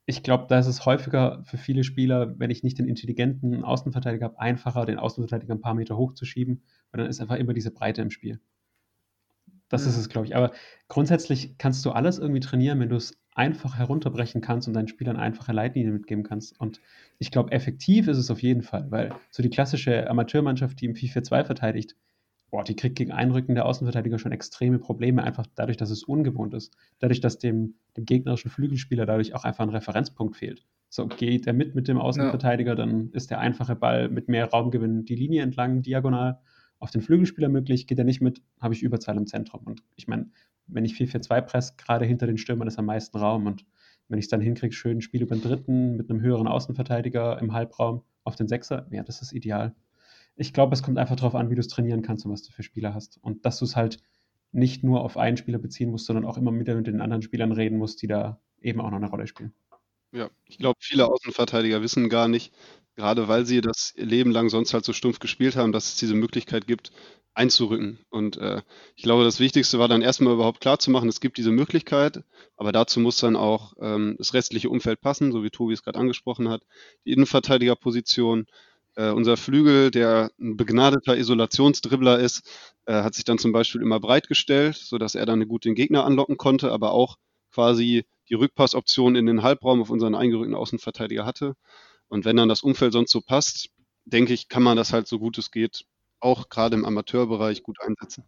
Ich 0.08 0.24
glaube, 0.24 0.46
da 0.50 0.58
ist 0.58 0.66
es 0.66 0.86
häufiger 0.88 1.44
für 1.44 1.58
viele 1.58 1.84
Spieler, 1.84 2.40
wenn 2.40 2.50
ich 2.50 2.64
nicht 2.64 2.80
den 2.80 2.88
intelligenten 2.88 3.64
Außenverteidiger 3.64 4.26
habe, 4.26 4.40
einfacher, 4.40 4.86
den 4.86 4.98
Außenverteidiger 4.98 5.54
ein 5.54 5.62
paar 5.62 5.76
Meter 5.76 5.98
hochzuschieben, 5.98 6.64
weil 6.92 7.02
dann 7.02 7.10
ist 7.10 7.22
einfach 7.22 7.36
immer 7.36 7.54
diese 7.54 7.70
Breite 7.70 8.02
im 8.02 8.10
Spiel. 8.10 8.40
Das 9.70 9.84
mhm. 9.84 9.90
ist 9.90 9.98
es, 9.98 10.10
glaube 10.10 10.26
ich. 10.26 10.36
Aber 10.36 10.52
grundsätzlich 10.88 11.60
kannst 11.60 11.86
du 11.86 11.92
alles 11.92 12.18
irgendwie 12.18 12.40
trainieren, 12.40 12.80
wenn 12.80 12.90
du 12.90 12.96
es 12.96 13.20
einfach 13.38 13.78
herunterbrechen 13.78 14.42
kannst 14.42 14.68
und 14.68 14.74
deinen 14.74 14.88
Spielern 14.88 15.16
einfache 15.16 15.54
Leitlinien 15.54 15.94
mitgeben 15.94 16.24
kannst. 16.24 16.60
Und 16.60 16.82
ich 17.20 17.30
glaube, 17.30 17.52
effektiv 17.52 18.08
ist 18.08 18.18
es 18.18 18.32
auf 18.32 18.42
jeden 18.42 18.64
Fall, 18.64 18.90
weil 18.90 19.14
so 19.30 19.44
die 19.44 19.50
klassische 19.50 20.10
Amateurmannschaft, 20.10 20.82
die 20.82 20.86
im 20.86 20.94
4-4-2 20.94 21.46
verteidigt, 21.46 21.96
boah, 22.50 22.64
die 22.64 22.76
kriegt 22.76 22.96
gegen 22.96 23.12
Einrücken 23.12 23.54
der 23.54 23.66
Außenverteidiger 23.66 24.18
schon 24.18 24.32
extreme 24.32 24.80
Probleme, 24.80 25.24
einfach 25.24 25.46
dadurch, 25.54 25.78
dass 25.78 25.92
es 25.92 26.04
ungewohnt 26.04 26.54
ist. 26.56 26.76
Dadurch, 27.00 27.20
dass 27.20 27.38
dem, 27.38 27.76
dem 27.96 28.06
gegnerischen 28.06 28.50
Flügelspieler 28.50 29.06
dadurch 29.06 29.36
auch 29.36 29.44
einfach 29.44 29.64
ein 29.64 29.70
Referenzpunkt 29.70 30.36
fehlt. 30.36 30.66
So 30.90 31.08
geht 31.08 31.46
er 31.46 31.54
mit 31.54 31.76
mit 31.76 31.88
dem 31.88 31.98
Außenverteidiger, 31.98 32.72
ja. 32.72 32.76
dann 32.76 33.12
ist 33.12 33.30
der 33.30 33.40
einfache 33.40 33.76
Ball 33.76 34.10
mit 34.10 34.30
mehr 34.30 34.50
Raumgewinn 34.50 35.06
die 35.06 35.16
Linie 35.16 35.44
entlang, 35.44 35.84
diagonal 35.84 36.40
auf 36.80 36.92
den 36.92 37.02
Flügelspieler 37.02 37.50
möglich. 37.50 37.88
Geht 37.88 38.00
er 38.00 38.06
nicht 38.06 38.22
mit, 38.22 38.42
habe 38.60 38.74
ich 38.74 38.84
Überzahl 38.84 39.18
im 39.18 39.28
Zentrum. 39.28 39.64
Und 39.66 39.84
ich 39.96 40.08
meine, 40.08 40.30
wenn 40.68 40.86
ich 40.86 40.94
4-4-2 40.94 41.42
presse, 41.42 41.74
gerade 41.78 42.06
hinter 42.06 42.28
den 42.28 42.38
Stürmern 42.38 42.68
ist 42.68 42.80
am 42.80 42.86
meisten 42.86 43.18
Raum. 43.18 43.46
Und 43.46 43.66
wenn 44.08 44.20
ich 44.20 44.26
es 44.26 44.30
dann 44.30 44.42
hinkriege, 44.42 44.74
schön 44.74 45.02
Spiel 45.02 45.22
über 45.22 45.36
den 45.36 45.42
dritten 45.42 45.96
mit 45.96 46.10
einem 46.10 46.22
höheren 46.22 46.48
Außenverteidiger 46.48 47.40
im 47.40 47.54
Halbraum 47.54 48.04
auf 48.24 48.36
den 48.36 48.48
Sechser, 48.48 48.88
ja, 48.92 49.04
das 49.04 49.22
ist 49.22 49.34
ideal. 49.34 49.74
Ich 50.36 50.54
glaube, 50.54 50.74
es 50.74 50.84
kommt 50.84 50.98
einfach 50.98 51.16
darauf 51.16 51.36
an, 51.36 51.50
wie 51.50 51.56
du 51.56 51.62
es 51.62 51.68
trainieren 51.68 52.02
kannst 52.02 52.26
und 52.26 52.32
was 52.32 52.44
du 52.44 52.52
für 52.52 52.64
Spieler 52.64 52.94
hast. 52.94 53.18
Und 53.22 53.46
dass 53.46 53.60
du 53.60 53.66
es 53.66 53.76
halt 53.76 54.00
nicht 54.52 54.84
nur 54.84 55.02
auf 55.02 55.18
einen 55.18 55.38
Spieler 55.38 55.58
beziehen 55.58 55.92
musst, 55.92 56.06
sondern 56.06 56.26
auch 56.26 56.38
immer 56.38 56.58
wieder 56.58 56.76
mit 56.76 56.88
den 56.88 57.02
anderen 57.02 57.22
Spielern 57.22 57.52
reden 57.52 57.78
musst, 57.78 58.02
die 58.02 58.08
da 58.08 58.40
eben 58.62 58.82
auch 58.82 58.90
noch 58.90 58.98
eine 58.98 59.10
Rolle 59.10 59.28
spielen. 59.28 59.54
Ja, 60.18 60.30
ich 60.48 60.58
glaube, 60.58 60.80
viele 60.82 61.06
Außenverteidiger 61.08 61.82
wissen 61.82 62.10
gar 62.10 62.28
nicht, 62.28 62.52
gerade 62.96 63.28
weil 63.28 63.46
sie 63.46 63.62
das 63.62 63.94
Leben 63.98 64.32
lang 64.32 64.50
sonst 64.50 64.74
halt 64.74 64.84
so 64.86 64.92
stumpf 64.94 65.20
gespielt 65.20 65.56
haben, 65.56 65.72
dass 65.72 65.90
es 65.90 65.96
diese 65.98 66.16
Möglichkeit 66.16 66.66
gibt, 66.66 66.92
einzurücken. 67.36 68.00
Und 68.10 68.38
äh, 68.38 68.64
ich 68.96 69.04
glaube, 69.04 69.24
das 69.24 69.40
Wichtigste 69.40 69.78
war 69.78 69.88
dann 69.88 70.02
erstmal 70.02 70.34
überhaupt 70.34 70.60
klar 70.60 70.80
zu 70.80 70.90
machen, 70.90 71.08
es 71.08 71.20
gibt 71.22 71.38
diese 71.38 71.52
Möglichkeit, 71.52 72.24
aber 72.56 72.72
dazu 72.72 73.00
muss 73.00 73.18
dann 73.20 73.36
auch 73.36 73.74
ähm, 73.80 74.16
das 74.18 74.34
restliche 74.34 74.72
Umfeld 74.72 75.02
passen, 75.02 75.32
so 75.32 75.44
wie 75.44 75.52
Tobi 75.52 75.74
es 75.74 75.84
gerade 75.84 76.00
angesprochen 76.00 76.50
hat. 76.50 76.64
Die 77.06 77.12
Innenverteidigerposition, 77.12 78.48
äh, 78.96 79.12
unser 79.12 79.38
Flügel, 79.38 79.92
der 79.92 80.32
ein 80.40 80.58
begnadeter 80.58 81.16
Isolationsdribbler 81.16 82.18
ist, 82.18 82.50
äh, 82.88 83.04
hat 83.04 83.14
sich 83.14 83.24
dann 83.26 83.38
zum 83.38 83.52
Beispiel 83.52 83.82
immer 83.84 84.00
breit 84.00 84.28
gestellt, 84.28 84.78
sodass 84.78 85.14
er 85.14 85.28
dann 85.28 85.48
gut 85.48 85.66
den 85.66 85.76
Gegner 85.76 86.06
anlocken 86.06 86.38
konnte, 86.38 86.72
aber 86.72 86.92
auch 86.92 87.18
quasi 87.52 88.06
die 88.30 88.36
Rückpassoption 88.36 89.16
in 89.16 89.26
den 89.26 89.44
Halbraum 89.44 89.82
auf 89.82 89.90
unseren 89.90 90.16
eingerückten 90.16 90.56
Außenverteidiger 90.56 91.26
hatte. 91.26 91.56
Und 92.08 92.26
wenn 92.26 92.38
dann 92.38 92.50
das 92.50 92.64
Umfeld 92.64 92.94
sonst 92.94 93.12
so 93.12 93.22
passt, 93.22 93.70
denke 94.06 94.34
ich, 94.34 94.48
kann 94.48 94.64
man 94.64 94.78
das 94.78 94.94
halt 94.94 95.08
so 95.08 95.20
gut 95.20 95.38
es 95.38 95.52
geht 95.52 95.86
auch 96.20 96.50
gerade 96.50 96.76
im 96.76 96.86
Amateurbereich 96.86 97.64
gut 97.64 97.78
einsetzen. 97.82 98.24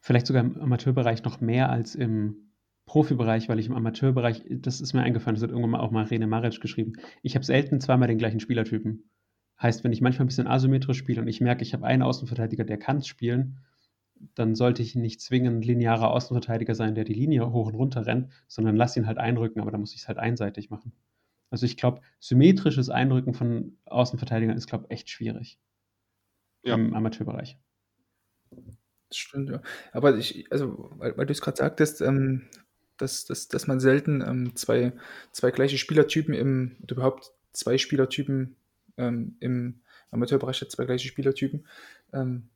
Vielleicht 0.00 0.26
sogar 0.26 0.42
im 0.42 0.60
Amateurbereich 0.60 1.22
noch 1.24 1.40
mehr 1.40 1.68
als 1.68 1.94
im 1.94 2.52
Profibereich, 2.86 3.48
weil 3.48 3.58
ich 3.58 3.66
im 3.66 3.74
Amateurbereich, 3.74 4.42
das 4.48 4.80
ist 4.80 4.94
mir 4.94 5.02
eingefallen, 5.02 5.34
das 5.34 5.42
hat 5.42 5.50
irgendwann 5.50 5.70
mal 5.70 5.80
auch 5.80 5.90
mal 5.90 6.04
Rene 6.04 6.26
Maric 6.26 6.60
geschrieben. 6.60 6.94
Ich 7.22 7.34
habe 7.34 7.44
selten 7.44 7.80
zweimal 7.80 8.08
den 8.08 8.18
gleichen 8.18 8.40
Spielertypen. 8.40 9.10
Heißt, 9.60 9.84
wenn 9.84 9.92
ich 9.92 10.00
manchmal 10.00 10.24
ein 10.24 10.28
bisschen 10.28 10.46
asymmetrisch 10.46 10.98
spiele 10.98 11.20
und 11.20 11.28
ich 11.28 11.40
merke, 11.40 11.62
ich 11.62 11.74
habe 11.74 11.86
einen 11.86 12.02
Außenverteidiger, 12.02 12.64
der 12.64 12.78
kann 12.78 12.96
es 12.96 13.06
spielen, 13.06 13.58
dann 14.34 14.54
sollte 14.54 14.82
ich 14.82 14.94
nicht 14.94 15.20
zwingend 15.20 15.64
linearer 15.64 16.10
Außenverteidiger 16.10 16.74
sein, 16.74 16.94
der 16.94 17.04
die 17.04 17.14
Linie 17.14 17.52
hoch 17.52 17.66
und 17.66 17.74
runter 17.74 18.06
rennt, 18.06 18.30
sondern 18.48 18.76
lass 18.76 18.96
ihn 18.96 19.06
halt 19.06 19.18
einrücken, 19.18 19.60
aber 19.60 19.70
da 19.70 19.78
muss 19.78 19.94
ich 19.94 20.02
es 20.02 20.08
halt 20.08 20.18
einseitig 20.18 20.70
machen. 20.70 20.92
Also 21.50 21.66
ich 21.66 21.76
glaube, 21.76 22.00
symmetrisches 22.20 22.90
Einrücken 22.90 23.34
von 23.34 23.76
Außenverteidigern 23.86 24.56
ist, 24.56 24.66
glaube 24.66 24.84
ich, 24.86 24.92
echt 24.92 25.10
schwierig 25.10 25.58
ja. 26.62 26.74
im 26.74 26.94
Amateurbereich. 26.94 27.58
Das 29.08 29.18
stimmt, 29.18 29.50
ja. 29.50 29.60
Aber 29.92 30.16
ich, 30.16 30.50
also, 30.52 30.90
weil, 30.96 31.16
weil 31.16 31.26
du 31.26 31.32
es 31.32 31.40
gerade 31.40 31.56
sagtest, 31.56 32.00
ähm, 32.00 32.46
dass, 32.96 33.24
dass, 33.24 33.48
dass 33.48 33.66
man 33.66 33.80
selten 33.80 34.20
ähm, 34.20 34.54
zwei, 34.54 34.92
zwei 35.32 35.50
gleiche 35.50 35.78
Spielertypen 35.78 36.34
im, 36.34 36.76
oder 36.82 36.96
überhaupt 36.96 37.32
zwei 37.52 37.78
Spielertypen 37.78 38.56
ähm, 38.98 39.36
im 39.40 39.80
Amateurbereich 40.10 40.60
hat, 40.60 40.70
zwei 40.70 40.84
gleiche 40.84 41.08
Spielertypen. 41.08 41.66
Ähm, 42.12 42.48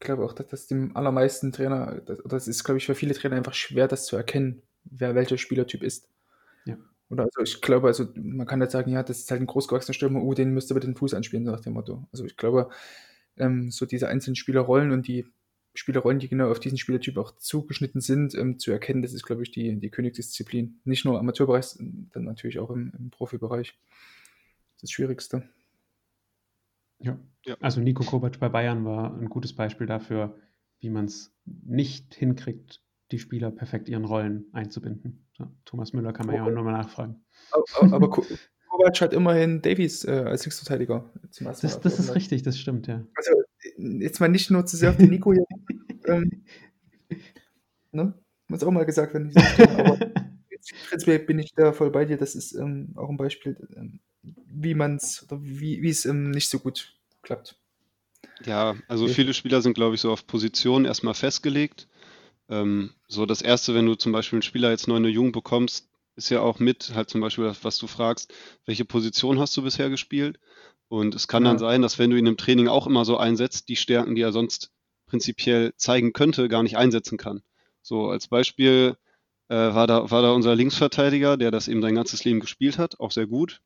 glaube 0.00 0.24
auch, 0.24 0.32
dass 0.32 0.48
das 0.48 0.66
dem 0.66 0.96
allermeisten 0.96 1.52
Trainer, 1.52 2.00
das, 2.04 2.18
das 2.24 2.48
ist, 2.48 2.64
glaube 2.64 2.78
ich, 2.78 2.86
für 2.86 2.94
viele 2.94 3.14
Trainer 3.14 3.36
einfach 3.36 3.54
schwer, 3.54 3.88
das 3.88 4.06
zu 4.06 4.16
erkennen, 4.16 4.62
wer 4.84 5.14
welcher 5.14 5.38
Spielertyp 5.38 5.82
ist. 5.82 6.08
Ja. 6.64 6.76
Oder 7.08 7.24
also 7.24 7.42
ich 7.42 7.60
glaube, 7.60 7.86
also 7.86 8.08
man 8.14 8.46
kann 8.46 8.60
jetzt 8.60 8.72
sagen, 8.72 8.90
ja, 8.90 9.02
das 9.02 9.20
ist 9.20 9.30
halt 9.30 9.40
ein 9.40 9.46
großgewachsener 9.46 9.94
Stürmer, 9.94 10.22
oh, 10.22 10.34
den 10.34 10.52
müsste 10.52 10.74
über 10.74 10.80
den 10.80 10.96
Fuß 10.96 11.14
anspielen, 11.14 11.44
nach 11.44 11.60
dem 11.60 11.74
Motto. 11.74 12.06
Also 12.12 12.24
ich 12.24 12.36
glaube, 12.36 12.68
ähm, 13.36 13.70
so 13.70 13.86
diese 13.86 14.08
einzelnen 14.08 14.36
Spielerrollen 14.36 14.90
und 14.92 15.06
die 15.06 15.26
Spielerrollen, 15.74 16.18
die 16.18 16.28
genau 16.28 16.50
auf 16.50 16.60
diesen 16.60 16.78
Spielertyp 16.78 17.18
auch 17.18 17.36
zugeschnitten 17.36 18.00
sind, 18.00 18.34
ähm, 18.34 18.58
zu 18.58 18.72
erkennen, 18.72 19.02
das 19.02 19.12
ist, 19.12 19.24
glaube 19.24 19.42
ich, 19.42 19.50
die, 19.50 19.78
die 19.78 19.90
Königsdisziplin. 19.90 20.80
Nicht 20.84 21.04
nur 21.04 21.14
im 21.14 21.20
Amateurbereich, 21.20 21.76
dann 21.78 22.24
natürlich 22.24 22.58
auch 22.58 22.70
im, 22.70 22.92
im 22.98 23.10
Profibereich. 23.10 23.78
Das 24.80 24.90
Schwierigste. 24.90 25.48
Ja. 26.98 27.18
ja. 27.44 27.56
Also 27.60 27.80
Nico 27.80 28.04
Kovac 28.04 28.38
bei 28.38 28.48
Bayern 28.48 28.84
war 28.84 29.16
ein 29.16 29.28
gutes 29.28 29.54
Beispiel 29.54 29.86
dafür, 29.86 30.36
wie 30.80 30.90
man 30.90 31.06
es 31.06 31.34
nicht 31.44 32.14
hinkriegt, 32.14 32.82
die 33.10 33.18
Spieler 33.18 33.50
perfekt 33.50 33.88
ihren 33.88 34.04
Rollen 34.04 34.46
einzubinden. 34.52 35.26
Ja, 35.38 35.50
Thomas 35.64 35.92
Müller 35.92 36.12
kann 36.12 36.26
man 36.26 36.34
okay. 36.36 36.44
ja 36.44 36.50
auch 36.50 36.54
nochmal 36.54 36.72
nachfragen. 36.72 37.24
Aber, 37.52 37.94
aber 37.94 38.10
Kovac 38.10 39.00
hat 39.00 39.12
immerhin 39.12 39.62
Davies 39.62 40.04
äh, 40.04 40.24
als 40.26 40.44
Linksverteidiger 40.44 41.12
zum 41.30 41.46
ersten 41.46 41.66
Das, 41.66 41.80
das 41.80 41.98
ist 41.98 42.14
richtig, 42.14 42.42
das 42.42 42.58
stimmt, 42.58 42.86
ja. 42.86 43.06
Also 43.14 43.32
jetzt 43.76 44.20
mal 44.20 44.28
nicht 44.28 44.50
nur 44.50 44.66
zu 44.66 44.76
sehr 44.76 44.90
auf 44.90 44.96
den 44.96 45.10
Nico 45.10 45.32
hier. 45.32 45.44
ähm, 46.06 46.44
ne? 47.92 48.14
Muss 48.48 48.62
auch 48.62 48.70
mal 48.70 48.86
gesagt 48.86 49.14
werden. 49.14 49.32
Aber 49.78 49.98
prinzipiell 50.88 51.20
bin 51.20 51.38
ich 51.38 51.52
da 51.54 51.72
voll 51.72 51.90
bei 51.90 52.04
dir. 52.04 52.16
Das 52.16 52.34
ist 52.34 52.54
ähm, 52.54 52.92
auch 52.96 53.08
ein 53.08 53.16
Beispiel, 53.16 53.56
ähm, 53.76 54.00
wie 54.46 54.74
man 54.74 54.96
es 54.96 55.22
oder 55.22 55.38
wie 55.42 55.88
es 55.88 56.06
ähm, 56.06 56.30
nicht 56.30 56.48
so 56.48 56.58
gut 56.58 56.94
klappt. 57.22 57.56
Ja, 58.44 58.76
also 58.88 59.08
viele 59.08 59.34
Spieler 59.34 59.62
sind, 59.62 59.74
glaube 59.74 59.94
ich, 59.94 60.00
so 60.00 60.12
auf 60.12 60.26
Positionen 60.26 60.84
erstmal 60.84 61.14
festgelegt. 61.14 61.88
Ähm, 62.48 62.90
so 63.08 63.26
das 63.26 63.42
Erste, 63.42 63.74
wenn 63.74 63.86
du 63.86 63.94
zum 63.94 64.12
Beispiel 64.12 64.36
einen 64.36 64.42
Spieler 64.42 64.70
jetzt 64.70 64.88
neu 64.88 64.96
in 64.96 65.02
der 65.02 65.12
Jugend 65.12 65.32
bekommst, 65.32 65.88
ist 66.16 66.30
ja 66.30 66.40
auch 66.40 66.58
mit, 66.58 66.92
halt 66.94 67.10
zum 67.10 67.20
Beispiel, 67.20 67.52
was 67.62 67.78
du 67.78 67.86
fragst, 67.86 68.32
welche 68.64 68.84
Position 68.84 69.38
hast 69.38 69.56
du 69.56 69.62
bisher 69.62 69.90
gespielt? 69.90 70.38
Und 70.88 71.14
es 71.14 71.28
kann 71.28 71.44
ja. 71.44 71.50
dann 71.50 71.58
sein, 71.58 71.82
dass 71.82 71.98
wenn 71.98 72.10
du 72.10 72.16
ihn 72.16 72.26
im 72.26 72.36
Training 72.36 72.68
auch 72.68 72.86
immer 72.86 73.04
so 73.04 73.16
einsetzt, 73.16 73.68
die 73.68 73.76
Stärken, 73.76 74.14
die 74.14 74.22
er 74.22 74.32
sonst 74.32 74.70
prinzipiell 75.06 75.74
zeigen 75.76 76.12
könnte, 76.12 76.48
gar 76.48 76.62
nicht 76.62 76.76
einsetzen 76.76 77.18
kann. 77.18 77.42
So 77.82 78.08
als 78.08 78.28
Beispiel 78.28 78.96
äh, 79.48 79.54
war, 79.54 79.86
da, 79.86 80.10
war 80.10 80.22
da 80.22 80.32
unser 80.32 80.54
Linksverteidiger, 80.54 81.36
der 81.36 81.50
das 81.50 81.68
eben 81.68 81.82
sein 81.82 81.94
ganzes 81.94 82.24
Leben 82.24 82.40
gespielt 82.40 82.78
hat, 82.78 83.00
auch 83.00 83.12
sehr 83.12 83.26
gut. 83.26 83.60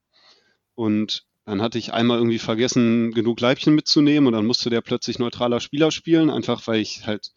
Und 0.81 1.26
dann 1.45 1.61
hatte 1.61 1.76
ich 1.76 1.93
einmal 1.93 2.16
irgendwie 2.16 2.39
vergessen, 2.39 3.12
genug 3.12 3.39
Leibchen 3.39 3.74
mitzunehmen 3.74 4.26
und 4.26 4.33
dann 4.33 4.47
musste 4.47 4.70
der 4.70 4.81
plötzlich 4.81 5.18
neutraler 5.18 5.61
Spieler 5.61 5.91
spielen, 5.91 6.31
einfach 6.31 6.66
weil 6.66 6.81
ich 6.81 7.07
halt 7.07 7.33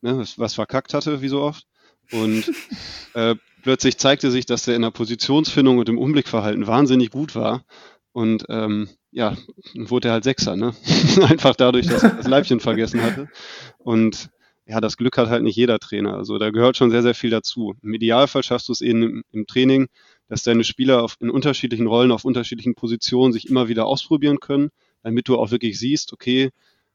ne, 0.00 0.24
was, 0.36 0.54
verkackt 0.54 0.94
hatte, 0.94 1.20
wie 1.20 1.28
so 1.28 1.42
oft. 1.42 1.64
Und 2.12 2.50
äh, 3.12 3.34
plötzlich 3.62 3.98
zeigte 3.98 4.30
sich, 4.30 4.46
dass 4.46 4.62
der 4.62 4.74
in 4.74 4.80
der 4.80 4.90
Positionsfindung 4.90 5.76
und 5.76 5.90
im 5.90 5.98
Umblickverhalten 5.98 6.66
wahnsinnig 6.66 7.10
gut 7.10 7.34
war. 7.34 7.62
Und 8.12 8.46
ähm, 8.48 8.88
ja, 9.10 9.36
wurde 9.74 10.08
er 10.08 10.12
halt 10.12 10.24
Sechser, 10.24 10.56
ne? 10.56 10.74
Einfach 11.28 11.56
dadurch, 11.56 11.88
dass 11.88 12.04
er 12.04 12.14
das 12.14 12.26
Leibchen 12.26 12.60
vergessen 12.60 13.02
hatte. 13.02 13.28
Und 13.76 14.30
ja, 14.64 14.80
das 14.80 14.96
Glück 14.96 15.18
hat 15.18 15.28
halt 15.28 15.42
nicht 15.42 15.56
jeder 15.56 15.78
Trainer. 15.78 16.14
Also 16.14 16.38
da 16.38 16.48
gehört 16.48 16.78
schon 16.78 16.90
sehr, 16.90 17.02
sehr 17.02 17.14
viel 17.14 17.28
dazu. 17.28 17.74
Im 17.82 17.92
Idealfall 17.92 18.42
schaffst 18.42 18.68
du 18.68 18.72
es 18.72 18.80
eben 18.80 19.02
im, 19.02 19.24
im 19.30 19.46
Training, 19.46 19.88
dass 20.28 20.42
deine 20.42 20.64
Spieler 20.64 21.02
auf, 21.02 21.16
in 21.20 21.30
unterschiedlichen 21.30 21.86
Rollen, 21.86 22.12
auf 22.12 22.24
unterschiedlichen 22.24 22.74
Positionen 22.74 23.32
sich 23.32 23.48
immer 23.48 23.68
wieder 23.68 23.86
ausprobieren 23.86 24.40
können, 24.40 24.70
damit 25.02 25.28
du 25.28 25.36
auch 25.36 25.50
wirklich 25.50 25.78
siehst, 25.78 26.12
okay, 26.12 26.50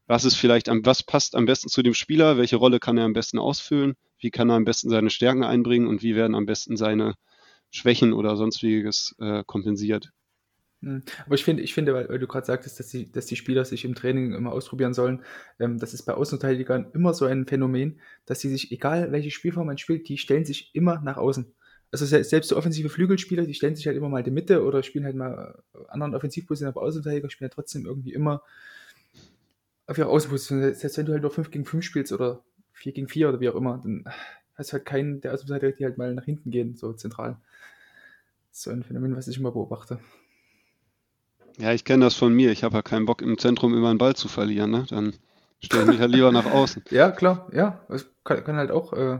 was 0.07 0.25
ist 0.25 0.35
vielleicht 0.35 0.69
am, 0.69 0.85
was 0.85 1.03
passt 1.03 1.35
am 1.35 1.45
besten 1.45 1.69
zu 1.69 1.81
dem 1.81 1.93
Spieler, 1.93 2.37
welche 2.37 2.57
Rolle 2.57 2.79
kann 2.79 2.97
er 2.97 3.05
am 3.05 3.13
besten 3.13 3.39
ausfüllen, 3.39 3.95
wie 4.19 4.31
kann 4.31 4.49
er 4.49 4.55
am 4.55 4.65
besten 4.65 4.89
seine 4.89 5.09
Stärken 5.09 5.43
einbringen 5.43 5.87
und 5.87 6.03
wie 6.03 6.15
werden 6.15 6.35
am 6.35 6.45
besten 6.45 6.77
seine 6.77 7.15
Schwächen 7.71 8.13
oder 8.13 8.35
sonstiges 8.35 9.15
äh, 9.19 9.43
kompensiert. 9.45 10.11
Hm. 10.81 11.01
Aber 11.25 11.35
ich 11.35 11.45
finde, 11.45 11.63
ich 11.63 11.73
finde, 11.73 11.93
weil, 11.93 12.19
du 12.19 12.27
gerade 12.27 12.45
sagtest, 12.45 12.79
dass 12.79 12.89
die, 12.89 13.11
dass 13.11 13.25
die 13.25 13.37
Spieler 13.37 13.63
sich 13.63 13.85
im 13.85 13.95
Training 13.95 14.33
immer 14.33 14.51
ausprobieren 14.51 14.93
sollen, 14.93 15.23
ähm, 15.59 15.79
das 15.79 15.93
ist 15.93 16.03
bei 16.03 16.13
Außenverteidigern 16.13 16.91
immer 16.93 17.13
so 17.13 17.25
ein 17.25 17.47
Phänomen, 17.47 18.01
dass 18.25 18.41
sie 18.41 18.49
sich, 18.49 18.71
egal 18.71 19.11
welche 19.11 19.31
Spielform 19.31 19.67
man 19.67 19.77
spielt, 19.77 20.09
die 20.09 20.17
stellen 20.17 20.45
sich 20.45 20.75
immer 20.75 21.01
nach 21.01 21.17
außen. 21.17 21.53
Also 21.93 22.05
selbst 22.07 22.49
so 22.49 22.57
offensive 22.57 22.89
Flügelspieler, 22.89 23.45
die 23.45 23.53
stellen 23.53 23.75
sich 23.75 23.85
halt 23.85 23.95
immer 23.95 24.09
mal 24.09 24.17
in 24.17 24.25
die 24.25 24.31
Mitte 24.31 24.63
oder 24.63 24.81
spielen 24.81 25.05
halt 25.05 25.15
mal 25.15 25.61
anderen 25.87 26.15
Offensivpositionen, 26.15 26.73
aber 26.73 26.81
Außenverteidiger 26.81 27.29
spielen 27.29 27.51
ja 27.51 27.53
trotzdem 27.53 27.85
irgendwie 27.85 28.13
immer 28.13 28.41
auf 29.85 29.99
ihre 29.99 30.07
Außenposition. 30.07 30.73
Selbst 30.73 30.97
wenn 30.97 31.05
du 31.05 31.13
halt 31.13 31.21
nur 31.21 31.29
5 31.29 31.51
gegen 31.51 31.65
5 31.65 31.85
spielst 31.85 32.11
oder 32.11 32.41
4 32.71 32.93
gegen 32.93 33.07
4 33.07 33.29
oder 33.29 33.39
wie 33.39 33.49
auch 33.49 33.55
immer, 33.55 33.79
dann 33.83 34.05
hast 34.55 34.71
du 34.71 34.73
halt 34.73 34.85
keinen 34.85 35.21
der 35.21 35.33
Außenverteidiger, 35.33 35.77
die 35.77 35.85
halt 35.85 35.99
mal 35.99 36.15
nach 36.15 36.25
hinten 36.25 36.49
gehen, 36.49 36.75
so 36.75 36.93
zentral. 36.93 37.37
Das 38.49 38.63
so 38.63 38.71
ein 38.71 38.83
Phänomen, 38.83 39.15
was 39.15 39.27
ich 39.27 39.37
immer 39.37 39.51
beobachte. 39.51 39.99
Ja, 41.59 41.73
ich 41.73 41.85
kenne 41.85 42.05
das 42.05 42.15
von 42.15 42.33
mir. 42.33 42.51
Ich 42.51 42.63
habe 42.63 42.75
ja 42.75 42.81
keinen 42.81 43.05
Bock 43.05 43.21
im 43.21 43.37
Zentrum 43.37 43.75
immer 43.75 43.91
einen 43.91 43.99
Ball 43.99 44.15
zu 44.15 44.27
verlieren. 44.27 44.71
Ne? 44.71 44.85
Dann 44.89 45.13
stelle 45.59 45.83
ich 45.83 45.89
mich 45.89 45.99
halt 45.99 46.11
lieber 46.11 46.31
nach 46.31 46.45
außen. 46.45 46.83
Ja, 46.89 47.11
klar, 47.11 47.49
ja. 47.53 47.85
Es 47.89 48.09
kann, 48.23 48.43
kann 48.43 48.55
halt 48.55 48.71
auch 48.71 48.93
äh, 48.93 49.19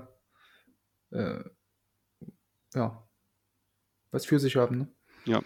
äh, 1.11 1.43
ja, 2.73 3.07
was 4.11 4.25
für 4.25 4.39
sich 4.39 4.55
haben. 4.55 4.77
Ne? 4.77 4.87
Ja. 5.25 5.43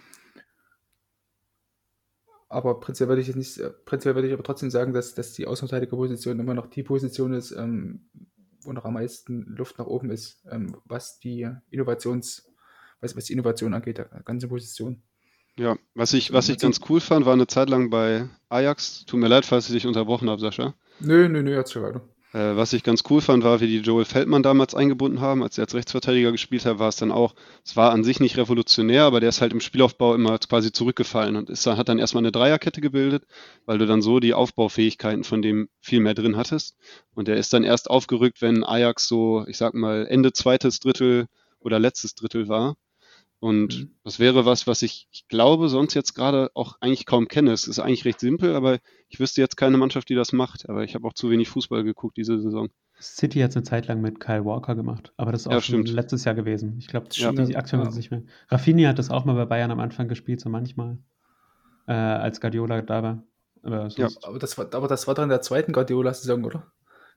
Aber 2.48 2.80
prinzipiell 2.80 3.08
würde 3.08 3.22
ich 3.22 3.28
jetzt 3.28 3.36
nicht, 3.36 3.58
äh, 3.58 3.70
prinzipiell 3.70 4.14
würde 4.14 4.28
ich 4.28 4.34
aber 4.34 4.42
trotzdem 4.42 4.70
sagen, 4.70 4.92
dass, 4.92 5.14
dass 5.14 5.34
die 5.34 5.46
Außenverteidigerposition 5.46 6.40
immer 6.40 6.54
noch 6.54 6.66
die 6.66 6.82
Position 6.82 7.34
ist, 7.34 7.52
ähm, 7.52 8.08
wo 8.62 8.72
noch 8.72 8.84
am 8.84 8.94
meisten 8.94 9.42
Luft 9.42 9.78
nach 9.78 9.86
oben 9.86 10.10
ist, 10.10 10.44
ähm, 10.50 10.76
was 10.84 11.18
die 11.18 11.48
Innovations, 11.70 12.50
was, 13.00 13.16
was 13.16 13.24
die 13.24 13.34
Innovation 13.34 13.74
angeht, 13.74 13.98
der 13.98 14.06
ganze 14.24 14.48
Position. 14.48 15.02
Ja, 15.58 15.76
was 15.94 16.14
ich, 16.14 16.32
was 16.32 16.48
ich 16.48 16.58
ganz 16.58 16.80
cool 16.88 17.00
fand, 17.00 17.26
war 17.26 17.32
eine 17.32 17.48
Zeit 17.48 17.68
lang 17.68 17.90
bei 17.90 18.28
Ajax. 18.48 19.04
Tut 19.06 19.18
mir 19.18 19.28
leid, 19.28 19.44
falls 19.44 19.66
ich 19.66 19.72
dich 19.74 19.86
unterbrochen 19.86 20.30
habe, 20.30 20.40
Sascha. 20.40 20.74
Nö, 21.00 21.28
nö, 21.28 21.42
nö, 21.42 21.54
erzähl 21.54 21.82
weiter. 21.82 22.08
Äh, 22.32 22.56
was 22.56 22.74
ich 22.74 22.82
ganz 22.82 23.02
cool 23.08 23.20
fand, 23.22 23.42
war, 23.42 23.60
wie 23.60 23.66
die 23.66 23.78
Joel 23.78 24.04
Feldmann 24.04 24.42
damals 24.42 24.74
eingebunden 24.74 25.20
haben. 25.20 25.42
Als 25.42 25.56
er 25.56 25.64
als 25.64 25.74
Rechtsverteidiger 25.74 26.30
gespielt 26.30 26.66
hat, 26.66 26.78
war 26.78 26.88
es 26.88 26.96
dann 26.96 27.10
auch, 27.10 27.34
es 27.64 27.76
war 27.76 27.90
an 27.92 28.04
sich 28.04 28.20
nicht 28.20 28.36
revolutionär, 28.36 29.04
aber 29.04 29.20
der 29.20 29.30
ist 29.30 29.40
halt 29.40 29.52
im 29.52 29.60
Spielaufbau 29.60 30.14
immer 30.14 30.38
quasi 30.38 30.70
zurückgefallen 30.70 31.36
und 31.36 31.48
ist, 31.48 31.66
hat 31.66 31.88
dann 31.88 31.98
erstmal 31.98 32.22
eine 32.22 32.32
Dreierkette 32.32 32.80
gebildet, 32.82 33.24
weil 33.64 33.78
du 33.78 33.86
dann 33.86 34.02
so 34.02 34.20
die 34.20 34.34
Aufbaufähigkeiten 34.34 35.24
von 35.24 35.40
dem 35.40 35.68
viel 35.80 36.00
mehr 36.00 36.14
drin 36.14 36.36
hattest. 36.36 36.76
Und 37.14 37.28
der 37.28 37.36
ist 37.36 37.52
dann 37.52 37.64
erst 37.64 37.88
aufgerückt, 37.88 38.42
wenn 38.42 38.62
Ajax 38.64 39.08
so, 39.08 39.44
ich 39.46 39.56
sag 39.56 39.74
mal, 39.74 40.06
Ende 40.06 40.32
zweites 40.32 40.80
Drittel 40.80 41.28
oder 41.60 41.78
letztes 41.78 42.14
Drittel 42.14 42.48
war. 42.48 42.76
Und 43.40 43.78
mhm. 43.78 43.90
das 44.02 44.18
wäre 44.18 44.46
was, 44.46 44.66
was 44.66 44.82
ich, 44.82 45.08
ich 45.12 45.28
glaube, 45.28 45.68
sonst 45.68 45.94
jetzt 45.94 46.14
gerade 46.14 46.50
auch 46.54 46.76
eigentlich 46.80 47.06
kaum 47.06 47.28
kenne. 47.28 47.52
Es 47.52 47.68
ist 47.68 47.78
eigentlich 47.78 48.04
recht 48.04 48.20
simpel, 48.20 48.56
aber 48.56 48.78
ich 49.08 49.20
wüsste 49.20 49.40
jetzt 49.40 49.56
keine 49.56 49.76
Mannschaft, 49.76 50.08
die 50.08 50.16
das 50.16 50.32
macht. 50.32 50.68
Aber 50.68 50.82
ich 50.82 50.94
habe 50.94 51.06
auch 51.06 51.12
zu 51.12 51.30
wenig 51.30 51.48
Fußball 51.48 51.84
geguckt 51.84 52.16
diese 52.16 52.40
Saison. 52.40 52.68
City 53.00 53.40
hat 53.40 53.50
es 53.50 53.56
eine 53.56 53.62
Zeit 53.62 53.86
lang 53.86 54.00
mit 54.00 54.18
Kyle 54.18 54.44
Walker 54.44 54.74
gemacht, 54.74 55.12
aber 55.16 55.30
das 55.30 55.42
ist 55.42 55.46
auch 55.46 55.52
ja, 55.52 55.60
schon 55.60 55.86
letztes 55.86 56.24
Jahr 56.24 56.34
gewesen. 56.34 56.74
Ich 56.78 56.88
glaube, 56.88 57.06
ja. 57.12 57.30
die 57.30 57.56
Aktion 57.56 57.82
ja. 57.82 57.90
nicht 57.90 58.10
mehr. 58.10 58.22
Rafinha 58.48 58.88
hat 58.88 58.98
das 58.98 59.10
auch 59.10 59.24
mal 59.24 59.34
bei 59.34 59.44
Bayern 59.44 59.70
am 59.70 59.78
Anfang 59.78 60.08
gespielt, 60.08 60.40
so 60.40 60.48
manchmal, 60.48 60.98
äh, 61.86 61.92
als 61.92 62.40
Guardiola 62.40 62.82
da 62.82 63.02
war. 63.04 63.22
Aber, 63.62 63.86
ja, 63.88 64.08
aber, 64.22 64.40
das 64.40 64.58
war, 64.58 64.74
aber 64.74 64.88
das 64.88 65.06
war 65.06 65.14
dann 65.14 65.24
in 65.24 65.30
der 65.30 65.42
zweiten 65.42 65.72
Guardiola-Saison, 65.72 66.44
oder? 66.44 66.72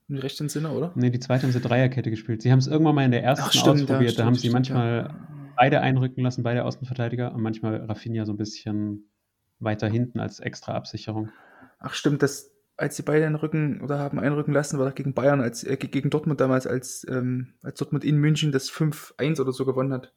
Im 0.08 0.18
rechten 0.18 0.50
Sinne, 0.50 0.70
oder? 0.70 0.92
Nee, 0.94 1.10
die 1.10 1.20
zweite 1.20 1.44
haben 1.44 1.52
sie 1.52 1.62
Dreierkette 1.62 2.12
gespielt. 2.12 2.44
Sie 2.44 2.52
haben 2.52 2.60
es 2.60 2.68
irgendwann 2.68 2.96
mal 2.96 3.06
in 3.06 3.12
der 3.12 3.24
ersten 3.24 3.46
Ach, 3.48 3.52
stimmt, 3.52 3.82
ausprobiert. 3.82 4.02
Ja, 4.02 4.08
stimmt, 4.10 4.20
da 4.20 4.26
haben 4.26 4.36
sie 4.36 4.40
stimmt, 4.40 4.54
manchmal 4.54 5.16
beide 5.62 5.82
einrücken 5.82 6.24
lassen, 6.24 6.42
beide 6.42 6.66
Außenverteidiger 6.66 7.36
und 7.36 7.44
manchmal 7.44 7.86
Rafinha 7.86 8.26
so 8.26 8.34
ein 8.34 8.38
bisschen 8.38 9.12
weiter 9.60 9.88
hinten 9.88 10.20
als 10.20 10.40
extra 10.40 10.74
Absicherung. 10.74 11.30
Ach 11.78 11.94
stimmt, 11.94 12.24
das, 12.24 12.50
als 12.78 12.96
sie 12.96 13.04
beide 13.04 13.28
einrücken 13.28 13.80
oder 13.82 14.00
haben 14.00 14.18
einrücken 14.18 14.56
lassen, 14.56 14.80
war 14.80 14.86
das 14.86 14.96
gegen 14.96 15.14
Bayern, 15.14 15.40
als 15.40 15.64
äh, 15.64 15.78
gegen 15.78 16.10
Dortmund 16.10 16.42
damals, 16.42 16.66
als, 16.66 17.06
ähm, 17.08 17.54
als 17.62 17.78
Dortmund 17.78 18.04
in 18.04 18.18
München 18.18 18.52
das 18.52 18.72
5-1 18.72 19.40
oder 19.40 19.52
so 19.52 19.64
gewonnen 19.64 19.94
hat. 19.94 20.12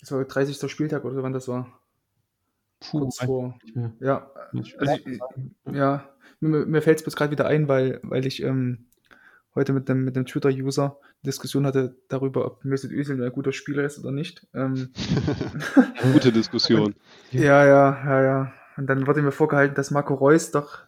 Das 0.00 0.10
war 0.10 0.18
der 0.20 0.28
30. 0.28 0.70
Spieltag 0.70 1.04
oder 1.04 1.22
wann 1.22 1.34
das 1.34 1.48
war. 1.48 1.78
Puh, 2.80 3.00
Kurz 3.00 3.18
vor. 3.18 3.58
Ja, 4.00 4.30
also, 4.78 4.96
ja, 5.70 6.08
mir, 6.40 6.64
mir 6.64 6.80
fällt 6.80 6.96
es 6.96 7.04
bloß 7.04 7.14
gerade 7.14 7.30
wieder 7.30 7.46
ein, 7.46 7.68
weil, 7.68 8.00
weil 8.04 8.24
ich 8.24 8.42
ähm, 8.42 8.86
heute 9.54 9.72
mit 9.72 9.88
dem, 9.88 10.04
mit 10.04 10.16
dem 10.16 10.26
Twitter-User 10.26 10.98
Diskussion 11.24 11.66
hatte 11.66 11.94
darüber, 12.08 12.46
ob 12.46 12.64
Mesut 12.64 12.90
Özil 12.90 13.22
ein 13.22 13.32
guter 13.32 13.52
Spieler 13.52 13.84
ist 13.84 13.98
oder 13.98 14.10
nicht. 14.10 14.46
Ähm, 14.54 14.90
Gute 16.12 16.32
Diskussion. 16.32 16.94
ja, 17.30 17.64
ja, 17.64 18.02
ja, 18.04 18.22
ja. 18.22 18.52
Und 18.76 18.86
dann 18.88 19.06
wurde 19.06 19.22
mir 19.22 19.32
vorgehalten, 19.32 19.74
dass 19.74 19.90
Marco 19.90 20.14
Reus 20.14 20.50
doch 20.50 20.80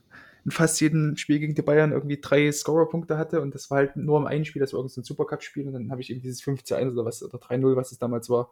in 0.45 0.51
fast 0.51 0.81
jedem 0.81 1.17
Spiel 1.17 1.39
gegen 1.39 1.55
die 1.55 1.63
Bayern 1.63 1.93
irgendwie 1.93 2.21
drei 2.21 2.51
Scorer-Punkte 2.51 3.17
hatte 3.17 3.41
und 3.41 3.55
das 3.55 3.71
war 3.71 3.79
halt 3.79 3.97
nur 3.97 4.19
im 4.19 4.27
einen 4.27 4.45
Spiel, 4.45 4.61
das 4.61 4.73
war 4.73 4.81
irgendein 4.81 5.05
Supercup-Spiel 5.05 5.67
und 5.67 5.73
dann 5.73 5.91
habe 5.91 6.03
ich 6.03 6.11
eben 6.11 6.21
dieses 6.21 6.43
5 6.43 6.65
zu 6.65 6.75
1 6.75 6.93
oder 6.93 7.05
was, 7.05 7.23
oder 7.23 7.39
3-0, 7.39 7.77
was 7.77 7.93
es 7.93 7.99
damals 7.99 8.29
war, 8.29 8.51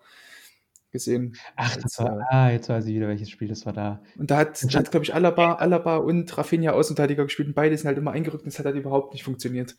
gesehen. 0.92 1.36
Ach, 1.56 1.76
das 1.76 1.98
war, 1.98 2.20
äh, 2.20 2.24
ah, 2.30 2.50
jetzt 2.50 2.68
weiß 2.68 2.86
ich 2.86 2.94
wieder, 2.94 3.08
welches 3.08 3.30
Spiel 3.30 3.48
das 3.48 3.66
war 3.66 3.72
da. 3.72 4.02
Und 4.16 4.30
da 4.30 4.36
hat, 4.36 4.62
hat 4.62 4.90
glaube 4.90 5.04
ich, 5.04 5.14
Alaba, 5.14 5.54
Alaba 5.54 5.96
und 5.96 6.36
Rafinha 6.36 6.72
Außenverteidiger 6.72 7.24
gespielt 7.24 7.48
und 7.48 7.54
beide 7.54 7.76
sind 7.76 7.88
halt 7.88 7.98
immer 7.98 8.12
eingerückt 8.12 8.44
und 8.44 8.48
es 8.48 8.58
hat 8.58 8.66
halt 8.66 8.76
überhaupt 8.76 9.12
nicht 9.12 9.24
funktioniert. 9.24 9.76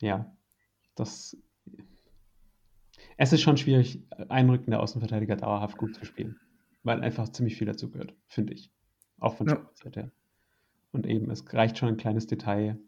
Ja, 0.00 0.34
das. 0.96 1.36
Es 3.16 3.32
ist 3.32 3.42
schon 3.42 3.58
schwierig, 3.58 4.02
einrückende 4.28 4.80
Außenverteidiger 4.80 5.36
dauerhaft 5.36 5.76
gut 5.76 5.94
zu 5.94 6.06
spielen, 6.06 6.40
weil 6.82 7.02
einfach 7.02 7.28
ziemlich 7.28 7.56
viel 7.56 7.66
dazu 7.66 7.90
gehört, 7.90 8.14
finde 8.26 8.54
ich. 8.54 8.72
Auch 9.18 9.36
von 9.36 9.46
ja. 9.46 9.70
Seite. 9.74 10.10
Und 10.90 11.06
eben, 11.06 11.30
es 11.30 11.44
reicht 11.52 11.76
schon 11.76 11.90
ein 11.90 11.96
kleines 11.98 12.26
Detail. 12.26 12.78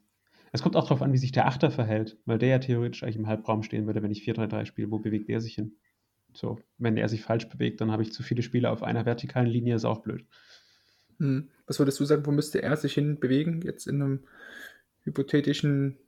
Es 0.51 0.63
kommt 0.63 0.77
auch 0.77 0.85
darauf 0.85 1.03
an, 1.03 1.13
wie 1.13 1.19
sich 1.19 1.33
der 1.33 1.47
Achter 1.47 1.71
verhält, 1.71 2.19
weil 2.25 2.39
der 2.39 2.49
ja 2.49 2.59
theoretisch 2.59 3.03
eigentlich 3.03 3.17
im 3.17 3.27
Halbraum 3.27 3.63
stehen 3.63 3.87
würde, 3.87 4.03
wenn 4.03 4.11
ich 4.11 4.23
4-3-3 4.23 4.65
spiele. 4.67 4.91
Wo 4.91 4.99
bewegt 4.99 5.29
der 5.29 5.41
sich 5.41 5.55
hin? 5.55 5.77
So, 6.33 6.59
wenn 6.79 6.97
er 6.97 7.09
sich 7.09 7.23
falsch 7.23 7.49
bewegt, 7.49 7.81
dann 7.81 7.91
habe 7.91 8.03
ich 8.03 8.13
zu 8.13 8.23
viele 8.23 8.43
Spieler 8.43 8.73
auf 8.73 8.83
einer 8.83 9.05
vertikalen 9.05 9.49
Linie, 9.49 9.77
ist 9.77 9.85
auch 9.85 10.03
blöd. 10.03 10.25
Hm. 11.19 11.51
Was 11.67 11.79
würdest 11.79 12.01
du 12.01 12.05
sagen, 12.05 12.27
wo 12.27 12.31
müsste 12.31 12.63
er 12.63 12.77
sich 12.77 12.95
hin 12.95 13.21
bewegen, 13.21 13.61
jetzt 13.63 13.87
in 13.87 14.03
einem 14.03 14.21
hypothetischen 15.05 15.99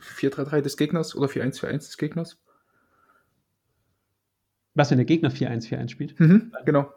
4-3-3 0.00 0.60
des 0.60 0.76
Gegners 0.76 1.14
oder 1.14 1.28
4-1-4-1 1.28 1.78
des 1.78 1.98
Gegners? 1.98 2.38
Was, 4.74 4.90
wenn 4.90 4.98
der 4.98 5.04
Gegner 5.04 5.30
4-1-4-1 5.30 5.88
spielt? 5.88 6.20
Mhm, 6.20 6.52
genau. 6.64 6.92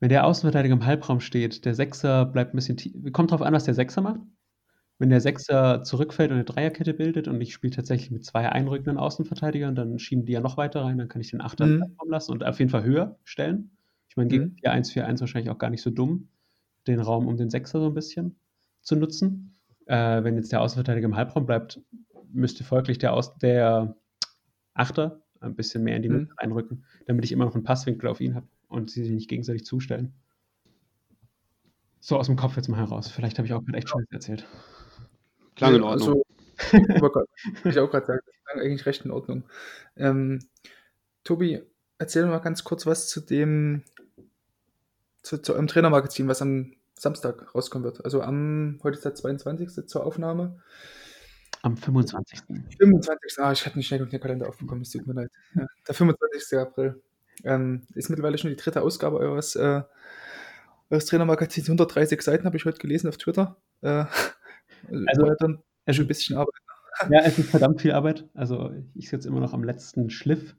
Wenn 0.00 0.08
der 0.08 0.26
Außenverteidiger 0.26 0.74
im 0.74 0.84
Halbraum 0.84 1.20
steht, 1.20 1.64
der 1.64 1.74
Sechser 1.74 2.26
bleibt 2.26 2.52
ein 2.52 2.56
bisschen 2.56 2.76
tief. 2.76 2.94
Kommt 3.12 3.30
drauf 3.30 3.42
an, 3.42 3.54
was 3.54 3.64
der 3.64 3.74
Sechser 3.74 4.00
macht. 4.00 4.20
Wenn 5.04 5.10
der 5.10 5.20
Sechser 5.20 5.82
zurückfällt 5.82 6.30
und 6.30 6.36
eine 6.36 6.46
Dreierkette 6.46 6.94
bildet 6.94 7.28
und 7.28 7.38
ich 7.38 7.52
spiele 7.52 7.76
tatsächlich 7.76 8.10
mit 8.10 8.24
zwei 8.24 8.48
einrückenden 8.48 8.96
Außenverteidigern, 8.96 9.74
dann 9.74 9.98
schieben 9.98 10.24
die 10.24 10.32
ja 10.32 10.40
noch 10.40 10.56
weiter 10.56 10.80
rein, 10.80 10.96
dann 10.96 11.10
kann 11.10 11.20
ich 11.20 11.30
den 11.30 11.42
Achter 11.42 11.66
mhm. 11.66 11.94
lassen 12.06 12.32
und 12.32 12.42
auf 12.42 12.58
jeden 12.58 12.70
Fall 12.70 12.84
höher 12.84 13.18
stellen. 13.22 13.76
Ich 14.08 14.16
meine, 14.16 14.30
gegen 14.30 14.44
mhm. 14.44 14.56
4-1-4-1 14.64 15.20
wahrscheinlich 15.20 15.50
auch 15.50 15.58
gar 15.58 15.68
nicht 15.68 15.82
so 15.82 15.90
dumm, 15.90 16.30
den 16.86 17.00
Raum 17.00 17.28
um 17.28 17.36
den 17.36 17.50
Sechser 17.50 17.80
so 17.80 17.88
ein 17.88 17.92
bisschen 17.92 18.36
zu 18.80 18.96
nutzen. 18.96 19.58
Äh, 19.84 20.24
wenn 20.24 20.36
jetzt 20.36 20.52
der 20.52 20.62
Außenverteidiger 20.62 21.04
im 21.04 21.16
Halbraum 21.16 21.44
bleibt, 21.44 21.82
müsste 22.32 22.64
folglich 22.64 22.96
der, 22.96 23.12
Aus 23.12 23.36
der 23.36 23.94
Achter 24.72 25.20
ein 25.40 25.54
bisschen 25.54 25.84
mehr 25.84 25.96
in 25.96 26.02
die 26.02 26.08
Mitte 26.08 26.32
mhm. 26.32 26.38
einrücken, 26.38 26.84
damit 27.04 27.26
ich 27.26 27.32
immer 27.32 27.44
noch 27.44 27.54
einen 27.54 27.64
Passwinkel 27.64 28.08
auf 28.08 28.22
ihn 28.22 28.36
habe 28.36 28.48
und 28.68 28.90
sie 28.90 29.04
sich 29.04 29.12
nicht 29.12 29.28
gegenseitig 29.28 29.66
zustellen. 29.66 30.14
So 32.00 32.16
aus 32.16 32.24
dem 32.24 32.36
Kopf 32.36 32.56
jetzt 32.56 32.68
mal 32.68 32.78
heraus. 32.78 33.10
Vielleicht 33.10 33.36
habe 33.36 33.46
ich 33.46 33.52
auch 33.52 33.62
gerade 33.62 33.76
echt 33.76 33.90
Scheiße 33.90 34.08
erzählt. 34.10 34.46
Klang 35.56 35.74
in 35.74 35.82
Ordnung. 35.82 36.08
Also, 36.08 36.24
ich 37.64 37.78
auch 37.78 37.90
gerade 37.90 38.06
sagen, 38.06 38.20
das 38.26 38.34
klang 38.44 38.64
eigentlich 38.64 38.86
recht 38.86 39.04
in 39.04 39.10
Ordnung. 39.10 39.44
Ähm, 39.96 40.40
Tobi, 41.24 41.62
erzähl 41.98 42.26
mal 42.26 42.38
ganz 42.38 42.64
kurz 42.64 42.86
was 42.86 43.08
zu 43.08 43.20
dem, 43.20 43.82
zu, 45.22 45.38
zu 45.38 45.52
eurem 45.54 45.66
Trainermagazin, 45.66 46.28
was 46.28 46.42
am 46.42 46.74
Samstag 46.98 47.54
rauskommen 47.54 47.84
wird. 47.84 48.04
Also 48.04 48.22
am, 48.22 48.78
heute 48.82 48.96
ist 48.96 49.04
der 49.04 49.14
22. 49.14 49.86
zur 49.86 50.04
Aufnahme. 50.04 50.60
Am 51.62 51.76
25. 51.76 52.40
25. 52.78 53.38
Ah, 53.38 53.52
ich 53.52 53.64
hatte 53.64 53.78
nicht 53.78 53.86
schnell 53.86 53.98
genug 53.98 54.10
den 54.10 54.20
Kalender 54.20 54.48
aufbekommen, 54.48 54.82
es 54.82 54.90
tut 54.90 55.06
mir 55.06 55.14
leid. 55.14 55.30
Ja, 55.54 55.66
der 55.88 55.94
25. 55.94 56.58
April. 56.58 57.02
Ähm, 57.42 57.86
ist 57.94 58.10
mittlerweile 58.10 58.38
schon 58.38 58.50
die 58.50 58.56
dritte 58.56 58.82
Ausgabe 58.82 59.18
eures, 59.18 59.56
äh, 59.56 59.82
eures 60.90 61.06
Trainermagazins. 61.06 61.66
130 61.66 62.20
Seiten 62.22 62.44
habe 62.44 62.56
ich 62.56 62.64
heute 62.64 62.78
gelesen 62.78 63.08
auf 63.08 63.16
Twitter. 63.16 63.56
Äh, 63.80 64.04
also, 65.06 65.34
dann 65.38 65.58
also 65.86 66.02
ein 66.02 66.08
bisschen 66.08 66.36
Arbeit. 66.36 66.54
Ja, 67.10 67.22
es 67.24 67.40
ist 67.40 67.50
verdammt 67.50 67.82
viel 67.82 67.90
Arbeit. 67.90 68.28
Also 68.34 68.70
ich 68.94 69.08
sitze 69.08 69.26
immer 69.26 69.40
noch 69.40 69.52
am 69.52 69.64
letzten 69.64 70.10
Schliff 70.10 70.54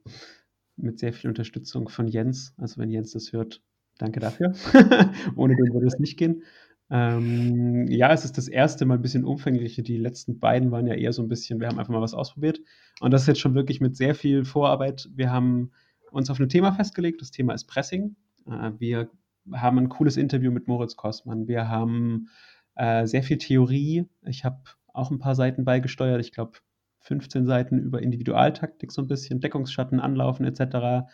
mit 0.75 0.99
sehr 0.99 1.13
viel 1.13 1.29
Unterstützung 1.29 1.87
von 1.87 2.09
Jens. 2.09 2.53
Also 2.57 2.81
wenn 2.81 2.89
Jens 2.89 3.13
das 3.13 3.31
hört, 3.31 3.61
danke 3.97 4.19
dafür. 4.19 4.53
Ohne 5.37 5.55
den 5.55 5.73
würde 5.73 5.87
es 5.87 5.97
nicht 5.97 6.17
gehen. 6.17 6.43
Ähm, 6.89 7.87
ja, 7.87 8.11
es 8.11 8.25
ist 8.25 8.37
das 8.37 8.47
erste 8.47 8.85
Mal 8.85 8.95
ein 8.95 9.01
bisschen 9.01 9.23
umfänglicher. 9.23 9.81
Die 9.81 9.97
letzten 9.97 10.39
beiden 10.39 10.71
waren 10.71 10.87
ja 10.87 10.93
eher 10.93 11.13
so 11.13 11.21
ein 11.21 11.29
bisschen, 11.29 11.59
wir 11.59 11.67
haben 11.67 11.79
einfach 11.79 11.93
mal 11.93 12.01
was 12.01 12.13
ausprobiert. 12.13 12.59
Und 12.99 13.11
das 13.11 13.21
ist 13.21 13.27
jetzt 13.27 13.39
schon 13.39 13.55
wirklich 13.55 13.81
mit 13.81 13.95
sehr 13.95 14.13
viel 14.13 14.45
Vorarbeit. 14.45 15.09
Wir 15.15 15.31
haben 15.31 15.71
uns 16.11 16.29
auf 16.29 16.39
ein 16.39 16.49
Thema 16.49 16.73
festgelegt. 16.73 17.21
Das 17.21 17.31
Thema 17.31 17.53
ist 17.53 17.65
Pressing. 17.65 18.15
Äh, 18.47 18.71
wir 18.77 19.09
haben 19.53 19.77
ein 19.77 19.89
cooles 19.89 20.17
Interview 20.17 20.51
mit 20.51 20.67
Moritz 20.67 20.95
Kostmann. 20.95 21.47
Wir 21.47 21.69
haben 21.69 22.29
äh, 22.75 23.05
sehr 23.05 23.23
viel 23.23 23.37
Theorie. 23.37 24.05
Ich 24.23 24.45
habe 24.45 24.61
auch 24.93 25.11
ein 25.11 25.19
paar 25.19 25.35
Seiten 25.35 25.65
beigesteuert. 25.65 26.21
Ich 26.21 26.31
glaube, 26.31 26.59
15 27.01 27.45
Seiten 27.45 27.79
über 27.79 28.01
Individualtaktik, 28.01 28.91
so 28.91 29.01
ein 29.01 29.07
bisschen 29.07 29.39
Deckungsschatten, 29.39 29.99
Anlaufen 29.99 30.45
etc. 30.45 31.07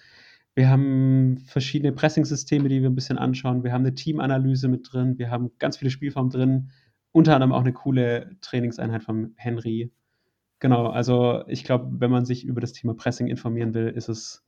Wir 0.55 0.69
haben 0.69 1.37
verschiedene 1.45 1.91
Pressing-Systeme, 1.91 2.69
die 2.69 2.81
wir 2.81 2.89
ein 2.89 2.95
bisschen 2.95 3.17
anschauen. 3.17 3.63
Wir 3.63 3.73
haben 3.73 3.81
eine 3.81 3.95
Teamanalyse 3.95 4.67
mit 4.67 4.91
drin. 4.91 5.17
Wir 5.17 5.29
haben 5.29 5.51
ganz 5.59 5.77
viele 5.77 5.91
Spielformen 5.91 6.31
drin. 6.31 6.71
Unter 7.11 7.35
anderem 7.35 7.51
auch 7.51 7.61
eine 7.61 7.73
coole 7.73 8.37
Trainingseinheit 8.41 9.03
von 9.03 9.33
Henry. 9.35 9.91
Genau, 10.59 10.87
also 10.87 11.43
ich 11.47 11.63
glaube, 11.63 11.99
wenn 11.99 12.11
man 12.11 12.25
sich 12.25 12.45
über 12.45 12.61
das 12.61 12.73
Thema 12.73 12.93
Pressing 12.93 13.27
informieren 13.27 13.73
will, 13.73 13.87
ist 13.87 14.09
es 14.09 14.45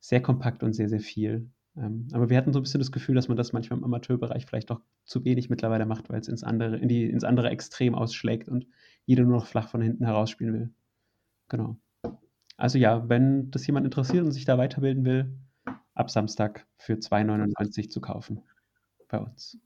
sehr 0.00 0.22
kompakt 0.22 0.62
und 0.62 0.72
sehr, 0.72 0.88
sehr 0.88 1.00
viel. 1.00 1.50
Ähm, 1.76 2.08
aber 2.12 2.30
wir 2.30 2.36
hatten 2.36 2.52
so 2.52 2.58
ein 2.58 2.62
bisschen 2.62 2.80
das 2.80 2.92
Gefühl, 2.92 3.14
dass 3.14 3.28
man 3.28 3.36
das 3.36 3.52
manchmal 3.52 3.78
im 3.78 3.84
Amateurbereich 3.84 4.46
vielleicht 4.46 4.70
doch 4.70 4.80
zu 5.04 5.24
wenig 5.24 5.50
mittlerweile 5.50 5.86
macht, 5.86 6.08
weil 6.08 6.20
es 6.20 6.28
ins 6.28 6.42
andere, 6.42 6.76
in 6.76 6.88
die, 6.88 7.04
ins 7.08 7.24
andere 7.24 7.50
Extrem 7.50 7.94
ausschlägt 7.94 8.48
und 8.48 8.66
jeder 9.04 9.24
nur 9.24 9.38
noch 9.38 9.46
flach 9.46 9.68
von 9.68 9.82
hinten 9.82 10.04
herausspielen 10.04 10.54
will. 10.54 10.70
Genau. 11.48 11.76
Also 12.56 12.78
ja, 12.78 13.08
wenn 13.08 13.50
das 13.50 13.66
jemand 13.66 13.84
interessiert 13.84 14.24
und 14.24 14.32
sich 14.32 14.46
da 14.46 14.56
weiterbilden 14.56 15.04
will, 15.04 15.38
ab 15.94 16.10
Samstag 16.10 16.66
für 16.78 16.94
2,99 16.94 17.90
zu 17.90 18.00
kaufen 18.00 18.42
bei 19.08 19.18
uns. 19.18 19.58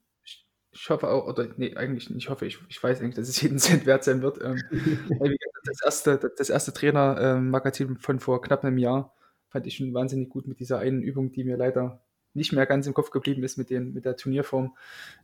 Ich 0.73 0.89
hoffe 0.89 1.09
auch, 1.09 1.27
oder 1.27 1.49
nee, 1.57 1.75
eigentlich 1.77 2.11
nicht, 2.11 2.25
ich 2.25 2.31
hoffe, 2.31 2.47
ich, 2.47 2.59
ich 2.69 2.83
weiß 2.83 3.01
eigentlich, 3.01 3.17
dass 3.17 3.29
es 3.29 3.41
jeden 3.41 3.59
Cent 3.61 3.87
wert 3.87 4.05
sein 4.05 4.23
wird. 4.23 4.41
Ähm, 4.43 4.61
das 5.65 5.83
erste, 5.85 6.33
das 6.37 6.51
erste 6.51 6.73
Trainer-Magazin 6.73 7.89
ähm, 7.89 7.97
von 7.97 8.19
vor 8.19 8.41
knapp 8.43 8.65
einem 8.65 8.79
Jahr 8.79 9.15
fand 9.51 9.67
ich 9.67 9.77
schon 9.77 9.93
wahnsinnig 9.93 10.31
gut 10.31 10.47
mit 10.47 10.61
dieser 10.61 10.79
einen 10.79 11.03
Übung, 11.03 11.33
die 11.33 11.45
mir 11.45 11.57
leider 11.57 12.03
nicht 12.33 12.53
mehr 12.53 12.67
ganz 12.67 12.87
im 12.87 12.95
Kopf 12.95 13.11
geblieben 13.11 13.43
ist 13.43 13.59
mit, 13.59 13.71
den, 13.71 13.93
mit 13.93 14.05
der 14.05 14.17
Turnierform, 14.17 14.77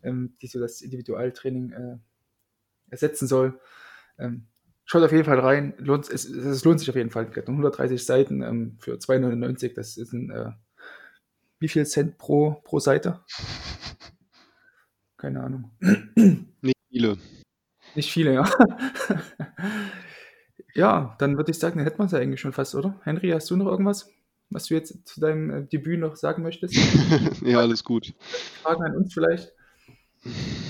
ähm, 0.02 0.36
die 0.42 0.48
so 0.48 0.58
das 0.58 0.82
Individualtraining 0.82 1.70
äh, 1.72 1.96
ersetzen 2.90 3.28
soll. 3.28 3.60
Ähm, 4.18 4.46
schaut 4.84 5.04
auf 5.04 5.12
jeden 5.12 5.24
Fall 5.24 5.38
rein. 5.38 5.74
Lohnt, 5.78 6.10
es, 6.10 6.24
es, 6.24 6.64
lohnt 6.64 6.80
sich 6.80 6.90
auf 6.90 6.96
jeden 6.96 7.10
Fall. 7.10 7.26
130 7.26 8.04
Seiten 8.04 8.42
ähm, 8.42 8.76
für 8.80 8.94
2,99. 8.94 9.74
Das 9.74 9.96
ist 9.96 10.12
ein, 10.12 10.30
äh, 10.30 10.50
wie 11.60 11.68
viel 11.68 11.86
Cent 11.86 12.18
pro, 12.18 12.60
pro 12.64 12.80
Seite? 12.80 13.20
Keine 15.16 15.42
Ahnung. 15.42 15.70
Nicht 16.60 16.76
viele. 16.90 17.18
Nicht 17.94 18.10
viele, 18.10 18.34
ja. 18.34 18.44
ja, 20.76 21.16
dann 21.18 21.36
würde 21.36 21.50
ich 21.50 21.58
sagen, 21.58 21.78
dann 21.78 21.86
hätten 21.86 21.98
wir 21.98 22.04
es 22.04 22.12
ja 22.12 22.18
eigentlich 22.18 22.40
schon 22.40 22.52
fast, 22.52 22.74
oder? 22.74 23.00
Henry, 23.02 23.30
hast 23.30 23.50
du 23.50 23.56
noch 23.56 23.66
irgendwas? 23.66 24.10
was 24.50 24.66
du 24.66 24.74
jetzt 24.74 25.06
zu 25.06 25.20
deinem 25.20 25.50
äh, 25.50 25.62
Debüt 25.64 25.98
noch 25.98 26.16
sagen 26.16 26.42
möchtest? 26.42 26.74
ja, 27.42 27.58
alles 27.58 27.84
gut. 27.84 28.14
Fragen 28.62 28.84
an 28.84 28.96
uns 28.96 29.12
vielleicht? 29.12 29.52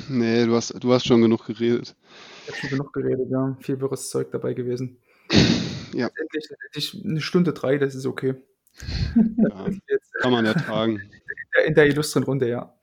Nee, 0.08 0.46
du 0.46 0.54
hast, 0.54 0.72
du 0.82 0.92
hast 0.92 1.06
schon 1.06 1.22
genug 1.22 1.46
geredet. 1.46 1.94
Ich 2.42 2.48
habe 2.48 2.58
schon 2.58 2.70
genug 2.70 2.92
geredet, 2.92 3.28
ja. 3.30 3.56
Viel 3.60 3.80
wirres 3.80 4.10
Zeug 4.10 4.30
dabei 4.30 4.54
gewesen. 4.54 4.98
Ja. 5.92 6.10
Endlich, 6.14 6.48
endlich 6.66 7.04
eine 7.04 7.20
Stunde 7.20 7.52
drei, 7.52 7.78
das 7.78 7.94
ist 7.94 8.06
okay. 8.06 8.34
Ja, 9.36 9.66
jetzt, 9.88 10.12
kann 10.20 10.32
man 10.32 10.44
ertragen. 10.44 11.00
In 11.00 11.10
der, 11.54 11.64
in 11.66 11.74
der 11.74 11.86
illustren 11.86 12.22
Runde, 12.22 12.48
ja. 12.48 12.74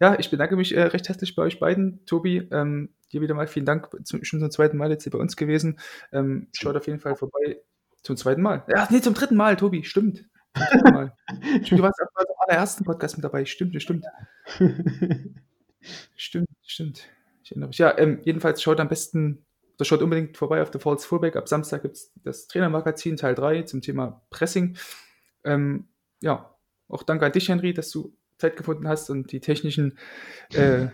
Ja, 0.00 0.18
ich 0.18 0.30
bedanke 0.30 0.54
mich 0.56 0.76
äh, 0.76 0.82
recht 0.82 1.08
herzlich 1.08 1.34
bei 1.34 1.42
euch 1.42 1.58
beiden. 1.58 2.04
Tobi, 2.06 2.48
ähm, 2.52 2.90
dir 3.12 3.20
wieder 3.20 3.34
mal 3.34 3.46
vielen 3.46 3.66
Dank. 3.66 3.88
Zum, 4.04 4.24
schon 4.24 4.40
zum 4.40 4.50
zweiten 4.50 4.76
Mal 4.76 4.90
jetzt 4.90 5.04
hier 5.04 5.12
bei 5.12 5.18
uns 5.18 5.36
gewesen. 5.36 5.78
Ähm, 6.12 6.48
schaut 6.52 6.76
auf 6.76 6.86
jeden 6.86 7.00
Fall 7.00 7.16
vorbei. 7.16 7.60
Zum 8.02 8.16
zweiten 8.16 8.42
Mal. 8.42 8.64
Ja, 8.68 8.88
nee, 8.90 9.00
zum 9.00 9.14
dritten 9.14 9.36
Mal, 9.36 9.56
Tobi, 9.56 9.84
stimmt. 9.84 10.24
Du 10.54 11.78
warst 11.82 12.00
auch 12.00 12.12
beim 12.14 12.26
allerersten 12.46 12.84
Podcast 12.84 13.16
mit 13.16 13.24
dabei. 13.24 13.44
Stimmt, 13.44 13.80
stimmt. 13.80 14.04
stimmt, 16.16 16.48
stimmt. 16.62 17.08
Ich 17.42 17.50
erinnere 17.52 17.68
mich. 17.68 17.78
Ja, 17.78 17.96
ähm, 17.98 18.20
jedenfalls 18.24 18.62
schaut 18.62 18.80
am 18.80 18.88
besten, 18.88 19.44
oder 19.76 19.84
schaut 19.84 20.02
unbedingt 20.02 20.36
vorbei 20.36 20.60
auf 20.62 20.70
The 20.72 20.78
Falls 20.78 21.04
Fullback. 21.04 21.36
Ab 21.36 21.48
Samstag 21.48 21.82
gibt 21.82 21.96
es 21.96 22.12
das 22.22 22.46
Trainermagazin 22.48 23.16
Teil 23.16 23.34
3 23.34 23.62
zum 23.62 23.82
Thema 23.82 24.22
Pressing. 24.30 24.76
Ähm, 25.44 25.88
ja, 26.20 26.54
auch 26.88 27.02
danke 27.02 27.26
an 27.26 27.32
dich, 27.32 27.48
Henry, 27.48 27.72
dass 27.72 27.90
du 27.90 28.16
Zeit 28.38 28.56
gefunden 28.56 28.88
hast 28.88 29.10
und 29.10 29.32
die 29.32 29.40
technischen, 29.40 29.98
äh, 30.52 30.88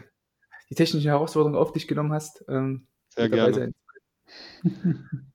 die 0.74 0.82
technischen 0.82 1.08
Herausforderungen 1.08 1.56
auf 1.56 1.72
dich 1.72 1.86
genommen 1.86 2.12
hast. 2.12 2.44
Ähm, 2.48 2.86
Sehr 3.08 3.28
dabei 3.28 3.50
gerne. 3.52 3.72
sein. 4.64 4.64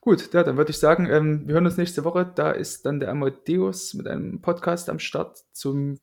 Gut, 0.00 0.32
ja, 0.32 0.42
dann 0.42 0.56
würde 0.56 0.70
ich 0.70 0.78
sagen, 0.78 1.08
ähm, 1.08 1.46
wir 1.46 1.54
hören 1.54 1.66
uns 1.66 1.76
nächste 1.76 2.04
Woche. 2.04 2.30
Da 2.34 2.50
ist 2.50 2.86
dann 2.86 3.00
der 3.00 3.10
Amadeus 3.10 3.94
mit 3.94 4.08
einem 4.08 4.40
Podcast 4.40 4.90
am 4.90 4.98
Start 4.98 5.38
zum 5.52 5.98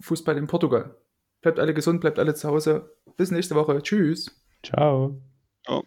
Fußball 0.00 0.36
in 0.36 0.46
Portugal. 0.46 0.96
Bleibt 1.40 1.58
alle 1.58 1.74
gesund, 1.74 2.00
bleibt 2.00 2.18
alle 2.18 2.34
zu 2.34 2.48
Hause. 2.48 2.96
Bis 3.16 3.30
nächste 3.30 3.54
Woche. 3.54 3.82
Tschüss. 3.82 4.30
Ciao. 4.62 5.20
Ciao. 5.64 5.84